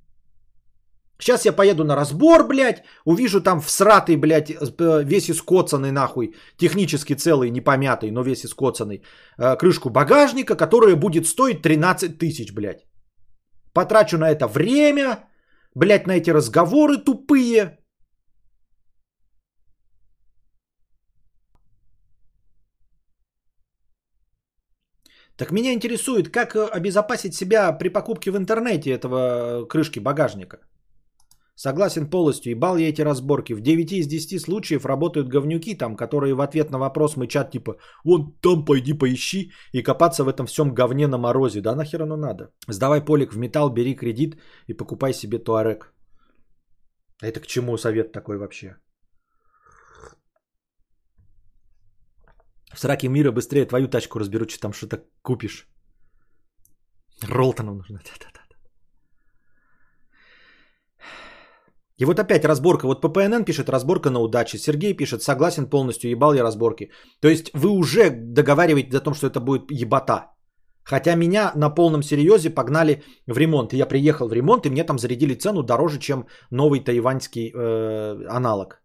Сейчас 1.20 1.46
я 1.46 1.54
поеду 1.54 1.84
на 1.84 1.96
разбор, 1.96 2.48
блядь, 2.48 2.84
увижу 3.06 3.42
там 3.42 3.62
всратый, 3.62 4.18
блядь, 4.18 4.50
э, 4.52 5.04
весь 5.04 5.30
искоцанный 5.30 5.92
нахуй, 5.92 6.36
технически 6.58 7.14
целый, 7.14 7.52
не 7.52 7.62
помятый, 7.62 8.12
но 8.12 8.24
весь 8.24 8.44
искоцанный, 8.44 9.04
э, 9.38 9.56
крышку 9.56 9.90
багажника, 9.90 10.56
которая 10.56 10.96
будет 10.96 11.28
стоить 11.28 11.62
13 11.62 12.18
тысяч, 12.18 12.54
блядь. 12.54 12.86
Потрачу 13.74 14.18
на 14.18 14.32
это 14.32 14.48
время, 14.48 15.20
блядь, 15.76 16.08
на 16.08 16.14
эти 16.14 16.32
разговоры 16.32 16.98
тупые, 16.98 17.78
Так 25.42 25.52
меня 25.52 25.74
интересует, 25.74 26.30
как 26.30 26.56
э, 26.56 26.68
обезопасить 26.78 27.34
себя 27.34 27.78
при 27.78 27.90
покупке 27.90 28.30
в 28.32 28.38
интернете 28.38 28.92
этого 28.92 29.18
э, 29.18 29.68
крышки 29.68 30.00
багажника. 30.00 30.58
Согласен 31.56 32.10
полностью, 32.10 32.52
ебал 32.52 32.78
я 32.78 32.90
эти 32.90 33.02
разборки. 33.02 33.54
В 33.54 33.62
9 33.62 33.92
из 33.92 34.08
10 34.08 34.40
случаев 34.40 34.86
работают 34.86 35.30
говнюки 35.30 35.74
там, 35.74 35.96
которые 35.96 36.36
в 36.36 36.42
ответ 36.42 36.70
на 36.70 36.78
вопрос 36.78 37.18
мычат 37.18 37.50
типа 37.52 37.78
«Вон 38.06 38.38
там 38.42 38.66
пойди 38.66 38.94
поищи» 38.94 39.52
и 39.74 39.82
копаться 39.82 40.24
в 40.24 40.28
этом 40.28 40.46
всем 40.46 40.76
говне 40.76 41.08
на 41.08 41.18
морозе. 41.18 41.62
Да 41.62 41.76
нахер 41.76 42.04
оно 42.04 42.18
надо? 42.18 42.52
Сдавай 42.68 43.02
полик 43.02 43.34
в 43.34 43.38
металл, 43.40 43.74
бери 43.74 43.96
кредит 43.96 44.36
и 44.68 44.74
покупай 44.74 45.12
себе 45.12 45.40
туарек. 45.40 45.92
Это 47.24 47.40
к 47.40 47.48
чему 47.48 47.78
совет 47.78 48.12
такой 48.12 48.38
вообще? 48.38 48.76
В 52.74 52.80
сраке 52.80 53.10
мира 53.10 53.32
быстрее 53.32 53.66
твою 53.66 53.88
тачку 53.88 54.20
разберу, 54.20 54.46
что 54.48 54.60
там 54.60 54.74
что-то 54.74 54.98
купишь. 55.22 55.68
Ролтону 57.30 57.74
нужно. 57.76 58.00
И 61.98 62.06
вот 62.06 62.20
опять 62.20 62.46
разборка. 62.46 62.88
Вот 62.88 63.02
ППНН 63.02 63.44
пишет 63.46 63.70
разборка 63.70 64.10
на 64.10 64.20
удаче. 64.20 64.58
Сергей 64.58 64.94
пишет, 64.94 65.22
согласен 65.22 65.70
полностью, 65.70 66.10
ебал 66.10 66.34
я 66.34 66.44
разборки. 66.44 66.92
То 67.20 67.28
есть 67.28 67.52
вы 67.54 67.70
уже 67.70 68.10
договариваетесь 68.10 68.96
о 68.96 69.04
том, 69.04 69.14
что 69.14 69.28
это 69.28 69.40
будет 69.40 69.72
ебота. 69.72 70.32
Хотя 70.84 71.16
меня 71.16 71.52
на 71.56 71.70
полном 71.70 72.02
серьезе 72.04 72.50
погнали 72.50 73.04
в 73.28 73.38
ремонт. 73.38 73.74
И 73.74 73.78
я 73.78 73.86
приехал 73.86 74.28
в 74.28 74.34
ремонт, 74.34 74.66
и 74.66 74.70
мне 74.70 74.84
там 74.84 74.98
зарядили 74.98 75.36
цену 75.36 75.64
дороже, 75.64 76.00
чем 76.00 76.26
новый 76.50 76.80
тайваньский 76.80 77.52
э, 77.54 78.26
аналог. 78.28 78.82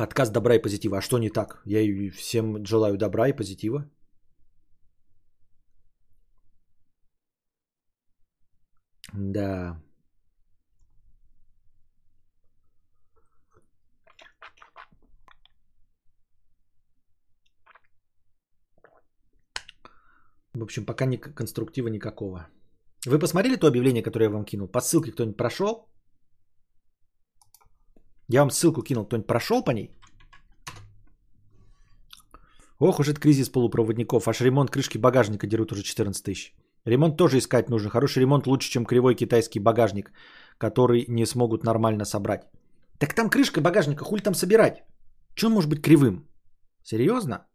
Подкаст 0.00 0.32
добра 0.32 0.54
и 0.54 0.62
позитива. 0.62 0.96
А 0.96 1.02
что 1.02 1.18
не 1.18 1.28
так? 1.28 1.60
Я 1.66 2.10
всем 2.10 2.64
желаю 2.64 2.96
добра 2.96 3.28
и 3.28 3.36
позитива. 3.36 3.84
Да. 9.12 9.76
В 20.54 20.62
общем, 20.62 20.86
пока 20.86 21.04
ни 21.04 21.16
конструктива 21.18 21.88
никакого. 21.88 22.48
Вы 23.06 23.18
посмотрели 23.18 23.56
то 23.56 23.66
объявление, 23.66 24.02
которое 24.02 24.24
я 24.24 24.30
вам 24.30 24.44
кинул? 24.46 24.66
По 24.66 24.80
ссылке 24.80 25.12
кто-нибудь 25.12 25.36
прошел? 25.36 25.89
Я 28.32 28.40
вам 28.40 28.50
ссылку 28.50 28.82
кинул, 28.82 29.04
кто-нибудь 29.04 29.26
прошел 29.26 29.64
по 29.64 29.72
ней? 29.72 29.90
Ох 32.78 33.00
уж 33.00 33.08
этот 33.08 33.18
кризис 33.18 33.48
полупроводников. 33.48 34.28
Аж 34.28 34.40
ремонт 34.40 34.70
крышки 34.70 34.98
багажника 34.98 35.46
дерут 35.46 35.72
уже 35.72 35.82
14 35.82 36.22
тысяч. 36.22 36.54
Ремонт 36.86 37.16
тоже 37.16 37.38
искать 37.38 37.68
нужно. 37.68 37.90
Хороший 37.90 38.20
ремонт 38.20 38.46
лучше, 38.46 38.70
чем 38.70 38.86
кривой 38.86 39.16
китайский 39.16 39.60
багажник, 39.60 40.12
который 40.58 41.04
не 41.08 41.26
смогут 41.26 41.64
нормально 41.64 42.04
собрать. 42.04 42.42
Так 42.98 43.14
там 43.14 43.30
крышка 43.30 43.60
багажника, 43.60 44.04
хуль 44.04 44.20
там 44.20 44.34
собирать? 44.34 44.84
Че 45.34 45.46
он 45.46 45.52
может 45.52 45.70
быть 45.70 45.82
кривым? 45.82 46.28
Серьезно? 46.84 47.46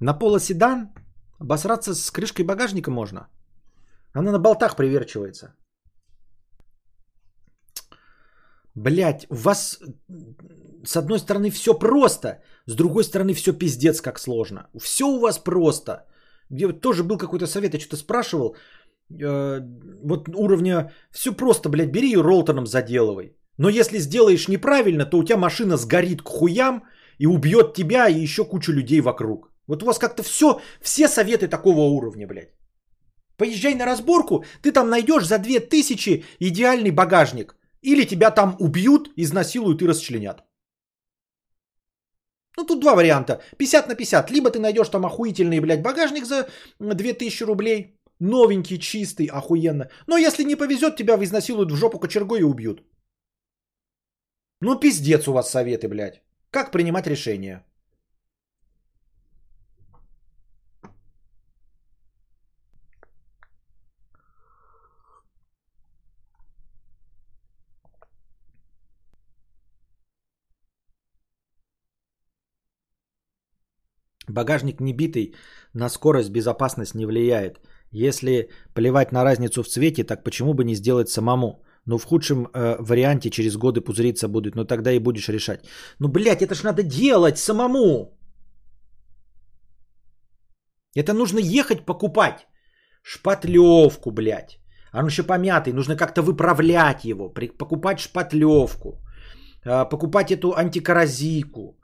На 0.00 0.14
полоседан 0.14 0.94
обосраться 1.40 1.94
с 1.94 2.10
крышкой 2.10 2.44
багажника 2.44 2.90
можно? 2.90 3.28
Она 4.12 4.30
на 4.30 4.38
болтах 4.38 4.76
приверчивается. 4.76 5.54
Блять, 8.74 9.26
у 9.30 9.34
вас 9.34 9.78
с 10.84 10.96
одной 10.96 11.18
стороны 11.18 11.50
все 11.50 11.78
просто, 11.78 12.42
с 12.66 12.74
другой 12.74 13.04
стороны 13.04 13.34
все 13.34 13.52
пиздец 13.52 14.00
как 14.00 14.18
сложно. 14.18 14.66
Все 14.80 15.04
у 15.04 15.20
вас 15.20 15.38
просто. 15.38 15.92
Где 16.50 16.72
тоже 16.72 17.04
был 17.04 17.18
какой-то 17.18 17.46
совет, 17.46 17.74
я 17.74 17.80
что-то 17.80 17.96
спрашивал. 17.96 18.56
Э, 19.10 19.60
вот 20.02 20.28
уровня 20.28 20.90
все 21.12 21.32
просто, 21.32 21.68
блядь, 21.68 21.92
бери 21.92 22.12
и 22.12 22.16
ролтоном 22.16 22.66
заделывай. 22.66 23.36
Но 23.58 23.68
если 23.68 23.98
сделаешь 23.98 24.48
неправильно, 24.48 25.06
то 25.06 25.18
у 25.18 25.24
тебя 25.24 25.36
машина 25.36 25.76
сгорит 25.76 26.22
к 26.22 26.28
хуям 26.28 26.82
и 27.18 27.26
убьет 27.26 27.74
тебя 27.74 28.08
и 28.08 28.22
еще 28.22 28.44
кучу 28.44 28.72
людей 28.72 29.00
вокруг. 29.00 29.52
Вот 29.68 29.82
у 29.82 29.86
вас 29.86 29.98
как-то 29.98 30.22
все, 30.22 30.60
все 30.82 31.08
советы 31.08 31.46
такого 31.46 31.82
уровня, 31.82 32.26
блядь. 32.26 32.54
Поезжай 33.36 33.74
на 33.74 33.86
разборку, 33.86 34.44
ты 34.62 34.72
там 34.72 34.90
найдешь 34.90 35.26
за 35.26 35.38
2000 35.38 36.24
идеальный 36.40 36.90
багажник– 36.90 37.56
или 37.84 38.06
тебя 38.06 38.30
там 38.30 38.56
убьют, 38.58 39.10
изнасилуют 39.16 39.82
и 39.82 39.86
расчленят. 39.86 40.42
Ну, 42.56 42.64
тут 42.64 42.80
два 42.80 42.94
варианта. 42.94 43.40
50 43.58 43.88
на 43.88 43.94
50. 43.94 44.30
Либо 44.30 44.50
ты 44.50 44.58
найдешь 44.58 44.88
там 44.88 45.04
охуительный, 45.04 45.60
блядь, 45.60 45.82
багажник 45.82 46.24
за 46.24 46.48
2000 46.78 47.44
рублей. 47.44 47.98
Новенький, 48.20 48.78
чистый, 48.78 49.26
охуенно. 49.26 49.88
Но 50.06 50.16
если 50.16 50.44
не 50.44 50.56
повезет, 50.56 50.96
тебя 50.96 51.16
изнасилуют 51.16 51.72
в 51.72 51.76
жопу 51.76 51.98
кочергой 51.98 52.40
и 52.40 52.44
убьют. 52.44 52.82
Ну, 54.60 54.80
пиздец 54.80 55.28
у 55.28 55.32
вас 55.32 55.50
советы, 55.50 55.88
блядь. 55.88 56.22
Как 56.50 56.70
принимать 56.70 57.06
решения? 57.06 57.64
Багажник 74.34 74.80
не 74.80 74.92
битый, 74.92 75.34
на 75.74 75.88
скорость 75.88 76.30
безопасность 76.30 76.94
не 76.94 77.06
влияет. 77.06 77.60
Если 77.92 78.48
плевать 78.74 79.12
на 79.12 79.24
разницу 79.24 79.62
в 79.62 79.68
цвете, 79.68 80.04
так 80.04 80.24
почему 80.24 80.54
бы 80.54 80.64
не 80.64 80.74
сделать 80.74 81.08
самому? 81.08 81.62
Ну, 81.86 81.98
в 81.98 82.04
худшем 82.04 82.46
э, 82.46 82.76
варианте 82.80 83.30
через 83.30 83.56
годы 83.56 83.80
пузыриться 83.80 84.28
будут, 84.28 84.56
но 84.56 84.64
тогда 84.64 84.92
и 84.92 84.98
будешь 84.98 85.28
решать. 85.28 85.60
Ну, 86.00 86.08
блядь, 86.08 86.42
это 86.42 86.54
ж 86.54 86.64
надо 86.64 86.82
делать 86.82 87.38
самому. 87.38 88.18
Это 90.96 91.12
нужно 91.12 91.38
ехать 91.38 91.84
покупать. 91.86 92.46
Шпатлевку, 93.02 94.10
блядь. 94.10 94.58
А 94.92 95.00
Он 95.00 95.06
еще 95.06 95.22
помятый, 95.22 95.72
нужно 95.72 95.96
как-то 95.96 96.22
выправлять 96.22 97.04
его, 97.04 97.28
покупать 97.58 98.00
шпатлевку, 98.00 99.02
а, 99.64 99.84
покупать 99.84 100.30
эту 100.30 100.54
антикоррозийку, 100.56 101.60
а, 101.60 101.72
ч- 101.72 101.80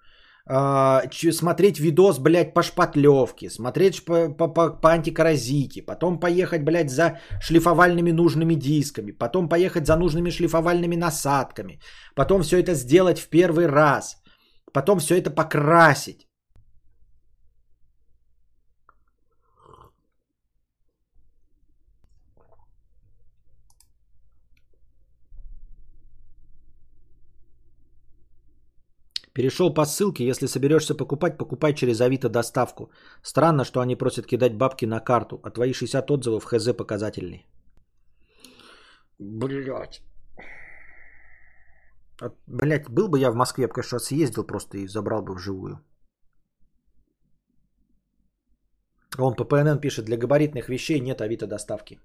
смотреть 1.32 1.80
видос, 1.80 2.18
блядь, 2.18 2.54
по 2.54 2.62
шпатлевке, 2.62 3.50
смотреть 3.50 4.04
по, 4.04 4.28
по, 4.28 4.70
по 4.70 4.90
антикоррозийке, 4.90 5.82
потом 5.82 6.20
поехать, 6.20 6.64
блядь, 6.64 6.90
за 6.90 7.18
шлифовальными 7.40 8.12
нужными 8.12 8.54
дисками, 8.54 9.12
потом 9.12 9.48
поехать 9.48 9.86
за 9.86 9.96
нужными 9.96 10.30
шлифовальными 10.30 10.96
насадками, 10.96 11.80
потом 12.14 12.42
все 12.42 12.58
это 12.58 12.74
сделать 12.74 13.18
в 13.18 13.28
первый 13.28 13.66
раз, 13.66 14.16
потом 14.72 14.98
все 14.98 15.18
это 15.18 15.30
покрасить. 15.30 16.29
Перешел 29.32 29.74
по 29.74 29.84
ссылке, 29.84 30.26
если 30.26 30.46
соберешься 30.46 30.94
покупать, 30.96 31.38
покупай 31.38 31.74
через 31.74 32.00
Авито 32.00 32.28
доставку. 32.28 32.90
Странно, 33.22 33.64
что 33.64 33.80
они 33.80 33.96
просят 33.96 34.26
кидать 34.26 34.56
бабки 34.56 34.86
на 34.86 35.00
карту, 35.00 35.40
а 35.44 35.50
твои 35.50 35.72
60 35.72 36.10
отзывов 36.10 36.44
хз 36.44 36.72
показательный. 36.76 37.46
Блять. 39.18 40.02
Блять, 42.46 42.88
был 42.90 43.08
бы 43.08 43.18
я 43.18 43.30
в 43.30 43.34
Москве, 43.34 43.62
я 43.62 43.68
бы, 43.68 43.74
конечно, 43.74 43.98
съездил 43.98 44.44
просто 44.44 44.78
и 44.78 44.88
забрал 44.88 45.22
бы 45.22 45.34
вживую. 45.34 45.80
Он 49.18 49.34
по 49.34 49.44
ПНН 49.44 49.78
пишет, 49.80 50.04
для 50.06 50.16
габаритных 50.16 50.68
вещей 50.68 51.00
нет 51.00 51.20
Авито 51.20 51.46
доставки. 51.46 51.98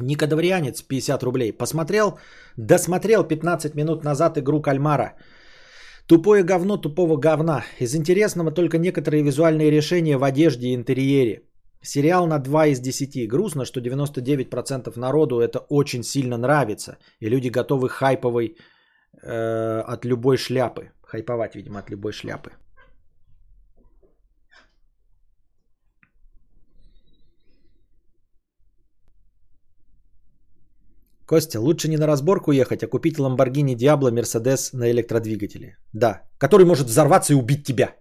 Никодаврианец 0.00 0.82
50 0.82 1.22
рублей. 1.22 1.52
Посмотрел, 1.52 2.18
досмотрел 2.56 3.24
15 3.24 3.74
минут 3.74 4.04
назад 4.04 4.38
игру 4.38 4.60
Кальмара. 4.60 5.14
Тупое 6.06 6.42
говно 6.42 6.76
тупого 6.76 7.16
говна. 7.16 7.64
Из 7.80 7.94
интересного 7.94 8.50
только 8.50 8.78
некоторые 8.78 9.22
визуальные 9.22 9.70
решения 9.70 10.18
в 10.18 10.24
одежде 10.24 10.68
и 10.68 10.74
интерьере. 10.74 11.42
Сериал 11.82 12.26
на 12.26 12.38
2 12.38 12.66
из 12.66 12.80
10. 12.80 13.28
Грустно, 13.28 13.64
что 13.64 13.80
99% 13.80 14.98
народу 14.98 15.40
это 15.40 15.58
очень 15.70 16.02
сильно 16.02 16.36
нравится. 16.36 16.98
И 17.20 17.28
люди 17.28 17.48
готовы 17.48 17.88
хайповой 17.88 18.56
э, 19.22 19.80
от 19.80 20.04
любой 20.04 20.36
шляпы. 20.36 20.90
Хайповать, 21.02 21.54
видимо, 21.54 21.78
от 21.78 21.90
любой 21.90 22.12
шляпы. 22.12 22.50
Костя, 31.26 31.60
лучше 31.60 31.88
не 31.88 31.96
на 31.96 32.06
разборку 32.06 32.52
ехать, 32.52 32.82
а 32.82 32.86
купить 32.86 33.18
Lamborghini 33.18 33.74
Diablo 33.74 34.12
Mercedes 34.12 34.70
на 34.72 34.90
электродвигателе. 34.90 35.76
Да, 35.92 36.22
который 36.38 36.66
может 36.66 36.86
взорваться 36.86 37.32
и 37.32 37.36
убить 37.36 37.64
тебя. 37.64 37.94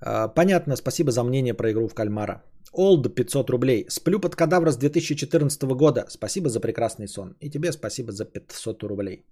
А, 0.00 0.28
Понятно, 0.28 0.76
спасибо 0.76 1.10
за 1.10 1.24
мнение 1.24 1.54
про 1.54 1.70
игру 1.70 1.88
в 1.88 1.94
кальмара. 1.94 2.42
Олд 2.72 3.14
500 3.14 3.50
рублей. 3.50 3.86
Сплю 3.88 4.20
под 4.20 4.36
кадавра 4.36 4.70
с 4.70 4.76
2014 4.76 5.62
года. 5.62 6.06
Спасибо 6.08 6.48
за 6.48 6.60
прекрасный 6.60 7.08
сон. 7.08 7.36
И 7.40 7.50
тебе 7.50 7.72
спасибо 7.72 8.12
за 8.12 8.24
500 8.24 8.82
рублей. 8.82 9.24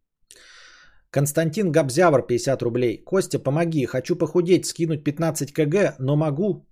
Константин 1.11 1.73
Габзявр 1.73 2.27
50 2.27 2.62
рублей. 2.62 3.03
Костя, 3.05 3.39
помоги, 3.39 3.87
хочу 3.87 4.16
похудеть, 4.16 4.66
скинуть 4.66 5.05
15 5.05 5.53
кг, 5.53 5.97
но 5.99 6.16
могу? 6.16 6.66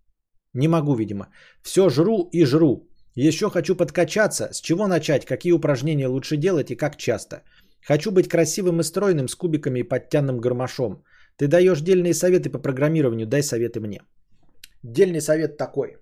Не 0.59 0.69
могу, 0.69 0.95
видимо. 0.95 1.27
Все 1.63 1.89
жру 1.89 2.29
и 2.33 2.45
жру. 2.45 2.89
Еще 3.15 3.49
хочу 3.49 3.77
подкачаться. 3.77 4.49
С 4.53 4.61
чего 4.61 4.89
начать? 4.89 5.25
Какие 5.25 5.53
упражнения 5.53 6.09
лучше 6.09 6.37
делать 6.37 6.71
и 6.71 6.77
как 6.77 6.97
часто? 6.97 7.43
Хочу 7.89 8.11
быть 8.11 8.29
красивым 8.29 8.81
и 8.81 8.85
стройным 8.85 9.29
с 9.29 9.37
кубиками 9.37 9.81
и 9.81 9.89
подтянным 9.89 10.41
гармошом. 10.41 11.05
Ты 11.37 11.47
даешь 11.47 11.81
дельные 11.81 12.15
советы 12.15 12.51
по 12.51 12.59
программированию, 12.59 13.27
дай 13.27 13.43
советы 13.43 13.81
мне. 13.81 14.01
Дельный 14.83 15.21
совет 15.21 15.57
такой. 15.57 15.97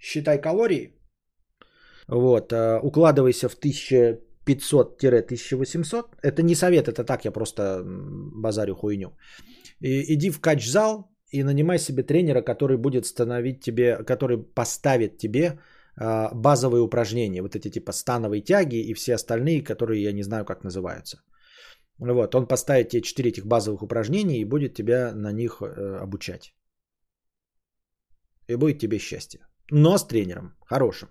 Считай 0.00 0.40
калории. 0.40 0.96
Вот, 2.08 2.52
э, 2.52 2.80
укладывайся 2.82 3.48
в 3.48 3.56
1500-1800. 3.56 6.04
Это 6.22 6.42
не 6.42 6.56
совет, 6.56 6.88
это 6.88 7.04
так, 7.04 7.24
я 7.24 7.30
просто 7.30 7.84
базарю 8.42 8.74
хуйню. 8.74 9.12
И, 9.80 10.14
иди 10.14 10.30
в 10.30 10.40
кач-зал 10.40 11.11
и 11.32 11.44
нанимай 11.44 11.78
себе 11.78 12.02
тренера, 12.02 12.42
который 12.42 12.76
будет 12.76 13.06
становить 13.06 13.60
тебе, 13.60 14.04
который 14.04 14.38
поставит 14.38 15.18
тебе 15.18 15.58
а, 15.96 16.30
базовые 16.34 16.82
упражнения, 16.82 17.42
вот 17.42 17.56
эти 17.56 17.70
типа 17.70 17.92
становые 17.92 18.42
тяги 18.42 18.76
и 18.76 18.94
все 18.94 19.14
остальные, 19.14 19.64
которые 19.64 20.02
я 20.02 20.12
не 20.12 20.22
знаю, 20.22 20.44
как 20.44 20.64
называются. 20.64 21.22
Вот, 21.98 22.34
он 22.34 22.46
поставит 22.46 22.88
тебе 22.88 23.02
4 23.02 23.30
этих 23.30 23.46
базовых 23.46 23.82
упражнения 23.82 24.40
и 24.40 24.44
будет 24.44 24.74
тебя 24.74 25.12
на 25.14 25.32
них 25.32 25.62
э, 25.62 26.02
обучать. 26.02 26.54
И 28.48 28.56
будет 28.56 28.78
тебе 28.78 28.98
счастье. 28.98 29.40
Но 29.70 29.98
с 29.98 30.06
тренером, 30.06 30.56
хорошим. 30.66 31.08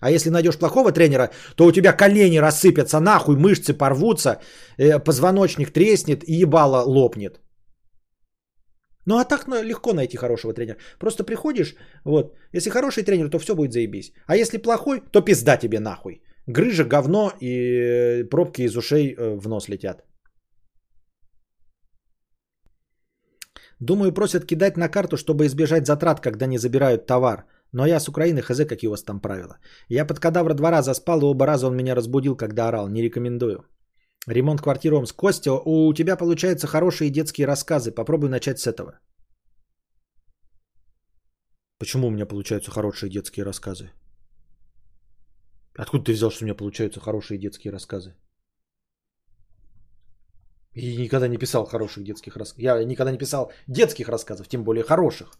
А 0.00 0.10
если 0.10 0.30
найдешь 0.30 0.58
плохого 0.58 0.92
тренера, 0.92 1.30
то 1.56 1.66
у 1.66 1.72
тебя 1.72 1.92
колени 1.92 2.38
рассыпятся 2.38 3.00
нахуй, 3.00 3.36
мышцы 3.36 3.72
порвутся, 3.72 4.40
э, 4.78 4.98
позвоночник 4.98 5.72
треснет 5.72 6.22
и 6.28 6.34
ебало 6.34 6.82
лопнет. 6.84 7.40
Ну 9.06 9.18
а 9.18 9.24
так 9.24 9.46
ну, 9.46 9.62
легко 9.62 9.92
найти 9.92 10.16
хорошего 10.16 10.52
тренера. 10.52 10.76
Просто 10.98 11.24
приходишь, 11.24 11.74
вот, 12.04 12.34
если 12.52 12.70
хороший 12.70 13.02
тренер, 13.04 13.30
то 13.30 13.38
все 13.38 13.54
будет 13.54 13.72
заебись. 13.72 14.12
А 14.26 14.36
если 14.36 14.58
плохой, 14.58 15.02
то 15.12 15.20
пизда 15.20 15.56
тебе 15.56 15.80
нахуй. 15.80 16.22
Грыжа, 16.46 16.84
говно 16.84 17.32
и 17.40 18.24
пробки 18.30 18.62
из 18.62 18.76
ушей 18.76 19.14
э, 19.14 19.36
в 19.36 19.48
нос 19.48 19.68
летят. 19.68 20.04
Думаю, 23.80 24.12
просят 24.12 24.44
кидать 24.44 24.76
на 24.76 24.88
карту, 24.88 25.16
чтобы 25.16 25.46
избежать 25.46 25.86
затрат, 25.86 26.20
когда 26.20 26.46
не 26.46 26.58
забирают 26.58 27.06
товар. 27.06 27.46
Но 27.72 27.86
я 27.86 28.00
с 28.00 28.08
Украины, 28.08 28.42
хз, 28.42 28.66
какие 28.66 28.88
у 28.88 28.90
вас 28.90 29.02
там 29.02 29.20
правила. 29.20 29.58
Я 29.88 30.04
под 30.04 30.20
кадавра 30.20 30.54
два 30.54 30.70
раза 30.70 30.94
спал, 30.94 31.20
и 31.20 31.24
оба 31.24 31.46
раза 31.46 31.66
он 31.66 31.76
меня 31.76 31.94
разбудил, 31.94 32.36
когда 32.36 32.68
орал. 32.68 32.88
Не 32.88 33.02
рекомендую. 33.02 33.64
Ремонт 34.30 34.60
квартиры 34.60 34.96
Омск. 34.96 35.16
Костя, 35.16 35.52
у 35.52 35.92
тебя 35.92 36.16
получаются 36.16 36.66
хорошие 36.66 37.10
детские 37.10 37.46
рассказы. 37.46 37.90
Попробуй 37.90 38.28
начать 38.28 38.60
с 38.60 38.66
этого. 38.66 39.00
Почему 41.78 42.06
у 42.06 42.10
меня 42.10 42.26
получаются 42.26 42.70
хорошие 42.70 43.10
детские 43.10 43.44
рассказы? 43.44 43.90
Откуда 45.76 46.04
ты 46.04 46.12
взял, 46.12 46.30
что 46.30 46.44
у 46.44 46.46
меня 46.46 46.54
получаются 46.54 47.00
хорошие 47.00 47.38
детские 47.38 47.72
рассказы? 47.72 48.14
И 50.74 50.96
никогда 50.96 51.28
не 51.28 51.38
писал 51.38 51.66
хороших 51.66 52.04
детских 52.04 52.36
рассказов. 52.36 52.62
Я 52.62 52.84
никогда 52.84 53.10
не 53.10 53.18
писал 53.18 53.52
детских 53.66 54.08
рассказов, 54.08 54.48
тем 54.48 54.62
более 54.62 54.84
хороших. 54.84 55.38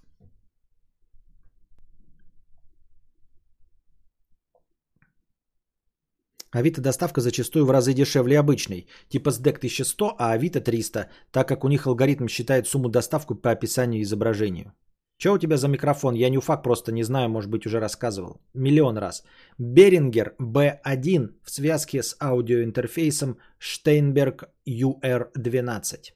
Авито 6.53 6.81
доставка 6.81 7.21
зачастую 7.21 7.65
в 7.65 7.71
разы 7.71 7.95
дешевле 7.95 8.39
обычной. 8.39 8.87
Типа 9.09 9.31
SDEC 9.31 9.59
1100, 9.59 10.17
а 10.19 10.33
Авито 10.33 10.61
300, 10.61 11.09
так 11.31 11.49
как 11.49 11.65
у 11.65 11.69
них 11.69 11.87
алгоритм 11.87 12.29
считает 12.29 12.67
сумму 12.67 12.89
доставку 12.89 13.35
по 13.35 13.51
описанию 13.51 14.01
и 14.01 14.03
изображению. 14.03 14.73
Что 15.21 15.33
у 15.33 15.39
тебя 15.39 15.57
за 15.57 15.69
микрофон? 15.69 16.15
Я 16.15 16.31
нюфак 16.31 16.63
просто 16.63 16.93
не 16.93 17.05
знаю, 17.05 17.29
может 17.29 17.51
быть 17.51 17.67
уже 17.67 17.79
рассказывал. 17.79 18.41
Миллион 18.55 18.97
раз. 18.97 19.23
Берингер 19.59 20.35
B1 20.41 21.35
в 21.45 21.51
связке 21.51 22.03
с 22.03 22.17
аудиоинтерфейсом 22.21 23.37
Steinberg 23.61 24.49
UR12. 24.67 26.15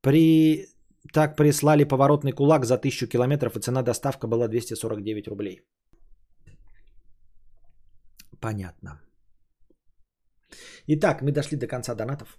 При... 0.00 0.68
Так 1.12 1.36
прислали 1.36 1.84
поворотный 1.84 2.32
кулак 2.32 2.64
за 2.64 2.74
1000 2.74 3.08
километров 3.08 3.56
и 3.56 3.60
цена 3.60 3.82
доставка 3.82 4.26
была 4.26 4.48
249 4.48 5.28
рублей. 5.28 5.60
Понятно. 8.44 9.00
Итак, 10.86 11.22
мы 11.22 11.32
дошли 11.32 11.56
до 11.56 11.66
конца 11.66 11.94
донатов. 11.94 12.38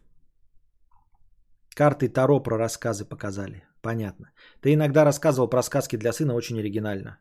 Карты 1.76 2.10
Таро 2.10 2.44
про 2.44 2.58
рассказы 2.58 3.06
показали. 3.06 3.64
Понятно. 3.82 4.32
Ты 4.62 4.74
иногда 4.74 5.04
рассказывал 5.04 5.50
про 5.50 5.64
сказки 5.64 5.98
для 5.98 6.14
сына 6.14 6.36
очень 6.36 6.60
оригинально. 6.60 7.18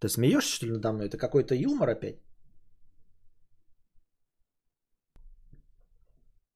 Ты 0.00 0.08
смеешься, 0.08 0.54
что 0.54 0.66
ли, 0.66 0.72
надо 0.72 0.92
мной? 0.92 1.06
Это 1.06 1.16
какой-то 1.16 1.54
юмор 1.54 1.88
опять? 1.90 2.20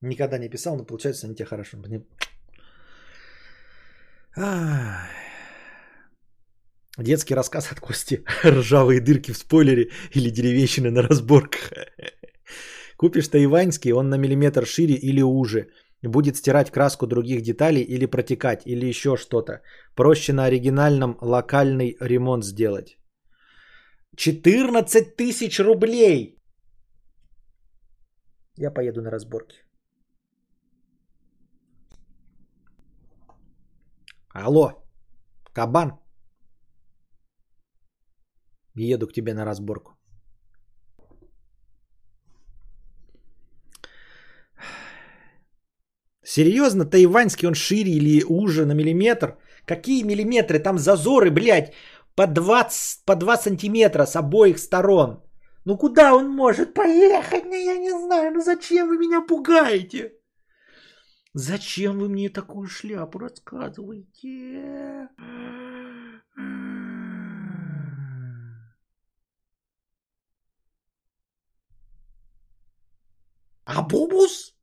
Никогда 0.01 0.37
не 0.37 0.49
писал, 0.49 0.75
но 0.75 0.85
получается 0.85 1.27
они 1.27 1.35
тебе 1.35 1.45
хорошо. 1.45 1.77
Мне... 1.77 2.05
Детский 6.97 7.35
рассказ 7.35 7.71
от 7.71 7.79
Кости. 7.79 8.23
Ржавые 8.45 9.01
дырки 9.01 9.31
в 9.31 9.37
спойлере 9.37 9.89
или 10.15 10.29
деревещины 10.29 10.91
на 10.91 11.01
разборках. 11.01 11.71
Купишь 12.97 13.27
тайваньский, 13.27 13.93
он 13.93 14.09
на 14.09 14.17
миллиметр 14.17 14.65
шире 14.65 14.95
или 14.95 15.21
уже. 15.21 15.69
Будет 16.03 16.35
стирать 16.35 16.69
краску 16.69 17.07
других 17.07 17.41
деталей 17.41 17.81
или 17.81 18.05
протекать, 18.05 18.61
или 18.65 18.85
еще 18.85 19.17
что-то. 19.17 19.61
Проще 19.95 20.33
на 20.33 20.45
оригинальном 20.45 21.17
локальный 21.21 21.97
ремонт 21.99 22.43
сделать. 22.43 22.97
14 24.15 25.15
тысяч 25.15 25.59
рублей! 25.59 26.37
Я 28.57 28.69
поеду 28.69 29.01
на 29.01 29.09
разборки. 29.09 29.63
Алло, 34.29 34.83
кабан. 35.53 36.02
Еду 38.75 39.07
к 39.07 39.13
тебе 39.13 39.33
на 39.33 39.45
разборку. 39.45 39.91
Серьезно, 46.25 46.85
тайваньский 46.85 47.47
он 47.47 47.53
шире 47.53 47.91
или 47.91 48.23
уже 48.23 48.65
на 48.65 48.73
миллиметр? 48.73 49.37
Какие 49.65 50.03
миллиметры? 50.03 50.59
Там 50.59 50.77
зазоры, 50.77 51.31
блядь, 51.31 51.73
по 52.15 52.27
20, 52.27 53.05
по 53.05 53.15
2 53.15 53.37
сантиметра 53.37 54.05
с 54.05 54.15
обоих 54.15 54.57
сторон. 54.57 55.21
Ну 55.65 55.77
куда 55.77 56.13
он 56.15 56.29
может 56.29 56.73
поехать? 56.73 57.45
Ну, 57.45 57.53
я 57.53 57.77
не 57.77 57.91
знаю. 57.91 58.33
Ну 58.33 58.41
зачем 58.41 58.87
вы 58.87 58.97
меня 58.97 59.21
пугаете? 59.21 60.13
Зачем 61.33 61.99
вы 61.99 62.09
мне 62.09 62.29
такую 62.29 62.67
шляпу 62.67 63.19
рассказываете? 63.19 65.09
А 73.65 73.81
бубус? 73.81 74.55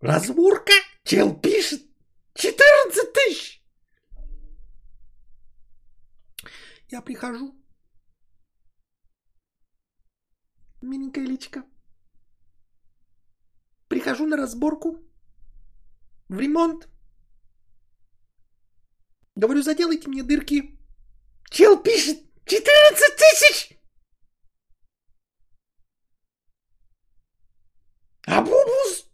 Разборка? 0.00 0.72
Чел 1.04 1.38
пишет 1.38 1.82
14 2.34 3.12
тысяч. 3.12 3.62
Я 6.88 7.02
прихожу. 7.02 7.54
Миленькая 10.80 11.24
личка. 11.26 11.64
Прихожу 13.88 14.26
на 14.26 14.36
разборку. 14.36 14.96
В 16.28 16.38
ремонт. 16.38 16.88
Говорю, 19.34 19.62
заделайте 19.62 20.08
мне 20.08 20.22
дырки. 20.22 20.78
Чел 21.50 21.82
пишет 21.82 22.18
14 22.46 23.16
тысяч. 23.16 23.79
А 28.26 28.40
бубус? 28.42 29.06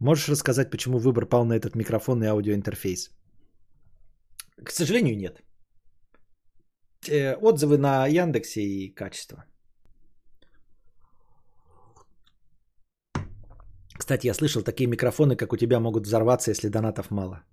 Можешь 0.00 0.28
рассказать, 0.28 0.70
почему 0.70 0.98
выбор 0.98 1.26
пал 1.26 1.44
на 1.44 1.52
этот 1.52 1.74
микрофон 1.74 2.22
и 2.22 2.26
аудиоинтерфейс? 2.26 3.10
К 4.64 4.70
сожалению, 4.70 5.16
нет. 5.16 5.42
Э, 7.08 7.36
Отзывы 7.36 7.78
на 7.78 8.06
Яндексе 8.06 8.60
и 8.62 8.94
качество. 8.94 9.44
Кстати, 13.98 14.26
я 14.26 14.34
слышал, 14.34 14.62
такие 14.62 14.88
микрофоны, 14.88 15.36
как 15.36 15.52
у 15.52 15.56
тебя, 15.56 15.80
могут 15.80 16.06
взорваться, 16.06 16.50
если 16.50 16.68
донатов 16.68 17.10
мало. 17.10 17.44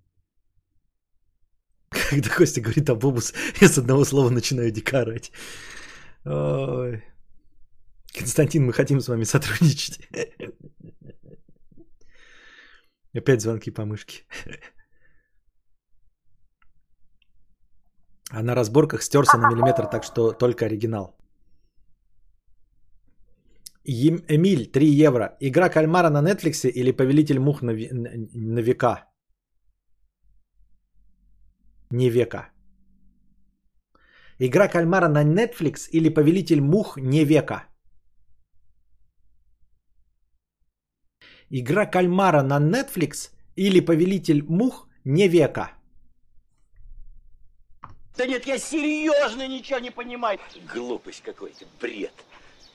Когда 2.10 2.30
Костя 2.30 2.62
говорит 2.62 2.90
об 2.90 3.06
обус, 3.06 3.34
я 3.62 3.68
с 3.68 3.78
одного 3.78 4.06
слова 4.06 4.30
начинаю 4.30 4.72
дико. 4.72 5.06
Ой. 6.26 7.04
Константин, 8.20 8.66
мы 8.66 8.74
хотим 8.74 9.02
с 9.02 9.08
вами 9.08 9.26
сотрудничать. 9.26 10.00
Опять 13.18 13.42
звонки 13.42 13.72
по 13.72 13.86
мышке. 13.86 14.24
А 18.32 18.44
на 18.44 18.56
разборках 18.56 19.02
стерся 19.04 19.38
на 19.38 19.50
миллиметр, 19.50 19.86
так 19.88 20.04
что 20.04 20.34
только 20.34 20.66
оригинал. 20.66 21.16
Эмиль, 23.86 24.66
3 24.72 24.86
евро. 25.08 25.38
Игра 25.40 25.70
кальмара 25.70 26.10
на 26.10 26.22
Netflix 26.22 26.70
или 26.70 26.92
Повелитель 26.92 27.40
мух 27.40 27.62
на- 27.62 27.72
на 27.74 28.60
века? 28.62 29.06
Не 31.90 32.10
века. 32.10 32.50
Игра 34.40 34.68
кальмара 34.68 35.08
на 35.08 35.24
Netflix 35.24 35.90
или 35.90 36.10
Повелитель 36.10 36.62
мух 36.62 36.98
не 36.98 37.24
века? 37.24 37.66
Игра 41.50 41.86
кальмара 41.86 42.44
на 42.44 42.60
Netflix 42.60 43.32
или 43.56 43.80
Повелитель 43.80 44.44
мух 44.44 44.88
не 45.06 45.28
века? 45.28 45.72
Да 48.18 48.26
нет, 48.26 48.46
я 48.46 48.58
серьезно 48.58 49.48
ничего 49.48 49.80
не 49.80 49.92
понимаю. 49.92 50.40
Глупость 50.74 51.22
какой-то, 51.24 51.66
бред. 51.80 52.14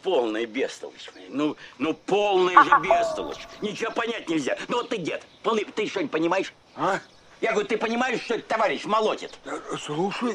Полная 0.02 0.46
бестолочь. 0.46 1.10
Ну, 1.28 1.56
ну 1.78 1.94
полная 1.94 2.62
же 2.64 2.70
бестолочь. 2.82 3.46
Ничего 3.60 3.92
понять 3.92 4.28
нельзя. 4.28 4.56
Ну 4.68 4.78
вот 4.78 4.88
ты 4.88 4.98
дед, 4.98 5.24
полный, 5.42 5.64
ты 5.64 5.86
что-нибудь 5.86 6.12
понимаешь? 6.12 6.52
А? 6.74 7.00
Я 7.42 7.52
говорю, 7.52 7.68
ты 7.68 7.76
понимаешь, 7.76 8.20
что 8.22 8.34
этот 8.34 8.46
товарищ 8.46 8.84
молотит? 8.84 9.30
Э, 9.44 9.76
Слушай, 9.78 10.30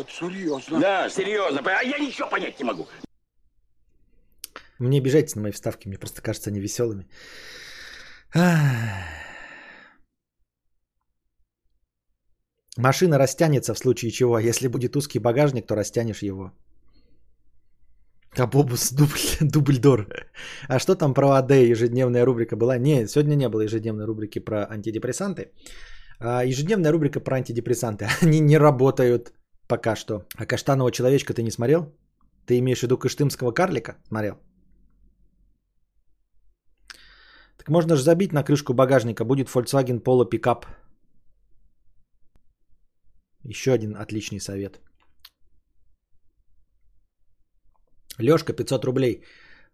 это 0.00 0.12
серьезно. 0.12 0.78
Да, 0.78 1.08
серьезно. 1.10 1.60
А 1.64 1.82
я 1.82 1.98
ничего 1.98 2.28
понять 2.28 2.58
не 2.60 2.64
могу. 2.64 2.86
Мне 4.78 4.98
обижайтесь 4.98 5.36
на 5.36 5.42
мои 5.42 5.52
вставки, 5.52 5.88
мне 5.88 5.98
просто 5.98 6.20
кажется 6.20 6.50
они 6.50 6.60
веселыми. 6.60 7.06
Машина 12.76 13.18
растянется 13.18 13.72
в 13.74 13.78
случае 13.78 14.10
чего. 14.10 14.34
а 14.34 14.42
Если 14.42 14.68
будет 14.68 14.96
узкий 14.96 15.20
багажник, 15.20 15.66
то 15.66 15.74
растянешь 15.76 16.22
его. 16.22 16.52
А 18.36 18.46
Бобус 18.46 18.92
дубль, 18.92 19.20
дубльдор. 19.40 20.06
А 20.68 20.78
что 20.78 20.94
там 20.96 21.14
про 21.14 21.38
АД 21.38 21.52
ежедневная 21.52 22.24
рубрика 22.26 22.56
была? 22.56 22.76
Не, 22.78 23.06
сегодня 23.06 23.36
не 23.36 23.48
было 23.48 23.62
ежедневной 23.62 24.04
рубрики 24.04 24.40
про 24.40 24.66
антидепрессанты. 24.70 25.52
А 26.26 26.42
ежедневная 26.42 26.92
рубрика 26.92 27.20
про 27.20 27.36
антидепрессанты. 27.36 28.08
Они 28.22 28.40
не 28.40 28.56
работают 28.58 29.32
пока 29.68 29.94
что. 29.96 30.26
А 30.36 30.46
каштанового 30.46 30.90
человечка 30.90 31.34
ты 31.34 31.42
не 31.42 31.50
смотрел? 31.50 31.92
Ты 32.46 32.58
имеешь 32.58 32.78
в 32.78 32.82
виду 32.82 32.96
кыштымского 32.98 33.52
карлика? 33.52 33.96
Смотрел. 34.08 34.38
Так 37.58 37.68
можно 37.68 37.96
же 37.96 38.02
забить 38.02 38.32
на 38.32 38.42
крышку 38.42 38.72
багажника. 38.72 39.24
Будет 39.24 39.48
Volkswagen 39.48 40.02
Polo 40.02 40.28
пикап. 40.28 40.66
Еще 43.42 43.72
один 43.72 43.94
отличный 43.96 44.40
совет. 44.40 44.80
Лешка, 48.18 48.54
500 48.54 48.84
рублей 48.84 49.24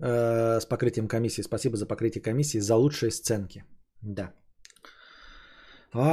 э, 0.00 0.58
с 0.60 0.66
покрытием 0.66 1.06
комиссии. 1.06 1.42
Спасибо 1.42 1.76
за 1.76 1.86
покрытие 1.86 2.22
комиссии, 2.22 2.58
за 2.58 2.74
лучшие 2.74 3.10
сценки. 3.12 3.62
Да. 4.02 4.32
Ой. 5.92 6.04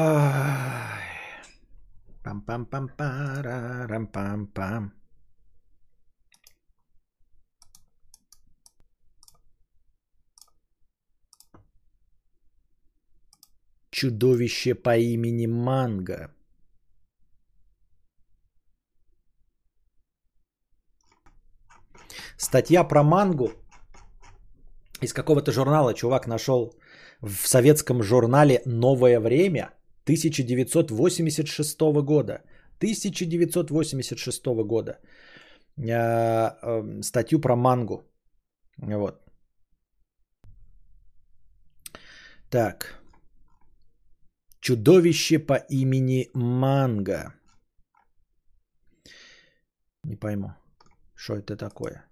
Пам-пам-пам-парам-пам-пам. 2.24 4.91
Чудовище 13.91 14.76
по 14.76 14.98
имени 14.98 15.48
Манго. 15.48 16.34
Статья 22.38 22.84
про 22.84 23.04
мангу 23.04 23.52
из 25.02 25.14
какого-то 25.14 25.52
журнала 25.52 25.94
чувак 25.94 26.28
нашел 26.28 26.74
в 27.22 27.48
советском 27.48 28.03
журнале 28.03 28.61
«Новое 28.65 29.19
время» 29.19 29.72
1986 30.03 31.80
года. 32.03 32.44
1986 32.80 34.45
года. 34.65 34.99
Э, 35.77 36.52
э, 36.61 37.02
Статью 37.02 37.39
про 37.39 37.56
мангу. 37.56 38.03
Вот. 38.77 39.22
Так. 42.49 43.02
Чудовище 44.60 45.39
по 45.39 45.56
имени 45.69 46.30
Манго. 46.34 47.34
Не 50.03 50.15
пойму, 50.15 50.53
что 51.15 51.35
это 51.35 51.57
такое. 51.57 52.07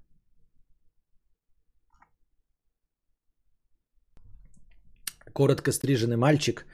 Коротко 5.35 5.73
стриженный 5.73 6.15
мальчик 6.15 6.65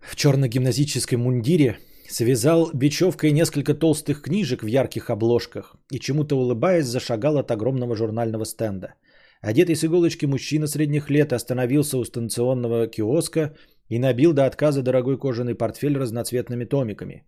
в 0.00 0.14
черно-гимназической 0.14 1.18
мундире 1.18 1.78
связал 2.08 2.70
бечевкой 2.72 3.32
несколько 3.32 3.74
толстых 3.74 4.22
книжек 4.22 4.62
в 4.62 4.68
ярких 4.68 5.10
обложках 5.10 5.74
и, 5.90 5.98
чему-то 5.98 6.36
улыбаясь, 6.36 6.86
зашагал 6.86 7.36
от 7.38 7.50
огромного 7.50 7.96
журнального 7.96 8.44
стенда. 8.44 8.94
Одетый 9.40 9.74
с 9.74 9.84
иголочки 9.84 10.26
мужчина 10.26 10.68
средних 10.68 11.10
лет 11.10 11.32
остановился 11.32 11.98
у 11.98 12.04
станционного 12.04 12.86
киоска 12.86 13.56
и 13.88 13.98
набил 13.98 14.32
до 14.32 14.46
отказа 14.46 14.82
дорогой 14.82 15.18
кожаный 15.18 15.56
портфель 15.56 15.98
разноцветными 15.98 16.64
томиками. 16.64 17.24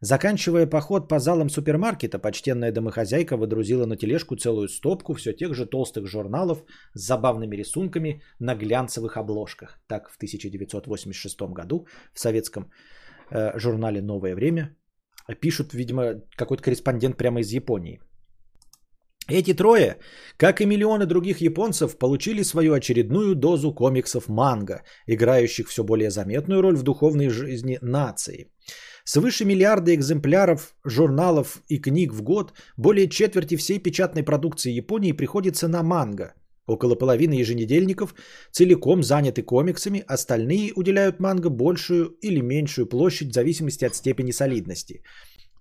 Заканчивая 0.00 0.66
поход 0.66 1.08
по 1.08 1.18
залам 1.18 1.48
супермаркета, 1.48 2.18
почтенная 2.18 2.72
домохозяйка 2.72 3.36
водрузила 3.36 3.86
на 3.86 3.96
тележку 3.96 4.36
целую 4.36 4.68
стопку 4.68 5.14
все 5.14 5.32
тех 5.32 5.54
же 5.54 5.66
толстых 5.66 6.06
журналов 6.06 6.64
с 6.94 7.06
забавными 7.06 7.56
рисунками 7.56 8.22
на 8.38 8.54
глянцевых 8.54 9.16
обложках. 9.16 9.78
Так 9.86 10.10
в 10.10 10.16
1986 10.16 11.40
году 11.54 11.86
в 12.12 12.20
советском 12.20 12.70
э, 13.30 13.58
журнале 13.58 14.02
«Новое 14.02 14.34
время» 14.34 14.76
пишут, 15.40 15.72
видимо, 15.72 16.20
какой-то 16.36 16.62
корреспондент 16.62 17.16
прямо 17.16 17.40
из 17.40 17.50
Японии. 17.50 18.00
Эти 19.28 19.54
трое, 19.54 19.96
как 20.36 20.60
и 20.60 20.66
миллионы 20.66 21.06
других 21.06 21.40
японцев, 21.40 21.98
получили 21.98 22.44
свою 22.44 22.74
очередную 22.74 23.34
дозу 23.34 23.74
комиксов 23.74 24.28
манго, 24.28 24.82
играющих 25.06 25.68
все 25.68 25.82
более 25.82 26.10
заметную 26.10 26.62
роль 26.62 26.76
в 26.76 26.82
духовной 26.82 27.28
жизни 27.28 27.78
нации. 27.82 28.52
Свыше 29.08 29.44
миллиарда 29.44 29.94
экземпляров 29.94 30.74
журналов 30.84 31.62
и 31.68 31.78
книг 31.78 32.12
в 32.12 32.22
год, 32.22 32.52
более 32.76 33.08
четверти 33.08 33.54
всей 33.56 33.78
печатной 33.78 34.24
продукции 34.24 34.72
Японии 34.72 35.12
приходится 35.12 35.68
на 35.68 35.84
манго. 35.84 36.34
Около 36.66 36.96
половины 36.96 37.34
еженедельников 37.34 38.16
целиком 38.50 39.04
заняты 39.04 39.44
комиксами, 39.44 40.02
остальные 40.08 40.72
уделяют 40.74 41.20
манго 41.20 41.50
большую 41.50 42.16
или 42.20 42.40
меньшую 42.40 42.88
площадь 42.88 43.28
в 43.28 43.32
зависимости 43.32 43.84
от 43.84 43.94
степени 43.94 44.32
солидности. 44.32 45.02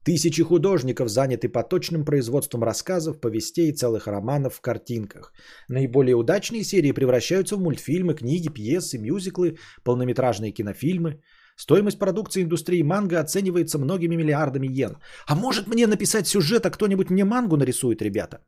Тысячи 0.03 0.41
художников 0.41 1.09
заняты 1.09 1.47
поточным 1.47 2.03
производством 2.03 2.63
рассказов, 2.63 3.19
повестей 3.19 3.69
и 3.69 3.75
целых 3.75 4.07
романов 4.07 4.55
в 4.55 4.61
картинках. 4.61 5.33
Наиболее 5.67 6.15
удачные 6.15 6.63
серии 6.63 6.93
превращаются 6.93 7.57
в 7.57 7.59
мультфильмы, 7.59 8.15
книги, 8.15 8.49
пьесы, 8.49 8.97
мюзиклы, 8.97 9.59
полнометражные 9.83 10.51
кинофильмы– 10.51 11.21
Стоимость 11.55 11.99
продукции 11.99 12.43
индустрии 12.43 12.83
манго 12.83 13.19
оценивается 13.19 13.77
многими 13.77 14.15
миллиардами 14.15 14.67
йен. 14.67 14.97
А 15.27 15.35
может 15.35 15.67
мне 15.67 15.87
написать 15.87 16.27
сюжет, 16.27 16.65
а 16.65 16.69
кто-нибудь 16.69 17.09
мне 17.09 17.23
мангу 17.25 17.57
нарисует, 17.57 18.01
ребята? 18.01 18.39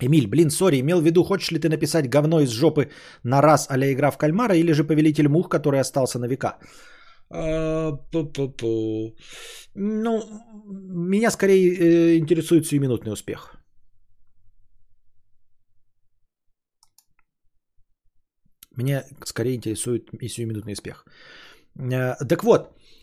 Эмиль, 0.00 0.26
блин, 0.26 0.50
сори, 0.50 0.80
имел 0.80 1.00
в 1.00 1.04
виду, 1.04 1.24
хочешь 1.24 1.52
ли 1.52 1.58
ты 1.58 1.68
написать 1.68 2.08
говно 2.08 2.40
из 2.40 2.50
жопы 2.50 2.90
на 3.24 3.40
раз 3.40 3.66
а 3.70 3.78
игра 3.78 4.10
в 4.10 4.18
кальмара 4.18 4.54
или 4.54 4.72
же 4.72 4.84
повелитель 4.84 5.28
мух, 5.28 5.48
который 5.48 5.80
остался 5.80 6.18
на 6.18 6.26
века? 6.26 6.58
А, 7.30 7.92
ну, 9.74 10.22
меня 10.54 11.30
скорее 11.30 11.74
э, 11.74 12.18
интересует 12.18 12.66
сиюминутный 12.66 13.12
успех. 13.12 13.61
Меня 18.76 19.04
скорее 19.24 19.54
интересует 19.54 20.10
и 20.20 20.28
сиюминутный 20.28 20.72
успех. 20.72 21.04
Э, 21.78 22.14
так 22.28 22.44
вот, 22.44 22.60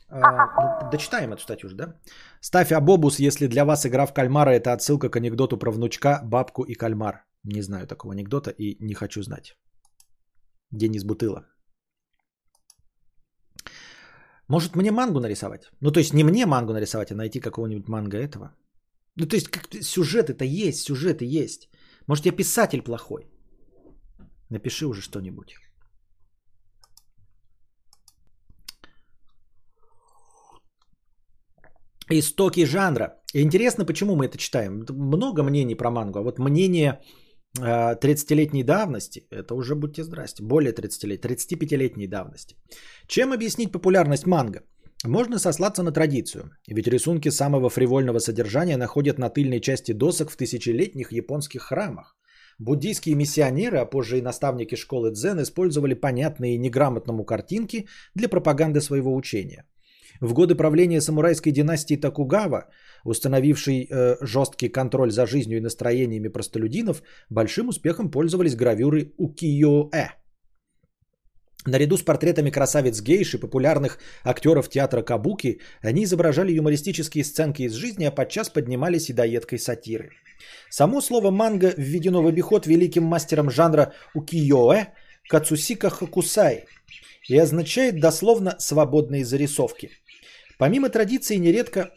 э, 0.10 0.20
ну, 0.20 0.90
дочитаем 0.91 1.34
эту 1.34 1.41
статью 1.41 1.68
уже, 1.68 1.76
да? 1.76 1.96
Ставь 2.41 2.72
Абобус, 2.72 3.20
если 3.20 3.48
для 3.48 3.66
вас 3.66 3.86
игра 3.86 4.06
в 4.06 4.14
кальмара 4.14 4.52
это 4.52 4.74
отсылка 4.74 5.10
к 5.10 5.16
анекдоту 5.16 5.58
про 5.58 5.72
внучка, 5.72 6.22
бабку 6.24 6.64
и 6.64 6.76
кальмар. 6.76 7.26
Не 7.44 7.62
знаю 7.62 7.88
такого 7.88 8.14
анекдота 8.14 8.52
и 8.52 8.78
не 8.80 8.94
хочу 8.94 9.22
знать. 9.24 9.58
Денис 10.72 11.04
Бутыла. 11.04 11.46
Может 14.48 14.76
мне 14.76 14.91
мангу 14.91 15.20
нарисовать? 15.20 15.70
Ну 15.82 15.91
то 15.91 16.00
есть 16.00 16.14
не 16.14 16.24
мне 16.24 16.46
мангу 16.46 16.74
нарисовать, 16.74 17.12
а 17.12 17.16
найти 17.16 17.40
какого-нибудь 17.40 17.88
манга 17.88 18.18
этого. 18.18 18.56
Ну 19.16 19.28
то 19.28 19.36
есть 19.36 19.48
как 19.48 19.68
сюжет 19.84 20.30
это 20.30 20.44
есть, 20.44 20.82
сюжеты 20.82 21.26
есть. 21.26 21.70
Может 22.08 22.26
я 22.26 22.32
писатель 22.32 22.82
плохой. 22.82 23.30
Напиши 24.50 24.86
уже 24.86 25.02
что-нибудь. 25.02 25.56
Истоки 32.12 32.66
жанра. 32.66 33.22
Интересно, 33.34 33.86
почему 33.86 34.16
мы 34.16 34.26
это 34.26 34.38
читаем. 34.38 34.86
Много 34.90 35.44
мнений 35.44 35.76
про 35.76 35.92
мангу. 35.92 36.20
А 36.20 36.24
вот 36.24 36.40
мнение 36.40 37.00
30-летней 37.58 38.62
э, 38.62 38.66
давности, 38.66 39.28
это 39.32 39.56
уже 39.56 39.76
будьте 39.76 40.04
здрасте, 40.04 40.44
более 40.44 40.72
30 40.72 41.04
лет, 41.04 41.26
35-летней 41.26 42.08
давности. 42.08 42.56
Чем 43.08 43.32
объяснить 43.32 43.72
популярность 43.72 44.26
манго? 44.26 44.64
Можно 45.06 45.40
сослаться 45.40 45.84
на 45.84 45.92
традицию, 45.92 46.52
ведь 46.68 46.88
рисунки 46.88 47.30
самого 47.30 47.70
фривольного 47.70 48.20
содержания 48.20 48.78
находят 48.78 49.18
на 49.18 49.30
тыльной 49.30 49.62
части 49.62 49.94
досок 49.94 50.30
в 50.32 50.36
тысячелетних 50.36 51.12
японских 51.12 51.62
храмах. 51.62 52.19
Буддийские 52.60 53.15
миссионеры, 53.15 53.77
а 53.77 53.86
позже 53.86 54.18
и 54.18 54.22
наставники 54.22 54.76
школы 54.76 55.11
дзен 55.11 55.41
использовали 55.41 55.94
понятные 55.94 56.57
неграмотному 56.57 57.23
картинки 57.23 57.88
для 58.15 58.27
пропаганды 58.30 58.81
своего 58.81 59.15
учения. 59.15 59.65
В 60.19 60.34
годы 60.34 60.56
правления 60.56 61.02
самурайской 61.02 61.53
династии 61.53 61.95
Токугава, 61.95 62.68
установившей 63.06 63.88
э, 63.90 64.18
жесткий 64.22 64.68
контроль 64.68 65.11
за 65.11 65.26
жизнью 65.26 65.57
и 65.57 65.61
настроениями 65.61 66.27
простолюдинов, 66.27 67.02
большим 67.30 67.69
успехом 67.69 68.11
пользовались 68.11 68.56
гравюры 68.56 69.14
укиё-э. 69.18 70.10
Наряду 71.65 71.98
с 71.98 72.03
портретами 72.03 72.52
красавиц 72.52 73.02
гейш 73.02 73.34
и 73.34 73.38
популярных 73.38 73.99
актеров 74.23 74.69
театра 74.69 75.02
Кабуки, 75.02 75.60
они 75.81 76.06
изображали 76.06 76.53
юмористические 76.53 77.26
сценки 77.26 77.64
из 77.64 77.73
жизни, 77.73 78.06
а 78.06 78.11
подчас 78.11 78.49
поднимались 78.49 79.10
и 79.10 79.14
доедкой 79.14 79.60
сатиры. 79.60 80.11
Само 80.69 81.02
слово 81.02 81.31
«манго» 81.31 81.73
введено 81.76 82.22
в 82.22 82.27
обиход 82.27 82.65
великим 82.65 83.03
мастером 83.03 83.52
жанра 83.52 83.94
укиёэ 84.15 84.88
Кацусика 85.27 85.90
Хакусай 85.90 86.65
и 87.27 87.38
означает 87.38 87.99
дословно 87.99 88.56
«свободные 88.60 89.26
зарисовки». 89.26 89.91
Помимо 90.57 90.90
традиции 90.90 91.36
нередко 91.36 91.91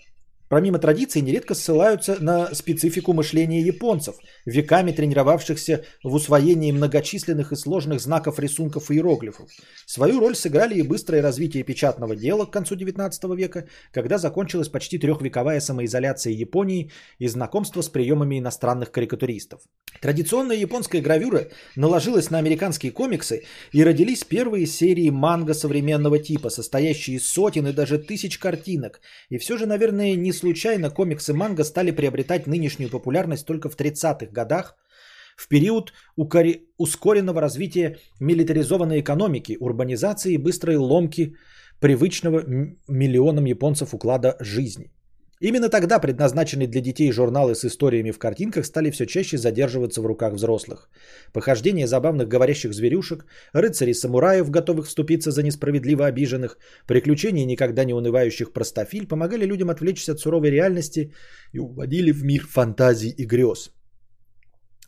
Помимо 0.52 0.78
традиций, 0.78 1.22
нередко 1.22 1.54
ссылаются 1.54 2.22
на 2.22 2.54
специфику 2.54 3.14
мышления 3.14 3.62
японцев, 3.62 4.16
веками 4.44 4.92
тренировавшихся 4.92 5.86
в 6.04 6.12
усвоении 6.12 6.70
многочисленных 6.72 7.52
и 7.52 7.56
сложных 7.56 8.02
знаков, 8.02 8.38
рисунков 8.38 8.90
и 8.90 8.96
иероглифов. 8.96 9.48
Свою 9.86 10.20
роль 10.20 10.36
сыграли 10.36 10.74
и 10.74 10.82
быстрое 10.82 11.22
развитие 11.22 11.62
печатного 11.62 12.14
дела 12.14 12.44
к 12.44 12.50
концу 12.50 12.76
XIX 12.76 13.34
века, 13.34 13.66
когда 13.92 14.18
закончилась 14.18 14.68
почти 14.68 14.98
трехвековая 14.98 15.58
самоизоляция 15.58 16.34
Японии 16.34 16.90
и 17.18 17.28
знакомство 17.28 17.80
с 17.80 17.88
приемами 17.88 18.38
иностранных 18.38 18.90
карикатуристов. 18.90 19.62
Традиционная 20.02 20.56
японская 20.56 21.00
гравюра 21.00 21.48
наложилась 21.76 22.30
на 22.30 22.36
американские 22.36 22.92
комиксы 22.92 23.44
и 23.72 23.82
родились 23.82 24.22
первые 24.24 24.66
серии 24.66 25.08
манго 25.08 25.54
современного 25.54 26.18
типа, 26.18 26.50
состоящие 26.50 27.16
из 27.16 27.26
сотен 27.26 27.68
и 27.68 27.72
даже 27.72 27.96
тысяч 27.96 28.36
картинок. 28.36 29.00
И 29.30 29.38
все 29.38 29.56
же, 29.56 29.64
наверное, 29.64 30.14
не 30.14 30.32
случайно 30.42 30.90
комиксы 30.90 31.32
манго 31.32 31.64
стали 31.64 31.92
приобретать 31.92 32.46
нынешнюю 32.46 32.90
популярность 32.90 33.46
только 33.46 33.68
в 33.70 33.76
30-х 33.76 34.26
годах, 34.32 34.76
в 35.36 35.48
период 35.48 35.92
ускоренного 36.78 37.40
развития 37.40 37.98
милитаризованной 38.20 39.00
экономики, 39.00 39.56
урбанизации 39.60 40.34
и 40.34 40.38
быстрой 40.38 40.76
ломки 40.76 41.34
привычного 41.80 42.42
миллионам 42.88 43.46
японцев 43.46 43.94
уклада 43.94 44.36
жизни. 44.40 44.90
Именно 45.42 45.68
тогда 45.68 45.98
предназначенные 45.98 46.68
для 46.68 46.80
детей 46.80 47.10
журналы 47.10 47.56
с 47.56 47.64
историями 47.64 48.12
в 48.12 48.18
картинках 48.18 48.64
стали 48.64 48.90
все 48.90 49.06
чаще 49.06 49.36
задерживаться 49.38 50.00
в 50.00 50.06
руках 50.06 50.34
взрослых. 50.34 50.88
Похождения 51.32 51.88
забавных 51.88 52.28
говорящих 52.28 52.72
зверюшек, 52.72 53.26
рыцарей-самураев, 53.52 54.50
готовых 54.50 54.86
вступиться 54.86 55.32
за 55.32 55.42
несправедливо 55.42 56.06
обиженных, 56.06 56.58
приключения 56.86 57.44
никогда 57.44 57.84
не 57.84 57.92
унывающих 57.92 58.52
простофиль 58.52 59.08
помогали 59.08 59.44
людям 59.44 59.70
отвлечься 59.70 60.12
от 60.12 60.20
суровой 60.20 60.50
реальности 60.50 61.12
и 61.52 61.58
уводили 61.58 62.12
в 62.12 62.22
мир 62.22 62.46
фантазий 62.46 63.10
и 63.10 63.26
грез. 63.26 63.72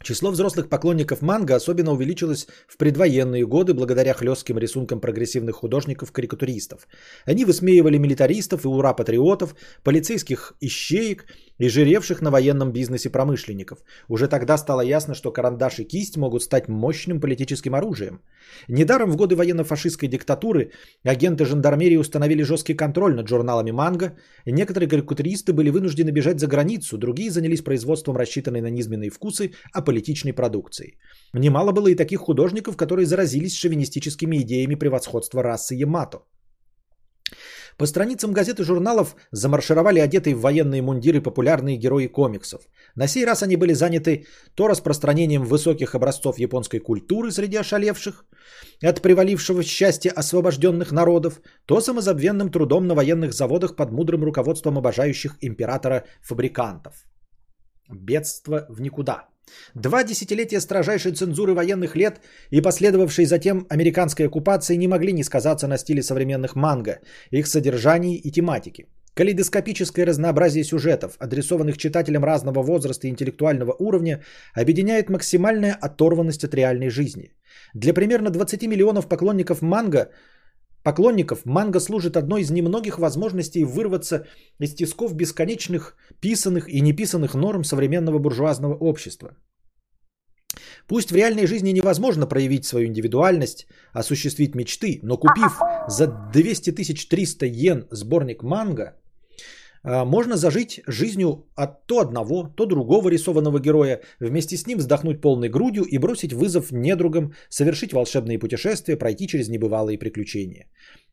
Число 0.03 0.31
взрослых 0.31 0.69
поклонников 0.69 1.23
манго 1.23 1.55
особенно 1.55 1.93
увеличилось 1.93 2.47
в 2.69 2.77
предвоенные 2.77 3.47
годы 3.47 3.75
благодаря 3.75 4.13
хлестким 4.13 4.59
рисункам 4.59 5.01
прогрессивных 5.01 5.57
художников-карикатуристов. 5.57 6.87
Они 7.25 7.45
высмеивали 7.45 7.97
милитаристов 7.97 8.65
и 8.65 8.69
ура-патриотов, 8.69 9.55
полицейских 9.83 10.55
ищеек 10.61 11.27
и 11.59 11.69
жиревших 11.69 12.21
на 12.23 12.31
военном 12.31 12.73
бизнесе 12.73 13.11
промышленников. 13.11 13.79
Уже 14.09 14.29
тогда 14.29 14.59
стало 14.59 14.81
ясно, 14.81 15.15
что 15.15 15.33
карандаш 15.33 15.79
и 15.79 15.85
кисть 15.85 16.17
могут 16.17 16.43
стать 16.43 16.69
мощным 16.69 17.21
политическим 17.21 17.75
оружием. 17.75 18.21
Недаром 18.69 19.11
в 19.11 19.17
годы 19.17 19.37
военно-фашистской 19.37 20.09
диктатуры 20.09 20.71
агенты 21.05 21.45
жандармерии 21.45 21.97
установили 21.97 22.43
жесткий 22.43 22.75
контроль 22.75 23.15
над 23.15 23.29
журналами 23.29 23.71
«Манго», 23.71 24.17
некоторые 24.47 24.89
карикатуристы 24.89 25.53
были 25.53 25.71
вынуждены 25.71 26.11
бежать 26.11 26.41
за 26.41 26.47
границу, 26.47 26.99
другие 26.99 27.31
занялись 27.31 27.63
производством 27.63 28.17
рассчитанной 28.17 28.61
на 28.61 28.71
низменные 28.71 29.11
вкусы 29.11 29.53
аполитичной 29.73 30.33
продукции. 30.33 30.99
Немало 31.33 31.73
было 31.73 31.89
и 31.89 31.97
таких 31.97 32.21
художников, 32.21 32.77
которые 32.77 33.07
заразились 33.07 33.57
шовинистическими 33.57 34.37
идеями 34.37 34.75
превосходства 34.75 35.43
расы 35.43 35.75
Ямато. 35.75 36.19
По 37.77 37.87
страницам 37.87 38.33
газет 38.33 38.61
и 38.61 38.65
журналов 38.65 39.17
замаршировали 39.33 39.99
одетые 39.99 40.37
в 40.37 40.41
военные 40.41 40.83
мундиры 40.83 41.21
популярные 41.21 41.77
герои 41.77 42.07
комиксов. 42.07 42.63
На 42.95 43.09
сей 43.09 43.25
раз 43.25 43.43
они 43.43 43.57
были 43.57 43.73
заняты 43.73 44.27
то 44.55 44.69
распространением 44.69 45.45
высоких 45.45 45.95
образцов 45.95 46.39
японской 46.39 46.79
культуры 46.79 47.33
среди 47.33 47.57
ошалевших 47.57 48.27
от 48.83 49.03
привалившего 49.03 49.63
счастья 49.65 50.11
освобожденных 50.11 50.93
народов, 50.93 51.41
то 51.67 51.81
самозабвенным 51.81 52.51
трудом 52.51 52.87
на 52.87 52.95
военных 52.95 53.33
заводах 53.33 53.77
под 53.77 53.91
мудрым 53.91 54.25
руководством 54.25 54.79
обожающих 54.79 55.37
императора 55.41 56.05
фабрикантов. 56.23 56.95
Бедство 57.89 58.67
в 58.69 58.81
никуда. 58.81 59.29
Два 59.75 60.05
десятилетия 60.05 60.61
строжайшей 60.61 61.13
цензуры 61.13 61.55
военных 61.55 61.97
лет 61.97 62.21
и 62.51 62.61
последовавшей 62.61 63.27
затем 63.27 63.67
американской 63.69 64.27
оккупации 64.27 64.77
не 64.77 64.89
могли 64.89 65.13
не 65.13 65.25
сказаться 65.25 65.67
на 65.67 65.79
стиле 65.79 66.03
современных 66.03 66.57
манго, 66.57 67.01
их 67.31 67.47
содержании 67.47 68.17
и 68.17 68.31
тематике. 68.31 68.87
Калейдоскопическое 69.15 70.07
разнообразие 70.07 70.65
сюжетов, 70.65 71.17
адресованных 71.21 71.79
читателям 71.79 72.25
разного 72.25 72.63
возраста 72.63 73.07
и 73.07 73.11
интеллектуального 73.11 73.73
уровня, 73.79 74.25
объединяет 74.55 75.09
максимальная 75.09 75.73
оторванность 75.81 76.45
от 76.45 76.55
реальной 76.55 76.91
жизни. 76.91 77.33
Для 77.75 77.95
примерно 77.95 78.31
20 78.31 78.67
миллионов 78.67 79.09
поклонников 79.09 79.63
манго 79.63 80.11
Поклонников 80.85 81.47
манго 81.47 81.81
служит 81.81 82.17
одной 82.17 82.43
из 82.43 82.51
немногих 82.51 82.99
возможностей 82.99 83.65
вырваться 83.65 84.27
из 84.61 84.75
тисков 84.75 85.15
бесконечных 85.15 85.97
писанных 86.21 86.69
и 86.69 86.81
неписанных 86.81 87.35
норм 87.35 87.65
современного 87.65 88.19
буржуазного 88.19 88.75
общества. 88.75 89.31
Пусть 90.87 91.11
в 91.11 91.17
реальной 91.17 91.47
жизни 91.47 91.73
невозможно 91.73 92.27
проявить 92.27 92.67
свою 92.67 92.87
индивидуальность, 92.87 93.67
осуществить 93.95 94.55
мечты, 94.55 95.01
но 95.03 95.17
купив 95.17 95.59
за 95.89 96.07
200 96.33 96.73
300 97.09 97.47
йен 97.47 97.87
сборник 97.91 98.43
манго, 98.43 98.83
а, 98.83 99.04
можно 99.85 100.37
зажить 100.37 100.81
жизнью 100.87 101.47
от 101.55 101.87
то 101.87 102.01
одного, 102.01 102.49
то 102.57 102.67
другого 102.67 103.11
рисованного 103.11 103.61
героя, 103.61 104.01
вместе 104.19 104.57
с 104.57 104.67
ним 104.67 104.79
вздохнуть 104.79 105.21
полной 105.21 105.51
грудью 105.51 105.85
и 105.85 105.99
бросить 105.99 106.33
вызов 106.33 106.73
недругам, 106.73 107.35
совершить 107.51 107.93
волшебные 107.93 108.39
путешествия, 108.39 108.97
пройти 108.97 109.29
через 109.29 109.49
небывалые 109.49 109.99
приключения. 109.99 110.67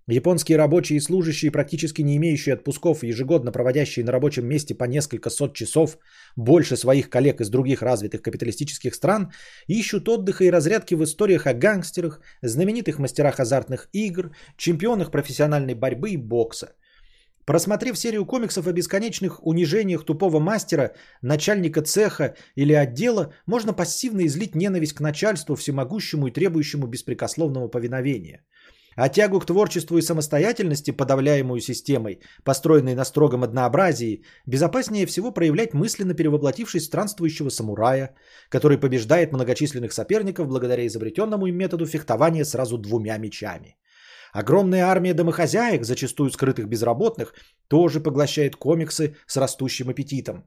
Японские 0.07 0.57
рабочие 0.57 0.97
и 0.97 1.01
служащие, 1.01 1.51
практически 1.51 2.01
не 2.01 2.17
имеющие 2.17 2.53
отпусков 2.53 3.03
ежегодно 3.03 3.51
проводящие 3.51 4.03
на 4.03 4.11
рабочем 4.11 4.47
месте 4.47 4.73
по 4.73 4.85
несколько 4.85 5.29
сот 5.29 5.53
часов 5.53 5.97
больше 6.35 6.75
своих 6.75 7.09
коллег 7.09 7.39
из 7.41 7.49
других 7.49 7.81
развитых 7.81 8.21
капиталистических 8.21 8.95
стран, 8.95 9.31
ищут 9.67 10.09
отдыха 10.09 10.43
и 10.43 10.49
разрядки 10.49 10.95
в 10.95 11.03
историях 11.03 11.45
о 11.45 11.53
гангстерах, 11.53 12.19
знаменитых 12.41 12.99
мастерах 12.99 13.39
азартных 13.39 13.89
игр, 13.93 14.31
чемпионах 14.57 15.11
профессиональной 15.11 15.75
борьбы 15.75 16.11
и 16.11 16.17
бокса– 16.17 16.73
Просмотрев 17.51 17.97
серию 17.97 18.25
комиксов 18.25 18.65
о 18.67 18.71
бесконечных 18.71 19.45
унижениях 19.45 20.05
тупого 20.05 20.39
мастера, 20.39 20.91
начальника 21.21 21.81
цеха 21.81 22.33
или 22.55 22.71
отдела, 22.71 23.33
можно 23.45 23.73
пассивно 23.73 24.25
излить 24.25 24.55
ненависть 24.55 24.93
к 24.93 25.01
начальству, 25.01 25.55
всемогущему 25.55 26.27
и 26.27 26.31
требующему 26.31 26.87
беспрекословного 26.87 27.67
повиновения. 27.67 28.45
А 28.95 29.09
тягу 29.09 29.41
к 29.41 29.45
творчеству 29.45 29.97
и 29.97 30.01
самостоятельности, 30.01 30.91
подавляемую 30.91 31.59
системой, 31.59 32.21
построенной 32.45 32.95
на 32.95 33.03
строгом 33.03 33.43
однообразии, 33.43 34.23
безопаснее 34.45 35.05
всего 35.05 35.33
проявлять 35.33 35.73
мысленно 35.73 36.13
перевоплотившись 36.13 36.85
странствующего 36.85 37.49
самурая, 37.49 38.15
который 38.47 38.77
побеждает 38.77 39.33
многочисленных 39.33 39.91
соперников 39.91 40.47
благодаря 40.47 40.87
изобретенному 40.87 41.47
им 41.47 41.57
методу 41.57 41.85
фехтования 41.85 42.45
сразу 42.45 42.77
двумя 42.77 43.17
мечами. 43.17 43.75
Огромная 44.33 44.85
армия 44.85 45.13
домохозяек, 45.13 45.85
зачастую 45.85 46.29
скрытых 46.31 46.67
безработных, 46.67 47.33
тоже 47.67 47.99
поглощает 47.99 48.55
комиксы 48.55 49.15
с 49.27 49.37
растущим 49.37 49.89
аппетитом. 49.89 50.43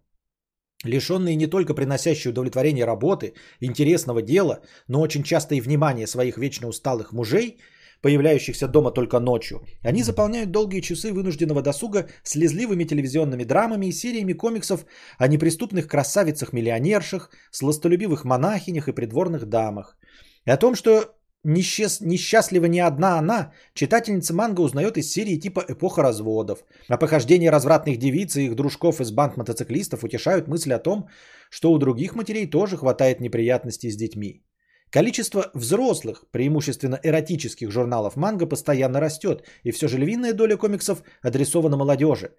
Лишенные 0.85 1.37
не 1.37 1.47
только 1.47 1.75
приносящие 1.75 2.31
удовлетворение 2.31 2.85
работы, 2.85 3.35
интересного 3.61 4.23
дела, 4.23 4.61
но 4.89 5.01
очень 5.01 5.23
часто 5.23 5.55
и 5.55 5.61
внимания 5.61 6.07
своих 6.07 6.37
вечно 6.37 6.69
усталых 6.69 7.13
мужей, 7.13 7.59
появляющихся 8.03 8.69
дома 8.69 8.91
только 8.91 9.19
ночью, 9.19 9.63
они 9.83 10.03
заполняют 10.03 10.51
долгие 10.51 10.83
часы 10.83 11.13
вынужденного 11.13 11.63
досуга 11.63 12.09
слезливыми 12.23 12.85
телевизионными 12.85 13.45
драмами 13.45 13.87
и 13.87 13.93
сериями 13.93 14.35
комиксов 14.35 14.85
о 15.19 15.27
неприступных 15.27 15.87
красавицах-миллионершах, 15.89 17.31
сластолюбивых 17.51 18.25
монахинях 18.25 18.89
и 18.89 18.93
придворных 18.93 19.47
дамах. 19.47 19.97
И 20.45 20.51
о 20.51 20.59
том, 20.59 20.75
что 20.75 21.15
Несчаст... 21.45 22.01
Несчастлива 22.01 22.67
не 22.67 22.81
одна 22.81 23.19
она, 23.19 23.53
читательница 23.75 24.35
манга 24.35 24.63
узнает 24.63 24.97
из 24.97 25.13
серии 25.13 25.39
типа 25.39 25.65
«Эпоха 25.69 26.03
разводов». 26.03 26.65
А 26.89 26.97
похождения 26.97 27.51
развратных 27.51 27.99
девиц 27.99 28.37
и 28.37 28.47
их 28.47 28.55
дружков 28.55 29.01
из 29.01 29.11
банд 29.11 29.37
мотоциклистов 29.37 30.05
утешают 30.05 30.49
мысль 30.49 30.73
о 30.73 30.79
том, 30.79 31.09
что 31.51 31.73
у 31.73 31.79
других 31.79 32.15
матерей 32.15 32.51
тоже 32.51 32.77
хватает 32.79 33.21
неприятностей 33.21 33.91
с 33.91 33.97
детьми. 33.97 34.43
Количество 34.91 35.51
взрослых, 35.55 36.25
преимущественно 36.31 36.99
эротических 37.03 37.71
журналов 37.71 38.17
манга 38.17 38.47
постоянно 38.47 39.01
растет, 39.01 39.45
и 39.65 39.73
все 39.73 39.89
же 39.89 39.99
львиная 39.99 40.33
доля 40.33 40.57
комиксов 40.57 41.03
адресована 41.21 41.77
молодежи. 41.77 42.31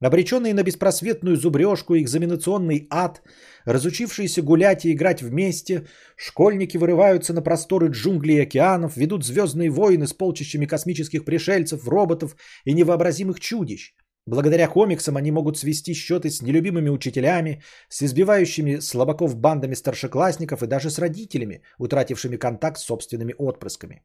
Обреченные 0.00 0.54
на 0.54 0.62
беспросветную 0.62 1.36
зубрежку 1.36 1.94
и 1.94 2.02
экзаменационный 2.02 2.86
ад, 2.90 3.22
разучившиеся 3.64 4.42
гулять 4.42 4.84
и 4.84 4.92
играть 4.92 5.22
вместе, 5.22 5.86
школьники 6.16 6.76
вырываются 6.76 7.32
на 7.32 7.42
просторы 7.42 7.88
джунглей 7.88 8.36
и 8.36 8.42
океанов, 8.42 8.96
ведут 8.96 9.24
звездные 9.24 9.70
войны 9.70 10.06
с 10.06 10.12
полчищами 10.12 10.66
космических 10.66 11.24
пришельцев, 11.24 11.88
роботов 11.88 12.36
и 12.64 12.72
невообразимых 12.72 13.40
чудищ. 13.40 13.94
Благодаря 14.24 14.68
комиксам 14.68 15.16
они 15.16 15.32
могут 15.32 15.58
свести 15.58 15.94
счеты 15.94 16.30
с 16.30 16.42
нелюбимыми 16.42 16.88
учителями, 16.88 17.62
с 17.88 18.02
избивающими 18.02 18.78
слабаков 18.78 19.36
бандами 19.36 19.74
старшеклассников 19.74 20.62
и 20.62 20.68
даже 20.68 20.90
с 20.90 20.98
родителями, 20.98 21.62
утратившими 21.78 22.36
контакт 22.36 22.78
с 22.78 22.84
собственными 22.84 23.34
отпрысками. 23.36 24.02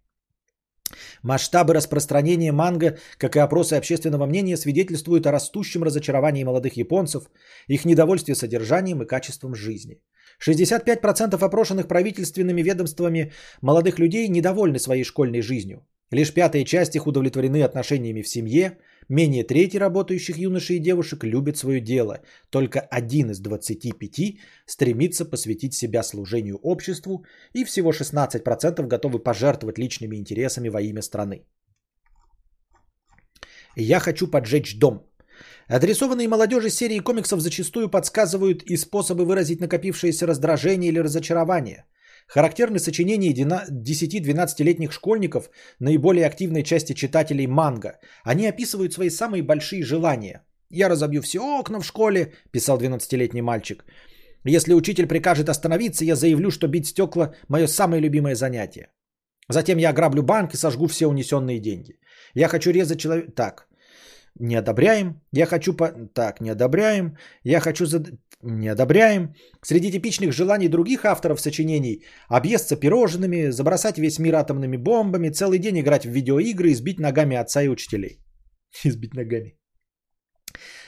Масштабы 1.21 1.73
распространения 1.73 2.51
манго, 2.51 2.97
как 3.17 3.35
и 3.35 3.39
опросы 3.39 3.73
общественного 3.73 4.25
мнения, 4.25 4.57
свидетельствуют 4.57 5.27
о 5.27 5.31
растущем 5.31 5.83
разочаровании 5.83 6.43
молодых 6.43 6.77
японцев, 6.77 7.29
их 7.67 7.85
недовольстве 7.85 8.35
содержанием 8.35 9.01
и 9.01 9.07
качеством 9.07 9.55
жизни. 9.55 10.01
65% 10.45 11.35
опрошенных 11.43 11.87
правительственными 11.87 12.61
ведомствами 12.61 13.31
молодых 13.61 13.99
людей 13.99 14.27
недовольны 14.27 14.79
своей 14.79 15.03
школьной 15.03 15.41
жизнью. 15.41 15.85
Лишь 16.11 16.33
пятая 16.33 16.63
часть 16.63 16.95
их 16.95 17.07
удовлетворены 17.07 17.63
отношениями 17.63 18.21
в 18.21 18.27
семье, 18.27 18.77
Менее 19.09 19.43
трети 19.43 19.77
работающих 19.77 20.37
юношей 20.37 20.75
и 20.75 20.79
девушек 20.79 21.23
любят 21.23 21.57
свое 21.57 21.79
дело. 21.79 22.19
Только 22.49 22.79
один 22.79 23.31
из 23.31 23.39
25 23.39 24.37
стремится 24.65 25.25
посвятить 25.25 25.73
себя 25.73 26.03
служению 26.03 26.57
обществу, 26.57 27.25
и 27.53 27.63
всего 27.63 27.91
16% 27.91 28.87
готовы 28.87 29.19
пожертвовать 29.19 29.79
личными 29.79 30.17
интересами 30.17 30.69
во 30.69 30.81
имя 30.81 31.01
страны. 31.01 31.45
Я 33.77 33.99
хочу 33.99 34.27
поджечь 34.27 34.77
дом. 34.77 35.09
Адресованные 35.67 36.27
молодежи 36.27 36.69
серии 36.69 36.99
комиксов 36.99 37.39
зачастую 37.39 37.89
подсказывают 37.89 38.63
и 38.63 38.75
способы 38.75 39.25
выразить 39.25 39.61
накопившееся 39.61 40.27
раздражение 40.27 40.89
или 40.89 40.99
разочарование– 40.99 41.85
Характерны 42.27 42.79
сочинения 42.79 43.33
10-12-летних 43.33 44.91
школьников, 44.91 45.49
наиболее 45.79 46.25
активной 46.25 46.63
части 46.63 46.93
читателей 46.93 47.47
манга. 47.47 47.99
Они 48.23 48.47
описывают 48.47 48.93
свои 48.93 49.09
самые 49.09 49.43
большие 49.43 49.83
желания. 49.83 50.43
«Я 50.69 50.89
разобью 50.89 51.21
все 51.21 51.39
окна 51.39 51.79
в 51.79 51.85
школе»,– 51.85 52.33
писал 52.51 52.77
12-летний 52.77 53.41
мальчик. 53.41 53.85
«Если 54.43 54.73
учитель 54.73 55.07
прикажет 55.07 55.49
остановиться, 55.49 56.03
я 56.03 56.15
заявлю, 56.15 56.51
что 56.51 56.67
бить 56.67 56.87
стекла– 56.87 57.33
мое 57.47 57.67
самое 57.67 58.01
любимое 58.01 58.35
занятие. 58.35 58.89
Затем 59.49 59.77
я 59.77 59.89
ограблю 59.91 60.23
банк 60.23 60.53
и 60.53 60.57
сожгу 60.57 60.87
все 60.87 61.07
унесенные 61.07 61.59
деньги. 61.59 61.99
Я 62.33 62.49
хочу 62.49 62.71
резать 62.71 62.99
человека...» 62.99 63.31
Так, 63.31 63.67
не 64.39 64.55
одобряем. 64.55 65.21
Я 65.31 65.45
хочу 65.45 65.73
по... 65.73 65.87
Так, 66.13 66.41
не 66.41 66.51
одобряем. 66.51 67.17
Я 67.43 67.59
хочу 67.59 67.85
за... 67.85 68.03
Не 68.41 68.67
одобряем. 68.67 69.33
Среди 69.63 69.91
типичных 69.91 70.31
желаний 70.31 70.69
других 70.69 71.05
авторов 71.05 71.41
сочинений 71.41 72.03
объесться 72.29 72.75
пирожными, 72.75 73.49
забросать 73.49 73.97
весь 73.97 74.19
мир 74.19 74.35
атомными 74.35 74.77
бомбами, 74.77 75.29
целый 75.29 75.59
день 75.59 75.79
играть 75.79 76.05
в 76.05 76.09
видеоигры, 76.09 76.71
избить 76.71 76.99
ногами 76.99 77.35
отца 77.35 77.63
и 77.63 77.67
учителей. 77.67 78.19
Избить 78.83 79.13
ногами. 79.13 79.57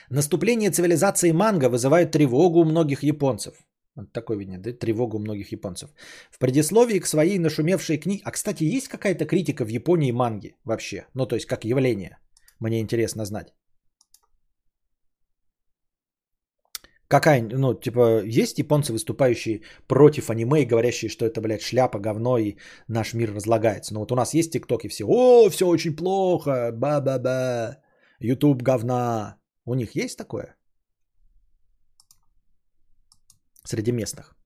Наступление 0.10 0.72
цивилизации 0.72 1.32
манго 1.32 1.70
вызывает 1.70 2.12
тревогу 2.12 2.60
у 2.60 2.66
многих 2.66 3.04
японцев. 3.04 3.54
Вот 3.96 4.12
такой 4.14 4.38
видно, 4.38 4.58
да? 4.58 4.72
Тревогу 4.72 5.18
у 5.18 5.22
многих 5.22 5.52
японцев. 5.52 5.90
В 6.32 6.40
предисловии 6.40 7.00
к 7.00 7.08
своей 7.08 7.40
нашумевшей 7.40 7.98
книге... 7.98 8.22
А, 8.26 8.32
кстати, 8.32 8.64
есть 8.64 8.88
какая-то 8.88 9.26
критика 9.26 9.66
в 9.66 9.70
Японии 9.70 10.12
манги 10.12 10.56
вообще? 10.64 11.06
Ну, 11.14 11.26
то 11.26 11.36
есть, 11.36 11.48
как 11.48 11.66
явление. 11.66 12.18
Мне 12.60 12.80
интересно 12.80 13.26
знать. 13.26 13.54
Какая, 17.10 17.42
ну, 17.42 17.74
типа, 17.74 18.22
есть 18.24 18.60
японцы, 18.60 18.94
выступающие 18.94 19.62
против 19.88 20.30
аниме 20.30 20.62
и 20.62 20.66
говорящие, 20.66 21.10
что 21.10 21.26
это, 21.26 21.42
блядь, 21.42 21.62
шляпа, 21.62 22.00
говно 22.00 22.38
и 22.38 22.58
наш 22.88 23.14
мир 23.14 23.34
разлагается. 23.34 23.94
Ну, 23.94 24.02
вот 24.02 24.12
у 24.12 24.16
нас 24.16 24.36
есть 24.36 24.52
тиктоки 24.52 24.88
все, 24.90 25.06
о, 25.08 25.50
все 25.50 25.66
очень 25.66 25.96
плохо, 25.96 26.72
ба-ба-ба, 26.72 27.78
ютуб 28.20 28.62
говна. 28.62 29.40
У 29.66 29.74
них 29.74 29.96
есть 29.96 30.18
такое? 30.18 30.56
Среди 33.64 33.92
местных. 33.92 34.39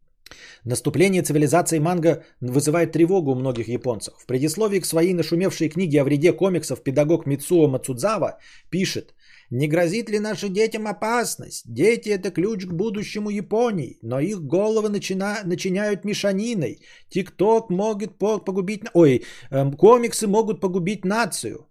Наступление 0.64 1.22
цивилизации 1.22 1.80
манго 1.80 2.24
вызывает 2.40 2.92
тревогу 2.92 3.32
у 3.32 3.36
многих 3.36 3.68
японцев. 3.68 4.14
В 4.18 4.26
предисловии 4.26 4.80
к 4.80 4.86
своей 4.86 5.14
нашумевшей 5.14 5.70
книге 5.70 6.02
о 6.02 6.04
вреде 6.04 6.32
комиксов 6.32 6.84
педагог 6.84 7.26
Мицуо 7.26 7.68
Мацудзава 7.68 8.40
пишет, 8.70 9.14
не 9.50 9.68
грозит 9.68 10.10
ли 10.10 10.20
нашим 10.20 10.54
детям 10.54 10.88
опасность? 10.88 11.64
Дети– 11.66 12.10
это 12.18 12.32
ключ 12.32 12.66
к 12.66 12.74
будущему 12.74 13.30
Японии, 13.30 14.00
но 14.02 14.20
их 14.20 14.42
головы 14.42 14.90
начина... 14.90 15.40
начиняют 15.44 16.06
мешаниной. 16.06 16.80
Тикток 17.10 17.70
может 17.70 18.18
погубить... 18.18 18.84
Ой, 18.94 19.24
эм, 19.52 19.74
комиксы 19.74 20.28
могут 20.28 20.60
погубить 20.60 21.06
нацию. 21.06 21.68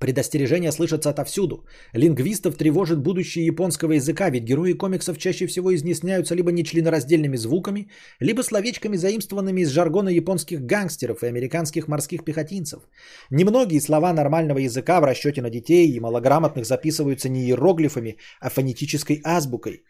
Предостережения 0.00 0.70
слышатся 0.70 1.10
отовсюду. 1.10 1.64
Лингвистов 1.92 2.56
тревожит 2.56 3.02
будущее 3.02 3.46
японского 3.46 3.92
языка, 3.92 4.30
ведь 4.30 4.44
герои 4.44 4.74
комиксов 4.74 5.18
чаще 5.18 5.46
всего 5.46 5.74
изъясняются 5.74 6.34
либо 6.34 6.52
нечленораздельными 6.52 7.36
звуками, 7.36 7.88
либо 8.20 8.42
словечками, 8.42 8.96
заимствованными 8.96 9.62
из 9.62 9.70
жаргона 9.70 10.10
японских 10.10 10.60
гангстеров 10.60 11.22
и 11.22 11.26
американских 11.26 11.88
морских 11.88 12.24
пехотинцев. 12.24 12.82
Немногие 13.30 13.80
слова 13.80 14.12
нормального 14.12 14.58
языка 14.58 15.00
в 15.00 15.04
расчете 15.04 15.42
на 15.42 15.50
детей 15.50 15.88
и 15.90 16.00
малограмотных 16.00 16.64
записываются 16.64 17.28
не 17.28 17.40
иероглифами, 17.40 18.18
а 18.40 18.50
фонетической 18.50 19.20
азбукой. 19.24 19.82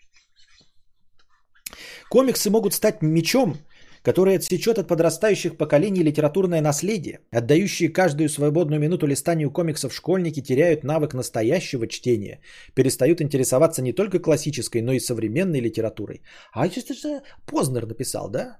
Комиксы 2.09 2.51
могут 2.51 2.73
стать 2.73 3.03
мечом, 3.03 3.57
который 4.03 4.37
отсечет 4.37 4.79
от 4.79 4.89
подрастающих 4.89 5.57
поколений 5.57 6.03
литературное 6.03 6.61
наследие. 6.61 7.21
Отдающие 7.31 7.89
каждую 7.89 8.29
свободную 8.29 8.81
минуту 8.81 9.07
листанию 9.07 9.51
комиксов 9.51 9.95
школьники 9.95 10.41
теряют 10.43 10.85
навык 10.85 11.15
настоящего 11.15 11.87
чтения, 11.87 12.41
перестают 12.75 13.21
интересоваться 13.21 13.83
не 13.83 13.93
только 13.93 14.19
классической, 14.19 14.83
но 14.83 14.93
и 14.93 15.01
современной 15.01 15.61
литературой. 15.61 16.23
А 16.53 16.67
это 16.67 16.95
же 16.95 17.23
Познер 17.47 17.87
написал, 17.87 18.31
да? 18.31 18.59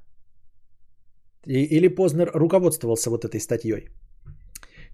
Или 1.47 1.89
Познер 1.89 2.31
руководствовался 2.35 3.11
вот 3.11 3.25
этой 3.25 3.41
статьей? 3.41 3.89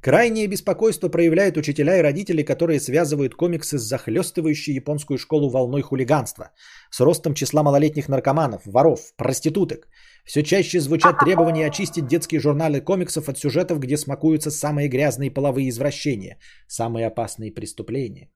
Крайнее 0.05 0.47
беспокойство 0.47 1.09
проявляют 1.09 1.57
учителя 1.57 1.97
и 1.99 2.03
родители, 2.03 2.43
которые 2.43 2.79
связывают 2.79 3.35
комиксы 3.35 3.79
с 3.79 3.83
захлестывающей 3.83 4.75
японскую 4.75 5.17
школу 5.17 5.49
волной 5.49 5.81
хулиганства, 5.81 6.51
с 6.91 7.01
ростом 7.01 7.33
числа 7.33 7.63
малолетних 7.63 8.09
наркоманов, 8.09 8.67
воров, 8.67 9.01
проституток. 9.17 9.89
Все 10.25 10.43
чаще 10.43 10.81
звучат 10.81 11.19
требования 11.19 11.67
очистить 11.67 12.07
детские 12.07 12.41
журналы 12.41 12.81
комиксов 12.81 13.29
от 13.29 13.39
сюжетов, 13.39 13.79
где 13.79 13.97
смакуются 13.97 14.51
самые 14.51 14.89
грязные 14.89 15.31
половые 15.31 15.69
извращения, 15.69 16.39
самые 16.67 17.07
опасные 17.07 17.53
преступления. 17.53 18.31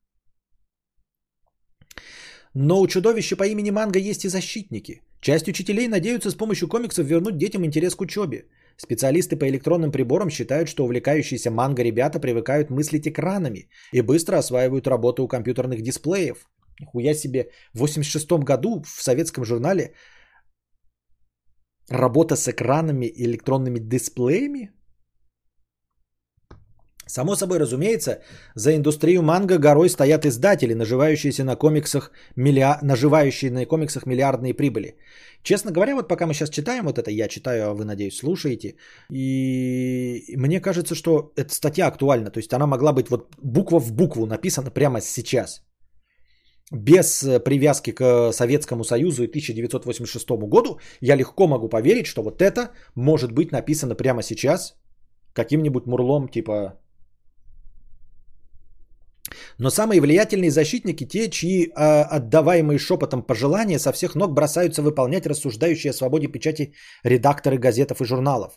Но 2.54 2.80
у 2.80 2.86
чудовища 2.86 3.36
по 3.36 3.46
имени 3.46 3.70
Манго 3.70 3.98
есть 3.98 4.24
и 4.24 4.28
защитники. 4.28 5.02
Часть 5.20 5.48
учителей 5.48 5.88
надеются 5.88 6.30
с 6.30 6.34
помощью 6.34 6.68
комиксов 6.68 7.06
вернуть 7.06 7.38
детям 7.38 7.64
интерес 7.64 7.94
к 7.94 8.00
учебе. 8.00 8.44
Специалисты 8.76 9.36
по 9.36 9.48
электронным 9.48 9.90
приборам 9.90 10.30
считают, 10.30 10.68
что 10.68 10.84
увлекающиеся 10.84 11.50
манго 11.50 11.82
ребята 11.82 12.20
привыкают 12.20 12.70
мыслить 12.70 13.08
экранами 13.08 13.68
и 13.92 14.02
быстро 14.02 14.38
осваивают 14.38 14.86
работу 14.86 15.22
у 15.24 15.28
компьютерных 15.28 15.82
дисплеев. 15.82 16.46
Нихуя 16.80 17.14
себе, 17.14 17.50
в 17.74 17.78
86 17.78 18.44
году 18.44 18.82
в 18.82 19.02
советском 19.02 19.44
журнале 19.44 19.94
работа 21.90 22.36
с 22.36 22.48
экранами 22.48 23.06
и 23.06 23.24
электронными 23.24 23.78
дисплеями? 23.78 24.70
Само 27.08 27.36
собой 27.36 27.58
разумеется, 27.58 28.18
за 28.54 28.76
индустрию 28.76 29.22
манго 29.22 29.58
горой 29.58 29.88
стоят 29.88 30.26
издатели, 30.26 30.74
наживающиеся 30.74 31.42
на 31.42 31.56
комиксах, 31.56 32.12
миллиар... 32.36 32.82
наживающие 32.82 33.50
на 33.50 33.64
комиксах 33.64 34.06
миллиардные 34.06 34.52
прибыли. 34.52 34.98
Честно 35.42 35.72
говоря, 35.72 35.94
вот 35.94 36.08
пока 36.08 36.26
мы 36.26 36.34
сейчас 36.34 36.50
читаем 36.50 36.84
вот 36.84 36.98
это, 36.98 37.10
я 37.10 37.28
читаю, 37.28 37.70
а 37.70 37.74
вы, 37.74 37.84
надеюсь, 37.84 38.18
слушаете, 38.18 38.76
и 39.10 40.36
мне 40.36 40.60
кажется, 40.60 40.94
что 40.94 41.32
эта 41.36 41.54
статья 41.54 41.86
актуальна, 41.86 42.30
то 42.30 42.38
есть 42.38 42.52
она 42.52 42.66
могла 42.66 42.92
быть 42.92 43.08
вот 43.08 43.34
буква 43.42 43.80
в 43.80 43.92
букву 43.92 44.26
написана 44.26 44.70
прямо 44.70 45.00
сейчас 45.00 45.67
без 46.72 47.22
э, 47.22 47.40
привязки 47.40 47.92
к 47.92 48.32
Советскому 48.32 48.84
Союзу 48.84 49.22
и 49.22 49.26
1986 49.26 50.30
году, 50.48 50.78
я 51.00 51.16
легко 51.16 51.46
могу 51.46 51.68
поверить, 51.68 52.06
что 52.06 52.22
вот 52.22 52.42
это 52.42 52.70
может 52.94 53.32
быть 53.32 53.52
написано 53.52 53.94
прямо 53.94 54.22
сейчас 54.22 54.74
каким-нибудь 55.32 55.86
мурлом 55.86 56.28
типа... 56.28 56.74
Но 59.58 59.70
самые 59.70 60.00
влиятельные 60.00 60.50
защитники 60.50 61.04
те, 61.04 61.30
чьи 61.30 61.66
э, 61.66 62.02
отдаваемые 62.16 62.78
шепотом 62.78 63.22
пожелания 63.22 63.78
со 63.78 63.92
всех 63.92 64.14
ног 64.14 64.32
бросаются 64.32 64.82
выполнять 64.82 65.26
рассуждающие 65.26 65.90
о 65.90 65.94
свободе 65.94 66.28
печати 66.28 66.74
редакторы 67.04 67.58
газетов 67.58 68.00
и 68.00 68.04
журналов. 68.04 68.52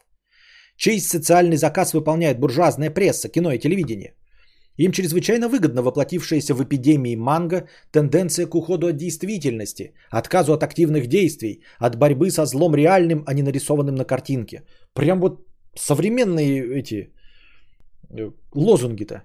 Чей 0.77 0.99
социальный 0.99 1.57
заказ 1.57 1.93
выполняет 1.93 2.39
буржуазная 2.39 2.89
пресса, 2.89 3.29
кино 3.29 3.51
и 3.51 3.59
телевидение. 3.59 4.15
Им 4.77 4.91
чрезвычайно 4.91 5.49
выгодно 5.49 5.81
воплотившаяся 5.81 6.53
в 6.53 6.63
эпидемии 6.63 7.15
манго 7.15 7.67
тенденция 7.91 8.47
к 8.47 8.55
уходу 8.55 8.87
от 8.87 8.97
действительности, 8.97 9.93
отказу 10.09 10.53
от 10.53 10.63
активных 10.63 11.07
действий, 11.07 11.61
от 11.79 11.97
борьбы 11.97 12.31
со 12.31 12.45
злом 12.45 12.75
реальным, 12.75 13.23
а 13.27 13.33
не 13.33 13.43
нарисованным 13.43 13.95
на 13.95 14.05
картинке. 14.05 14.63
Прям 14.93 15.19
вот 15.19 15.45
современные 15.75 16.79
эти 16.79 17.13
э, 18.09 18.31
лозунги-то. 18.55 19.23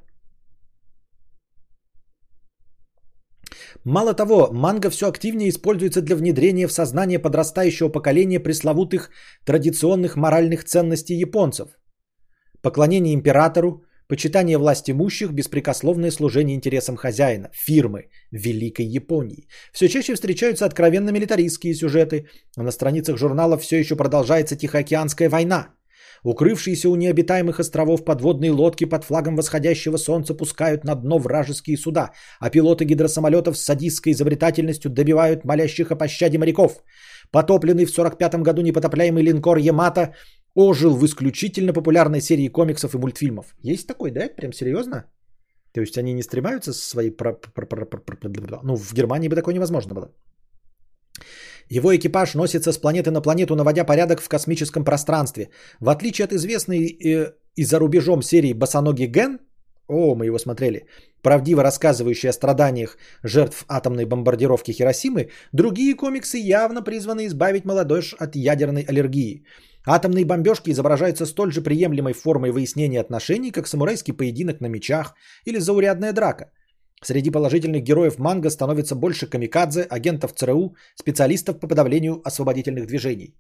Мало 3.84 4.14
того, 4.14 4.50
манго 4.52 4.90
все 4.90 5.06
активнее 5.06 5.48
используется 5.48 6.02
для 6.02 6.16
внедрения 6.16 6.66
в 6.66 6.72
сознание 6.72 7.18
подрастающего 7.18 7.88
поколения 7.88 8.40
пресловутых 8.40 9.10
традиционных 9.44 10.16
моральных 10.16 10.64
ценностей 10.64 11.14
японцев. 11.14 11.68
Поклонение 12.62 13.14
императору, 13.14 13.84
Почитание 14.08 14.56
власть 14.56 14.88
имущих, 14.88 15.32
беспрекословное 15.32 16.12
служение 16.12 16.54
интересам 16.54 16.96
хозяина, 16.96 17.50
фирмы 17.52 18.08
Великой 18.30 18.86
Японии. 18.86 19.48
Все 19.72 19.88
чаще 19.88 20.14
встречаются 20.14 20.64
откровенно 20.64 21.10
милитаристские 21.10 21.74
сюжеты, 21.74 22.26
а 22.56 22.62
на 22.62 22.70
страницах 22.70 23.18
журналов 23.18 23.62
все 23.62 23.78
еще 23.78 23.96
продолжается 23.96 24.56
Тихоокеанская 24.56 25.28
война. 25.28 25.74
Укрывшиеся 26.22 26.88
у 26.88 26.96
необитаемых 26.96 27.60
островов 27.60 28.04
подводные 28.04 28.52
лодки 28.52 28.84
под 28.84 29.04
флагом 29.04 29.36
восходящего 29.36 29.96
солнца 29.96 30.34
пускают 30.34 30.84
на 30.84 30.94
дно 30.94 31.18
вражеские 31.18 31.76
суда, 31.76 32.12
а 32.40 32.50
пилоты 32.50 32.84
гидросамолетов 32.84 33.56
с 33.56 33.64
садистской 33.64 34.12
изобретательностью 34.12 34.90
добивают 34.90 35.44
молящих 35.44 35.90
о 35.90 35.96
пощаде 35.96 36.38
моряков. 36.38 36.84
Потопленный 37.32 37.86
в 37.86 37.90
45 37.90 38.36
году 38.36 38.62
непотопляемый 38.62 39.24
линкор 39.24 39.58
Ямато 39.58 40.14
ожил 40.56 40.96
в 40.96 41.04
исключительно 41.04 41.72
популярной 41.72 42.20
серии 42.20 42.48
комиксов 42.48 42.94
и 42.94 42.98
мультфильмов. 42.98 43.54
Есть 43.62 43.86
такой, 43.86 44.10
да? 44.10 44.28
Прям 44.36 44.52
серьезно? 44.52 45.04
То 45.72 45.80
есть 45.80 45.98
они 45.98 46.14
не 46.14 46.22
стремаются 46.22 46.72
со 46.72 46.88
своей... 46.88 47.16
Ну, 48.62 48.76
в 48.76 48.94
Германии 48.94 49.28
бы 49.28 49.36
такое 49.36 49.54
невозможно 49.54 49.94
было. 49.94 50.10
Его 51.70 51.94
экипаж 51.94 52.34
носится 52.34 52.72
с 52.72 52.78
планеты 52.78 53.10
на 53.10 53.20
планету, 53.20 53.54
наводя 53.54 53.84
порядок 53.84 54.20
в 54.20 54.28
космическом 54.28 54.84
пространстве. 54.84 55.50
В 55.80 55.88
отличие 55.88 56.24
от 56.24 56.32
известной 56.32 56.86
э, 56.86 57.32
и 57.56 57.64
за 57.64 57.78
рубежом 57.78 58.22
серии 58.22 58.54
«Босоногий 58.54 59.06
Ген», 59.06 59.38
о, 59.88 60.14
мы 60.14 60.26
его 60.26 60.38
смотрели, 60.38 60.86
правдиво 61.22 61.62
рассказывающий 61.62 62.28
о 62.28 62.32
страданиях 62.32 62.98
жертв 63.22 63.64
атомной 63.68 64.04
бомбардировки 64.04 64.72
Хиросимы, 64.72 65.30
другие 65.52 65.94
комиксы 65.94 66.38
явно 66.38 66.82
призваны 66.82 67.26
избавить 67.26 67.64
молодежь 67.64 68.14
от 68.18 68.36
ядерной 68.36 68.82
аллергии. 68.82 69.44
Атомные 69.86 70.24
бомбежки 70.24 70.70
изображаются 70.70 71.26
столь 71.26 71.52
же 71.52 71.62
приемлемой 71.62 72.12
формой 72.12 72.50
выяснения 72.50 73.00
отношений, 73.00 73.52
как 73.52 73.68
самурайский 73.68 74.12
поединок 74.12 74.60
на 74.60 74.66
мечах 74.66 75.14
или 75.44 75.58
заурядная 75.58 76.12
драка. 76.12 76.50
Среди 77.02 77.30
положительных 77.30 77.82
героев 77.82 78.18
манга 78.18 78.50
становится 78.50 78.96
больше 78.96 79.26
камикадзе, 79.26 79.82
агентов 79.82 80.32
ЦРУ, 80.34 80.74
специалистов 80.96 81.60
по 81.60 81.68
подавлению 81.68 82.20
освободительных 82.24 82.86
движений. 82.86 83.36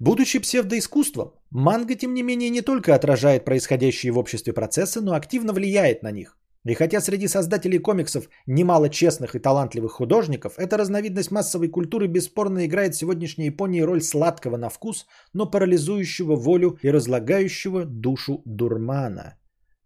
Будучи 0.00 0.38
псевдоискусством, 0.38 1.32
манга, 1.50 1.96
тем 1.96 2.14
не 2.14 2.22
менее, 2.22 2.50
не 2.50 2.62
только 2.62 2.94
отражает 2.94 3.44
происходящие 3.44 4.12
в 4.12 4.18
обществе 4.18 4.54
процессы, 4.54 5.00
но 5.00 5.12
активно 5.12 5.52
влияет 5.52 6.02
на 6.02 6.12
них. 6.12 6.38
И 6.64 6.74
хотя 6.74 7.00
среди 7.00 7.28
создателей 7.28 7.78
комиксов 7.78 8.28
немало 8.46 8.88
честных 8.88 9.34
и 9.34 9.40
талантливых 9.40 9.92
художников, 9.92 10.58
эта 10.58 10.76
разновидность 10.76 11.32
массовой 11.32 11.68
культуры 11.68 12.06
бесспорно 12.06 12.64
играет 12.66 12.94
в 12.94 12.98
сегодняшней 12.98 13.46
Японии 13.46 13.80
роль 13.80 14.00
сладкого 14.00 14.56
на 14.56 14.68
вкус, 14.68 15.06
но 15.32 15.50
парализующего 15.50 16.36
волю 16.36 16.78
и 16.82 16.92
разлагающего 16.92 17.84
душу 17.84 18.42
дурмана. 18.46 19.34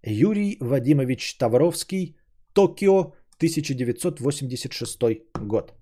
Юрий 0.02 0.58
Вадимович 0.60 1.38
Тавровский, 1.38 2.16
Токио, 2.52 3.14
1986 3.38 5.00
год. 5.40 5.72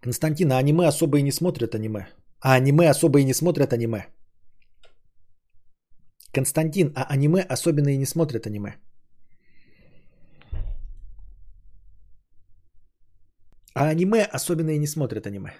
Константин, 0.00 0.52
а 0.52 0.58
аниме 0.58 0.86
особо 0.86 1.18
и 1.18 1.22
не 1.22 1.32
смотрят 1.32 1.74
аниме. 1.74 2.06
А 2.40 2.54
аниме 2.54 2.90
особо 2.90 3.20
и 3.20 3.24
не 3.24 3.34
смотрят 3.34 3.72
аниме. 3.72 4.06
Константин, 6.32 6.92
а 6.94 7.04
аниме 7.04 7.42
особенно 7.42 7.88
и 7.88 7.96
не 7.96 8.06
смотрят 8.06 8.46
аниме. 8.46 8.76
А 13.74 13.88
аниме 13.88 14.24
особенно 14.24 14.70
и 14.70 14.78
не 14.78 14.86
смотрят 14.86 15.26
аниме. 15.26 15.52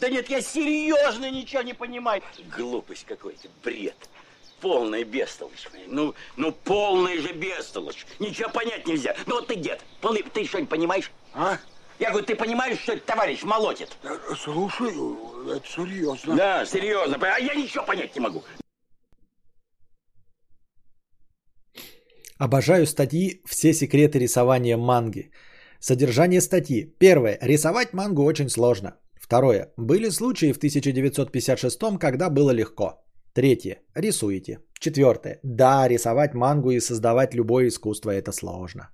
Да 0.00 0.10
нет, 0.10 0.28
я 0.28 0.42
серьезно 0.42 1.30
ничего 1.30 1.62
не 1.62 1.74
понимаю. 1.74 2.22
Глупость 2.56 3.06
какой-то, 3.06 3.48
бред. 3.64 4.08
Полная 4.60 5.04
бестолочь. 5.04 5.68
Ну, 5.88 6.14
ну 6.36 6.52
полная 6.52 7.20
же 7.20 7.32
бестолочь. 7.32 8.06
Ничего 8.20 8.50
понять 8.50 8.86
нельзя. 8.86 9.16
Ну 9.26 9.36
вот 9.36 9.48
ты, 9.48 9.56
дед, 9.56 9.84
полы, 10.00 10.22
ты 10.22 10.44
что-нибудь 10.44 10.70
понимаешь? 10.70 11.10
А? 11.34 11.58
Я 11.98 12.10
говорю, 12.10 12.26
ты 12.26 12.36
понимаешь, 12.36 12.78
что 12.78 12.92
этот 12.92 13.06
товарищ 13.06 13.42
молотит? 13.42 13.96
Э, 14.02 14.34
Слушай, 14.36 14.92
это 15.56 15.66
серьезно. 15.66 16.36
Да, 16.36 16.66
серьезно. 16.66 17.16
А 17.20 17.40
я 17.40 17.54
ничего 17.54 17.84
понять 17.84 18.14
не 18.14 18.20
могу. 18.20 18.42
Обожаю 22.38 22.86
статьи 22.86 23.40
«Все 23.46 23.72
секреты 23.72 24.18
рисования 24.18 24.76
манги». 24.76 25.30
Содержание 25.80 26.40
статьи. 26.40 26.94
Первое. 26.98 27.38
Рисовать 27.40 27.94
мангу 27.94 28.24
очень 28.24 28.50
сложно. 28.50 28.98
Второе. 29.14 29.72
Были 29.76 30.10
случаи 30.10 30.52
в 30.52 30.58
1956, 30.58 31.98
когда 31.98 32.28
было 32.28 32.50
легко. 32.50 33.02
Третье. 33.32 33.78
Рисуете. 33.94 34.60
Четвертое. 34.78 35.40
Да, 35.42 35.88
рисовать 35.88 36.34
мангу 36.34 36.70
и 36.70 36.80
создавать 36.80 37.34
любое 37.34 37.68
искусство– 37.68 38.10
это 38.14 38.32
сложно. 38.32 38.90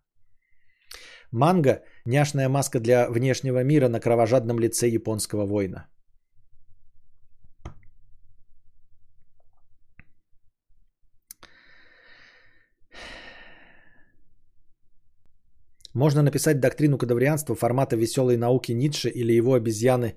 Манга– 1.32 1.82
няшная 2.06 2.48
маска 2.48 2.78
для 2.78 3.08
внешнего 3.10 3.64
мира 3.64 3.88
на 3.88 4.00
кровожадном 4.00 4.58
лице 4.58 4.88
японского 4.88 5.46
воина. 5.46 5.88
Можно 15.94 16.22
написать 16.22 16.60
доктрину 16.60 16.98
кадаврианства 16.98 17.54
формата 17.54 17.96
веселой 17.96 18.36
науки 18.36 18.72
Ницше 18.72 19.08
или 19.10 19.32
его 19.32 19.54
обезьяны 19.54 20.16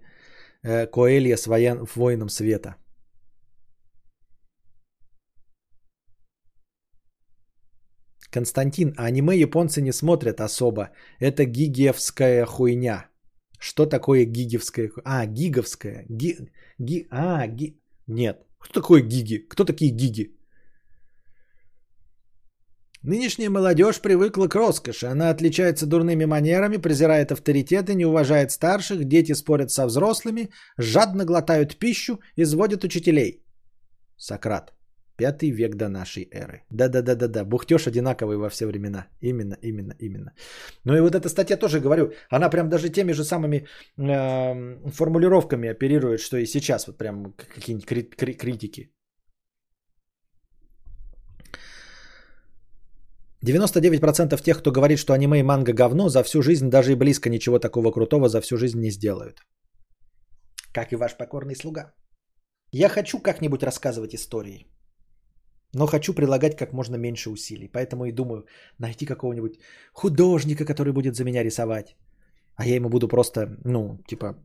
э, 0.64 0.88
Коэлья 0.88 1.38
с 1.38 1.48
воен... 1.48 1.86
воином 1.96 2.30
света. 2.30 2.76
Константин, 8.36 8.94
а 8.98 9.06
аниме 9.06 9.38
японцы 9.38 9.82
не 9.82 9.94
смотрят 9.94 10.42
особо. 10.42 10.90
Это 11.22 11.46
гигевская 11.46 12.46
хуйня. 12.46 13.06
Что 13.60 13.86
такое 13.86 14.26
гигевская? 14.26 14.92
А, 15.06 15.26
гиговская. 15.26 16.06
Ги... 16.10 16.38
Ги... 16.78 17.08
А, 17.12 17.48
ги... 17.48 17.80
Нет. 18.08 18.38
Кто 18.60 18.82
такой 18.82 19.02
гиги? 19.02 19.38
Кто 19.50 19.64
такие 19.64 19.92
гиги? 19.92 20.38
Нынешняя 23.04 23.50
молодежь 23.50 24.02
привыкла 24.02 24.48
к 24.48 24.56
роскоши. 24.56 25.06
Она 25.06 25.30
отличается 25.30 25.86
дурными 25.86 26.26
манерами, 26.26 26.78
презирает 26.78 27.32
авторитеты, 27.32 27.96
не 27.96 28.06
уважает 28.06 28.52
старших, 28.52 29.06
дети 29.06 29.34
спорят 29.36 29.72
со 29.72 29.86
взрослыми, 29.86 30.50
жадно 30.78 31.24
глотают 31.24 31.80
пищу, 31.80 32.20
изводят 32.36 32.84
учителей. 32.84 33.46
Сократ. 34.18 34.74
Пятый 35.18 35.50
век 35.52 35.76
до 35.76 35.88
нашей 35.88 36.28
эры. 36.32 36.64
Да-да-да-да-да. 36.70 37.46
Бухтеж 37.46 37.88
одинаковый 37.88 38.38
во 38.38 38.50
все 38.50 38.66
времена. 38.66 39.08
Именно, 39.22 39.58
именно, 39.62 39.94
именно. 40.00 40.34
Ну 40.84 40.98
и 40.98 41.02
вот 41.02 41.16
эта 41.16 41.30
статья 41.30 41.58
тоже, 41.58 41.80
говорю, 41.80 42.12
она 42.30 42.50
прям 42.50 42.70
даже 42.70 42.90
теми 42.90 43.14
же 43.14 43.24
самыми 43.24 43.66
э, 43.98 44.90
формулировками 44.92 45.70
оперирует, 45.70 46.20
что 46.20 46.38
и 46.38 46.46
сейчас. 46.46 46.88
Вот 46.88 46.98
прям 46.98 47.34
какие-нибудь 47.34 47.86
кри- 47.86 48.10
кри- 48.10 48.38
критики. 48.38 48.92
99% 53.46 54.42
тех, 54.44 54.58
кто 54.58 54.72
говорит, 54.72 55.00
что 55.00 55.14
аниме 55.14 55.40
и 55.40 55.44
манга 55.44 55.72
говно, 55.72 56.10
за 56.10 56.24
всю 56.24 56.42
жизнь 56.42 56.70
даже 56.70 56.92
и 56.92 56.96
близко 56.96 57.30
ничего 57.30 57.60
такого 57.60 57.92
крутого 57.92 58.28
за 58.28 58.42
всю 58.42 58.58
жизнь 58.58 58.80
не 58.80 58.92
сделают. 58.92 59.42
Как 60.74 60.92
и 60.92 60.98
ваш 60.98 61.16
покорный 61.16 61.56
слуга. 61.56 61.94
Я 62.72 62.90
хочу 62.90 63.20
как-нибудь 63.20 63.64
рассказывать 63.64 64.14
истории. 64.14 64.75
Но 65.76 65.88
хочу 65.88 66.14
прилагать 66.14 66.56
как 66.56 66.74
можно 66.74 66.96
меньше 66.98 67.30
усилий. 67.30 67.68
Поэтому 67.68 68.06
и 68.06 68.12
думаю 68.12 68.46
найти 68.80 69.06
какого-нибудь 69.06 69.60
художника, 69.94 70.66
который 70.66 70.94
будет 70.94 71.16
за 71.16 71.24
меня 71.26 71.44
рисовать. 71.44 71.98
А 72.56 72.66
я 72.66 72.76
ему 72.76 72.90
буду 72.90 73.08
просто, 73.08 73.58
ну, 73.66 74.00
типа, 74.08 74.36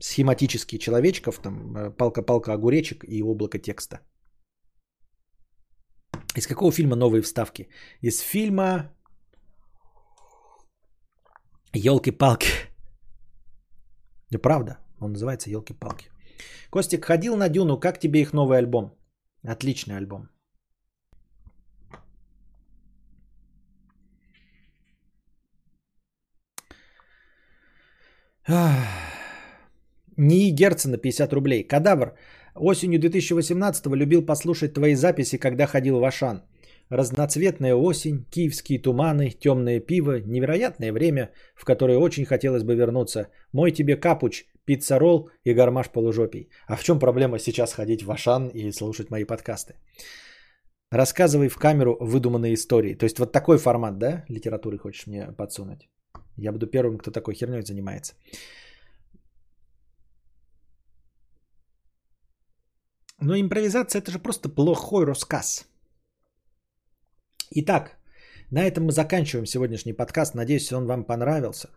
схематический 0.00 0.78
человечков, 0.78 1.38
там, 1.38 1.76
э, 1.76 1.90
палка-палка 1.90 2.52
огуречек 2.52 3.04
и 3.04 3.22
облако 3.22 3.58
текста. 3.58 4.00
Из 6.36 6.46
какого 6.46 6.72
фильма 6.72 6.96
новые 6.96 7.22
вставки? 7.22 7.68
Из 8.00 8.20
фильма 8.20 8.90
Елки-палки. 11.74 12.48
Да 14.32 14.38
правда, 14.38 14.78
он 14.98 15.12
называется 15.12 15.50
Елки-палки. 15.50 16.10
Костик 16.70 17.04
ходил 17.04 17.36
на 17.36 17.48
Дюну, 17.48 17.78
как 17.78 18.00
тебе 18.00 18.20
их 18.20 18.32
новый 18.32 18.58
альбом? 18.58 18.98
Отличный 19.46 19.96
альбом. 19.96 20.31
НИИ 30.16 30.50
Герцена 30.50 30.98
50 30.98 31.32
рублей. 31.32 31.62
Кадавр. 31.62 32.14
Осенью 32.56 32.98
2018 32.98 33.86
любил 33.86 34.26
послушать 34.26 34.74
твои 34.74 34.94
записи, 34.94 35.38
когда 35.38 35.66
ходил 35.66 36.00
в 36.00 36.04
Ашан. 36.04 36.42
Разноцветная 36.90 37.74
осень, 37.74 38.26
киевские 38.30 38.82
туманы, 38.82 39.30
темное 39.30 39.80
пиво, 39.80 40.20
невероятное 40.20 40.92
время, 40.92 41.30
в 41.54 41.64
которое 41.64 41.98
очень 41.98 42.24
хотелось 42.24 42.64
бы 42.64 42.74
вернуться. 42.74 43.28
Мой 43.52 43.70
тебе 43.70 43.96
капуч, 43.96 44.44
пицца-ролл 44.66 45.30
и 45.44 45.54
гармаш 45.54 45.90
полужопий. 45.90 46.50
А 46.66 46.76
в 46.76 46.82
чем 46.82 46.98
проблема 46.98 47.38
сейчас 47.38 47.72
ходить 47.72 48.02
в 48.02 48.10
Ашан 48.10 48.48
и 48.48 48.72
слушать 48.72 49.10
мои 49.10 49.24
подкасты? 49.24 49.74
Рассказывай 50.90 51.48
в 51.48 51.56
камеру 51.56 51.96
выдуманные 52.00 52.54
истории. 52.54 52.94
То 52.94 53.04
есть 53.04 53.18
вот 53.18 53.32
такой 53.32 53.58
формат, 53.58 53.98
да, 53.98 54.24
литературы 54.28 54.78
хочешь 54.78 55.06
мне 55.06 55.28
подсунуть? 55.38 55.88
Я 56.36 56.52
буду 56.52 56.66
первым, 56.66 56.98
кто 56.98 57.10
такой 57.10 57.34
херней 57.34 57.62
занимается. 57.62 58.14
Но 63.20 63.36
импровизация 63.36 64.00
это 64.00 64.10
же 64.10 64.18
просто 64.18 64.48
плохой 64.48 65.06
рассказ. 65.06 65.66
Итак, 67.50 67.96
на 68.50 68.64
этом 68.64 68.84
мы 68.84 68.92
заканчиваем 68.92 69.46
сегодняшний 69.46 69.92
подкаст. 69.92 70.34
Надеюсь, 70.34 70.72
он 70.72 70.86
вам 70.86 71.04
понравился. 71.04 71.68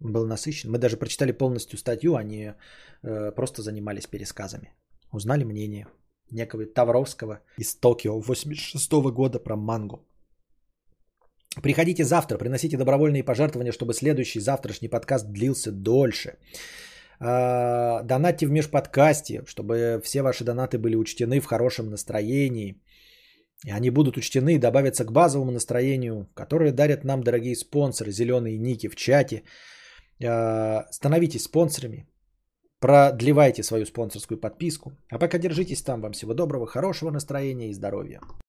Был 0.00 0.26
насыщен. 0.26 0.70
Мы 0.70 0.78
даже 0.78 0.96
прочитали 0.96 1.32
полностью 1.32 1.78
статью, 1.78 2.16
а 2.16 2.24
не 2.24 2.54
э, 3.02 3.32
просто 3.32 3.62
занимались 3.62 4.06
пересказами. 4.06 4.74
Узнали 5.12 5.44
мнение 5.44 5.86
некого 6.30 6.66
Тавровского 6.66 7.40
из 7.58 7.76
Токио 7.76 8.18
86 8.20 8.92
года 9.12 9.38
про 9.38 9.56
мангу. 9.56 10.06
Приходите 11.62 12.04
завтра, 12.04 12.38
приносите 12.38 12.76
добровольные 12.76 13.22
пожертвования, 13.22 13.72
чтобы 13.72 13.94
следующий 13.94 14.40
завтрашний 14.40 14.88
подкаст 14.88 15.26
длился 15.26 15.70
дольше. 15.72 16.38
А, 17.20 18.02
донатьте 18.02 18.46
в 18.46 18.50
межподкасте, 18.50 19.42
чтобы 19.46 20.00
все 20.04 20.22
ваши 20.22 20.44
донаты 20.44 20.78
были 20.78 20.96
учтены 20.96 21.40
в 21.40 21.46
хорошем 21.46 21.90
настроении. 21.90 22.80
И 23.64 23.70
они 23.70 23.90
будут 23.90 24.16
учтены 24.16 24.54
и 24.54 24.58
добавятся 24.58 25.04
к 25.04 25.12
базовому 25.12 25.52
настроению, 25.52 26.28
которое 26.34 26.72
дарят 26.72 27.04
нам 27.04 27.22
дорогие 27.22 27.56
спонсоры, 27.56 28.10
зеленые 28.10 28.58
ники 28.58 28.88
в 28.88 28.96
чате. 28.96 29.42
А, 30.22 30.86
становитесь 30.90 31.44
спонсорами, 31.44 32.06
продлевайте 32.80 33.62
свою 33.62 33.86
спонсорскую 33.86 34.40
подписку. 34.40 34.92
А 35.08 35.18
пока 35.18 35.38
держитесь 35.38 35.82
там. 35.82 36.00
Вам 36.00 36.12
всего 36.12 36.34
доброго, 36.34 36.66
хорошего 36.66 37.10
настроения 37.10 37.70
и 37.70 37.74
здоровья. 37.74 38.20